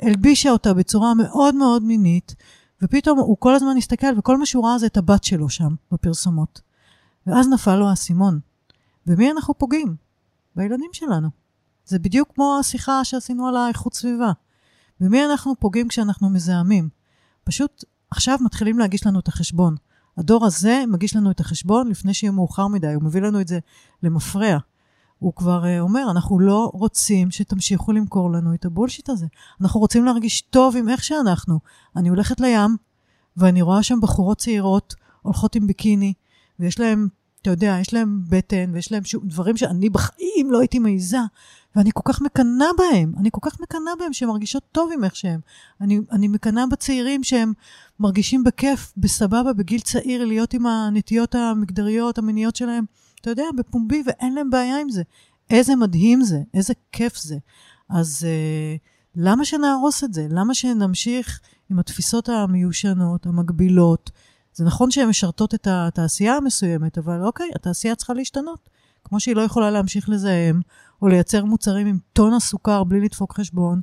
הלבישה 0.00 0.50
אותה 0.50 0.74
בצורה 0.74 1.14
מאוד 1.14 1.54
מאוד 1.54 1.82
מינית, 1.82 2.34
ופתאום 2.82 3.18
הוא 3.18 3.36
כל 3.38 3.54
הזמן 3.54 3.76
הסתכל, 3.76 4.18
וכל 4.18 4.38
מה 4.38 4.46
שהוא 4.46 4.66
ראה 4.66 4.78
זה 4.78 4.86
את 4.86 4.96
הבת 4.96 5.24
שלו 5.24 5.48
שם, 5.48 5.74
בפרסומות. 5.92 6.60
ואז 7.26 7.48
נפל 7.48 7.76
לו 7.76 7.88
האסימון. 7.88 8.40
במי 9.06 9.30
אנחנו 9.30 9.58
פוגעים? 9.58 9.96
בילדים 10.56 10.90
שלנו. 10.92 11.28
זה 11.84 11.98
בדיוק 11.98 12.34
כמו 12.34 12.56
השיחה 12.60 13.04
שעשינו 13.04 13.48
על 13.48 13.56
האיכות 13.56 13.94
סביבה. 13.94 14.32
במי 15.00 15.24
אנחנו 15.24 15.54
פוגעים 15.58 15.88
כשאנחנו 15.88 16.30
מזהמים? 16.30 16.88
פשוט 17.44 17.84
עכשיו 18.10 18.38
מתחילים 18.40 18.78
להגיש 18.78 19.06
לנו 19.06 19.20
את 19.20 19.28
החשבון. 19.28 19.74
הדור 20.18 20.46
הזה 20.46 20.84
מגיש 20.88 21.16
לנו 21.16 21.30
את 21.30 21.40
החשבון 21.40 21.88
לפני 21.88 22.14
שיהיה 22.14 22.30
מאוחר 22.30 22.68
מדי, 22.68 22.92
הוא 22.92 23.02
מביא 23.02 23.20
לנו 23.20 23.40
את 23.40 23.48
זה 23.48 23.58
למפרע. 24.02 24.58
הוא 25.18 25.32
כבר 25.34 25.62
uh, 25.64 25.80
אומר, 25.80 26.10
אנחנו 26.10 26.40
לא 26.40 26.70
רוצים 26.74 27.30
שתמשיכו 27.30 27.92
למכור 27.92 28.32
לנו 28.32 28.54
את 28.54 28.64
הבולשיט 28.64 29.08
הזה. 29.08 29.26
אנחנו 29.60 29.80
רוצים 29.80 30.04
להרגיש 30.04 30.40
טוב 30.40 30.76
עם 30.76 30.88
איך 30.88 31.04
שאנחנו. 31.04 31.60
אני 31.96 32.08
הולכת 32.08 32.40
לים, 32.40 32.76
ואני 33.36 33.62
רואה 33.62 33.82
שם 33.82 34.00
בחורות 34.00 34.38
צעירות 34.38 34.94
הולכות 35.22 35.54
עם 35.54 35.66
ביקיני, 35.66 36.12
ויש 36.58 36.80
להם, 36.80 37.08
אתה 37.42 37.50
יודע, 37.50 37.76
יש 37.80 37.94
להם 37.94 38.20
בטן, 38.28 38.70
ויש 38.72 38.92
שום, 39.04 39.28
דברים 39.28 39.56
שאני 39.56 39.90
בחיים 39.90 40.50
לא 40.50 40.60
הייתי 40.60 40.78
מעיזה, 40.78 41.18
ואני 41.76 41.90
כל 41.94 42.12
כך 42.12 42.22
מקנאה 42.22 42.68
בהם. 42.78 43.12
אני 43.16 43.28
כל 43.32 43.40
כך 43.42 43.60
מקנאה 43.60 43.92
בהם 43.98 44.12
שהן 44.12 44.28
מרגישות 44.28 44.62
טוב 44.72 44.90
עם 44.94 45.04
איך 45.04 45.16
שהם. 45.16 45.40
אני, 45.80 46.00
אני 46.12 46.28
מקנאה 46.28 46.66
בצעירים 46.66 47.24
שהם 47.24 47.52
מרגישים 48.00 48.44
בכיף, 48.44 48.92
בסבבה, 48.96 49.52
בגיל 49.52 49.80
צעיר, 49.80 50.24
להיות 50.24 50.54
עם 50.54 50.66
הנטיות 50.66 51.34
המגדריות, 51.34 52.18
המיניות 52.18 52.56
שלהם. 52.56 52.84
אתה 53.20 53.30
יודע, 53.30 53.44
בפומבי, 53.58 54.02
ואין 54.06 54.34
להם 54.34 54.50
בעיה 54.50 54.80
עם 54.80 54.90
זה. 54.90 55.02
איזה 55.50 55.76
מדהים 55.76 56.22
זה, 56.22 56.38
איזה 56.54 56.74
כיף 56.92 57.16
זה. 57.16 57.36
אז 57.88 58.26
אה, 58.28 58.76
למה 59.16 59.44
שנהרוס 59.44 60.04
את 60.04 60.14
זה? 60.14 60.26
למה 60.30 60.54
שנמשיך 60.54 61.40
עם 61.70 61.78
התפיסות 61.78 62.28
המיושנות, 62.28 63.26
המגבילות? 63.26 64.10
זה 64.54 64.64
נכון 64.64 64.90
שהן 64.90 65.08
משרתות 65.08 65.54
את 65.54 65.66
התעשייה 65.70 66.36
המסוימת, 66.36 66.98
אבל 66.98 67.22
אוקיי, 67.22 67.50
התעשייה 67.54 67.94
צריכה 67.94 68.14
להשתנות. 68.14 68.68
כמו 69.04 69.20
שהיא 69.20 69.36
לא 69.36 69.40
יכולה 69.40 69.70
להמשיך 69.70 70.08
לזהם, 70.08 70.60
או 71.02 71.08
לייצר 71.08 71.44
מוצרים 71.44 71.86
עם 71.86 71.98
טון 72.12 72.34
הסוכר 72.34 72.84
בלי 72.84 73.00
לדפוק 73.00 73.36
חשבון, 73.36 73.80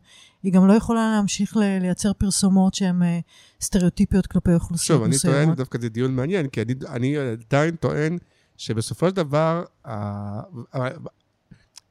היא 0.47 0.53
גם 0.53 0.67
לא 0.67 0.73
יכולה 0.73 1.11
להמשיך 1.15 1.57
ל- 1.57 1.77
לייצר 1.81 2.13
פרסומות 2.13 2.73
שהן 2.73 3.03
אה, 3.03 3.19
סטריאוטיפיות 3.61 4.27
כלפי 4.27 4.53
אוכלוסיות 4.53 4.97
שוב, 4.97 5.03
אני 5.03 5.15
מסוימות. 5.15 5.43
טוען, 5.45 5.55
דווקא 5.55 5.79
זה 5.81 5.89
דיון 5.89 6.15
מעניין, 6.15 6.47
כי 6.47 6.61
אני, 6.61 6.73
אני 6.89 7.17
עדיין 7.17 7.75
טוען 7.75 8.17
שבסופו 8.57 9.09
של 9.09 9.15
דבר, 9.15 9.63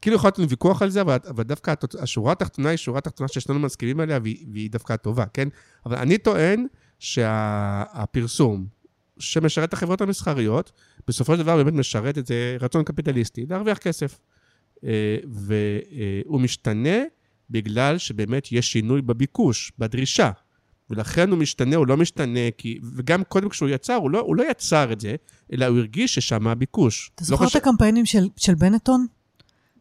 כאילו 0.01 0.17
יכול 0.17 0.29
להיות 0.29 0.39
לנו 0.39 0.49
ויכוח 0.49 0.83
על 0.83 0.91
זה, 0.91 1.01
אבל, 1.01 1.17
אבל 1.29 1.45
דווקא 1.45 1.71
התוצ- 1.75 2.03
השורה 2.03 2.33
התחתונה 2.33 2.69
היא 2.69 2.77
שורה 2.77 3.01
תחתונה 3.01 3.29
ששנינו 3.29 3.61
מסכימים 3.61 4.01
עליה, 4.01 4.19
והיא, 4.23 4.47
והיא 4.53 4.71
דווקא 4.71 4.93
הטובה, 4.93 5.25
כן? 5.27 5.49
אבל 5.87 5.97
אני 5.97 6.19
טוען 6.19 6.67
שהפרסום 6.99 8.67
שמשרת 9.19 9.69
את 9.69 9.73
החברות 9.73 10.01
המסחריות, 10.01 10.73
בסופו 11.09 11.37
של 11.37 11.43
דבר 11.43 11.57
באמת 11.57 11.73
משרת 11.73 12.19
את 12.19 12.27
זה 12.27 12.57
רצון 12.61 12.85
קפיטליסטי, 12.85 13.47
להרוויח 13.51 13.79
כסף. 13.79 14.19
אה, 14.85 15.17
והוא 15.27 16.41
משתנה 16.41 16.99
בגלל 17.51 17.99
שבאמת 17.99 18.53
יש 18.53 18.73
שינוי 18.73 19.03
בביקוש, 19.03 19.73
בדרישה. 19.79 20.31
ולכן 20.91 21.31
הוא 21.31 21.39
משתנה, 21.39 21.77
הוא 21.77 21.87
לא 21.87 21.97
משתנה, 21.97 22.51
כי... 22.59 22.79
וגם 22.97 23.25
קודם 23.25 23.49
כשהוא 23.49 23.69
יצר, 23.69 23.95
הוא 23.95 24.11
לא, 24.11 24.21
הוא 24.21 24.37
לא 24.37 24.51
יצר 24.51 24.93
את 24.93 25.01
זה, 25.01 25.15
אלא 25.53 25.67
הוא 25.67 25.79
הרגיש 25.79 26.15
ששם 26.15 26.47
הביקוש. 26.49 27.11
אתה 27.15 27.23
לא 27.23 27.27
זוכר 27.27 27.45
את 27.45 27.49
חושב- 27.49 27.59
הקמפיינים 27.59 28.07
של, 28.07 28.29
של 28.37 28.55
בנטון? 28.55 29.07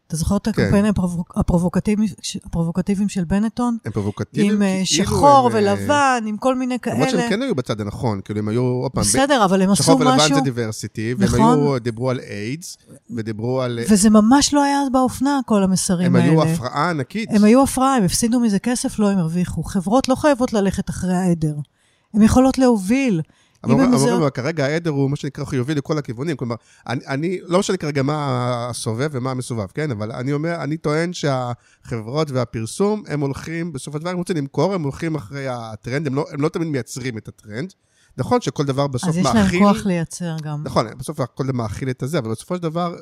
אתה 0.06 0.16
זוכר 0.16 0.36
את 0.36 0.44
כן. 0.44 0.50
הקמפיינים 0.50 0.90
הפרובוק, 0.90 1.32
הפרובוקטיביים, 2.46 3.08
של 3.08 3.24
בנטון? 3.24 3.76
הם 3.84 3.92
פרובוקטיביים, 3.92 4.52
עם 4.52 4.62
אה, 4.62 4.82
כאילו 4.86 5.06
שחור 5.06 5.50
הם, 5.50 5.66
אה, 5.66 5.74
ולבן, 5.74 6.24
עם 6.26 6.36
כל 6.36 6.54
מיני 6.54 6.78
למרות 6.86 7.08
שהם 7.08 7.18
כאלה. 7.18 7.30
כן 7.30 7.42
היו 7.42 7.54
בצד 7.54 7.80
הנכון, 7.80 8.20
כאילו 8.24 8.38
הם 8.38 8.48
היו, 8.48 8.62
עוד 8.62 8.90
פעם, 8.92 9.04
בסדר, 9.04 9.44
אבל 9.44 9.62
הם 9.62 9.74
שחור 9.74 9.94
עשו 9.94 10.00
ולבן 10.00 10.16
משהו, 10.16 10.34
זה 10.34 10.40
דיברסיטי, 10.40 11.14
והם 11.18 11.28
נכון. 11.28 11.58
היו, 11.58 11.78
דיברו 11.78 12.10
על 12.10 12.20
איידס, 12.20 12.76
ודיברו 13.10 13.62
על... 13.62 13.78
וזה 13.90 14.10
ממש 14.10 14.54
לא 14.54 14.62
היה 14.62 14.80
באופנה, 14.92 15.40
כל 15.46 15.62
המסרים 15.62 16.06
הם 16.06 16.16
האלה. 16.16 16.26
היו 16.26 16.42
הפרעה 16.42 16.90
ענקית. 16.90 17.28
הם 17.32 17.44
היו 17.44 17.62
הפרעה, 17.62 17.96
הם 17.96 18.04
הפסידו 18.04 18.40
מזה 18.40 18.58
כסף, 18.58 18.98
לא 18.98 19.10
הם 19.10 19.18
הרוויחו. 19.18 19.62
חברות 19.62 20.08
לא 20.08 20.14
חייבות 20.14 20.52
ללכת 20.52 20.90
אחרי 20.90 21.14
העדר. 21.14 21.54
הן 22.14 22.22
יכולות 22.22 22.58
להוביל. 22.58 23.20
אבל 23.74 23.84
אם 23.84 23.98
זה- 23.98 24.14
אבל 24.16 24.30
כרגע 24.30 24.64
העדר 24.66 24.90
הוא 24.90 25.10
מה 25.10 25.16
שנקרא 25.16 25.44
חיובי 25.44 25.74
לכל 25.74 25.98
הכיוונים. 25.98 26.36
כלומר, 26.36 26.54
אני, 26.86 27.00
אני 27.06 27.38
לא 27.42 27.58
משנה 27.58 27.76
כרגע 27.76 28.02
מה 28.02 28.16
הסובב 28.70 29.08
ומה 29.12 29.30
המסובב, 29.30 29.66
כן? 29.74 29.90
אבל 29.90 30.12
אני 30.12 30.32
אומר, 30.32 30.54
אני 30.62 30.76
טוען 30.76 31.12
שהחברות 31.12 32.30
והפרסום, 32.30 33.02
הם 33.08 33.20
הולכים, 33.20 33.72
בסופו 33.72 33.96
של 33.98 34.02
דבר 34.02 34.10
הם 34.10 34.16
רוצים 34.16 34.36
למכור, 34.36 34.74
הם 34.74 34.82
הולכים 34.82 35.14
אחרי 35.14 35.46
הטרנד, 35.48 36.06
הם 36.06 36.14
לא, 36.14 36.24
הם 36.30 36.40
לא 36.40 36.48
תמיד 36.48 36.68
מייצרים 36.68 37.18
את 37.18 37.28
הטרנד. 37.28 37.72
נכון 38.18 38.40
שכל 38.40 38.64
דבר 38.64 38.86
בסוף 38.86 39.08
אז 39.08 39.16
יש 39.16 39.24
מאכיל... 39.24 39.62
להם 39.62 39.72
כוח 39.74 39.86
לייצר 39.86 40.36
גם. 40.42 40.62
נכון, 40.64 40.86
בסוף 40.98 41.20
הכל 41.20 41.44
מאכיל 41.44 41.90
את 41.90 42.02
הזה, 42.02 42.18
אבל 42.18 42.30
בסופו 42.30 42.56
של 42.56 42.62
דבר, 42.62 42.94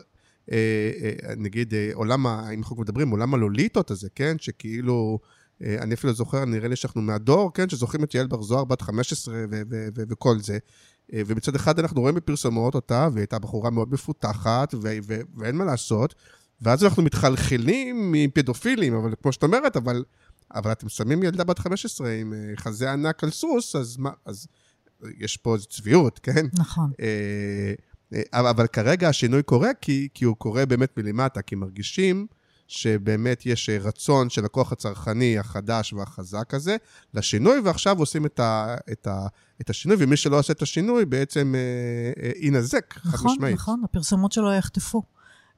אה, 0.53 0.57
אה, 1.03 1.35
נגיד, 1.37 1.75
אה, 1.75 1.91
עולם, 1.95 2.27
ה- 2.27 2.51
אם 2.55 2.59
אנחנו 2.59 2.77
מדברים, 2.77 3.11
עולם 3.11 3.35
הלוליטות 3.35 3.91
הזה, 3.91 4.09
כן? 4.15 4.37
שכאילו, 4.39 5.19
אני 5.63 5.95
אפילו 5.95 6.13
זוכר, 6.13 6.45
נראה 6.45 6.69
לי 6.69 6.77
שאנחנו 6.77 7.03
מהדור, 7.03 7.53
כן? 7.55 7.69
שזוכרים 7.69 8.05
את 8.05 8.15
יעל 8.15 8.27
בר 8.27 8.43
זוהר 8.43 8.65
בת 8.65 8.83
15 8.83 9.35
ו- 9.35 9.63
ו- 9.71 9.89
ו- 9.97 10.03
וכל 10.09 10.39
זה. 10.39 10.59
אה, 11.13 11.23
ומצד 11.27 11.55
אחד 11.55 11.79
אנחנו 11.79 12.01
רואים 12.01 12.15
בפרסומות 12.15 12.75
אותה, 12.75 13.09
והיא 13.13 13.21
הייתה 13.21 13.39
בחורה 13.39 13.71
מאוד 13.71 13.93
מפותחת, 13.93 14.75
ו- 14.75 14.99
ו- 15.07 15.21
ואין 15.37 15.57
מה 15.57 15.65
לעשות. 15.65 16.15
ואז 16.61 16.85
אנחנו 16.85 17.03
מתחלחלים 17.03 18.13
מפדופילים, 18.13 18.95
אבל 18.95 19.15
כמו 19.23 19.33
שאת 19.33 19.43
אומרת, 19.43 19.77
אבל, 19.77 20.05
אבל 20.55 20.73
אתם 20.73 20.89
שמים 20.89 21.23
ילדה 21.23 21.45
בת 21.45 21.59
15 21.59 22.11
עם 22.11 22.33
אה, 22.33 22.53
חזה 22.57 22.93
ענק 22.93 23.25
על 23.25 23.31
סוס, 23.31 23.77
אז 23.77 23.97
מה, 23.97 24.11
אז 24.25 24.47
יש 25.19 25.37
פה 25.37 25.55
איזו 25.55 25.67
צביעות, 25.67 26.19
כן? 26.19 26.47
נכון. 26.59 26.91
אה, 27.01 27.75
אה, 28.15 28.23
אבל, 28.33 28.49
אבל 28.49 28.67
כרגע 28.67 29.09
השינוי 29.09 29.43
קורה 29.43 29.71
כי, 29.81 30.09
כי 30.15 30.25
הוא 30.25 30.37
קורה 30.37 30.67
באמת 30.67 30.99
מלמטה, 30.99 31.43
כי 31.43 31.55
מרגישים 31.55 32.27
שבאמת 32.69 33.47
יש 33.47 33.69
אה, 33.69 33.79
רצון 33.79 34.31
של 34.31 34.45
הכוח 34.45 34.73
הצרכני 34.73 35.39
החדש 35.39 35.93
והחזק 35.93 36.55
הזה 36.55 36.77
לשינוי, 37.15 37.61
ועכשיו 37.61 37.99
עושים 37.99 38.27
את, 38.27 38.41
ה, 38.41 38.77
את, 38.93 39.07
ה, 39.07 39.27
את 39.61 39.71
השינוי, 39.71 39.97
ומי 40.01 40.17
שלא 40.17 40.39
עושה 40.39 40.53
את 40.53 40.63
השינוי 40.63 41.05
בעצם 41.05 41.55
אה, 41.55 42.23
אה, 42.23 42.31
יינזק, 42.37 42.95
חד 42.99 43.09
נכון, 43.15 43.33
משמעית. 43.33 43.55
נכון, 43.55 43.83
הפרסומות 43.85 44.33
שלו 44.33 44.53
יחטפו. 44.53 45.03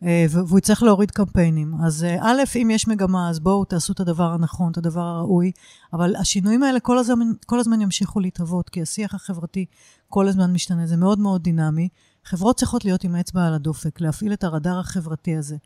אה, 0.02 0.26
והוא 0.30 0.58
יצטרך 0.58 0.82
להוריד 0.82 1.10
קמפיינים. 1.10 1.74
אז 1.84 2.04
אה, 2.04 2.16
א', 2.22 2.42
אם 2.62 2.70
יש 2.70 2.88
מגמה, 2.88 3.30
אז 3.30 3.40
בואו 3.40 3.64
תעשו 3.64 3.92
את 3.92 4.00
הדבר 4.00 4.32
הנכון, 4.32 4.72
את 4.72 4.76
הדבר 4.76 5.00
הראוי, 5.00 5.52
אבל 5.92 6.16
השינויים 6.16 6.62
האלה 6.62 6.80
כל 6.80 6.98
הזמן, 6.98 7.26
כל 7.46 7.60
הזמן 7.60 7.80
ימשיכו 7.80 8.20
להתהוות, 8.20 8.68
כי 8.68 8.82
השיח 8.82 9.14
החברתי 9.14 9.64
כל 10.08 10.28
הזמן 10.28 10.52
משתנה, 10.52 10.86
זה 10.86 10.96
מאוד 10.96 11.18
מאוד 11.18 11.42
דינמי. 11.42 11.88
חברות 12.26 12.56
צריכות 12.56 12.84
להיות 12.84 13.04
עם 13.04 13.16
אצבע 13.16 13.46
על 13.46 13.54
הדופק, 13.54 14.00
להפעיל 14.00 14.32
את 14.32 14.44
הרדאר 14.44 14.78
החברתי 14.78 15.36
הזה. 15.36 15.56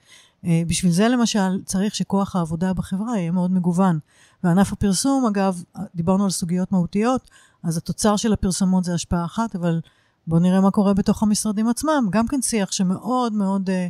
אה, 0.45 0.63
בשביל 0.67 0.93
זה 0.93 1.09
למשל 1.09 1.63
צריך 1.65 1.95
שכוח 1.95 2.37
העבודה 2.37 2.73
בחברה 2.73 3.19
יהיה 3.19 3.31
מאוד 3.31 3.51
מגוון. 3.51 3.99
וענף 4.45 4.73
הפרסום, 4.73 5.27
אגב, 5.27 5.63
דיברנו 5.95 6.25
על 6.25 6.31
סוגיות 6.31 6.73
מהותיות, 6.73 7.31
אז 7.63 7.77
התוצר 7.77 8.17
של 8.17 8.33
הפרסומות 8.33 8.85
זה 8.85 8.95
השפעה 8.95 9.25
אחת, 9.25 9.57
אבל 9.57 9.81
בואו 10.27 10.41
נראה 10.41 10.61
מה 10.61 10.71
קורה 10.71 10.95
בתוך 10.95 11.23
המשרדים 11.23 11.69
עצמם. 11.69 12.09
גם 12.11 12.29
כן 12.29 12.43
שיח 12.43 12.73
שמאוד 12.73 13.33
מאוד 13.33 13.71
אה, 13.71 13.89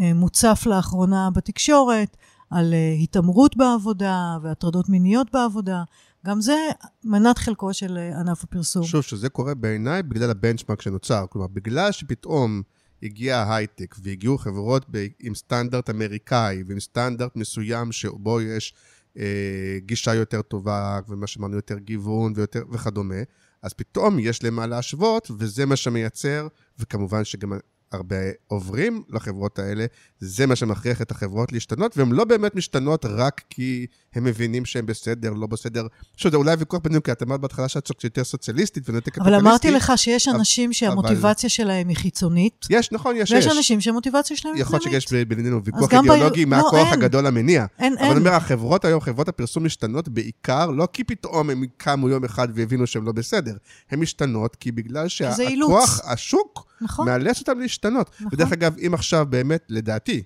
אה, 0.00 0.14
מוצף 0.14 0.62
לאחרונה 0.66 1.30
בתקשורת, 1.30 2.16
על 2.50 2.74
התעמרות 3.02 3.56
בעבודה 3.56 4.36
והטרדות 4.42 4.88
מיניות 4.88 5.26
בעבודה. 5.32 5.82
גם 6.26 6.40
זה 6.40 6.56
מנת 7.04 7.38
חלקו 7.38 7.74
של 7.74 7.98
אה, 7.98 8.20
ענף 8.20 8.44
הפרסום. 8.44 8.84
שוב, 8.84 9.02
שזה 9.02 9.28
קורה 9.28 9.54
בעיניי 9.54 10.02
בגלל 10.02 10.30
הבנצ'מארק 10.30 10.82
שנוצר. 10.82 11.26
כלומר, 11.30 11.46
בגלל 11.46 11.92
שפתאום 11.92 12.62
הגיע 13.02 13.36
ההייטק 13.38 13.94
והגיעו 14.02 14.38
חברות 14.38 14.86
ב- 14.90 15.06
עם 15.20 15.34
סטנדרט 15.34 15.90
אמריקאי 15.90 16.62
ועם 16.66 16.80
סטנדרט 16.80 17.36
מסוים 17.36 17.92
שבו 17.92 18.40
יש 18.40 18.74
אה, 19.18 19.78
גישה 19.78 20.14
יותר 20.14 20.42
טובה, 20.42 21.00
ומה 21.08 21.26
שאמרנו, 21.26 21.56
יותר 21.56 21.78
גיוון 21.78 22.32
ויותר, 22.36 22.62
וכדומה, 22.70 23.22
אז 23.62 23.72
פתאום 23.72 24.18
יש 24.18 24.44
להם 24.44 24.54
מה 24.54 24.66
להשוות, 24.66 25.30
וזה 25.38 25.66
מה 25.66 25.76
שמייצר, 25.76 26.48
וכמובן 26.78 27.24
שגם 27.24 27.52
הרבה 27.92 28.16
עוברים 28.46 29.02
לחברות 29.08 29.58
האלה, 29.58 29.86
זה 30.18 30.46
מה 30.46 30.56
שמכריח 30.56 31.02
את 31.02 31.10
החברות 31.10 31.52
להשתנות, 31.52 31.98
והן 31.98 32.12
לא 32.12 32.24
באמת 32.24 32.54
משתנות 32.54 33.04
רק 33.04 33.42
כי 33.50 33.86
הם 34.14 34.24
מבינים 34.24 34.64
שהם 34.64 34.86
בסדר, 34.86 35.30
לא 35.32 35.46
בסדר. 35.46 35.86
שוב, 36.16 36.30
זה 36.30 36.36
אולי 36.36 36.54
ויכוח 36.58 36.80
בינינו, 36.84 37.02
כי 37.02 37.12
את 37.12 37.22
אמרת 37.22 37.40
בהתחלה 37.40 37.68
שאת 37.68 38.04
יותר 38.04 38.24
סוציאליסטית 38.24 38.88
ונותר 38.88 39.10
קפיטליסטית. 39.10 39.34
אבל 39.40 39.48
אמרתי 39.48 39.70
לך 39.70 39.92
שיש 39.96 40.28
אנשים 40.28 40.72
שהמוטיבציה 40.72 41.48
שלהם 41.50 41.88
היא 41.88 41.96
חיצונית. 41.96 42.66
יש, 42.70 42.92
נכון, 42.92 43.16
יש, 43.16 43.30
ויש 43.32 43.46
יש. 43.46 43.56
אנשים 43.56 43.80
שהמוטיבציה 43.80 44.36
שלהם 44.36 44.54
היא 44.54 44.62
יכול 44.62 44.78
פנימית. 44.78 44.92
להיות 44.92 45.08
שיש 45.08 45.24
בינינו 45.28 45.64
ויכוח 45.64 45.94
אידיאולוגי 45.94 46.46
ב- 46.46 46.48
מה 46.48 46.58
לא, 46.58 46.66
הכוח 46.68 46.86
אין. 46.86 46.92
הגדול 46.92 47.26
המניע. 47.26 47.66
אין, 47.78 47.92
אבל 47.92 48.02
אין. 48.02 48.10
אני 48.10 48.20
אומר, 48.20 48.30
החברות 48.34 48.84
היום, 48.84 49.00
חברות 49.00 49.28
הפרסום 49.28 49.64
משתנות 49.64 50.08
בעיקר, 50.08 50.66
לא 50.70 50.88
כי 50.92 51.04
פתאום 51.04 51.50
הם 51.50 51.64
קמו 51.76 52.08
יום 52.08 52.24
אחד 52.24 52.48
והבינו 52.54 52.86
שהם 52.86 53.06
לא 53.06 53.12
בסדר. 53.12 53.56
הן 53.90 54.00
משתנות 54.00 54.56
כי 54.56 54.72
בגלל. 54.72 55.08
שהכוח, 55.08 56.00
השוק, 56.04 56.66
נכון, 56.80 57.06
מאלץ 57.08 57.38
אותם 57.40 57.58
להשתנות. 57.60 58.10
נכון. 58.14 58.28
ודרך 58.32 58.52
אגב, 58.52 58.74
אם 58.86 58.94
עכשיו 58.94 59.26
באמת, 59.30 59.62
לדעתי, 59.68 60.22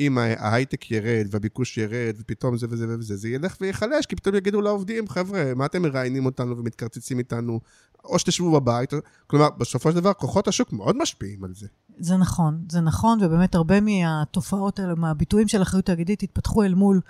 אם 0.00 0.18
ההייטק 0.18 0.90
ירד 0.90 1.26
והביקוש 1.30 1.78
ירד 1.78 2.14
ופתאום 2.18 2.56
זה 2.56 2.66
וזה 2.70 2.86
וזה, 2.88 3.16
זה 3.16 3.28
ילך 3.28 3.56
וייחלש, 3.60 4.06
כי 4.06 4.16
פתאום 4.16 4.34
יגידו 4.34 4.60
לעובדים, 4.60 5.08
חבר'ה, 5.08 5.54
מה 5.56 5.66
אתם 5.66 5.82
מראיינים 5.82 6.26
אותנו 6.26 6.58
ומתקרצצים 6.58 7.18
איתנו, 7.18 7.60
או 8.04 8.18
שתשבו 8.18 8.60
בבית. 8.60 8.92
כלומר, 9.26 9.48
בסופו 9.58 9.90
של 9.90 9.96
דבר, 9.96 10.12
כוחות 10.12 10.48
השוק 10.48 10.72
מאוד 10.72 10.96
משפיעים 11.02 11.44
על 11.44 11.54
זה. 11.54 11.66
זה 11.98 12.16
נכון, 12.16 12.64
זה 12.70 12.80
נכון, 12.80 13.18
ובאמת 13.22 13.54
הרבה 13.54 13.80
מהתופעות 13.80 14.78
האלה, 14.78 14.94
מהביטויים 14.94 15.48
של 15.48 15.62
אחריות 15.62 15.86
תאגידית, 15.86 16.22
התפתחו 16.22 16.64
אל 16.64 16.74
מול 16.74 17.00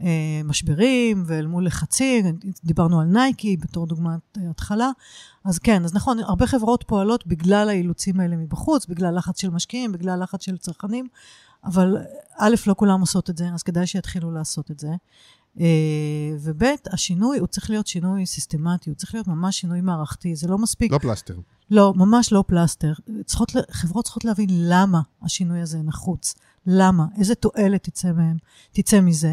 אה, 0.00 0.40
משברים 0.44 1.24
ואל 1.26 1.46
מול 1.46 1.66
לחצים, 1.66 2.38
דיברנו 2.64 3.00
על 3.00 3.06
נייקי 3.06 3.56
בתור 3.56 3.86
דוגמת 3.86 4.20
אה, 4.36 4.50
התחלה, 4.50 4.90
אז 5.44 5.58
כן, 5.58 5.84
אז 5.84 5.94
נכון, 5.94 6.18
הרבה 6.18 6.46
חברות 6.46 6.84
פועלות 6.86 7.26
בגלל 7.26 7.68
האילוצים 7.68 8.20
האלה 8.20 8.36
מבחוץ, 8.36 8.86
בגלל 8.86 9.16
לחץ 9.16 9.40
של 9.40 9.50
משקיעים, 9.50 9.92
בגלל 9.92 10.22
לחץ 10.22 10.44
של 10.44 10.56
צרכנים, 10.56 11.08
אבל 11.64 11.96
א', 12.38 12.54
לא 12.66 12.74
כולם 12.78 13.00
עושות 13.00 13.30
את 13.30 13.36
זה, 13.36 13.48
אז 13.54 13.62
כדאי 13.62 13.86
שיתחילו 13.86 14.30
לעשות 14.30 14.70
את 14.70 14.80
זה. 14.80 14.88
אה, 15.60 16.36
וב', 16.40 16.62
השינוי, 16.92 17.38
הוא 17.38 17.46
צריך 17.46 17.70
להיות 17.70 17.86
שינוי 17.86 18.26
סיסטמטי, 18.26 18.90
הוא 18.90 18.96
צריך 18.96 19.14
להיות 19.14 19.28
ממש 19.28 19.60
שינוי 19.60 19.80
מערכתי, 19.80 20.36
זה 20.36 20.48
לא 20.48 20.58
מספיק. 20.58 20.92
לא 20.92 20.98
פלסטר. 20.98 21.38
לא, 21.70 21.92
ממש 21.96 22.32
לא 22.32 22.44
פלסטר. 22.46 22.92
צריכות, 23.24 23.52
חברות 23.70 24.04
צריכות 24.04 24.24
להבין 24.24 24.48
למה 24.50 25.00
השינוי 25.22 25.60
הזה 25.60 25.78
נחוץ. 25.82 26.34
למה? 26.66 27.06
איזה 27.18 27.34
תועלת 27.34 27.82
תצא 27.82 28.12
מהם, 28.12 28.36
תצא 28.72 29.00
מזה. 29.00 29.32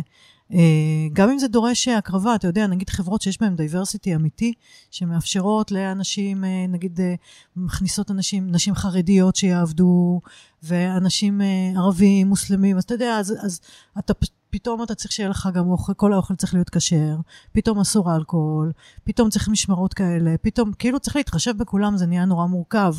אה, 0.53 1.07
גם 1.13 1.29
אם 1.29 1.37
זה 1.39 1.47
דורש 1.47 1.87
הקרבה, 1.87 2.35
אתה 2.35 2.47
יודע, 2.47 2.67
נגיד 2.67 2.89
חברות 2.89 3.21
שיש 3.21 3.41
בהן 3.41 3.55
דייברסיטי 3.55 4.15
אמיתי, 4.15 4.53
שמאפשרות 4.91 5.71
לאנשים, 5.71 6.43
אה, 6.43 6.65
נגיד, 6.69 6.99
אה, 7.01 7.15
מכניסות 7.55 8.11
אנשים, 8.11 8.51
נשים 8.51 8.75
חרדיות 8.75 9.35
שיעבדו, 9.35 10.21
ואנשים 10.63 11.41
אה, 11.41 11.71
ערבים, 11.75 12.27
מוסלמים, 12.27 12.77
אז 12.77 12.83
אתה 12.83 12.93
יודע, 12.93 13.17
אז, 13.19 13.33
אז 13.41 13.59
אתה 13.99 14.13
פתאום 14.49 14.83
אתה 14.83 14.95
צריך 14.95 15.11
שיהיה 15.11 15.29
לך 15.29 15.49
גם 15.53 15.69
אוכל, 15.69 15.93
כל 15.93 16.13
האוכל 16.13 16.35
צריך 16.35 16.53
להיות 16.53 16.69
כשר, 16.69 17.15
פתאום 17.51 17.79
אסור 17.79 18.15
אלכוהול, 18.15 18.71
פתאום 19.03 19.29
צריך 19.29 19.49
משמרות 19.49 19.93
כאלה, 19.93 20.35
פתאום, 20.41 20.71
כאילו 20.73 20.99
צריך 20.99 21.15
להתחשב 21.15 21.57
בכולם, 21.57 21.97
זה 21.97 22.05
נהיה 22.05 22.25
נורא 22.25 22.45
מורכב. 22.45 22.93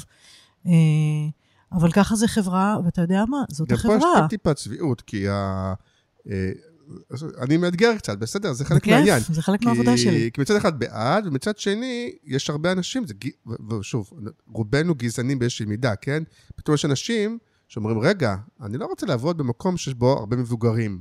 אה, 0.67 0.73
אבל 1.73 1.93
ככה 1.93 2.17
זה 2.17 2.29
חברה, 2.29 2.77
ואתה 2.85 3.03
יודע 3.03 3.25
מה, 3.29 3.43
זאת 3.49 3.69
גם 3.69 3.77
פה 3.77 3.81
יש 3.81 4.03
החברה. 4.03 4.29
טיפה 4.29 4.55
צביעות, 4.55 5.01
כי 5.01 5.29
ה... 5.29 5.75
אה, 7.13 7.45
אני 7.45 7.57
מאתגר 7.57 7.97
קצת, 7.97 8.19
בסדר? 8.19 8.53
זה 8.53 8.65
חלק 8.65 8.81
בכיף, 8.81 8.93
מהעניין. 8.93 9.21
זה 9.31 9.43
חלק 9.43 9.61
כי- 9.61 9.67
מהעבודה 9.67 9.97
שלי. 9.97 10.31
כי 10.33 10.41
מצד 10.41 10.57
אחד 10.57 10.79
בעד, 10.79 11.27
ומצד 11.27 11.59
שני, 11.59 12.13
יש 12.25 12.51
הרבה 12.51 12.73
אנשים, 12.73 13.07
זה, 13.07 13.15
ושוב, 13.81 14.11
רובנו 14.53 14.95
גזענים 14.95 15.39
באיזושהי 15.39 15.67
מידה, 15.67 15.97
כן? 15.97 16.23
פתאום 16.57 16.75
יש 16.75 16.85
אנשים 16.85 17.39
שאומרים, 17.69 17.99
רגע, 17.99 18.37
אני 18.63 18.79
לא 18.79 18.87
רוצה 18.87 19.07
לעבוד 19.07 19.39
במקום 19.39 19.77
שיש 19.77 19.95
בו 19.95 20.13
הרבה 20.13 20.37
מבוגרים. 20.37 21.01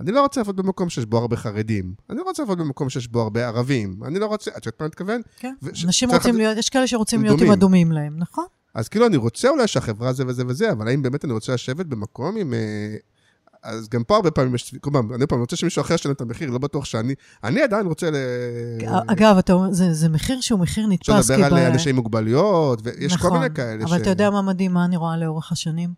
אני 0.00 0.12
לא 0.12 0.22
רוצה 0.22 0.40
לעבוד 0.40 0.56
במקום 0.56 0.88
שיש 0.88 1.04
בו 1.04 1.18
הרבה 1.18 1.36
חרדים. 1.36 1.94
אני 2.10 2.18
לא 2.18 2.22
רוצה 2.22 2.42
לעבוד 2.42 2.58
במקום 2.58 2.88
שיש 2.88 3.08
בו 3.08 3.20
הרבה 3.20 3.46
ערבים. 3.46 4.00
אני 4.04 4.18
לא 4.18 4.26
רוצה, 4.26 4.50
את 4.56 4.66
יודעת 4.66 4.80
מה 4.80 4.84
אני 4.84 4.88
מתכוון? 4.88 5.20
כן. 5.36 5.54
אנשים 5.84 6.10
רוצים 6.10 6.36
להיות, 6.36 6.58
יש 6.58 6.68
כאלה 6.68 6.86
שרוצים 6.86 7.22
להיות 7.22 7.32
עם 7.34 7.38
דומים. 7.38 7.52
הדומים 7.52 7.92
להם, 7.92 8.14
נכון? 8.18 8.44
אז 8.74 8.88
כאילו, 8.88 9.06
אני 9.06 9.16
רוצה 9.16 9.48
אולי 9.48 9.66
שהחברה 9.66 10.12
זה 10.12 10.26
וזה 10.26 10.46
וזה, 10.46 10.72
אבל 10.72 10.88
האם 10.88 11.02
באמת 11.02 11.24
אני 11.24 11.32
רוצה 11.32 11.54
לשבת 11.54 11.86
במקום 11.86 12.36
עם... 12.36 12.54
אז 13.66 13.88
גם 13.88 14.04
פה 14.04 14.16
הרבה 14.16 14.30
פעמים 14.30 14.54
יש... 14.54 14.74
כלומר, 14.80 15.14
אני 15.14 15.26
פעם 15.26 15.40
רוצה 15.40 15.56
שמישהו 15.56 15.80
אחר 15.82 15.94
ישלם 15.94 16.12
את 16.12 16.20
המחיר, 16.20 16.50
לא 16.50 16.58
בטוח 16.58 16.84
שאני... 16.84 17.14
אני 17.44 17.62
עדיין 17.62 17.86
רוצה 17.86 18.10
ל... 18.10 18.14
אגב, 19.06 19.36
אתה 19.38 19.56
זה, 19.70 19.92
זה 19.92 20.08
מחיר 20.08 20.40
שהוא 20.40 20.60
מחיר 20.60 20.86
נתפס, 20.86 21.08
אפשר 21.08 21.34
לדבר 21.34 21.56
על 21.56 21.72
אנשים 21.72 21.90
עם 21.90 21.96
מוגבלויות, 21.96 22.80
ויש 22.82 23.12
כל 23.12 23.26
נכון, 23.26 23.38
מיני 23.38 23.54
כאלה 23.54 23.84
אבל 23.84 24.02
אתה 24.02 24.10
יודע 24.10 24.30
מה 24.30 24.42
מדהים, 24.42 24.72
מה 24.72 24.84
אני 24.84 24.96
רואה 24.96 25.16
לאורך 25.16 25.52
השנים? 25.52 25.94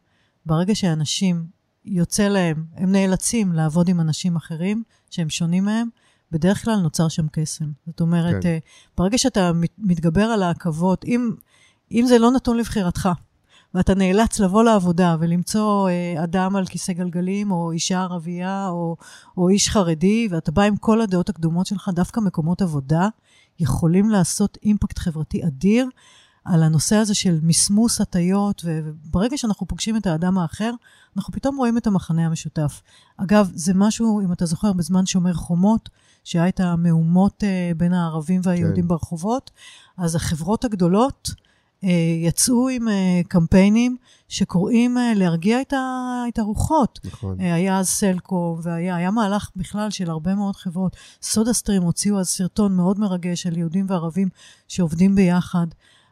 ברגע 0.46 0.74
שאנשים, 0.74 1.44
יוצא 1.84 2.28
להם, 2.28 2.64
הם 2.76 2.92
נאלצים 2.92 3.52
לעבוד 3.52 3.88
עם 3.88 4.00
אנשים 4.00 4.36
אחרים, 4.36 4.82
שהם 5.10 5.28
שונים 5.28 5.64
מהם, 5.64 5.88
בדרך 6.32 6.64
כלל 6.64 6.76
נוצר 6.76 7.08
שם 7.08 7.26
קסם. 7.32 7.64
זאת 7.86 8.00
אומרת, 8.00 8.42
כן. 8.42 8.48
אה, 8.48 8.58
ברגע 8.98 9.18
שאתה 9.18 9.52
מת- 9.52 9.78
מתגבר 9.78 10.24
על 10.24 10.42
העכבות, 10.42 11.04
אם, 11.04 11.30
אם 11.92 12.04
זה 12.08 12.18
לא 12.18 12.30
נתון 12.30 12.56
לבחירתך, 12.56 13.08
ואתה 13.74 13.94
נאלץ 13.94 14.40
לבוא 14.40 14.64
לעבודה 14.64 15.16
ולמצוא 15.20 15.88
אה, 15.88 16.24
אדם 16.24 16.56
על 16.56 16.66
כיסא 16.66 16.92
גלגלים, 16.92 17.50
או 17.50 17.72
אישה 17.72 18.00
ערבייה, 18.00 18.68
או, 18.68 18.96
או 19.36 19.48
איש 19.48 19.68
חרדי, 19.68 20.28
ואתה 20.30 20.52
בא 20.52 20.62
עם 20.62 20.76
כל 20.76 21.00
הדעות 21.00 21.28
הקדומות 21.28 21.66
שלך, 21.66 21.90
דווקא 21.94 22.20
מקומות 22.20 22.62
עבודה 22.62 23.08
יכולים 23.60 24.10
לעשות 24.10 24.58
אימפקט 24.62 24.98
חברתי 24.98 25.46
אדיר 25.46 25.88
על 26.44 26.62
הנושא 26.62 26.96
הזה 26.96 27.14
של 27.14 27.38
מסמוס 27.42 28.00
הטיות, 28.00 28.64
וברגע 28.64 29.38
שאנחנו 29.38 29.66
פוגשים 29.66 29.96
את 29.96 30.06
האדם 30.06 30.38
האחר, 30.38 30.70
אנחנו 31.16 31.32
פתאום 31.32 31.56
רואים 31.56 31.78
את 31.78 31.86
המחנה 31.86 32.26
המשותף. 32.26 32.82
אגב, 33.16 33.50
זה 33.54 33.74
משהו, 33.74 34.20
אם 34.20 34.32
אתה 34.32 34.46
זוכר, 34.46 34.72
בזמן 34.72 35.06
שומר 35.06 35.34
חומות, 35.34 35.88
שהיה 36.24 36.48
את 36.48 36.60
המהומות 36.60 37.44
אה, 37.44 37.70
בין 37.76 37.94
הערבים 37.94 38.40
והיהודים 38.44 38.84
כן. 38.84 38.88
ברחובות, 38.88 39.50
אז 39.96 40.14
החברות 40.14 40.64
הגדולות 40.64 41.30
יצאו 42.22 42.68
עם 42.68 42.88
אה, 42.88 43.20
קמפיינים 43.28 43.96
שקוראים 44.28 44.98
אה, 44.98 45.12
להרגיע 45.14 45.60
את, 45.60 45.72
ה- 45.72 46.24
את 46.28 46.38
הרוחות. 46.38 46.98
נכון. 47.04 47.40
אה, 47.40 47.54
היה 47.54 47.78
אז 47.78 47.88
סלקום, 47.88 48.60
והיה 48.62 48.96
היה 48.96 49.10
מהלך 49.10 49.50
בכלל 49.56 49.90
של 49.90 50.10
הרבה 50.10 50.34
מאוד 50.34 50.56
חברות. 50.56 50.96
סודה 51.22 51.52
סטרים 51.52 51.82
הוציאו 51.82 52.20
אז 52.20 52.28
סרטון 52.28 52.76
מאוד 52.76 52.98
מרגש 53.00 53.42
של 53.42 53.58
יהודים 53.58 53.86
וערבים 53.88 54.28
שעובדים 54.68 55.14
ביחד. 55.14 55.66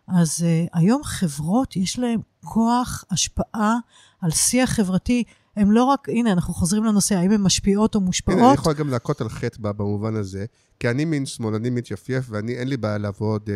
אז 0.09 0.47
היום 0.72 1.05
חברות, 1.05 1.76
יש 1.76 1.98
להן 1.98 2.20
כוח, 2.44 3.05
השפעה 3.10 3.76
על 4.20 4.30
שיח 4.30 4.70
חברתי. 4.70 5.24
הם 5.57 5.73
לא 5.73 5.85
רק, 5.85 6.09
הנה, 6.09 6.33
אנחנו 6.33 6.55
חוזרים 6.55 6.85
לנושא, 6.85 7.15
האם 7.15 7.31
הן 7.31 7.41
משפיעות 7.41 7.95
או 7.95 8.01
הנה, 8.01 8.05
אני 8.05 8.07
מושפעות? 8.07 8.55
יכול 8.55 8.73
גם 8.73 8.89
להכות 8.89 9.20
על 9.20 9.28
חטא 9.28 9.59
ב- 9.61 9.69
במובן 9.70 10.15
הזה, 10.15 10.45
כי 10.81 10.91
אני 10.91 11.05
מין 11.05 11.27
שמאלני 11.27 11.70
מתייפייף, 11.70 12.24
ואני, 12.28 12.55
אין 12.55 12.69
לי 12.69 12.77
בעיה 12.77 12.99
לעבוד 12.99 13.51
אה, 13.51 13.55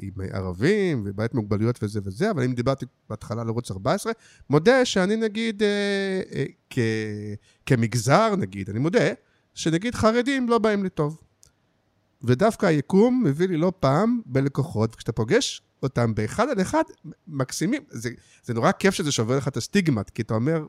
עם 0.00 0.12
ערבים, 0.32 1.02
ובעיית 1.06 1.34
מוגבלויות 1.34 1.82
וזה 1.82 2.00
וזה, 2.02 2.30
אבל 2.30 2.44
אם 2.44 2.52
דיברתי 2.54 2.86
בהתחלה 3.10 3.42
על 3.42 3.48
ערוץ 3.48 3.70
14, 3.70 4.12
מודה 4.50 4.84
שאני 4.84 5.16
נגיד, 5.16 5.62
אה, 5.62 6.20
אה, 6.34 6.44
כ, 6.70 6.78
כמגזר 7.66 8.36
נגיד, 8.36 8.70
אני 8.70 8.78
מודה, 8.78 9.08
שנגיד 9.54 9.94
חרדים 9.94 10.48
לא 10.48 10.58
באים 10.58 10.82
לי 10.82 10.90
טוב. 10.90 11.20
ודווקא 12.22 12.66
היקום 12.66 13.24
מביא 13.24 13.48
לי 13.48 13.56
לא 13.56 13.72
פעם 13.80 14.20
בלקוחות, 14.26 14.94
וכשאתה 14.94 15.12
פוגש 15.12 15.62
אותם 15.82 16.14
באחד 16.14 16.48
על 16.48 16.60
אחד, 16.60 16.82
מקסימים. 17.28 17.82
זה, 17.90 18.10
זה 18.44 18.54
נורא 18.54 18.72
כיף 18.72 18.94
שזה 18.94 19.12
שובר 19.12 19.36
לך 19.36 19.48
את 19.48 19.56
הסטיגמט, 19.56 20.10
כי 20.10 20.22
אתה 20.22 20.34
אומר, 20.34 20.66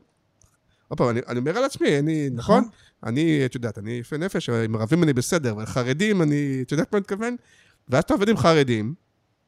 עוד 0.89 0.97
פעם, 0.97 1.09
אני, 1.09 1.19
אני 1.27 1.39
אומר 1.39 1.57
על 1.57 1.63
עצמי, 1.63 1.99
אני, 1.99 2.29
נכון? 2.33 2.59
נכון. 2.59 2.69
אני, 3.03 3.45
את 3.45 3.55
יודעת, 3.55 3.77
אני 3.77 3.91
יפה 3.91 4.17
נפש, 4.17 4.49
עם 4.49 4.75
ערבים 4.75 5.03
אני 5.03 5.13
בסדר, 5.13 5.51
אבל 5.51 5.65
חרדים, 5.65 6.21
אני, 6.21 6.59
את 6.61 6.71
יודעת 6.71 6.93
מה 6.93 6.97
אני 6.97 7.01
מתכוון? 7.01 7.35
ואז 7.89 8.03
אתה 8.03 8.13
עובד 8.13 8.29
עם 8.29 8.37
חרדים, 8.37 8.93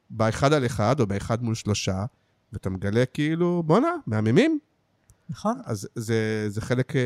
באחד 0.09 0.53
על 0.53 0.65
אחד, 0.65 0.99
או 0.99 1.07
באחד 1.07 1.43
מול 1.43 1.55
שלושה, 1.55 2.05
ואתה 2.53 2.69
מגלה 2.69 3.05
כאילו, 3.05 3.63
בואנה, 3.65 3.91
מהממים. 4.07 4.59
נכון. 5.29 5.61
אז 5.65 5.87
זה, 5.95 6.45
זה 6.47 6.61
חלק 6.61 6.95
אה, 6.95 7.01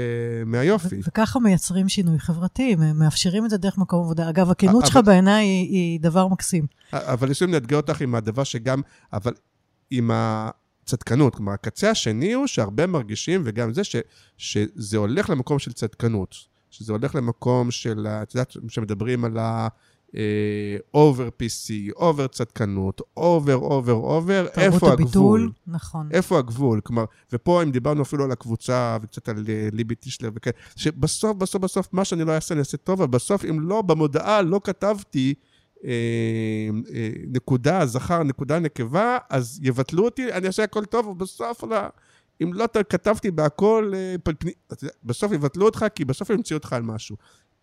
מהיופי. 0.45 0.99
וככה 1.07 1.39
מייצרים 1.39 1.89
שינוי 1.89 2.19
חברתי, 2.19 2.73
הם 2.73 2.99
מאפשרים 2.99 3.45
את 3.45 3.49
זה 3.49 3.57
דרך 3.57 3.77
מקום 3.77 4.03
עבודה. 4.03 4.29
אגב, 4.29 4.51
הכנות 4.51 4.85
שלך 4.85 4.99
בעיניי 5.05 5.45
היא, 5.45 5.69
היא 5.71 5.99
דבר 5.99 6.27
מקסים. 6.27 6.65
אבל 6.93 7.27
ניסיון 7.27 7.51
לאתגר 7.51 7.77
אותך 7.77 8.01
עם 8.01 8.15
הדבר 8.15 8.43
שגם, 8.43 8.81
אבל 9.13 9.33
עם 9.89 10.11
הצדקנות. 10.85 11.35
כלומר, 11.35 11.51
הקצה 11.51 11.89
השני 11.89 12.33
הוא 12.33 12.47
שהרבה 12.47 12.87
מרגישים, 12.87 13.41
וגם 13.45 13.73
זה, 13.73 13.83
ש, 13.83 13.95
שזה 14.37 14.97
הולך 14.97 15.29
למקום 15.29 15.59
של 15.59 15.73
צדקנות. 15.73 16.35
שזה 16.69 16.93
הולך 16.93 17.15
למקום 17.15 17.71
של, 17.71 18.07
את 18.07 18.35
יודעת, 18.35 18.55
שמדברים 18.67 19.25
על 19.25 19.37
ה... 19.37 19.67
over 20.93 21.27
PC, 21.27 21.93
over 21.95 22.27
צדקנות, 22.27 23.01
over, 23.17 23.55
over, 23.55 23.93
over, 23.93 24.47
איפה 24.57 24.93
הביטול, 24.93 25.41
הגבול? 25.41 25.51
נכון. 25.67 26.09
איפה 26.11 26.39
הגבול? 26.39 26.81
כלומר, 26.81 27.05
ופה 27.33 27.63
אם 27.63 27.71
דיברנו 27.71 28.01
אפילו 28.01 28.23
על 28.23 28.31
הקבוצה 28.31 28.97
וקצת 29.01 29.29
על 29.29 29.45
אה, 29.49 29.67
ליבי 29.71 29.95
טישלר 29.95 30.29
וכאלה, 30.35 30.55
שבסוף, 30.75 31.37
בסוף, 31.37 31.61
בסוף, 31.61 31.87
מה 31.91 32.05
שאני 32.05 32.23
לא 32.23 32.31
אעשה, 32.31 32.53
אני 32.53 32.59
אעשה 32.59 32.77
טוב, 32.77 33.01
אבל 33.01 33.11
בסוף, 33.11 33.45
אם 33.45 33.59
לא, 33.59 33.81
במודעה 33.81 34.41
לא 34.41 34.61
כתבתי 34.63 35.33
נקודה 37.27 37.85
זכר, 37.85 38.23
נקודה 38.23 38.59
נקבה, 38.59 39.17
אז 39.29 39.59
יבטלו 39.63 40.05
אותי, 40.05 40.33
אני 40.33 40.47
אעשה 40.47 40.63
הכל 40.63 40.85
טוב, 40.85 41.07
ובסוף, 41.07 41.63
אם 42.43 42.53
לא 42.53 42.65
כתבתי 42.89 43.31
בהכל, 43.31 43.91
אה, 43.95 44.15
בסוף 45.03 45.31
יבטלו 45.31 45.65
אותך, 45.65 45.85
כי 45.95 46.05
בסוף 46.05 46.29
ימציאו 46.29 46.57
אותך 46.57 46.73
על 46.73 46.81
משהו. 46.81 47.15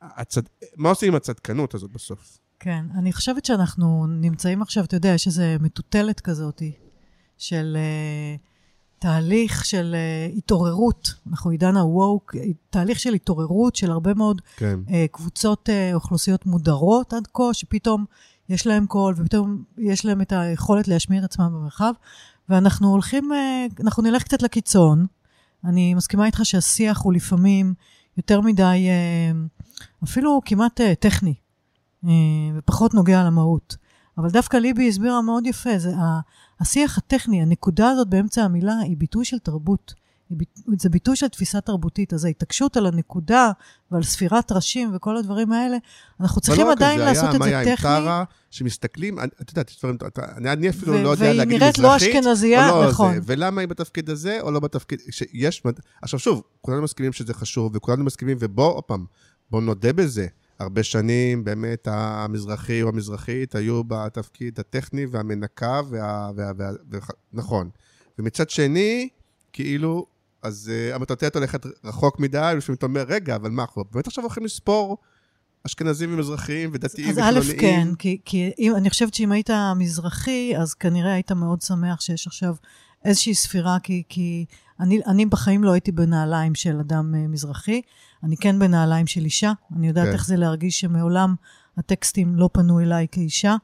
הצד... 0.03 0.43
מה 0.77 0.89
עושים 0.89 1.09
עם 1.09 1.15
הצדקנות 1.15 1.75
הזאת 1.75 1.91
בסוף? 1.91 2.39
כן, 2.59 2.85
אני 2.99 3.13
חושבת 3.13 3.45
שאנחנו 3.45 4.07
נמצאים 4.07 4.63
עכשיו, 4.63 4.85
אתה 4.85 4.97
יודע, 4.97 5.09
יש 5.09 5.27
איזו 5.27 5.43
מטוטלת 5.61 6.21
כזאת 6.21 6.63
של 7.39 7.77
uh, 7.77 8.52
תהליך 9.03 9.65
של 9.65 9.95
uh, 9.95 10.39
התעוררות, 10.39 11.15
אנחנו 11.31 11.51
עידן 11.51 11.77
ה-woke, 11.77 12.37
תהליך 12.70 12.99
של 13.01 13.15
התעוררות 13.15 13.77
של 13.77 13.91
הרבה 13.91 14.15
מאוד 14.15 14.43
כן. 14.57 14.79
uh, 14.87 14.91
קבוצות 15.12 15.69
uh, 15.69 15.95
אוכלוסיות 15.95 16.47
מודרות 16.47 17.12
עד 17.12 17.27
כה, 17.35 17.55
שפתאום 17.55 18.05
יש 18.49 18.66
להם 18.66 18.87
קול 18.87 19.15
ופתאום 19.16 19.62
יש 19.79 20.05
להם 20.05 20.20
את 20.20 20.33
היכולת 20.33 20.89
להשמיע 20.89 21.19
את 21.19 21.24
עצמם 21.24 21.51
במרחב, 21.53 21.93
ואנחנו 22.49 22.89
הולכים, 22.91 23.33
uh, 23.33 23.83
אנחנו 23.83 24.03
נלך 24.03 24.23
קצת 24.23 24.43
לקיצון. 24.43 25.07
אני 25.65 25.95
מסכימה 25.95 26.27
איתך 26.27 26.41
שהשיח 26.45 27.01
הוא 27.01 27.12
לפעמים 27.12 27.74
יותר 28.16 28.41
מדי, 28.41 28.89
uh, 28.89 30.05
אפילו 30.05 30.41
כמעט 30.45 30.81
uh, 30.81 30.85
טכני. 30.99 31.35
אה, 32.05 32.11
ופחות 32.55 32.95
נוגע 32.95 33.24
למהות. 33.24 33.77
אבל 34.19 34.31
דווקא 34.31 34.57
ליבי 34.57 34.89
הסבירה 34.89 35.23
מאוד 35.23 35.47
יפה, 35.47 35.79
זה 35.79 35.93
השיח 36.61 36.99
הטכני, 36.99 37.43
הנקודה 37.43 37.89
הזאת 37.91 38.09
באמצע 38.09 38.43
המילה, 38.43 38.79
היא 38.79 38.97
ביטוי 38.97 39.25
של 39.25 39.39
תרבות. 39.39 39.95
ביט- 40.31 40.61
זה 40.79 40.89
ביטוי 40.89 41.17
של 41.17 41.29
תפיסה 41.29 41.61
תרבותית. 41.61 42.13
אז 42.13 42.25
ההתעקשות 42.25 42.77
על 42.77 42.87
הנקודה 42.87 43.51
ועל 43.91 44.03
ספירת 44.03 44.53
ראשים 44.53 44.91
וכל 44.95 45.17
הדברים 45.17 45.53
האלה, 45.53 45.77
אנחנו 46.21 46.41
צריכים 46.41 46.61
אבל 46.67 46.69
לא 46.69 46.73
רק 46.73 46.79
עדיין 46.83 46.99
זה, 46.99 47.05
לעשות 47.05 47.23
היה 47.25 47.29
את 47.29 47.33
זה 47.33 47.39
מאיה 47.39 47.59
עם 47.61 47.65
טכני. 47.65 47.77
טרה, 47.77 48.25
שמסתכלים, 48.51 49.19
את 49.19 49.51
יודעת, 49.51 49.71
יש 49.71 49.79
דברים, 49.79 49.97
אני 50.37 50.53
אני 50.53 50.69
אפילו 50.69 50.93
ו- 50.93 51.03
לא 51.03 51.09
יודע 51.09 51.25
והיא 51.25 51.35
להגיד 51.37 51.61
נראית 51.61 51.79
מזרחית. 51.79 52.15
לא 52.15 52.21
אשכנזייה, 52.21 52.69
לא 52.69 52.89
נכון. 52.89 53.15
זה, 53.15 53.21
ולמה 53.27 53.61
היא 53.61 53.69
בתפקיד 53.69 54.11
הזה 54.11 54.39
או 54.41 54.51
לא 54.51 54.61
בתפקיד, 54.61 54.99
שיש, 55.11 55.63
עכשיו 56.03 56.19
שוב, 56.21 56.43
כולנו 56.61 56.83
מסכימים 56.83 57.13
שזה 57.13 57.35
חשוב, 57.35 57.77
וכולנו 57.77 58.05
מסכימים, 58.05 58.37
ובוא, 58.41 58.73
עוד 58.75 58.85
פעם, 58.85 59.05
בוא 59.51 59.61
נודה 59.61 59.93
בזה. 59.93 60.27
הרבה 60.63 60.83
שנים 60.83 61.45
באמת 61.45 61.89
המזרחי 61.91 62.83
או 62.83 62.89
המזרחית 62.89 63.55
היו 63.55 63.85
בתפקיד 63.85 64.61
הטכני 64.61 65.07
והמנקה, 65.07 65.81
וה, 65.91 66.31
וה, 66.37 66.53
וה, 66.57 66.71
וה, 66.91 67.01
נכון. 67.33 67.71
ומצד 68.19 68.51
שני, 68.51 69.09
כאילו, 69.53 70.07
אז 70.43 70.71
uh, 70.73 70.95
המטוטלת 70.95 71.37
הולכת 71.37 71.67
רחוק 71.85 72.21
מדי, 72.21 72.51
ולפעמים 72.55 72.77
אתה 72.77 72.87
אומר, 72.87 73.05
רגע, 73.09 73.37
אבל 73.37 73.51
מה, 73.51 73.63
אנחנו 73.63 73.85
באמת 73.93 74.07
עכשיו 74.07 74.25
הולכים 74.25 74.45
לספור 74.45 74.99
אשכנזים 75.67 76.15
ומזרחיים 76.15 76.71
ודתיים 76.73 77.09
אז 77.09 77.19
וחילוניים? 77.19 77.59
א', 77.59 77.61
כן, 77.61 77.95
כי, 77.99 78.19
כי 78.25 78.51
אם, 78.59 78.73
אני 78.77 78.91
חושבת 78.91 79.15
שאם 79.15 79.33
היית 79.33 79.51
מזרחי, 79.77 80.53
אז 80.57 80.75
כנראה 80.75 81.13
היית 81.13 81.33
מאוד 81.33 81.63
שמח 81.63 82.01
שיש 82.01 82.27
עכשיו 82.27 82.55
איזושהי 83.05 83.35
ספירה, 83.35 83.79
כי, 83.83 84.03
כי 84.09 84.45
אני, 84.81 85.01
אני 85.07 85.27
בחיים 85.27 85.65
לא 85.65 85.73
הייתי 85.73 85.93
בנעליים 85.93 86.55
של 86.55 86.81
אדם 86.81 87.15
אה, 87.15 87.28
מזרחי, 87.28 87.81
אני 88.23 88.36
כן 88.36 88.59
בנעליים 88.59 89.07
של 89.07 89.24
אישה, 89.24 89.53
אני 89.77 89.89
יודעת 89.89 90.07
כן. 90.07 90.12
איך 90.12 90.27
זה 90.27 90.36
להרגיש 90.36 90.81
שמעולם 90.81 91.35
הטקסטים 91.77 92.36
לא 92.36 92.51
פנו 92.53 92.81
אליי 92.81 93.07
כאישה. 93.12 93.57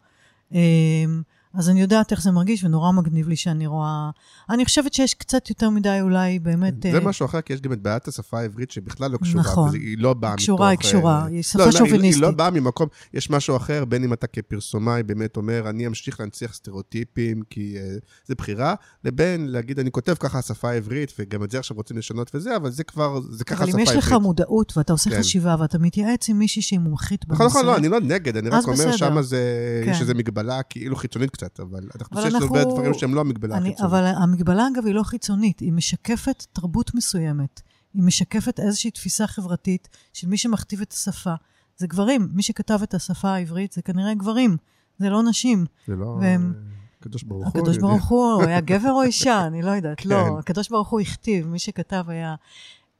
אה, 1.54 1.58
אז 1.60 1.68
אני 1.68 1.80
יודעת 1.80 2.12
איך 2.12 2.22
זה 2.22 2.30
מרגיש, 2.30 2.64
ונורא 2.64 2.92
מגניב 2.92 3.28
לי 3.28 3.36
שאני 3.36 3.66
רואה... 3.66 4.10
אני 4.50 4.64
חושבת 4.64 4.94
שיש 4.94 5.14
קצת 5.14 5.50
יותר 5.50 5.70
מדי 5.70 5.98
אולי 6.00 6.38
באמת... 6.38 6.74
זה 6.82 6.98
אה, 6.98 7.00
משהו 7.00 7.26
אחר, 7.26 7.40
כי 7.40 7.52
יש 7.52 7.60
גם 7.60 7.72
את 7.72 7.82
בעיית 7.82 8.08
השפה 8.08 8.38
העברית 8.38 8.70
שבכלל 8.70 9.10
לא 9.10 9.18
קשורה. 9.18 9.40
נכון. 9.40 9.74
היא 9.74 9.98
לא 9.98 10.14
באה 10.14 10.32
מתוך... 10.32 10.42
קשורה, 10.42 10.68
היא 10.68 10.76
אה, 10.78 10.82
קשורה, 10.82 11.26
היא 11.26 11.42
שפה 11.42 11.58
לא, 11.58 11.64
לא, 11.64 11.70
היא- 11.70 11.78
שוביניסטית. 11.78 12.22
היא 12.22 12.30
לא 12.30 12.36
באה 12.36 12.50
ממקום, 12.50 12.88
יש 13.14 13.30
משהו 13.30 13.56
אחר, 13.56 13.84
בין 13.84 14.04
אם 14.04 14.12
אתה 14.12 14.26
כפרסומאי 14.26 15.02
באמת 15.02 15.36
אומר, 15.36 15.70
אני 15.70 15.86
אמשיך 15.86 16.20
להנציח 16.20 16.54
סטריאוטיפים, 16.54 17.42
כי 17.50 17.76
uh, 17.76 18.04
זה 18.26 18.34
בחירה, 18.34 18.74
לבין 19.04 19.46
להגיד, 19.48 19.78
אני 19.78 19.90
כותב 19.90 20.14
ככה 20.20 20.38
השפה 20.38 20.70
העברית, 20.70 21.12
וגם 21.18 21.44
את 21.44 21.50
זה 21.50 21.58
עכשיו 21.58 21.76
רוצים 21.76 21.98
לשנות 21.98 22.30
וזה, 22.34 22.56
אבל 22.56 22.70
זה 22.70 22.84
כבר, 22.84 23.20
זה 23.30 23.44
ככה 23.44 23.56
אבל 23.56 23.64
השפה 23.64 23.78
אם 23.78 23.82
יש 23.82 23.88
העברית. 23.88 24.04
לך 24.06 24.12
מודעות 24.12 24.76
ואתה 24.76 24.92
עושה 24.92 25.10
כן. 25.10 25.18
חשיבה 25.18 25.56
ואתה 25.58 25.78
מתייעץ 25.78 26.28
עם 26.28 26.38
מישהי 26.38 26.62
שהיא 26.62 26.78
מומחית 26.78 27.26
בנושא, 27.26 27.42
נכון, 27.44 27.60
נכון, 27.60 27.66
לא, 27.66 27.76
אני 27.76 27.88
לא 27.88 28.00
נגד, 28.00 28.36
אני 28.36 28.48
רק 28.48 28.58
אז 28.58 28.64
אומר, 28.64 28.76
בסדר. 28.76 28.96
שמה 28.96 29.22
זה, 29.22 29.42
יש 29.86 29.96
כן. 29.96 30.02
איזו 30.02 30.14
מגבלה 30.14 30.62
כאילו 30.62 30.96
חיצונית 30.96 31.30
קצת, 31.38 31.60
אבל 31.60 31.88
אבל 31.94 32.04
חושבים 32.04 32.30
שיש 32.30 32.42
הרבה 32.42 32.64
דברים 32.64 32.94
שהם 32.94 33.14
לא 33.14 33.20
המגבלה 33.20 33.56
אני, 33.56 33.68
החיצונית. 33.68 33.92
אבל 33.92 34.04
המגבלה, 34.04 34.68
אגב, 34.74 34.86
היא 34.86 34.94
לא 34.94 35.02
חיצונית, 35.02 35.60
היא 35.60 35.72
משקפת 35.72 36.46
תרבות 36.52 36.94
מסוימת. 36.94 37.60
היא 37.94 38.02
משקפת 38.02 38.60
איזושהי 38.60 38.90
תפיסה 38.90 39.26
חברתית 39.26 39.88
של 40.12 40.28
מי 40.28 40.36
שמכתיב 40.38 40.80
את 40.80 40.92
השפה. 40.92 41.34
זה 41.76 41.86
גברים, 41.86 42.28
מי 42.32 42.42
שכתב 42.42 42.78
את 42.82 42.94
השפה 42.94 43.28
העברית 43.28 43.72
זה 43.72 43.82
כנראה 43.82 44.14
גברים, 44.14 44.56
זה 44.98 45.10
לא 45.10 45.22
נשים. 45.22 45.66
זה 45.86 45.94
לא... 45.96 46.18
והם- 46.20 46.54
הקדוש 47.00 47.22
ברוך 47.22 47.44
הוא. 47.44 47.48
הקדוש. 47.60 47.78
ברוך 47.78 48.08
הוא, 48.08 48.32
הוא 48.32 48.42
היה 48.44 48.60
גבר 48.60 48.90
או 48.92 49.02
אישה? 49.02 49.40
אני 49.46 49.62
לא 49.62 49.70
יודעת, 49.70 50.00
כן. 50.00 50.08
לא. 50.08 50.38
הקדוש 50.38 50.68
ברוך 50.68 50.88
הוא 50.88 51.00
הכתיב, 51.00 51.46
מי 51.46 51.58
שכתב 51.58 52.04
היה... 52.08 52.34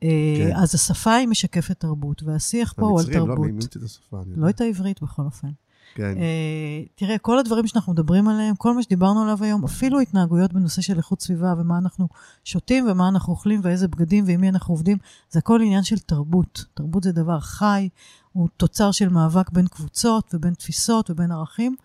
אה, 0.03 0.09
כן. 0.39 0.57
אז 0.57 0.75
השפה 0.75 1.15
היא 1.15 1.29
משקפת 1.29 1.81
תרבות, 1.81 2.23
והשיח 2.23 2.73
פה 2.73 2.87
הוא 2.87 3.01
על 3.01 3.05
המצרים 3.07 3.21
לא 3.21 3.27
תרבות. 3.27 3.39
מאיימים 3.41 3.61
את 3.77 3.77
השפה. 3.85 4.21
לא 4.37 4.49
את 4.49 4.61
העברית 4.61 5.03
בכל 5.03 5.23
אופן. 5.23 5.49
כן. 5.99 6.19
אה, 6.19 6.83
תראה, 6.95 7.19
כל 7.19 7.39
הדברים 7.39 7.67
שאנחנו 7.67 7.93
מדברים 7.93 8.29
עליהם, 8.29 8.57
כל 8.57 8.75
מה 8.75 8.83
שדיברנו 8.83 9.23
עליו 9.23 9.45
היום, 9.45 9.65
אפילו 9.65 10.01
התנהגויות 10.01 10.53
בנושא 10.53 10.83
של 10.83 10.97
איכות 10.97 11.21
סביבה 11.21 11.55
ומה 11.59 11.79
אנחנו 11.79 12.09
שותים 12.45 12.87
ומה 12.91 13.09
אנחנו 13.09 13.33
אוכלים 13.33 13.61
ואיזה 13.65 13.89
בגדים 13.89 14.25
ועם 14.27 14.41
מי 14.41 14.49
אנחנו 14.49 14.75
עובדים, 14.75 14.99
זה 15.31 15.39
הכל 15.39 15.61
עניין 15.63 15.83
של 15.83 15.99
תרבות. 15.99 16.65
תרבות 16.75 17.03
זה 17.03 17.13
דבר 17.13 17.41
חי, 17.41 17.89
הוא 18.33 18.49
תוצר 18.57 18.91
של 18.91 19.09
מאבק 19.09 19.51
בין 19.51 19.67
קבוצות 19.67 20.35
ובין 20.35 20.55
תפיסות 20.55 21.11
ובין 21.11 21.33
ערכים. 21.33 21.77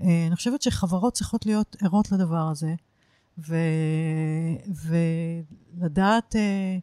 אה, 0.00 0.24
אני 0.26 0.36
חושבת 0.36 0.62
שחברות 0.62 1.12
צריכות 1.12 1.46
להיות 1.46 1.76
ערות 1.80 2.12
לדבר 2.12 2.48
הזה, 2.48 2.74
ו... 3.48 3.56
ולדעת 5.76 6.36
אה, 6.36 6.76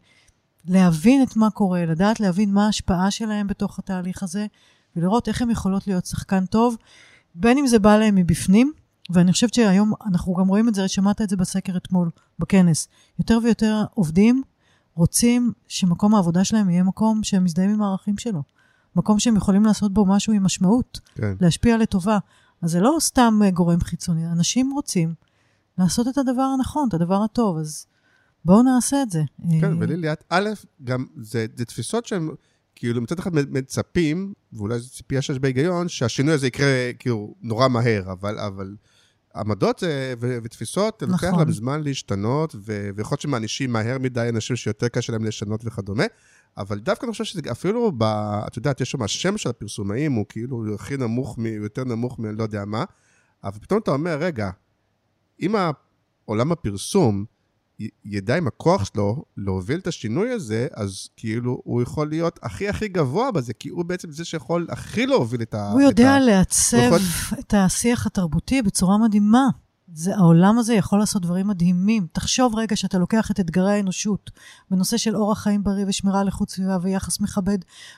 להבין 0.65 1.23
את 1.23 1.35
מה 1.35 1.49
קורה, 1.49 1.85
לדעת 1.85 2.19
להבין 2.19 2.53
מה 2.53 2.65
ההשפעה 2.65 3.11
שלהם 3.11 3.47
בתוך 3.47 3.79
התהליך 3.79 4.23
הזה, 4.23 4.45
ולראות 4.95 5.27
איך 5.27 5.41
הן 5.41 5.49
יכולות 5.49 5.87
להיות 5.87 6.05
שחקן 6.05 6.45
טוב, 6.45 6.75
בין 7.35 7.57
אם 7.57 7.67
זה 7.67 7.79
בא 7.79 7.97
להם 7.97 8.15
מבפנים, 8.15 8.71
ואני 9.09 9.31
חושבת 9.31 9.53
שהיום 9.53 9.93
אנחנו 10.05 10.33
גם 10.33 10.47
רואים 10.47 10.69
את 10.69 10.75
זה, 10.75 10.87
שמעת 10.87 11.21
את 11.21 11.29
זה 11.29 11.37
בסקר 11.37 11.77
אתמול, 11.77 12.09
בכנס. 12.39 12.87
יותר 13.19 13.39
ויותר 13.43 13.83
עובדים 13.93 14.43
רוצים 14.95 15.51
שמקום 15.67 16.15
העבודה 16.15 16.43
שלהם 16.43 16.69
יהיה 16.69 16.83
מקום 16.83 17.23
שהם 17.23 17.43
מזדהים 17.43 17.69
עם 17.69 17.81
הערכים 17.81 18.17
שלו. 18.17 18.43
מקום 18.95 19.19
שהם 19.19 19.35
יכולים 19.35 19.65
לעשות 19.65 19.93
בו 19.93 20.05
משהו 20.05 20.33
עם 20.33 20.43
משמעות, 20.43 20.99
כן. 21.15 21.33
להשפיע 21.41 21.77
לטובה. 21.77 22.17
אז 22.61 22.71
זה 22.71 22.79
לא 22.79 22.97
סתם 22.99 23.39
אה, 23.45 23.51
גורם 23.51 23.79
חיצוני, 23.79 24.27
אנשים 24.27 24.71
רוצים 24.71 25.13
לעשות 25.77 26.07
את 26.07 26.17
הדבר 26.17 26.41
הנכון, 26.41 26.87
את 26.87 26.93
הדבר 26.93 27.23
הטוב, 27.23 27.57
אז 27.57 27.85
בואו 28.45 28.63
נעשה 28.63 29.01
את 29.01 29.09
זה. 29.09 29.23
כן, 29.61 29.73
אה, 29.73 29.77
וליליאת, 29.79 30.23
א', 30.29 30.49
גם 30.83 31.05
זה, 31.17 31.45
זה 31.55 31.65
תפיסות 31.65 32.05
שהן, 32.05 32.29
כאילו, 32.79 33.01
מצד 33.01 33.19
אחד 33.19 33.31
מצפים, 33.33 34.33
ואולי 34.53 34.79
זו 34.79 34.89
ציפייה 34.89 35.21
שיש 35.21 35.39
בהיגיון, 35.39 35.87
שהשינוי 35.87 36.33
הזה 36.33 36.47
יקרה, 36.47 36.91
כאילו, 36.99 37.35
נורא 37.41 37.67
מהר, 37.67 38.11
אבל, 38.11 38.39
אבל 38.39 38.75
עמדות 39.35 39.83
אה, 39.83 40.13
ו- 40.19 40.37
ותפיסות, 40.43 41.01
לוקח 41.07 41.23
נכון. 41.23 41.39
להם 41.39 41.51
זמן 41.51 41.83
להשתנות, 41.83 42.55
ו- 42.55 42.89
ויכול 42.95 43.13
להיות 43.13 43.21
שמענישים 43.21 43.73
מהר 43.73 43.97
מדי 43.99 44.29
אנשים 44.29 44.55
שיותר 44.55 44.87
קשה 44.87 45.11
להם 45.11 45.25
לשנות 45.25 45.61
וכדומה, 45.63 46.03
אבל 46.57 46.79
דווקא 46.79 47.05
אני 47.05 47.11
חושב 47.11 47.23
שזה 47.23 47.41
אפילו, 47.51 47.91
ב, 47.97 48.03
את 48.47 48.57
יודעת, 48.57 48.81
יש 48.81 48.91
שם 48.91 49.01
השם 49.01 49.37
של 49.37 49.49
הפרסומאים, 49.49 50.13
הוא 50.13 50.25
כאילו 50.29 50.75
הכי 50.75 50.97
נמוך, 50.97 51.37
מ- 51.37 51.63
יותר 51.63 51.83
נמוך 51.83 52.19
מלא 52.19 52.43
יודע 52.43 52.65
מה, 52.65 52.83
אבל 53.43 53.59
פתאום 53.59 53.79
אתה 53.79 53.91
אומר, 53.91 54.17
רגע, 54.19 54.49
אם 55.41 55.55
עולם 56.25 56.51
הפרסום 56.51 57.25
ידע 58.05 58.37
עם 58.37 58.47
הכוח 58.47 58.85
שלו 58.85 59.23
להוביל 59.37 59.79
את 59.79 59.87
השינוי 59.87 60.31
הזה, 60.31 60.67
אז 60.73 61.09
כאילו 61.17 61.61
הוא 61.63 61.81
יכול 61.81 62.09
להיות 62.09 62.39
הכי 62.43 62.69
הכי 62.69 62.87
גבוה 62.87 63.31
בזה, 63.31 63.53
כי 63.53 63.69
הוא 63.69 63.85
בעצם 63.85 64.11
זה 64.11 64.25
שיכול 64.25 64.67
הכי 64.69 65.05
להוביל 65.05 65.41
את 65.41 65.53
ה... 65.53 65.71
הוא 65.71 65.81
יודע 65.81 66.11
ה... 66.11 66.19
לעצב 66.19 66.77
הוא 66.77 66.97
את 67.39 67.53
השיח 67.57 68.05
התרבותי 68.05 68.61
בצורה 68.61 68.97
מדהימה. 68.97 69.47
זה, 69.93 70.15
העולם 70.15 70.59
הזה 70.59 70.73
יכול 70.73 70.99
לעשות 70.99 71.21
דברים 71.21 71.47
מדהימים. 71.47 72.07
תחשוב 72.11 72.55
רגע 72.55 72.75
שאתה 72.75 72.97
לוקח 72.97 73.31
את 73.31 73.39
אתגרי 73.39 73.71
האנושות 73.71 74.31
בנושא 74.71 74.97
של 74.97 75.15
אורח 75.15 75.39
חיים 75.39 75.63
בריא 75.63 75.85
ושמירה 75.87 76.19
על 76.19 76.27
איכות 76.27 76.49
סביבה 76.49 76.77
ויחס 76.81 77.19
מכבד 77.19 77.57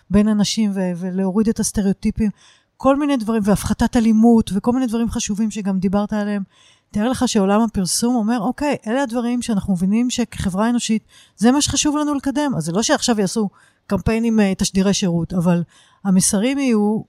בין 0.09 0.27
אנשים 0.27 0.71
ו- 0.71 0.91
ולהוריד 0.97 1.49
את 1.49 1.59
הסטריאוטיפים, 1.59 2.29
כל 2.77 2.99
מיני 2.99 3.17
דברים, 3.17 3.41
והפחתת 3.45 3.97
אלימות 3.97 4.51
וכל 4.55 4.71
מיני 4.71 4.85
דברים 4.87 5.09
חשובים 5.09 5.51
שגם 5.51 5.79
דיברת 5.79 6.13
עליהם. 6.13 6.43
תאר 6.91 7.09
לך 7.09 7.27
שעולם 7.27 7.61
הפרסום 7.61 8.15
אומר, 8.15 8.39
אוקיי, 8.39 8.75
אלה 8.87 9.03
הדברים 9.03 9.41
שאנחנו 9.41 9.73
מבינים 9.73 10.09
שכחברה 10.09 10.69
אנושית, 10.69 11.03
זה 11.37 11.51
מה 11.51 11.61
שחשוב 11.61 11.97
לנו 11.97 12.13
לקדם. 12.13 12.51
אז 12.57 12.63
זה 12.63 12.71
לא 12.71 12.83
שעכשיו 12.83 13.19
יעשו 13.19 13.49
קמפיינים, 13.87 14.39
אה, 14.39 14.53
תשדירי 14.57 14.93
שירות, 14.93 15.33
אבל 15.33 15.63
המסרים 16.03 16.59
יהיו 16.59 17.01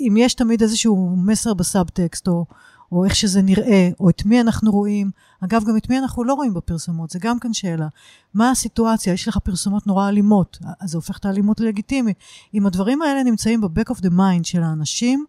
אם 0.00 0.14
יש 0.18 0.34
תמיד 0.34 0.62
איזשהו 0.62 1.16
מסר 1.16 1.54
בסאבטקסט, 1.54 2.28
או, 2.28 2.46
או 2.92 3.04
איך 3.04 3.16
שזה 3.16 3.42
נראה, 3.42 3.88
או 4.00 4.10
את 4.10 4.24
מי 4.26 4.40
אנחנו 4.40 4.72
רואים. 4.72 5.10
אגב, 5.40 5.64
גם 5.64 5.76
את 5.76 5.90
מי 5.90 5.98
אנחנו 5.98 6.24
לא 6.24 6.34
רואים 6.34 6.54
בפרסומות, 6.54 7.10
זה 7.10 7.18
גם 7.18 7.38
כן 7.38 7.52
שאלה. 7.52 7.88
מה 8.34 8.50
הסיטואציה? 8.50 9.12
יש 9.12 9.28
לך 9.28 9.38
פרסומות 9.38 9.86
נורא 9.86 10.08
אלימות, 10.08 10.58
אז 10.80 10.90
זה 10.90 10.98
הופך 10.98 11.18
את 11.18 11.24
האלימות 11.24 11.60
ללגיטימית. 11.60 12.16
אם 12.54 12.66
הדברים 12.66 13.02
האלה 13.02 13.22
נמצאים 13.22 13.60
ב-back 13.60 13.94
of 13.94 13.98
the 13.98 14.10
mind 14.10 14.42
של 14.42 14.62
האנשים, 14.62 15.24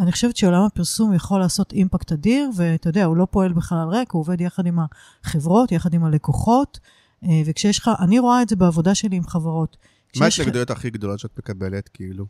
אני 0.00 0.12
חושבת 0.12 0.36
שעולם 0.36 0.62
הפרסום 0.62 1.14
יכול 1.14 1.40
לעשות 1.40 1.72
אימפקט 1.72 2.12
אדיר, 2.12 2.50
ואתה 2.56 2.88
יודע, 2.88 3.04
הוא 3.04 3.16
לא 3.16 3.26
פועל 3.30 3.52
בחלל 3.52 3.88
ריק, 3.88 4.12
הוא 4.12 4.20
עובד 4.20 4.40
יחד 4.40 4.66
עם 4.66 4.78
החברות, 5.24 5.72
יחד 5.72 5.94
עם 5.94 6.04
הלקוחות, 6.04 6.80
אה, 7.24 7.42
וכשיש 7.46 7.78
לך, 7.78 7.90
אני 8.00 8.18
רואה 8.18 8.42
את 8.42 8.48
זה 8.48 8.56
בעבודה 8.56 8.94
שלי 8.94 9.16
עם 9.16 9.26
חברות. 9.26 9.76
מה 10.16 10.24
ההתנגדויות 10.24 10.70
הכי 10.70 10.90
גדולות 10.90 11.18
שאת 11.18 11.38
מקבלת, 11.38 11.88
כאילו? 11.88 12.26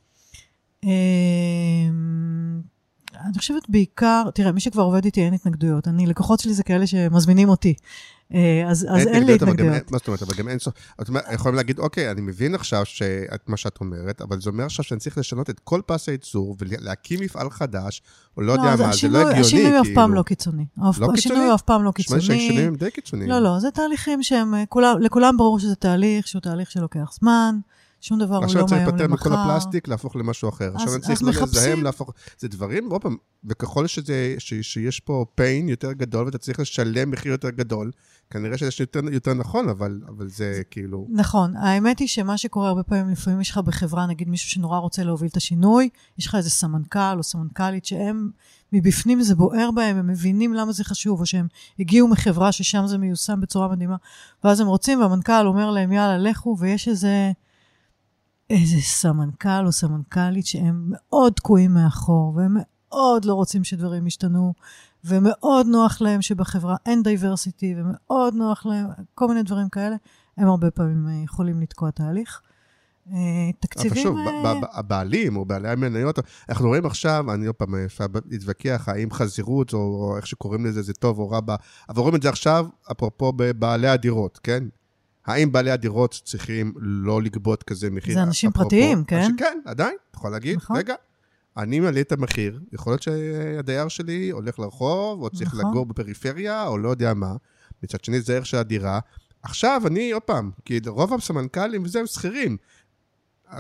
אמ, 0.85 0.91
אני 3.25 3.39
חושבת 3.39 3.63
בעיקר, 3.69 4.25
תראה, 4.35 4.53
מי 4.53 4.61
שכבר 4.61 4.83
עובד 4.83 5.05
איתי 5.05 5.21
אין 5.23 5.35
התנגדויות. 5.35 5.89
אני, 5.89 6.07
לקוחות 6.07 6.41
שלי 6.41 6.55
זה 6.55 6.63
כאלה 6.63 6.87
שמזמינים 6.87 7.49
אותי. 7.49 7.75
אה, 8.35 8.65
אז, 8.71 8.87
אז 8.91 9.07
אין 9.07 9.27
לי 9.27 9.35
התנגדויות. 9.35 9.91
מה 9.91 9.99
זאת 9.99 10.07
אומרת? 10.09 10.23
אבל 10.23 10.35
גם 10.39 10.49
אין 10.49 10.59
סוף. 10.59 10.75
את 11.03 11.09
אומרת, 11.09 11.25
יכולים 11.33 11.57
להגיד, 11.57 11.79
אוקיי, 11.79 12.11
אני 12.11 12.21
מבין 12.21 12.55
עכשיו 12.55 12.85
שאת- 12.85 13.49
מה 13.49 13.57
שאת 13.57 13.81
אומרת, 13.81 14.23
אבל 14.23 14.41
זה 14.41 14.51
אומר 14.51 14.65
עכשיו 14.65 14.85
שאני 14.85 15.01
צריך 15.01 15.19
לשנות 15.19 15.51
את 15.51 15.61
כל 15.65 15.81
פס 15.87 16.09
הייצור 16.09 16.57
ולהקים 16.59 17.21
מפעל 17.21 17.51
חדש, 17.51 18.03
או 18.37 18.43
לא 18.43 18.53
יודע 18.53 18.65
אז 18.73 18.81
מה, 18.81 18.85
זה 18.87 18.91
השינוי- 18.91 19.15
לא 19.25 19.29
הגיוני, 19.29 19.41
השינוי 19.47 19.81
אף 19.81 19.87
פעם 19.95 20.05
כאילו. 20.05 20.15
לא 20.15 20.23
קיצוני. 20.23 20.65
לא 20.79 20.89
השינוי 20.91 21.15
קיצוני? 21.17 21.45
הוא 21.47 21.55
אף 21.55 21.63
פעם 21.63 21.85
לא 21.85 21.91
קיצוני. 21.91 22.21
שהשינויים 22.21 22.69
הם 22.69 22.75
די 22.75 22.91
קיצוניים. 22.91 23.31
לא, 23.31 23.39
לא, 23.39 23.59
זה 23.61 23.71
תהליכים 23.71 24.23
שהם, 24.23 24.55
אה, 24.55 24.65
כולם, 24.69 24.97
לכולם 25.01 25.37
ברור 25.37 25.59
שזה 25.59 25.75
תהליך, 25.75 26.27
שהוא 26.29 26.41
תהליך 26.43 26.71
שלוקח 26.71 27.11
זמן, 27.21 27.59
שום 28.01 28.19
דבר 28.19 28.37
הוא 28.37 28.45
עכשיו 28.45 28.63
לא 28.63 28.67
צריך 28.67 28.81
מהיום 28.81 28.97
להיפטר 28.97 29.15
מכל 29.15 29.31
למחר. 29.31 29.41
הפלסטיק, 29.41 29.89
להפוך 29.89 30.17
למשהו 30.17 30.49
אחר. 30.49 30.73
עכשיו 30.75 30.95
אני 30.95 31.03
צריך. 31.03 31.23
לזהם, 31.43 31.83
להפוך... 31.83 32.11
זה 32.39 32.49
דברים, 32.49 32.91
עוד 32.91 33.03
פעם, 33.03 33.17
וככל 33.45 33.87
שזה, 33.87 34.35
ש, 34.39 34.55
שיש 34.55 35.01
פה 35.01 35.25
pain 35.41 35.71
יותר 35.71 35.93
גדול, 35.93 36.27
ואתה 36.27 36.39
צריך 36.39 36.61
לשלם 36.61 37.11
מחיר 37.11 37.33
יותר 37.33 37.51
גדול, 37.51 37.91
כנראה 38.31 38.59
שזה 38.59 38.71
יותר, 38.81 39.01
יותר 39.13 39.35
נכון, 39.35 39.69
אבל, 39.69 40.01
אבל 40.09 40.29
זה 40.29 40.63
כאילו... 40.71 41.07
נכון, 41.11 41.57
האמת 41.57 41.99
היא 41.99 42.09
שמה 42.09 42.39
שקורה 42.39 42.69
הרבה 42.69 42.83
פעמים, 42.83 43.09
לפעמים 43.09 43.41
יש 43.41 43.51
לך 43.51 43.59
בחברה, 43.59 44.07
נגיד 44.07 44.29
מישהו 44.29 44.51
שנורא 44.51 44.79
רוצה 44.79 45.05
להוביל 45.05 45.29
את 45.29 45.37
השינוי, 45.37 45.89
יש 46.19 46.27
לך 46.27 46.35
איזה 46.35 46.51
סמנכ"ל 46.51 47.19
או 47.19 47.23
סמנכ"לית 47.23 47.85
שהם, 47.85 48.31
מבפנים 48.73 49.23
זה 49.23 49.35
בוער 49.35 49.71
בהם, 49.71 49.97
הם 49.97 50.07
מבינים 50.07 50.55
למה 50.55 50.73
זה 50.73 50.85
חשוב, 50.85 51.21
או 51.21 51.27
שהם 51.27 51.47
הגיעו 51.79 52.09
מחברה 52.09 52.53
ששם 52.53 52.87
זה 52.87 52.99
מיושם 52.99 53.41
בצורה 53.41 53.69
מדהימה, 53.69 53.97
ואז 54.45 54.61
הם 54.61 54.67
רוצים, 54.67 55.01
והמנכ"ל 55.01 55.47
אומר 55.47 55.71
להם, 55.71 55.93
יאללה, 55.93 56.19
לכו, 56.19 56.57
ויש 56.59 56.89
איזה, 56.89 57.33
איזה 58.51 58.81
סמנכ"ל 58.81 59.67
או 59.67 59.73
סמנכ"לית 59.73 60.47
שהם 60.47 60.85
מאוד 60.91 61.33
תקועים 61.33 61.75
מאחור, 61.75 62.33
והם 62.37 62.57
מאוד 62.57 63.25
לא 63.25 63.35
רוצים 63.35 63.65
שדברים 63.65 64.07
ישתנו, 64.07 64.55
ומאוד 65.05 65.67
נוח 65.67 66.01
להם 66.01 66.23
שבחברה 66.23 66.77
אין 66.87 67.03
diversity, 67.03 67.75
ומאוד 67.77 68.35
נוח 68.35 68.67
להם, 68.67 68.87
כל 69.15 69.29
מיני 69.29 69.43
דברים 69.43 69.69
כאלה. 69.69 69.97
הם 70.37 70.49
הרבה 70.49 70.71
פעמים 70.71 71.09
אה, 71.09 71.25
יכולים 71.25 71.61
לתקוע 71.61 71.91
תהליך. 71.91 72.41
אה, 73.13 73.17
אבל 73.17 73.53
תקציבים... 73.61 74.03
שוב, 74.03 74.19
אה, 74.19 74.53
הבעלים 74.73 75.37
או 75.37 75.45
בעלי 75.45 75.69
המניות, 75.71 76.19
אנחנו 76.49 76.69
רואים 76.69 76.87
עכשיו, 76.87 77.25
אני 77.35 77.47
עוד 77.47 77.57
פעם 77.57 77.75
אפשר 77.75 78.07
להתווכח 78.31 78.89
האם 78.89 79.11
חזירות 79.11 79.73
או 79.73 80.15
איך 80.17 80.27
שקוראים 80.27 80.67
לזה 80.67 80.83
זה 80.83 80.93
טוב 80.93 81.19
או 81.19 81.31
רע, 81.31 81.41
אבל 81.89 82.01
רואים 82.01 82.17
את 82.17 82.23
זה 82.23 82.29
עכשיו, 82.29 82.67
אפרופו 82.91 83.33
בבעלי 83.37 83.89
הדירות, 83.89 84.41
כן? 84.43 84.65
האם 85.33 85.53
בעלי 85.53 85.71
הדירות 85.71 86.21
צריכים 86.25 86.73
לא 86.79 87.23
לגבות 87.23 87.63
כזה 87.63 87.91
מחיר? 87.91 88.15
זה 88.15 88.23
אנשים 88.23 88.51
אפרופו- 88.51 88.71
פרטיים, 88.71 89.05
כן? 89.05 89.31
כן, 89.39 89.59
עדיין, 89.65 89.97
אתה 90.11 90.19
יכול 90.19 90.31
להגיד, 90.31 90.57
נכון. 90.57 90.77
רגע, 90.77 90.95
אני 91.57 91.81
מעלה 91.81 92.01
את 92.01 92.13
המחיר, 92.13 92.61
יכול 92.73 92.93
להיות 92.93 93.03
שהדייר 93.03 93.89
שלי 93.89 94.31
הולך 94.31 94.59
לרחוב, 94.59 95.23
או 95.23 95.31
צריך 95.31 95.55
נכון. 95.55 95.71
לגור 95.71 95.87
בפריפריה, 95.87 96.67
או 96.67 96.79
לא 96.79 96.89
יודע 96.89 97.15
מה. 97.15 97.35
מצד 97.83 98.05
שני, 98.05 98.21
זה 98.21 98.37
ערך 98.37 98.47
של 98.47 98.57
הדירה. 98.57 98.99
עכשיו, 99.43 99.83
אני, 99.87 100.11
עוד 100.11 100.23
פעם, 100.23 100.51
כי 100.65 100.81
רוב 100.87 101.15
הסמנכ"לים 101.15 101.83
וזה 101.85 102.01
הם 102.01 102.07
שכירים. 102.07 102.57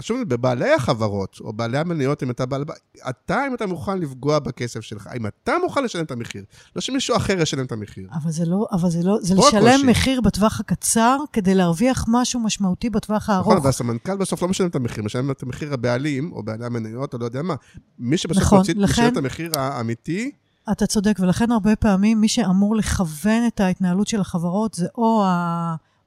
שוב, 0.01 0.23
בבעלי 0.23 0.73
החברות, 0.75 1.37
או 1.41 1.53
בעלי 1.53 1.79
המניות, 1.79 2.23
אם 2.23 2.31
אתה 2.31 2.47
בעל... 2.47 2.65
אתה, 3.09 3.47
אם 3.47 3.55
אתה 3.55 3.67
מוכן 3.67 3.99
לפגוע 3.99 4.39
בכסף 4.39 4.81
שלך, 4.81 5.09
אם 5.17 5.27
אתה 5.27 5.53
מוכן 5.65 5.85
לשלם 5.85 6.05
את 6.05 6.11
המחיר, 6.11 6.45
לא 6.77 6.81
שמישהו 6.83 7.17
אחר 7.17 7.41
ישלם 7.41 7.65
את 7.65 7.73
המחיר. 7.73 8.09
אבל 8.12 8.31
זה 8.31 8.45
לא, 8.45 8.67
אבל 8.73 8.91
זה 8.91 9.03
לא, 9.03 9.19
זה 9.21 9.35
לשלם 9.35 9.67
הקושי. 9.69 9.87
מחיר 9.87 10.21
בטווח 10.21 10.61
הקצר 10.61 11.19
כדי 11.33 11.55
להרוויח 11.55 12.05
משהו 12.09 12.41
משמעותי 12.41 12.91
בטווח 12.91 13.31
הארוך. 13.31 13.47
נכון, 13.47 13.57
אבל 13.57 13.69
הסמנכ"ל 13.69 14.17
בסוף 14.17 14.43
לא 14.43 14.49
משלם 14.49 14.69
את 14.69 14.75
המחיר, 14.75 15.05
משלם 15.05 15.31
את 15.31 15.43
המחיר 15.43 15.75
הבעלים, 15.75 16.33
או 16.33 16.43
בעלי 16.43 16.67
המניות, 16.67 17.15
או 17.15 17.19
לא 17.19 17.25
יודע 17.25 17.43
מה. 17.43 17.55
מי 17.99 18.17
שבסוף 18.17 18.43
נכון, 18.43 18.59
מוציא, 18.59 18.75
לכן- 18.77 18.93
משלם 19.03 19.12
את 19.12 19.17
המחיר 19.17 19.51
האמיתי, 19.57 20.31
אתה 20.73 20.87
צודק, 20.87 21.17
ולכן 21.21 21.51
הרבה 21.53 21.77
פעמים 21.77 22.21
מי 22.21 22.29
שאמור 22.29 22.77
לכוון 22.77 23.47
את 23.47 23.61
ההתנהלות 23.61 24.09
של 24.09 24.21
החברות 24.21 24.75
זה 24.75 24.87
או 24.99 25.25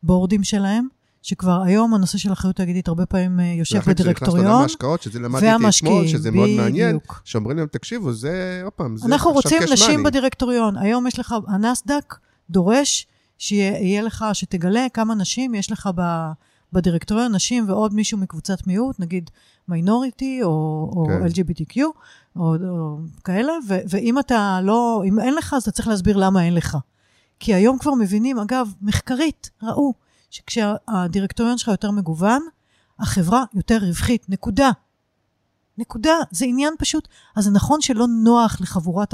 הבורדים 0.03 0.43
שלהם, 0.43 0.87
שכבר 1.23 1.61
היום 1.61 1.93
הנושא 1.93 2.17
של 2.17 2.33
אחריות 2.33 2.55
תאגידית 2.55 2.87
הרבה 2.87 3.05
פעמים 3.05 3.39
אה, 3.39 3.45
יושב 3.45 3.75
ולכן 3.75 3.93
כשנכנס 3.93 4.03
לעולם 4.03 4.13
בדירקטוריון, 4.13 4.61
ההשקעות, 4.61 5.01
שזה 5.01 5.19
למדתי 5.19 5.45
אתמול, 5.77 6.07
שזה 6.07 6.31
מאוד 6.31 6.49
מעניין. 6.57 6.97
שאומרים 7.23 7.57
להם, 7.57 7.67
תקשיבו, 7.67 8.13
זה, 8.13 8.61
עוד 8.63 8.73
פעם, 8.73 8.97
זה 8.97 9.05
אנחנו 9.05 9.31
רוצים 9.31 9.61
נשים 9.71 9.99
money." 9.99 10.03
בדירקטוריון. 10.03 10.77
היום 10.77 11.07
יש 11.07 11.19
לך, 11.19 11.35
הנסדק 11.47 12.15
דורש 12.49 13.07
שיהיה 13.37 14.01
לך, 14.01 14.25
שתגלה 14.33 14.87
כמה 14.93 15.15
נשים 15.15 15.55
יש 15.55 15.71
לך 15.71 15.89
ב, 15.95 16.01
בדירקטוריון, 16.73 17.35
נשים 17.35 17.69
ועוד 17.69 17.93
מישהו 17.93 18.17
מקבוצת 18.17 18.67
מיעוט, 18.67 18.99
נגיד 18.99 19.29
מיינוריטי 19.67 20.39
או, 20.43 20.49
או 20.95 21.05
כן. 21.07 21.25
LGBTQ, 21.25 21.79
או, 22.35 22.55
או 22.55 22.97
כאלה, 23.23 23.53
ו, 23.67 23.75
ואם 23.89 24.19
אתה 24.19 24.59
לא, 24.63 25.03
אם 25.07 25.19
אין 25.19 25.33
לך, 25.33 25.53
אז 25.53 25.61
אתה 25.61 25.71
צריך 25.71 25.87
להסביר 25.87 26.17
למה 26.17 26.45
אין 26.45 26.53
לך. 26.53 26.77
כי 27.39 27.53
היום 27.53 27.77
כבר 27.77 27.93
מבינים, 27.93 28.39
אגב, 28.39 28.67
מחקרית, 28.81 29.49
ראו, 29.63 29.93
שכשהדירקטוריון 30.33 31.57
שלך 31.57 31.67
יותר 31.67 31.91
מגוון, 31.91 32.41
החברה 32.99 33.43
יותר 33.53 33.77
רווחית, 33.81 34.29
נקודה. 34.29 34.71
נקודה. 35.77 36.13
זה 36.31 36.45
עניין 36.45 36.73
פשוט. 36.79 37.07
אז 37.35 37.43
זה 37.43 37.51
נכון 37.51 37.81
שלא 37.81 38.07
נוח 38.07 38.61
לחבורת 38.61 39.13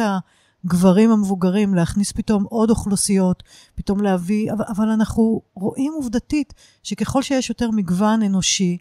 הגברים 0.66 1.12
המבוגרים 1.12 1.74
להכניס 1.76 2.12
פתאום 2.12 2.44
עוד 2.44 2.70
אוכלוסיות, 2.70 3.44
פתאום 3.76 4.02
להביא, 4.02 4.52
אבל, 4.52 4.66
אבל 4.68 4.90
אנחנו 4.90 5.42
רואים 5.54 5.94
עובדתית 5.94 6.54
שככל 6.84 7.22
שיש 7.22 7.50
יותר 7.50 7.72
מגוון 7.72 8.24
אנושי, 8.24 8.78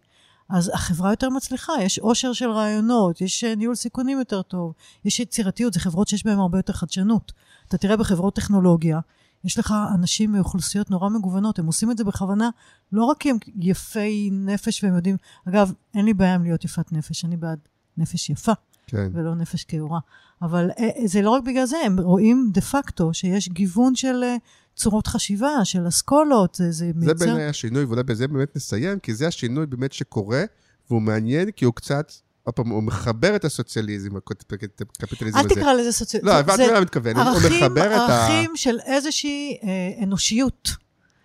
אז 0.48 0.70
החברה 0.74 1.10
יותר 1.10 1.28
מצליחה, 1.28 1.73
יש 1.81 1.98
עושר 1.98 2.32
של 2.32 2.51
רעיונות, 2.51 3.20
יש 3.20 3.44
אה, 3.44 3.55
ניהול 3.55 3.74
סיכונים 3.74 4.19
יותר 4.19 4.43
טוב, 4.43 4.73
יש 5.05 5.20
יצירתיות, 5.20 5.73
זה 5.73 5.81
חברות 5.81 6.09
שיש 6.09 6.27
בהן 6.27 6.39
הרבה 6.39 6.59
יותר 6.59 6.73
חדשנות. 6.73 7.32
אתה 7.69 7.78
תראה 7.78 7.97
בחברות 7.97 8.35
טכנולוגיה, 8.35 9.01
יש 9.49 9.59
לך 9.59 9.75
אנשים 9.95 10.33
מאוכלוסיות 10.33 10.91
נורא 10.91 11.09
מגוונות, 11.09 11.59
הם 11.59 11.66
עושים 11.66 11.91
את 11.91 11.99
זה 11.99 12.05
בכוונה, 12.05 12.51
לא 12.93 13.05
רק 13.05 13.16
כי 13.20 13.31
הם 13.31 13.37
יפי 13.57 14.31
נפש 14.33 14.85
והם 14.85 14.95
יודעים, 14.95 15.16
אגב, 15.49 15.73
אין 15.95 16.05
לי 16.05 16.15
בעיה 16.15 16.35
עם 16.35 16.43
להיות 16.43 16.65
יפת 16.65 16.93
נפש, 16.93 17.25
אני 17.25 17.37
בעד 17.37 17.59
נפש 17.97 18.31
יפה. 18.31 18.53
כן. 18.87 19.11
ולא 19.12 19.35
נפש 19.35 19.65
כעורה. 19.69 19.99
אבל 20.43 20.70
אה, 20.79 21.07
זה 21.07 21.23
לא 21.23 21.31
רק 21.31 21.43
בגלל 21.45 21.65
זה, 21.65 21.77
הם 21.85 22.01
רואים 22.01 22.51
דה 22.53 22.61
פקטו 22.61 23.15
שיש 23.15 23.49
גיוון 23.49 23.95
של 23.95 24.23
אה, 24.23 24.37
צורות 24.75 25.07
חשיבה, 25.07 25.65
של 25.65 25.89
אסכולות, 25.89 26.55
זה, 26.55 26.65
זה 26.65 26.70
זה 26.73 26.93
מייצר... 26.95 27.25
בעיניי 27.25 27.47
השינוי, 27.47 27.85
ואולי 27.85 28.03
בזה 28.03 28.29
באמת 28.29 28.57
נסיים, 28.57 28.99
כי 28.99 29.15
זה 29.15 29.27
השינוי 29.27 29.66
באמת 29.66 29.93
שקורה, 29.93 30.45
והוא 30.91 31.03
מעניין, 31.03 31.51
כי 31.51 31.65
הוא 31.65 31.75
קצת, 31.75 32.12
עוד 32.49 32.55
פעם, 32.55 32.69
הוא 32.69 32.83
מחבר 32.83 33.37
את 33.37 33.45
הסוציאליזם, 33.45 34.16
הקפיטליזם 34.16 35.39
אל 35.39 35.45
הזה. 35.45 35.55
תקרא 35.55 35.73
לזה 35.73 35.93
סוציאל... 35.93 36.23
לא, 36.25 36.33
זה- 36.33 36.39
הבנת 36.39 36.57
זה 36.57 36.66
מה 36.66 36.73
אני 36.73 36.81
מתכוון, 36.81 37.16
הוא 37.16 37.25
מחבר 37.37 37.95
את 37.95 38.11
ה... 38.11 38.27
ערכים 38.27 38.57
של 38.57 38.79
איזושהי 38.87 39.59
אה, 39.62 40.05
אנושיות. 40.05 40.69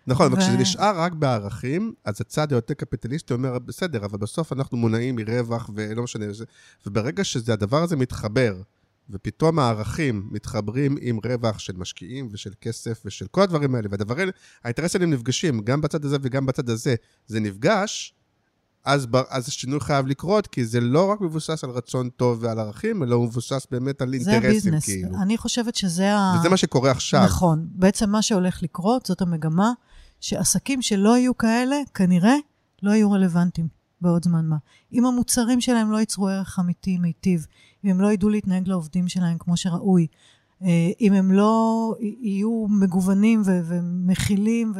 נכון, 0.08 0.32
אבל 0.32 0.42
כשזה 0.42 0.58
נשאר 0.58 1.00
רק 1.00 1.14
בערכים, 1.14 1.94
אז 2.06 2.22
הצד 2.22 2.52
היותר 2.52 2.74
קפיטליסטי 2.74 3.34
אומר, 3.34 3.60
בסדר, 3.60 4.06
אבל 4.06 4.18
בסוף 4.18 4.54
אנחנו 4.54 4.78
מונעים 4.78 5.16
מרווח 5.16 5.70
ולא 5.76 6.04
משנה, 6.04 6.26
וברגע 6.86 7.24
שהדבר 7.24 7.84
הזה 7.84 7.96
מתחבר, 7.96 8.62
ופתאום 9.10 9.60
הערכים 9.60 10.28
מתחברים 10.32 10.96
עם 11.02 11.20
רווח 11.26 11.60
של 11.60 11.74
משקיעים 11.78 12.28
ושל 12.32 12.52
כסף 12.62 13.02
ושל 13.06 13.28
כל 13.28 13.42
הדברים 13.42 13.76
האלה, 13.76 13.88
והדברים, 13.92 14.30
האינטרסים 14.64 15.02
האלה 15.02 15.12
נפגשים, 15.14 15.62
גם 15.62 15.82
בצד 15.82 16.06
הזה 16.06 16.18
וגם 16.22 16.46
בצד 16.46 16.70
הזה, 16.70 16.96
זה 17.28 17.40
נפגש, 17.40 18.14
אז, 18.86 19.08
אז 19.30 19.48
השינוי 19.48 19.80
חייב 19.80 20.08
לקרות, 20.08 20.48
כי 20.48 20.66
זה 20.66 20.80
לא 20.80 21.12
רק 21.12 21.22
מבוסס 21.22 21.64
על 21.64 21.70
רצון 21.70 22.10
טוב 22.10 22.40
ועל 22.42 22.60
ערכים, 22.60 23.04
אלא 23.04 23.16
הוא 23.16 23.26
מבוסס 23.26 23.68
באמת 23.72 24.02
על 24.02 24.10
זה 24.10 24.32
אינטרסים, 24.32 24.50
הביזנס. 24.50 24.86
כאילו. 24.86 25.18
אני 25.22 25.38
חושבת 25.38 25.76
שזה 25.76 26.16
ה... 26.16 26.36
וזה 26.40 26.50
מה 26.50 26.58
שקורה 26.58 26.92
עכשיו. 26.92 27.24
נכון. 27.26 27.68
בעצם 27.72 28.10
מה 28.10 28.22
שהולך 28.22 28.64
לקרות, 28.64 29.06
זאת 29.06 29.22
המגמה, 29.22 29.72
שעסקים 30.20 30.82
שלא 30.82 31.18
יהיו 31.18 31.38
כאלה, 31.38 31.76
כנראה 31.94 32.36
לא 32.84 32.92
יהיו 32.92 33.12
רלוונטיים 33.12 33.68
בעוד 34.02 34.24
זמן 34.24 34.46
מה. 34.46 34.58
אם 34.94 35.06
המוצרים 35.06 35.62
שלהם 35.62 35.92
לא 35.92 35.98
ייצרו 35.98 36.28
ערך 36.28 36.60
אמיתי 36.60 36.98
מיטיב, 36.98 37.46
אם 37.86 37.90
הם 37.90 38.02
לא 38.02 38.12
ידעו 38.12 38.30
להתנהג 38.30 38.68
לעובדים 38.68 39.08
שלהם 39.08 39.38
כמו 39.40 39.58
שראוי, 39.58 40.08
אה, 40.64 40.92
אם 41.02 41.14
הם 41.14 41.32
לא 41.32 41.96
יהיו 42.00 42.66
מגוונים 42.70 43.42
ומכילים 43.46 44.74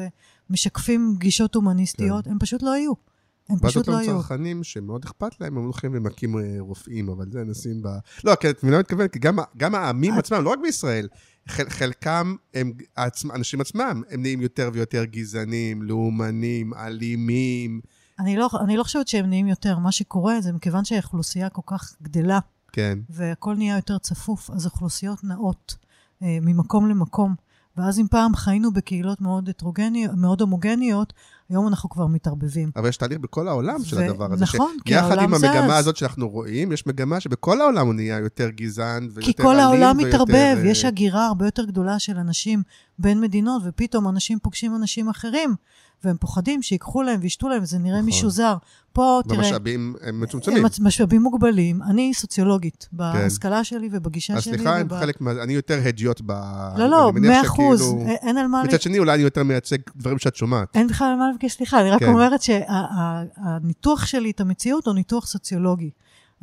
ומשקפים 0.50 1.16
גישות 1.18 1.56
הומניסטיות, 1.56 2.28
הם 2.28 2.40
פשוט 2.40 2.62
לא 2.62 2.76
יהיו. 2.76 3.13
הם 3.50 3.58
ואז 3.62 3.72
פשוט 3.72 3.88
לא 3.88 3.94
אותם 3.94 4.04
היו. 4.04 4.22
צרכנים 4.22 4.64
שמאוד 4.64 5.06
אכפת 5.06 5.42
להם, 5.42 5.58
הם 5.58 5.64
הולכים 5.64 5.92
ומכים 5.94 6.38
אה, 6.38 6.56
רופאים, 6.60 7.10
אבל 7.10 7.26
זה 7.32 7.44
נשים 7.44 7.82
ב... 7.82 7.88
לא, 8.24 8.36
כי 8.36 8.48
אני 8.48 8.78
מתכוון? 8.80 9.08
כי 9.08 9.20
גם, 9.20 9.38
גם 9.58 9.76
העמים 9.76 10.14
עצמם, 10.14 10.44
לא 10.44 10.50
רק 10.50 10.60
בישראל, 10.64 11.08
חל, 11.48 11.70
חלקם, 11.70 12.36
הם, 12.54 12.72
עצמ, 12.96 13.32
אנשים 13.32 13.62
עצמם, 13.62 14.02
הם 14.10 14.22
נהיים 14.22 14.42
יותר 14.42 14.70
ויותר 14.74 15.06
גזענים, 15.06 15.82
לאומנים, 15.82 16.74
אלימים, 16.74 17.82
אני 18.20 18.36
לא, 18.36 18.50
אני 18.64 18.78
לא 18.78 18.84
חושבת 18.84 19.08
שהם 19.08 19.26
נהיים 19.26 19.48
יותר. 19.48 19.78
מה 19.78 19.92
שקורה 19.92 20.42
זה 20.42 20.54
מכיוון 20.54 20.86
שהאוכלוסייה 20.86 21.50
כל 21.50 21.62
כך 21.66 21.96
גדלה, 22.02 22.40
כן. 22.72 23.00
והכל 23.10 23.56
נהיה 23.56 23.76
יותר 23.76 23.98
צפוף, 23.98 24.50
אז 24.50 24.66
אוכלוסיות 24.66 25.24
נעות 25.24 25.76
אה, 26.24 26.38
ממקום 26.42 26.90
למקום. 26.90 27.36
ואז 27.78 28.00
אם 28.00 28.08
פעם 28.08 28.36
חיינו 28.36 28.74
בקהילות 28.74 29.22
מאוד 29.22 29.50
הטרוגניות, 29.50 30.16
מאוד 30.16 30.42
הומוגניות, 30.42 31.14
היום 31.50 31.68
אנחנו 31.68 31.90
כבר 31.90 32.08
מתערבבים. 32.08 32.72
אבל 32.76 32.90
יש 32.90 32.98
תהליך 32.98 33.20
בכל 33.20 33.48
העולם 33.48 33.84
של 33.84 33.98
ו- 33.98 34.04
הדבר 34.04 34.34
הזה. 34.34 34.44
נכון, 34.44 34.76
כי 34.86 34.94
יחד 34.94 35.10
העולם 35.10 35.24
עם 35.24 35.34
המגמה 35.34 35.68
זז. 35.68 35.80
הזאת 35.80 35.98
שאנחנו 35.98 36.30
רואים, 36.30 36.72
יש 36.72 36.88
מגמה 36.88 37.20
שבכל 37.20 37.62
העולם 37.62 37.86
הוא 37.86 37.94
נהיה 37.94 38.18
יותר 38.18 38.50
גזען 38.50 39.04
ויותר 39.04 39.22
כי 39.22 39.34
כל 39.34 39.60
העולם 39.60 39.98
ויותר, 39.98 40.08
מתערבב, 40.08 40.58
אה, 40.58 40.68
יש 40.68 40.86
הגירה 40.86 41.28
הרבה 41.28 41.46
יותר 41.46 41.66
גדולה 41.66 42.00
של 42.00 42.18
אנשים 42.18 42.64
בין 43.00 43.22
מדינות, 43.22 43.62
ופתאום 43.66 44.08
אנשים 44.08 44.40
פוגשים 44.40 44.76
אנשים 44.76 45.10
אחרים, 45.10 45.56
והם 46.04 46.18
פוחדים 46.20 46.62
שיקחו 46.62 47.02
להם 47.04 47.20
וישתו 47.22 47.50
להם, 47.50 47.64
וזה 47.64 47.80
נראה 47.80 47.96
נכון. 47.96 48.06
מישהו 48.06 48.30
זר. 48.30 48.56
פה, 48.94 49.22
תראה, 49.28 49.38
במשאבים 49.38 49.96
הם 50.02 50.22
מצומצמים. 50.22 50.58
הם 50.66 50.72
משאבים 50.82 51.22
מוגבלים. 51.22 51.84
אני 51.84 52.14
סוציולוגית, 52.14 52.90
בהשכלה 52.92 53.64
שלי 53.64 53.90
ובגישה 53.92 54.34
אז 54.34 54.44
שלי. 54.44 54.54
סליחה, 54.54 54.78
הם 54.78 54.88
וב- 54.90 55.00
חלק 55.00 55.22
מה... 55.22 55.32
אני 55.32 55.54
יותר 55.54 55.80
הדיוט 55.86 56.22
ב... 56.26 56.32
לא, 56.78 56.90
לא, 56.90 57.12
מאה 57.16 57.42
אחוז, 57.42 57.80
שכאילו- 57.82 58.06
א- 58.08 58.28
אין 58.28 58.38
על 58.38 58.48
מה... 58.48 58.64
מצד 58.64 58.82
שני, 58.82 59.00
אולי 59.00 59.14
אני 59.14 59.24
יותר 59.24 59.44
מייצג 59.44 59.78
דברים 59.96 60.20
שאת 60.20 60.36
שומעת. 60.36 60.76
אין 60.76 60.88
בכלל 60.88 61.08
על 61.08 61.16
מה 61.16 61.30
לבקש 61.32 61.52
סליחה, 61.52 61.82
אני 61.82 61.90
רק 61.92 62.00
כן. 62.00 62.08
אומרת 62.10 62.42
שהניתוח 62.42 64.06
שלי 64.06 64.32
את 64.32 64.42
המציאות 64.42 64.88
הוא 64.88 64.96
ניתוח 64.96 65.26
סוציולוגי. 65.28 65.90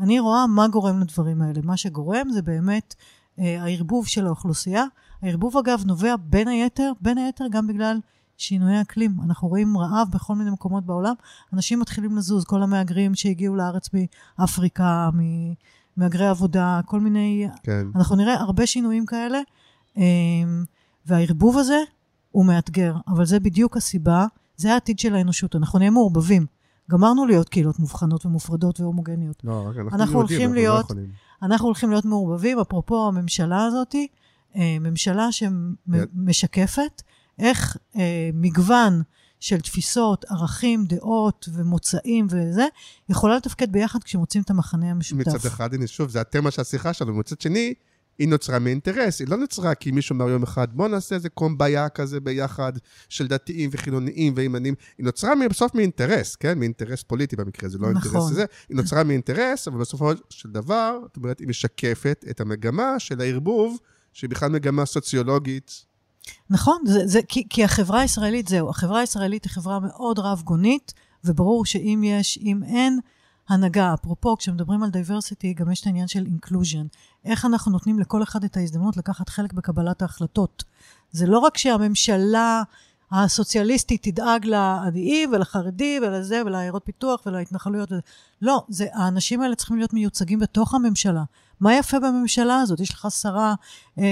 אני 0.01 0.21
רואה 0.21 0.47
מה 0.47 0.69
גורם 0.69 1.01
לדברים 1.01 1.43
האלה. 1.43 1.61
מה 1.65 1.77
שגורם 1.77 2.31
זה 2.31 2.43
באמת 2.43 2.95
אה, 3.39 3.63
הערבוב 3.63 4.07
של 4.07 4.27
האוכלוסייה. 4.27 4.85
הערבוב, 5.23 5.57
אגב, 5.57 5.83
נובע 5.87 6.15
בין 6.21 6.49
היתר, 6.49 6.93
בין 7.01 7.19
היתר 7.19 7.45
גם 7.51 7.67
בגלל 7.67 7.99
שינויי 8.41 8.81
אקלים. 8.81 9.17
אנחנו 9.25 9.49
רואים 9.49 9.79
רעב 9.79 10.09
בכל 10.11 10.35
מיני 10.35 10.51
מקומות 10.51 10.87
בעולם. 10.87 11.15
אנשים 11.53 11.81
מתחילים 11.81 12.17
לזוז, 12.17 12.45
כל 12.45 12.63
המהגרים 12.63 13.15
שהגיעו 13.15 13.57
לארץ 13.57 13.89
מאפריקה, 14.39 15.11
ממהגרי 15.97 16.27
עבודה, 16.27 16.81
כל 16.87 17.01
מיני... 17.01 17.49
כן. 17.63 17.87
אנחנו 17.95 18.17
נראה 18.17 18.35
הרבה 18.35 18.67
שינויים 18.67 19.07
כאלה, 19.07 19.39
אמ, 19.97 20.03
והערבוב 21.07 21.59
הזה 21.59 21.79
הוא 22.31 22.47
מאתגר, 22.47 22.95
אבל 23.09 23.25
זה 23.25 23.41
בדיוק 23.41 23.77
הסיבה, 23.77 24.27
זה 24.57 24.73
העתיד 24.73 24.99
של 24.99 25.15
האנושות, 25.15 25.57
אנחנו 25.57 25.79
נהיה 25.79 25.91
מעורבבים. 25.91 26.47
גמרנו 26.91 27.27
להיות 27.27 27.49
קהילות 27.49 27.79
מובחנות 27.79 28.27
ומופרדות 28.27 28.81
והומוגניות. 28.81 29.45
לא, 29.45 29.67
רק 29.69 29.77
אנחנו 29.77 29.97
אנחנו 29.99 30.17
הולכים 30.19 30.41
אנחנו 30.41 30.55
לא 30.55 30.61
להיות- 30.61 30.85
יכולים. 30.85 31.07
אנחנו 31.43 31.67
הולכים 31.67 31.91
להיות 31.91 32.05
מעורבבים, 32.05 32.59
אפרופו 32.59 33.09
הממשלה 33.09 33.65
הזאת, 33.65 33.95
אה, 34.57 34.77
ממשלה 34.81 35.33
שמשקפת 35.33 37.03
איך 37.41 37.77
אה, 37.97 38.31
מגוון 38.35 39.03
של 39.41 39.61
תפיסות, 39.61 40.25
ערכים, 40.25 40.85
דעות 40.85 41.49
ומוצאים 41.55 42.27
וזה, 42.31 42.67
יכולה 43.09 43.37
לתפקד 43.37 43.73
ביחד 43.73 44.03
כשמוצאים 44.05 44.43
את 44.43 44.51
המחנה 44.51 44.91
המשותף. 44.91 45.21
מצד 45.29 45.47
אחד, 45.47 45.75
הנה 45.75 45.87
שוב, 45.87 46.11
זה 46.11 46.21
התמה 46.21 46.51
של 46.51 46.61
השיחה 46.61 46.93
שלנו, 46.93 47.15
מצד 47.15 47.41
שני, 47.41 47.75
היא 48.19 48.29
נוצרה 48.29 48.59
מאינטרס, 48.59 49.21
היא 49.21 49.29
לא 49.29 49.37
נוצרה 49.37 49.75
כי 49.75 49.91
מישהו 49.91 50.17
אמר 50.17 50.29
יום 50.29 50.43
אחד, 50.43 50.69
בוא 50.73 50.89
נעשה 50.89 51.15
איזה 51.15 51.29
קומביה 51.29 51.89
כזה 51.89 52.21
ביחד 52.21 52.73
של 53.09 53.27
דתיים 53.27 53.71
וחילוניים 53.73 54.33
וימנים, 54.37 54.75
היא 54.99 55.05
נוצרה 55.05 55.33
בסוף 55.51 55.75
מאינטרס, 55.75 56.37
כן? 56.37 56.59
מאינטרס 56.59 57.03
פוליטי 57.03 57.37
במקרה, 57.37 57.69
זה 57.69 57.79
לא 57.79 57.89
אינטרס 57.89 58.07
נכון. 58.07 58.33
הזה, 58.33 58.45
היא 58.69 58.77
נוצרה 58.77 59.05
מאינטרס, 59.05 59.69
אבל 59.69 59.79
בסופו 59.79 60.13
של 60.31 60.51
דבר, 60.51 60.99
זאת 61.03 61.17
אומרת, 61.17 61.39
היא 61.39 61.49
משקפת 61.49 62.25
את 62.31 62.41
המגמה 62.41 62.99
של 62.99 63.21
הערבוב, 63.21 63.79
שהיא 64.13 64.31
בכלל 64.31 64.51
מגמה 64.51 64.87
סוציולוגית. 64.87 65.90
נכון, 66.51 66.83
זה, 66.87 67.07
זה, 67.07 67.21
כי, 67.29 67.47
כי 67.51 67.65
החברה 67.65 68.01
הישראלית, 68.01 68.49
זהו, 68.49 68.71
החברה 68.71 69.01
הישראלית 69.01 69.45
היא 69.45 69.53
חברה 69.53 69.79
מאוד 69.81 70.19
רב-גונית, 70.19 70.95
וברור 71.25 71.65
שאם 71.65 72.03
יש, 72.05 72.39
אם 72.43 72.63
אין 72.63 73.01
הנהגה, 73.49 73.95
אפרופו, 73.95 74.37
כשמדברים 74.37 74.83
על 74.83 74.91
diversity, 74.91 75.55
גם 75.55 75.71
יש 75.73 75.81
את 75.81 75.87
העניין 75.87 76.09
של 76.09 76.25
inclusion. 76.25 76.87
איך 77.25 77.45
אנחנו 77.45 77.73
נותנים 77.73 77.99
לכל 77.99 78.23
אחד 78.23 78.45
את 78.45 78.57
ההזדמנות 78.57 78.97
לקחת 78.97 79.29
חלק 79.29 79.53
בקבלת 79.53 80.03
ההחלטות. 80.03 80.65
זה 81.11 81.27
לא 81.27 81.39
רק 81.39 81.57
שהממשלה 81.57 82.63
הסוציאליסטית 83.13 84.03
תדאג 84.09 84.47
לעניים 84.47 85.33
ולחרדים 85.33 86.03
ולזה 86.03 86.43
ולעיירות 86.47 86.83
פיתוח 86.85 87.23
ולהתנחלויות. 87.27 87.93
לא, 88.43 88.65
זה, 88.69 88.87
האנשים 88.93 89.41
האלה 89.41 89.55
צריכים 89.55 89.77
להיות 89.77 89.93
מיוצגים 89.93 90.39
בתוך 90.39 90.75
הממשלה. 90.75 91.23
מה 91.61 91.77
יפה 91.77 92.01
בממשלה 92.01 92.61
הזאת? 92.61 92.81
יש 92.81 92.91
לך 92.91 93.07
שרה 93.11 93.55
אה, 93.99 94.05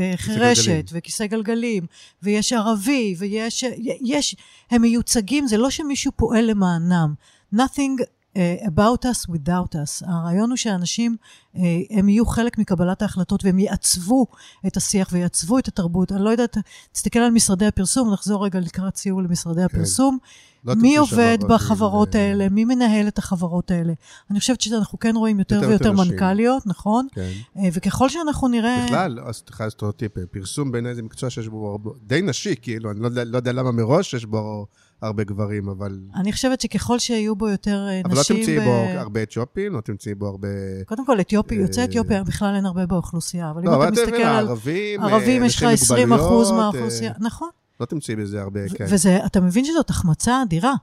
אה, 0.00 0.12
חירשת 0.16 0.66
גלגלים. 0.66 0.84
וכיסא 0.92 1.26
גלגלים, 1.26 1.86
ויש 2.22 2.52
ערבי, 2.52 3.14
ויש... 3.18 3.64
יש, 4.00 4.36
הם 4.70 4.82
מיוצגים, 4.82 5.46
זה 5.46 5.56
לא 5.56 5.70
שמישהו 5.70 6.12
פועל 6.16 6.44
למענם. 6.44 7.14
Nothing 7.54 8.02
about 8.38 9.04
us 9.04 9.28
without 9.28 9.74
us. 9.74 10.08
הרעיון 10.10 10.50
הוא 10.50 10.56
שאנשים, 10.56 11.16
uh, 11.54 11.58
הם 11.90 12.08
יהיו 12.08 12.26
חלק 12.26 12.58
מקבלת 12.58 13.02
ההחלטות 13.02 13.44
והם 13.44 13.58
יעצבו 13.58 14.26
את 14.66 14.76
השיח 14.76 15.08
ויעצבו 15.12 15.58
את 15.58 15.68
התרבות. 15.68 16.12
אני 16.12 16.24
לא 16.24 16.30
יודעת, 16.30 16.56
תסתכל 16.92 17.18
על 17.18 17.30
משרדי 17.30 17.66
הפרסום, 17.66 18.12
נחזור 18.12 18.44
רגע 18.44 18.60
לקראת 18.60 18.96
סיור 18.96 19.22
למשרדי 19.22 19.62
הפרסום. 19.62 20.18
לא 20.64 20.74
מי 20.74 20.96
עובד 20.96 21.38
בחברות 21.48 22.16
אה, 22.16 22.20
האלה? 22.20 22.48
מי 22.48 22.64
מנהל 22.64 23.08
את 23.08 23.18
החברות 23.18 23.70
האלה? 23.70 23.92
אני 24.30 24.38
חושבת 24.38 24.60
שאנחנו 24.60 24.98
כן 24.98 25.16
רואים 25.16 25.38
יותר 25.38 25.54
יותר 25.54 25.68
ויותר 25.68 25.92
נשים. 25.92 26.12
מנכ"ליות, 26.12 26.66
נכון? 26.66 27.06
כן. 27.12 27.30
וככל 27.72 28.08
שאנחנו 28.08 28.48
נראה... 28.48 28.84
בכלל, 28.86 29.20
אז 29.20 29.42
סליחה, 29.46 29.70
סטריאוטיפ, 29.70 30.12
פרסום 30.30 30.72
בעיניי 30.72 30.94
זה 30.94 31.02
מקצוע 31.02 31.30
שיש 31.30 31.48
בו 31.48 31.78
די 32.06 32.22
נשי, 32.22 32.54
כאילו, 32.62 32.90
אני 32.90 33.00
לא 33.00 33.08
לא 33.24 33.36
יודע 33.36 33.52
למה 33.52 33.72
מראש 33.72 34.14
יש 34.14 34.24
בו 34.24 34.66
הרבה 35.02 35.24
גברים, 35.24 35.68
אבל... 35.68 36.00
אני 36.14 36.32
חושבת 36.32 36.60
שככל 36.60 36.98
שיהיו 36.98 37.36
בו 37.36 37.48
יותר 37.48 37.86
אה, 37.88 38.00
אבל 38.04 38.14
לא 38.14 38.20
נשים... 38.20 38.36
תמצאי 38.36 38.60
ב- 38.60 38.64
בו 38.64 38.70
הרבה 38.98 39.22
אתיופים, 39.22 39.72
לא 39.72 39.80
תמצאי 39.80 40.14
בו 40.14 40.26
הרבה... 40.26 40.48
קודם 40.86 41.06
כל, 41.06 41.20
אתיופי, 41.20 41.54
יוצאי 41.54 41.82
אה, 41.82 41.88
אתיופיה 41.88 42.24
בכלל 42.24 42.54
אין 42.54 42.66
הרבה 42.66 42.86
באוכלוסייה, 42.86 43.50
אבל 43.50 43.62
לא, 43.64 43.76
אם 43.76 43.82
אתה 43.82 43.90
מסתכל 43.90 44.16
על 44.16 44.48
ערבים, 44.48 45.00
אה, 45.00 45.06
ערבים, 45.06 45.44
יש 45.44 45.56
לך 45.56 45.62
אנשים 45.62 45.84
20 45.84 46.12
עם 46.12 46.18
אחוז 46.20 46.50
מהאוכלוסייה. 46.50 47.12
נכון. 47.18 47.48
לא 47.80 47.86
תמצאי 47.86 48.16
בזה 48.16 48.42
הרבה, 48.42 48.60
כן. 48.68 48.84
וזה, 48.88 49.26
אתה 49.26 49.40
מבין 49.40 49.64
שזאת 49.64 49.90
החמצה 49.90 50.42
אדירה, 50.42 50.74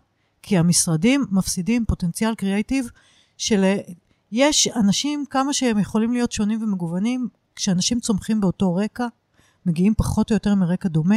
כי 0.41 0.57
המשרדים 0.57 1.25
מפסידים 1.31 1.85
פוטנציאל 1.85 2.35
קריאייטיב 2.35 2.89
של... 3.37 3.65
יש 4.31 4.67
אנשים, 4.75 5.25
כמה 5.29 5.53
שהם 5.53 5.79
יכולים 5.79 6.13
להיות 6.13 6.31
שונים 6.31 6.63
ומגוונים, 6.63 7.27
כשאנשים 7.55 7.99
צומחים 7.99 8.41
באותו 8.41 8.75
רקע, 8.75 9.07
מגיעים 9.65 9.93
פחות 9.97 10.31
או 10.31 10.35
יותר 10.35 10.55
מרקע 10.55 10.89
דומה, 10.89 11.15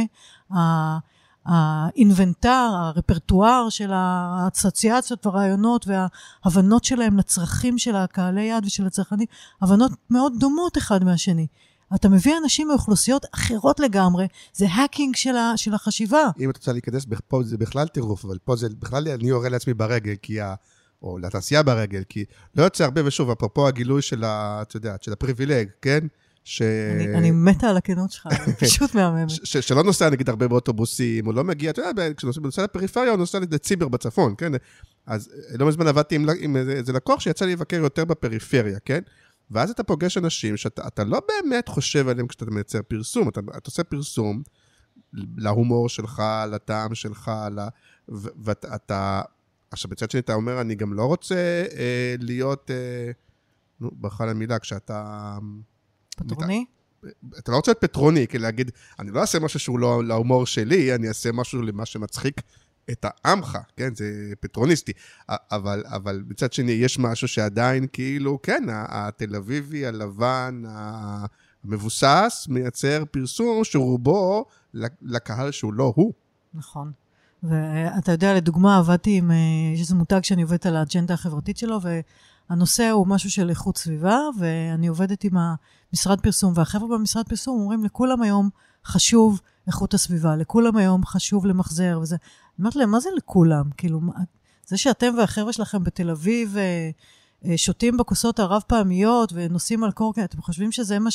האינבנטר, 1.45 2.69
הרפרטואר 2.73 3.69
של 3.69 3.91
האסוציאציות 3.93 5.25
והרעיונות 5.25 5.85
וההבנות 5.87 6.83
שלהם 6.83 7.17
לצרכים 7.17 7.77
של 7.77 7.95
הקהלי 7.95 8.43
יעד 8.43 8.65
ושל 8.65 8.85
הצרכנים, 8.85 9.27
הבנות 9.61 9.91
מאוד 10.09 10.33
דומות 10.39 10.77
אחד 10.77 11.03
מהשני. 11.03 11.47
אתה 11.95 12.09
מביא 12.09 12.33
אנשים 12.43 12.67
מאוכלוסיות 12.67 13.25
אחרות 13.35 13.79
לגמרי, 13.79 14.27
זה 14.53 14.65
האקינג 14.69 15.15
של, 15.15 15.35
ה, 15.35 15.53
של 15.55 15.73
החשיבה. 15.73 16.23
אם 16.39 16.49
את 16.49 16.57
רוצה 16.57 16.71
להיכנס, 16.71 17.05
פה 17.27 17.43
זה 17.43 17.57
בכלל 17.57 17.87
טירוף, 17.87 18.25
אבל 18.25 18.37
פה 18.43 18.55
זה 18.55 18.67
בכלל, 18.79 19.07
אני 19.07 19.29
יורה 19.29 19.49
לעצמי 19.49 19.73
ברגל, 19.73 20.15
כי 20.21 20.41
ה... 20.41 20.55
או 21.01 21.17
לתעשייה 21.17 21.63
ברגל, 21.63 22.03
כי 22.09 22.25
לא 22.55 22.63
יוצא 22.63 22.83
הרבה, 22.83 23.01
ושוב, 23.05 23.29
אפרופו 23.29 23.67
הגילוי 23.67 24.01
של 24.01 24.23
ה... 24.23 24.61
את 24.61 24.75
יודעת, 24.75 25.03
של 25.03 25.13
הפריבילג, 25.13 25.67
כן? 25.81 25.99
ש... 26.43 26.61
אני, 26.61 27.15
אני 27.17 27.31
מתה 27.31 27.69
על 27.69 27.77
הכנות 27.77 28.11
שלך, 28.11 28.27
זה 28.45 28.53
פשוט 28.53 28.95
מהממת. 28.95 29.29
ש- 29.29 29.39
ש- 29.43 29.57
שלא 29.57 29.83
נוסע 29.83 30.09
נגיד 30.09 30.29
הרבה 30.29 30.47
באוטובוסים, 30.47 31.27
או 31.27 31.31
לא 31.31 31.43
מגיע, 31.43 31.69
אתה 31.69 31.81
יודע, 31.81 32.13
כשנוסע 32.13 32.41
נוסע 32.41 32.63
לפריפריה, 32.63 33.09
הוא 33.09 33.17
נוסע 33.17 33.39
לציבר 33.39 33.87
בצפון, 33.87 34.33
כן? 34.37 34.51
אז 35.05 35.29
אה, 35.51 35.57
לא 35.57 35.67
מזמן 35.67 35.87
עבדתי 35.87 36.15
עם, 36.15 36.29
עם 36.39 36.57
איזה, 36.57 36.93
לקוח 36.93 37.19
שיצא 37.19 37.45
לי 37.45 37.51
לבקר 37.51 37.75
יותר 37.75 38.05
בפריפריה, 38.05 38.79
כן? 38.79 38.99
ואז 39.51 39.69
אתה 39.69 39.83
פוגש 39.83 40.17
אנשים 40.17 40.57
שאתה 40.57 40.87
אתה 40.87 41.03
לא 41.03 41.21
באמת 41.27 41.67
חושב 41.69 42.07
עליהם 42.07 42.27
כשאתה 42.27 42.45
מייצר 42.45 42.81
פרסום, 42.87 43.29
אתה, 43.29 43.39
אתה 43.57 43.69
עושה 43.69 43.83
פרסום 43.83 44.43
להומור 45.13 45.89
שלך, 45.89 46.23
לטעם 46.51 46.95
שלך, 46.95 47.31
ל... 47.51 47.59
ו- 48.09 48.29
ואתה... 48.43 48.75
אתה... 48.75 49.21
עכשיו, 49.71 49.91
בצד 49.91 50.11
שני 50.11 50.19
אתה 50.19 50.33
אומר, 50.33 50.61
אני 50.61 50.75
גם 50.75 50.93
לא 50.93 51.05
רוצה 51.05 51.65
אה, 51.77 52.15
להיות, 52.19 52.71
אה, 52.71 53.11
נו, 53.79 53.91
ברכה 53.93 54.25
למילה, 54.25 54.59
כשאתה... 54.59 55.37
פטרוני? 56.15 56.65
אתה 57.39 57.51
לא 57.51 57.55
רוצה 57.55 57.71
להיות 57.71 57.81
פטרוני, 57.81 58.27
כי 58.27 58.37
להגיד, 58.37 58.71
אני 58.99 59.11
לא 59.11 59.21
אעשה 59.21 59.39
משהו 59.39 59.59
שהוא 59.59 59.79
לא 59.79 60.03
להומור 60.03 60.45
שלי, 60.45 60.95
אני 60.95 61.07
אעשה 61.07 61.31
משהו 61.31 61.61
למה 61.61 61.85
שמצחיק 61.85 62.41
את 62.91 63.05
העמך, 63.09 63.57
כן? 63.77 63.95
זה 63.95 64.33
פטרוניסטי. 64.39 64.91
אבל, 65.29 65.83
אבל 65.87 66.23
מצד 66.27 66.53
שני, 66.53 66.71
יש 66.71 66.99
משהו 66.99 67.27
שעדיין 67.27 67.87
כאילו, 67.93 68.39
כן, 68.41 68.63
התל 68.69 69.35
אביבי, 69.35 69.85
הלבן, 69.85 70.63
המבוסס, 71.63 72.47
מייצר 72.49 73.03
פרסום 73.11 73.63
שרובו 73.63 74.45
לקהל 75.01 75.51
שהוא 75.51 75.73
לא 75.73 75.93
הוא. 75.95 76.13
נכון. 76.53 76.91
ואתה 77.43 78.11
יודע, 78.11 78.33
לדוגמה, 78.33 78.77
עבדתי 78.77 79.17
עם, 79.17 79.31
אה, 79.31 79.35
יש 79.73 79.79
איזה 79.79 79.95
מותג 79.95 80.23
שאני 80.23 80.41
עובדת 80.41 80.65
על 80.65 80.75
האג'נדה 80.75 81.13
החברתית 81.13 81.57
שלו, 81.57 81.79
והנושא 82.49 82.89
הוא 82.89 83.07
משהו 83.07 83.31
של 83.31 83.49
איכות 83.49 83.77
סביבה, 83.77 84.19
ואני 84.39 84.87
עובדת 84.87 85.23
עם 85.23 85.33
המשרד 85.37 86.21
פרסום, 86.21 86.53
והחבר'ה 86.55 86.87
במשרד 86.97 87.27
פרסום 87.27 87.61
אומרים, 87.61 87.83
לכולם 87.83 88.21
היום 88.21 88.49
חשוב 88.85 89.41
איכות 89.67 89.93
הסביבה, 89.93 90.35
לכולם 90.35 90.77
היום 90.77 91.05
חשוב 91.05 91.45
למחזר 91.45 91.99
וזה. 92.01 92.15
אומרת 92.59 92.75
להם, 92.75 92.91
מה 92.91 92.99
זה 92.99 93.09
לכולם? 93.17 93.63
כאילו, 93.77 94.01
זה 94.67 94.77
שאתם 94.77 95.13
והחבר'ה 95.17 95.53
שלכם 95.53 95.83
בתל 95.83 96.09
אביב 96.09 96.57
אה, 96.57 96.89
אה, 97.45 97.57
שותים 97.57 97.97
בכוסות 97.97 98.39
הרב-פעמיות 98.39 99.33
ונוסעים 99.35 99.83
על 99.83 99.91
קורקינט, 99.91 100.29
אתם 100.29 100.41
חושבים 100.41 100.71
שזה 100.71 100.99
מה 100.99 101.11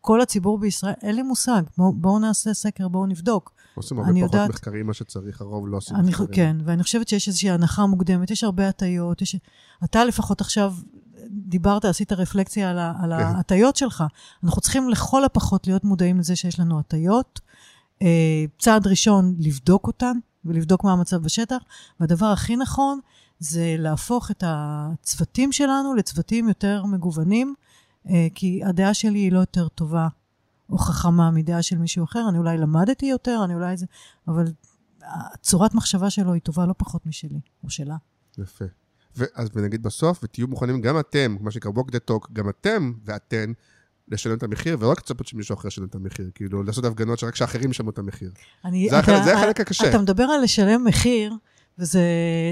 שכל 0.00 0.20
הציבור 0.20 0.58
בישראל? 0.58 0.92
אין 1.02 1.16
לי 1.16 1.22
מושג. 1.22 1.62
בואו 1.78 1.92
בוא 1.92 2.20
נעשה 2.20 2.54
סקר, 2.54 2.88
בואו 2.88 3.06
נבדוק. 3.06 3.52
עושים 3.74 3.98
הרבה 3.98 4.10
פחות 4.10 4.22
יודעת- 4.22 4.50
מחקרים 4.50 4.84
ממה 4.84 4.94
שצריך, 4.94 5.40
הרוב 5.40 5.68
לא 5.68 5.76
עושים 5.76 5.96
אני, 5.96 6.08
מחקרים. 6.10 6.28
כן, 6.32 6.56
ואני 6.64 6.82
חושבת 6.82 7.08
שיש 7.08 7.28
איזושהי 7.28 7.50
הנחה 7.50 7.86
מוקדמת, 7.86 8.30
יש 8.30 8.44
הרבה 8.44 8.68
הטיות, 8.68 9.22
יש... 9.22 9.36
אתה 9.84 10.04
לפחות 10.04 10.40
עכשיו 10.40 10.74
דיברת, 11.30 11.84
עשית 11.84 12.12
רפלקציה 12.12 12.70
על, 12.70 12.78
ה... 12.78 12.92
על 13.02 13.10
כן. 13.18 13.24
ההטיות 13.24 13.76
שלך. 13.76 14.04
אנחנו 14.44 14.60
צריכים 14.60 14.88
לכל 14.88 15.24
הפחות 15.24 15.66
להיות 15.66 15.84
מודעים 15.84 16.18
לזה 16.18 16.36
שיש 16.36 16.60
לנו 16.60 16.78
הטיות. 16.78 17.40
אה, 18.02 18.08
צעד 18.58 18.86
ראשון, 18.86 19.34
לבדוק 19.38 19.86
אותן, 19.86 20.16
ולבדוק 20.44 20.84
מה 20.84 20.92
המצב 20.92 21.16
בשטח. 21.16 21.58
והדבר 22.00 22.26
הכי 22.26 22.56
נכון 22.56 23.00
זה 23.38 23.74
להפוך 23.78 24.30
את 24.30 24.44
הצוותים 24.46 25.52
שלנו 25.52 25.94
לצוותים 25.94 26.48
יותר 26.48 26.84
מגוונים, 26.84 27.54
כי 28.34 28.60
הדעה 28.64 28.94
שלי 28.94 29.18
היא 29.18 29.32
לא 29.32 29.38
יותר 29.38 29.68
טובה 29.68 30.08
או 30.70 30.78
חכמה 30.78 31.30
מדעה 31.30 31.62
של 31.62 31.78
מישהו 31.78 32.04
אחר. 32.04 32.26
אני 32.28 32.38
אולי 32.38 32.58
למדתי 32.58 33.06
יותר, 33.06 33.40
אני 33.44 33.54
אולי 33.54 33.76
זה... 33.76 33.86
אבל 34.28 34.44
צורת 35.40 35.74
מחשבה 35.74 36.10
שלו 36.10 36.32
היא 36.32 36.42
טובה 36.42 36.66
לא 36.66 36.74
פחות 36.78 37.06
משלי, 37.06 37.40
או 37.64 37.70
שלה. 37.70 37.96
יפה. 38.38 38.64
ואז 39.16 39.48
ונגיד 39.54 39.82
בסוף, 39.82 40.20
ותהיו 40.24 40.48
מוכנים 40.48 40.80
גם 40.80 40.98
אתם, 41.00 41.36
מה 41.40 41.50
שנקרא 41.50 41.70
walk 41.70 41.90
the 41.90 42.10
talk, 42.10 42.28
גם 42.32 42.48
אתם 42.48 42.92
ואתן, 43.04 43.52
לשלם 44.08 44.38
את 44.38 44.42
המחיר, 44.42 44.76
ולא 44.80 44.90
רק 44.90 44.98
לצפות 44.98 45.26
שמישהו 45.26 45.54
אחר 45.54 45.68
ישלם 45.68 45.84
את 45.84 45.94
המחיר, 45.94 46.30
כאילו 46.34 46.62
לעשות 46.62 46.84
הפגנות 46.84 47.18
שרק 47.18 47.34
שאחרים 47.36 47.70
ישלמו 47.70 47.90
את 47.90 47.98
המחיר. 47.98 48.30
אני, 48.64 48.86
זה 48.90 48.98
החלק- 48.98 49.24
זה 49.24 49.36
החלק 49.38 49.60
הקשה. 49.60 49.88
אתה 49.90 49.98
מדבר 49.98 50.22
על 50.24 50.42
לשלם 50.42 50.84
מחיר, 50.84 51.32
וזה... 51.80 52.00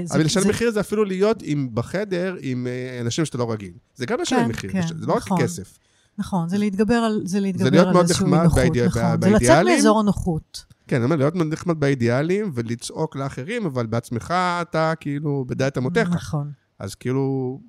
זה, 0.05 0.15
אבל 0.15 0.23
לשלם 0.25 0.43
זה, 0.43 0.49
מחיר 0.49 0.71
זה 0.71 0.79
אפילו 0.79 1.05
להיות 1.05 1.37
עם, 1.45 1.69
בחדר 1.73 2.35
עם 2.41 2.67
אה, 2.67 3.01
אנשים 3.01 3.25
שאתה 3.25 3.37
לא 3.37 3.51
רגיל. 3.51 3.73
זה 3.95 4.05
גם 4.05 4.21
לשלם 4.21 4.39
כן, 4.43 4.49
מחיר, 4.49 4.71
כן, 4.71 4.81
זה 4.99 5.05
לא 5.05 5.13
רק 5.13 5.17
נכון. 5.25 5.41
כסף. 5.43 5.77
נכון, 6.17 6.49
זה 6.49 6.57
להתגבר 6.57 6.93
על, 6.93 7.21
זה 7.25 7.39
להתגבר 7.39 7.69
להיות 7.69 7.87
על 7.87 7.93
מאוד 7.93 8.11
נחמד 8.11 8.47
באידא- 8.55 8.85
נכון. 8.85 9.01
זה 9.01 9.15
לצאת 9.15 9.19
באידיאלים. 9.31 9.75
מאזור 9.75 9.99
הנוחות. 9.99 10.65
כן, 10.87 10.95
אני 10.95 11.05
אומר, 11.05 11.15
להיות 11.15 11.35
מאוד 11.35 11.53
נחמד 11.53 11.79
באידיאלים 11.79 12.51
ולצעוק 12.53 13.15
לאחרים, 13.15 13.65
אבל 13.65 13.85
בעצמך 13.85 14.31
אתה 14.61 14.93
כאילו 14.99 15.45
בדעת 15.47 15.77
אמותיך. 15.77 16.09
נכון, 16.09 16.51
אז 16.79 16.95
כאילו, 16.95 17.59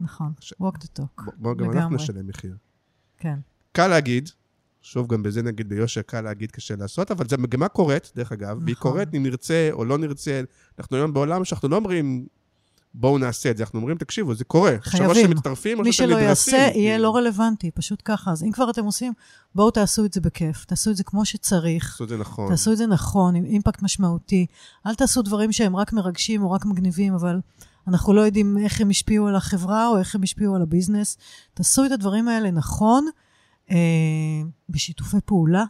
נכון. 0.00 0.32
ש- 0.40 0.52
walk 0.62 0.76
the 0.76 1.00
talk. 1.00 1.24
בוא- 1.24 1.32
בוא 1.36 1.54
גם 1.54 1.64
אנחנו 1.64 1.78
לגמרי. 1.80 1.96
נשלם 1.96 2.26
מחיר. 2.26 2.56
כן. 3.18 3.38
קל 3.72 3.86
להגיד, 3.86 4.30
שוב, 4.86 5.06
גם 5.06 5.22
בזה 5.22 5.42
נגיד 5.42 5.68
ביושר 5.68 6.02
קל 6.02 6.20
להגיד, 6.20 6.50
קשה 6.50 6.76
לעשות, 6.76 7.10
אבל 7.10 7.28
זו 7.28 7.36
מגמה 7.38 7.68
קורית, 7.68 8.12
דרך 8.16 8.32
אגב, 8.32 8.58
והיא 8.62 8.76
נכון. 8.78 8.92
קורית 8.92 9.14
אם 9.14 9.22
נרצה 9.22 9.68
או 9.72 9.84
לא 9.84 9.98
נרצה. 9.98 10.40
אנחנו 10.78 10.96
היום 10.96 11.12
בעולם 11.12 11.44
שאנחנו 11.44 11.68
לא 11.68 11.76
אומרים, 11.76 12.26
בואו 12.94 13.18
נעשה 13.18 13.50
את 13.50 13.56
זה, 13.56 13.62
אנחנו 13.62 13.78
אומרים, 13.78 13.98
תקשיבו, 13.98 14.34
זה 14.34 14.44
קורה. 14.44 14.74
עכשיו 14.74 15.00
או 15.00 15.06
חייבים. 15.06 15.24
שאתם 15.24 15.36
מצטרפים 15.36 15.78
או 15.78 15.84
מי 15.84 15.92
שאתם 15.92 16.08
שלא 16.08 16.20
נדרסים. 16.20 16.54
יעשה, 16.54 16.78
יהיה. 16.78 16.98
לא 16.98 17.16
רלוונטי, 17.16 17.70
פשוט 17.70 18.02
ככה. 18.04 18.30
אז 18.30 18.42
אם 18.42 18.52
כבר 18.52 18.70
אתם 18.70 18.84
עושים, 18.84 19.12
בואו 19.54 19.70
תעשו 19.70 20.04
את 20.04 20.12
זה 20.12 20.20
בכיף, 20.20 20.64
תעשו 20.64 20.90
את 20.90 20.96
זה 20.96 21.04
כמו 21.04 21.24
שצריך. 21.24 21.94
עשו 21.94 22.04
את 22.04 22.08
זה 22.08 22.16
נכון. 22.16 22.50
תעשו 22.50 22.72
את 22.72 22.76
זה 22.76 22.86
נכון, 22.86 23.34
עם 23.34 23.44
אימפקט 23.44 23.82
משמעותי. 23.82 24.46
אל 24.86 24.94
תעשו 24.94 25.22
דברים 25.22 25.52
שהם 25.52 25.76
רק 25.76 25.92
מרגשים 25.92 26.42
או 26.42 26.50
רק 26.50 26.64
מגניבים, 26.64 27.14
אבל 27.14 27.40
אנחנו 27.88 28.12
לא 28.12 28.20
יודעים 28.20 28.58
איך 28.58 28.80
הם 28.80 28.90
השפיעו 28.90 29.28
על 29.28 29.36
החברה 29.36 29.88
או 29.88 29.98
איך 29.98 30.14
הם 30.14 30.22
השפיעו 30.22 30.56
על 30.56 30.62
הביזנס. 30.62 31.18
תעשו 31.54 31.84
את 31.84 31.90
הדברים 31.92 32.28
האלה 32.28 32.50
נכון, 32.50 33.06
בשיתופי 34.68 35.16
פעולה, 35.24 35.64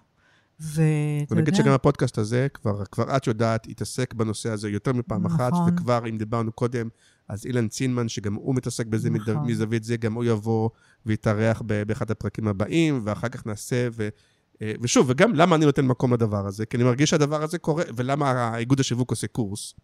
ואתה 0.61 1.35
ונגיד 1.35 1.49
יודע, 1.49 1.63
שגם 1.65 1.73
הפודקאסט 1.73 2.19
הזה, 2.19 2.47
כבר, 2.55 2.85
כבר 2.85 3.17
את 3.17 3.27
יודעת, 3.27 3.67
התעסק 3.69 4.15
בנושא 4.15 4.51
הזה 4.51 4.69
יותר 4.69 4.93
מפעם 4.93 5.27
אחת, 5.27 5.53
נכון. 5.53 5.75
וכבר, 5.75 6.09
אם 6.09 6.19
דיברנו 6.19 6.53
קודם, 6.53 6.89
אז 7.29 7.47
אילן 7.47 7.69
צינמן, 7.69 8.09
שגם 8.09 8.35
הוא 8.35 8.55
מתעסק 8.55 8.87
בזה 8.87 9.11
נכון. 9.11 9.37
מזווית 9.47 9.85
זה, 9.85 9.97
גם 9.97 10.13
הוא 10.13 10.25
יבוא 10.25 10.71
ויתארח 11.07 11.63
באחד 11.67 12.11
הפרקים 12.11 12.49
הבאים, 12.49 13.01
ואחר 13.05 13.29
כך 13.29 13.47
נעשה, 13.47 13.89
ו... 13.93 14.09
אה, 14.63 14.73
ושוב, 14.81 15.07
וגם 15.11 15.35
למה 15.35 15.57
אני 15.57 15.65
נותן 15.65 15.87
מקום 15.87 16.13
לדבר 16.15 16.47
הזה? 16.47 16.67
כי 16.67 16.77
אני 16.77 16.85
מרגיש 16.85 17.11
שהדבר 17.11 17.43
הזה 17.43 17.59
קורה, 17.59 17.85
ולמה 17.97 18.57
איגוד 18.59 18.81
השיווק 18.81 19.11
עושה 19.11 19.27
קורס? 19.27 19.75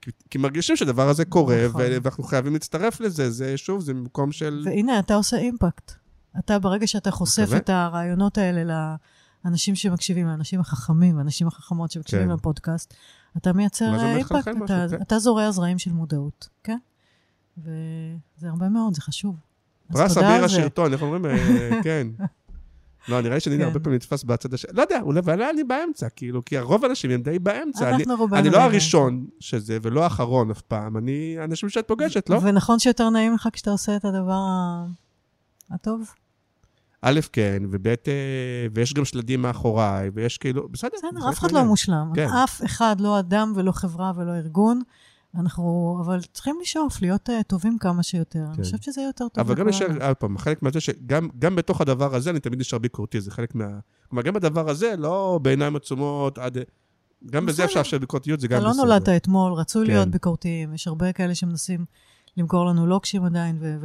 כי, 0.00 0.10
כי 0.30 0.38
מרגישים 0.38 0.76
שהדבר 0.76 1.08
הזה 1.08 1.24
קורה, 1.24 1.66
נכון. 1.68 1.80
ואנחנו 2.02 2.24
חייבים 2.24 2.52
להצטרף 2.52 3.00
לזה, 3.00 3.30
זה 3.30 3.56
שוב, 3.56 3.80
זה 3.80 3.94
ממקום 3.94 4.32
של... 4.32 4.62
והנה, 4.64 4.98
אתה 4.98 5.14
עושה 5.14 5.36
אימפקט. 5.36 6.01
אתה, 6.38 6.58
ברגע 6.58 6.86
שאתה 6.86 7.10
חושף 7.10 7.42
מקווה. 7.42 7.56
את 7.56 7.70
הרעיונות 7.70 8.38
האלה 8.38 8.96
לאנשים 9.44 9.74
שמקשיבים, 9.74 10.26
לאנשים 10.26 10.60
החכמים, 10.60 11.18
האנשים 11.18 11.46
החכמות 11.46 11.90
שמקשיבים 11.90 12.26
כן. 12.28 12.34
לפודקאסט, 12.34 12.94
אתה 13.36 13.52
מייצר 13.52 13.94
אה, 13.98 14.16
אימפקט, 14.16 14.48
משהו, 14.48 14.64
אתה, 14.64 14.86
כן. 14.90 15.02
אתה 15.02 15.18
זורע 15.18 15.50
זרעים 15.50 15.78
של 15.78 15.92
מודעות, 15.92 16.48
כן? 16.64 16.78
וזה 17.58 18.48
הרבה 18.48 18.68
מאוד, 18.68 18.94
זה 18.94 19.00
חשוב. 19.00 19.36
פרס 19.92 20.16
אביר. 20.16 20.44
השרטון, 20.44 20.92
איך 20.92 21.02
אומרים? 21.02 21.26
אה, 21.26 21.70
כן. 21.84 22.06
לא, 23.08 23.20
נראה 23.20 23.34
לי 23.34 23.40
שאני 23.40 23.56
כן. 23.58 23.62
הרבה 23.64 23.80
פעמים 23.80 23.96
נתפס 23.96 24.24
בצד 24.24 24.54
השני. 24.54 24.70
לא 24.74 24.82
יודע, 24.82 25.00
אולי 25.02 25.20
ואולי 25.24 25.50
אני 25.50 25.64
באמצע, 25.64 26.08
כאילו, 26.08 26.44
כי 26.44 26.58
הרוב 26.58 26.84
האנשים 26.84 27.10
הם 27.10 27.22
די 27.22 27.38
באמצע. 27.38 27.88
אני- 27.88 27.96
אנחנו 27.96 28.16
רובנו 28.16 28.38
אני 28.40 28.46
לא 28.50 28.52
באמצע. 28.58 28.64
הראשון 28.72 29.26
שזה, 29.40 29.78
ולא 29.82 30.04
האחרון 30.04 30.50
אף 30.50 30.60
פעם. 30.60 30.96
אני 30.96 31.36
אנשים 31.44 31.68
שאת 31.68 31.88
פוגשת, 31.88 32.30
לא? 32.30 32.38
ונכון 32.42 32.78
שיותר 32.78 33.10
נעים 33.10 33.34
לך 33.34 33.48
כשאתה 33.52 33.70
עושה 33.70 33.96
את 33.96 34.04
הדבר 34.04 34.40
הטוב? 35.70 36.10
א', 37.02 37.20
כן, 37.32 37.62
וב', 37.70 37.86
אה, 37.86 37.94
ויש 38.74 38.94
גם 38.94 39.04
שלדים 39.04 39.42
מאחוריי, 39.42 40.10
ויש 40.14 40.38
כאילו, 40.38 40.68
בסדר. 40.68 40.90
בסדר, 40.96 41.28
אף 41.28 41.38
אחד 41.38 41.52
לא. 41.52 41.64
מושלם. 41.64 42.12
כן. 42.14 42.28
אף 42.44 42.64
אחד, 42.64 43.00
לא 43.00 43.18
אדם 43.18 43.52
ולא 43.56 43.72
חברה 43.72 44.12
ולא 44.16 44.32
ארגון. 44.32 44.82
אנחנו, 45.34 45.98
אבל 46.04 46.20
צריכים 46.32 46.58
לשאוף, 46.62 47.02
להיות 47.02 47.28
uh, 47.28 47.32
טובים 47.46 47.78
כמה 47.78 48.02
שיותר. 48.02 48.38
אני 48.38 48.56
כן. 48.56 48.62
חושבת 48.62 48.82
שזה 48.82 49.00
יהיה 49.00 49.08
יותר 49.08 49.28
טוב 49.28 49.44
אבל 49.46 49.54
גם 49.54 49.68
יש. 49.68 49.82
עוד 49.82 50.16
פעם, 50.16 50.38
חלק 50.38 50.62
מהזה 50.62 50.80
שגם 50.80 51.28
גם 51.38 51.56
בתוך 51.56 51.80
הדבר 51.80 52.14
הזה 52.14 52.30
אני 52.30 52.40
תמיד 52.40 52.60
נשאר 52.60 52.78
ביקורתי, 52.78 53.20
זה 53.20 53.30
חלק 53.30 53.54
מה... 53.54 53.66
כלומר, 54.08 54.22
גם 54.22 54.34
בדבר 54.34 54.70
הזה, 54.70 54.94
לא 54.98 55.40
בעיניים 55.42 55.76
עצומות 55.76 56.38
עד... 56.38 56.58
גם 57.30 57.46
בזה. 57.46 57.64
אפשר 57.64 57.78
לאפשר 57.78 57.98
ביקורתיות, 57.98 58.40
זה 58.40 58.48
גם 58.48 58.60
אתה 58.60 58.68
בסדר. 58.68 58.82
לא 58.82 58.88
נולדת 58.88 59.08
אתמול, 59.08 59.52
רצוי 59.52 59.86
כן. 59.86 59.92
להיות 59.92 60.08
ביקורתיים. 60.08 60.74
יש 60.74 60.88
הרבה 60.88 61.12
כאלה 61.12 61.34
שמנסים 61.34 61.84
למכור 62.36 62.66
לנו 62.66 62.86
לוקשים 62.86 63.24
עדיין 63.24 63.58
ו- 63.60 63.76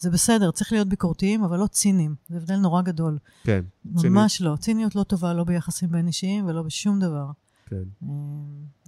וזה 0.00 0.10
בסדר, 0.10 0.50
צריך 0.50 0.72
להיות 0.72 0.88
ביקורתיים, 0.88 1.44
אבל 1.44 1.58
לא 1.58 1.66
ציניים. 1.66 2.14
זה 2.28 2.36
הבדל 2.36 2.56
נורא 2.56 2.82
גדול. 2.82 3.18
כן, 3.44 3.64
ציניות. 3.96 4.04
ממש 4.04 4.40
לא. 4.42 4.56
ציניות 4.56 4.94
לא 4.94 5.02
טובה, 5.02 5.34
לא 5.34 5.44
ביחסים 5.44 5.92
בין 5.92 6.06
אישיים 6.06 6.46
ולא 6.46 6.62
בשום 6.62 6.98
דבר. 6.98 7.26
כן. 7.66 7.76
אה, 8.02 8.08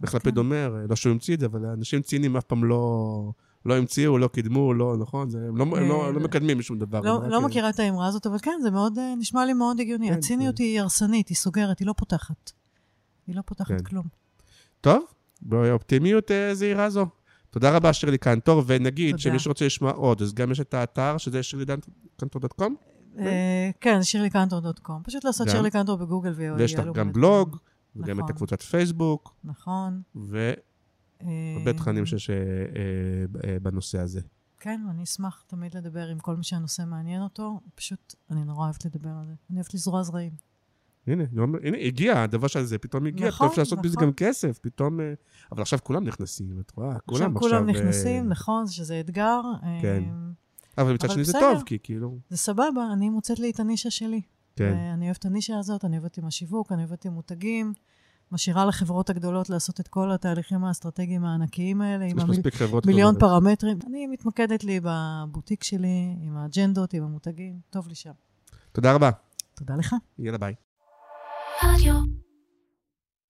אז 0.02 0.14
לפיד 0.14 0.34
כן. 0.34 0.38
אומר, 0.38 0.76
לא 0.88 0.96
שהוא 0.96 1.12
המציא 1.12 1.34
את 1.34 1.40
זה, 1.40 1.46
אבל 1.46 1.66
אנשים 1.66 2.02
ציניים 2.02 2.36
אף 2.36 2.44
פעם 2.44 2.64
לא... 2.64 3.32
לא 3.66 3.76
המציאו, 3.76 4.18
לא 4.18 4.28
קידמו, 4.28 4.74
לא, 4.74 4.96
נכון? 4.98 5.30
זה, 5.30 5.38
הם 5.48 5.56
לא, 5.56 5.62
הם 5.62 5.88
לא, 5.88 6.06
אה, 6.06 6.10
לא 6.10 6.20
מקדמים 6.20 6.58
משום 6.58 6.78
דבר. 6.78 7.00
לא, 7.00 7.28
לא 7.28 7.40
מכירה 7.40 7.70
את 7.70 7.78
האמרה 7.80 8.06
הזאת, 8.06 8.26
אבל 8.26 8.38
כן, 8.38 8.58
זה 8.62 8.70
מאוד, 8.70 8.98
אה, 8.98 9.14
נשמע 9.18 9.44
לי 9.44 9.52
מאוד 9.52 9.80
הגיוני. 9.80 10.08
כן, 10.08 10.14
הציניות 10.14 10.56
כן. 10.58 10.64
היא 10.64 10.80
הרסנית, 10.80 11.28
היא 11.28 11.36
סוגרת, 11.36 11.78
היא 11.78 11.86
לא 11.86 11.94
פותחת. 11.96 12.52
היא 13.26 13.36
לא 13.36 13.42
פותחת 13.46 13.68
כן. 13.68 13.84
כלום. 13.84 14.04
טוב, 14.80 15.02
באופטימיות 15.42 16.30
אה, 16.30 16.54
זהירה 16.54 16.90
זו. 16.90 17.06
תודה 17.50 17.76
רבה, 17.76 17.92
שירלי 17.92 18.18
קנטור, 18.18 18.62
ונגיד 18.66 19.10
תודה. 19.10 19.22
שמי 19.22 19.38
שרוצה 19.38 19.66
לשמוע 19.66 19.92
עוד, 19.92 20.22
אז 20.22 20.34
גם 20.34 20.50
יש 20.50 20.60
את 20.60 20.74
האתר, 20.74 21.18
שזה 21.18 21.42
שירלי-קנטור.com, 21.42 22.72
אה, 23.18 23.70
כן, 23.80 24.02
שירליקנטור.קום. 24.02 25.02
פשוט 25.02 25.24
לעשות. 25.24 25.48
שירלי 25.48 25.70
קנטור 25.70 25.96
בגוגל 25.96 26.32
ויעלו. 26.32 26.58
ויש 26.58 26.74
לך 26.74 26.86
גם 26.94 27.12
בלוג. 27.12 27.56
וגם 27.96 28.18
את 28.18 28.22
נכון. 28.22 28.34
הקבוצת 28.34 28.62
פייסבוק, 28.62 29.34
נכון. 29.44 30.02
והרבה 30.14 30.50
אה, 31.70 31.76
תכנים 31.76 32.06
שיש 32.06 32.30
אה, 32.30 33.56
בנושא 33.62 33.98
הזה. 33.98 34.20
כן, 34.60 34.80
אני 34.90 35.02
אשמח 35.02 35.44
תמיד 35.46 35.76
לדבר 35.76 36.06
עם 36.08 36.18
כל 36.18 36.36
מי 36.36 36.44
שהנושא 36.44 36.82
מעניין 36.86 37.22
אותו. 37.22 37.60
פשוט, 37.74 38.14
אני 38.30 38.44
נורא 38.44 38.64
אוהבת 38.64 38.84
לדבר 38.84 39.10
על 39.10 39.26
זה. 39.26 39.32
אני 39.50 39.58
אוהבת 39.58 39.74
לזרוע 39.74 40.02
זרעים. 40.02 40.32
הנה, 41.06 41.24
יום- 41.32 41.54
הנה, 41.62 41.78
הגיע, 41.78 42.22
הדבר 42.22 42.46
הזה 42.54 42.78
פתאום 42.78 43.06
הגיע, 43.06 43.28
נכון, 43.28 43.36
פתאום 43.36 43.50
אפשר 43.50 43.62
לעשות 43.62 43.82
בזה 43.82 43.96
נכון. 43.96 44.08
גם 44.08 44.12
כסף, 44.14 44.58
פתאום... 44.62 45.00
אה, 45.00 45.12
אבל 45.52 45.62
עכשיו 45.62 45.78
כולם 45.82 46.04
נכנסים, 46.04 46.60
את 46.60 46.72
רואה, 46.76 46.98
כולם 46.98 47.36
עכשיו 47.36 47.36
עכשיו... 47.36 47.50
כולם 47.50 47.68
אה, 47.68 47.74
נכנסים, 47.74 48.28
נכון, 48.28 48.66
שזה 48.66 49.00
אתגר. 49.00 49.40
כן. 49.82 50.02
אה, 50.78 50.82
אבל 50.82 50.94
מצד 50.94 51.10
שני 51.10 51.24
זה. 51.24 51.32
טוב, 51.40 51.62
כי 51.66 51.78
כאילו... 51.82 52.18
זה 52.28 52.36
סבבה, 52.36 52.92
אני 52.92 53.08
מוצאת 53.08 53.38
לי 53.38 53.50
את 53.50 53.60
הנישה 53.60 53.90
שלי. 53.90 54.20
כן, 54.56 54.74
ואני 54.76 55.04
אוהבת 55.04 55.18
את 55.18 55.24
הנישה 55.24 55.58
הזאת, 55.58 55.84
אני 55.84 55.98
אוהבת 55.98 56.18
עם 56.18 56.26
השיווק, 56.26 56.72
אני 56.72 56.82
אוהבת 56.84 57.04
עם 57.04 57.12
מותגים. 57.12 57.72
משאירה 58.32 58.64
לחברות 58.64 59.10
הגדולות 59.10 59.50
לעשות 59.50 59.80
את 59.80 59.88
כל 59.88 60.12
התהליכים 60.12 60.64
האסטרטגיים 60.64 61.24
הענקיים 61.24 61.80
האלה, 61.80 62.04
עם 62.04 62.18
המיל... 62.20 62.40
חברות 62.50 62.86
מיליון 62.86 63.14
טובות. 63.14 63.30
פרמטרים. 63.42 63.78
אני 63.86 64.06
מתמקדת 64.06 64.64
לי 64.64 64.80
בבוטיק 64.82 65.64
שלי, 65.64 66.16
עם 66.20 66.36
האג'נדות, 66.36 66.92
עם 66.92 67.02
המותגים, 67.02 67.60
טוב 67.70 67.88
לי 67.88 67.94
שם. 67.94 68.12
תודה 68.72 68.92
רבה. 68.92 69.10
תודה 69.54 69.76
לך. 69.76 69.94
יאללה 70.18 70.38
ביי. 70.38 70.54
רדיו. 71.64 71.94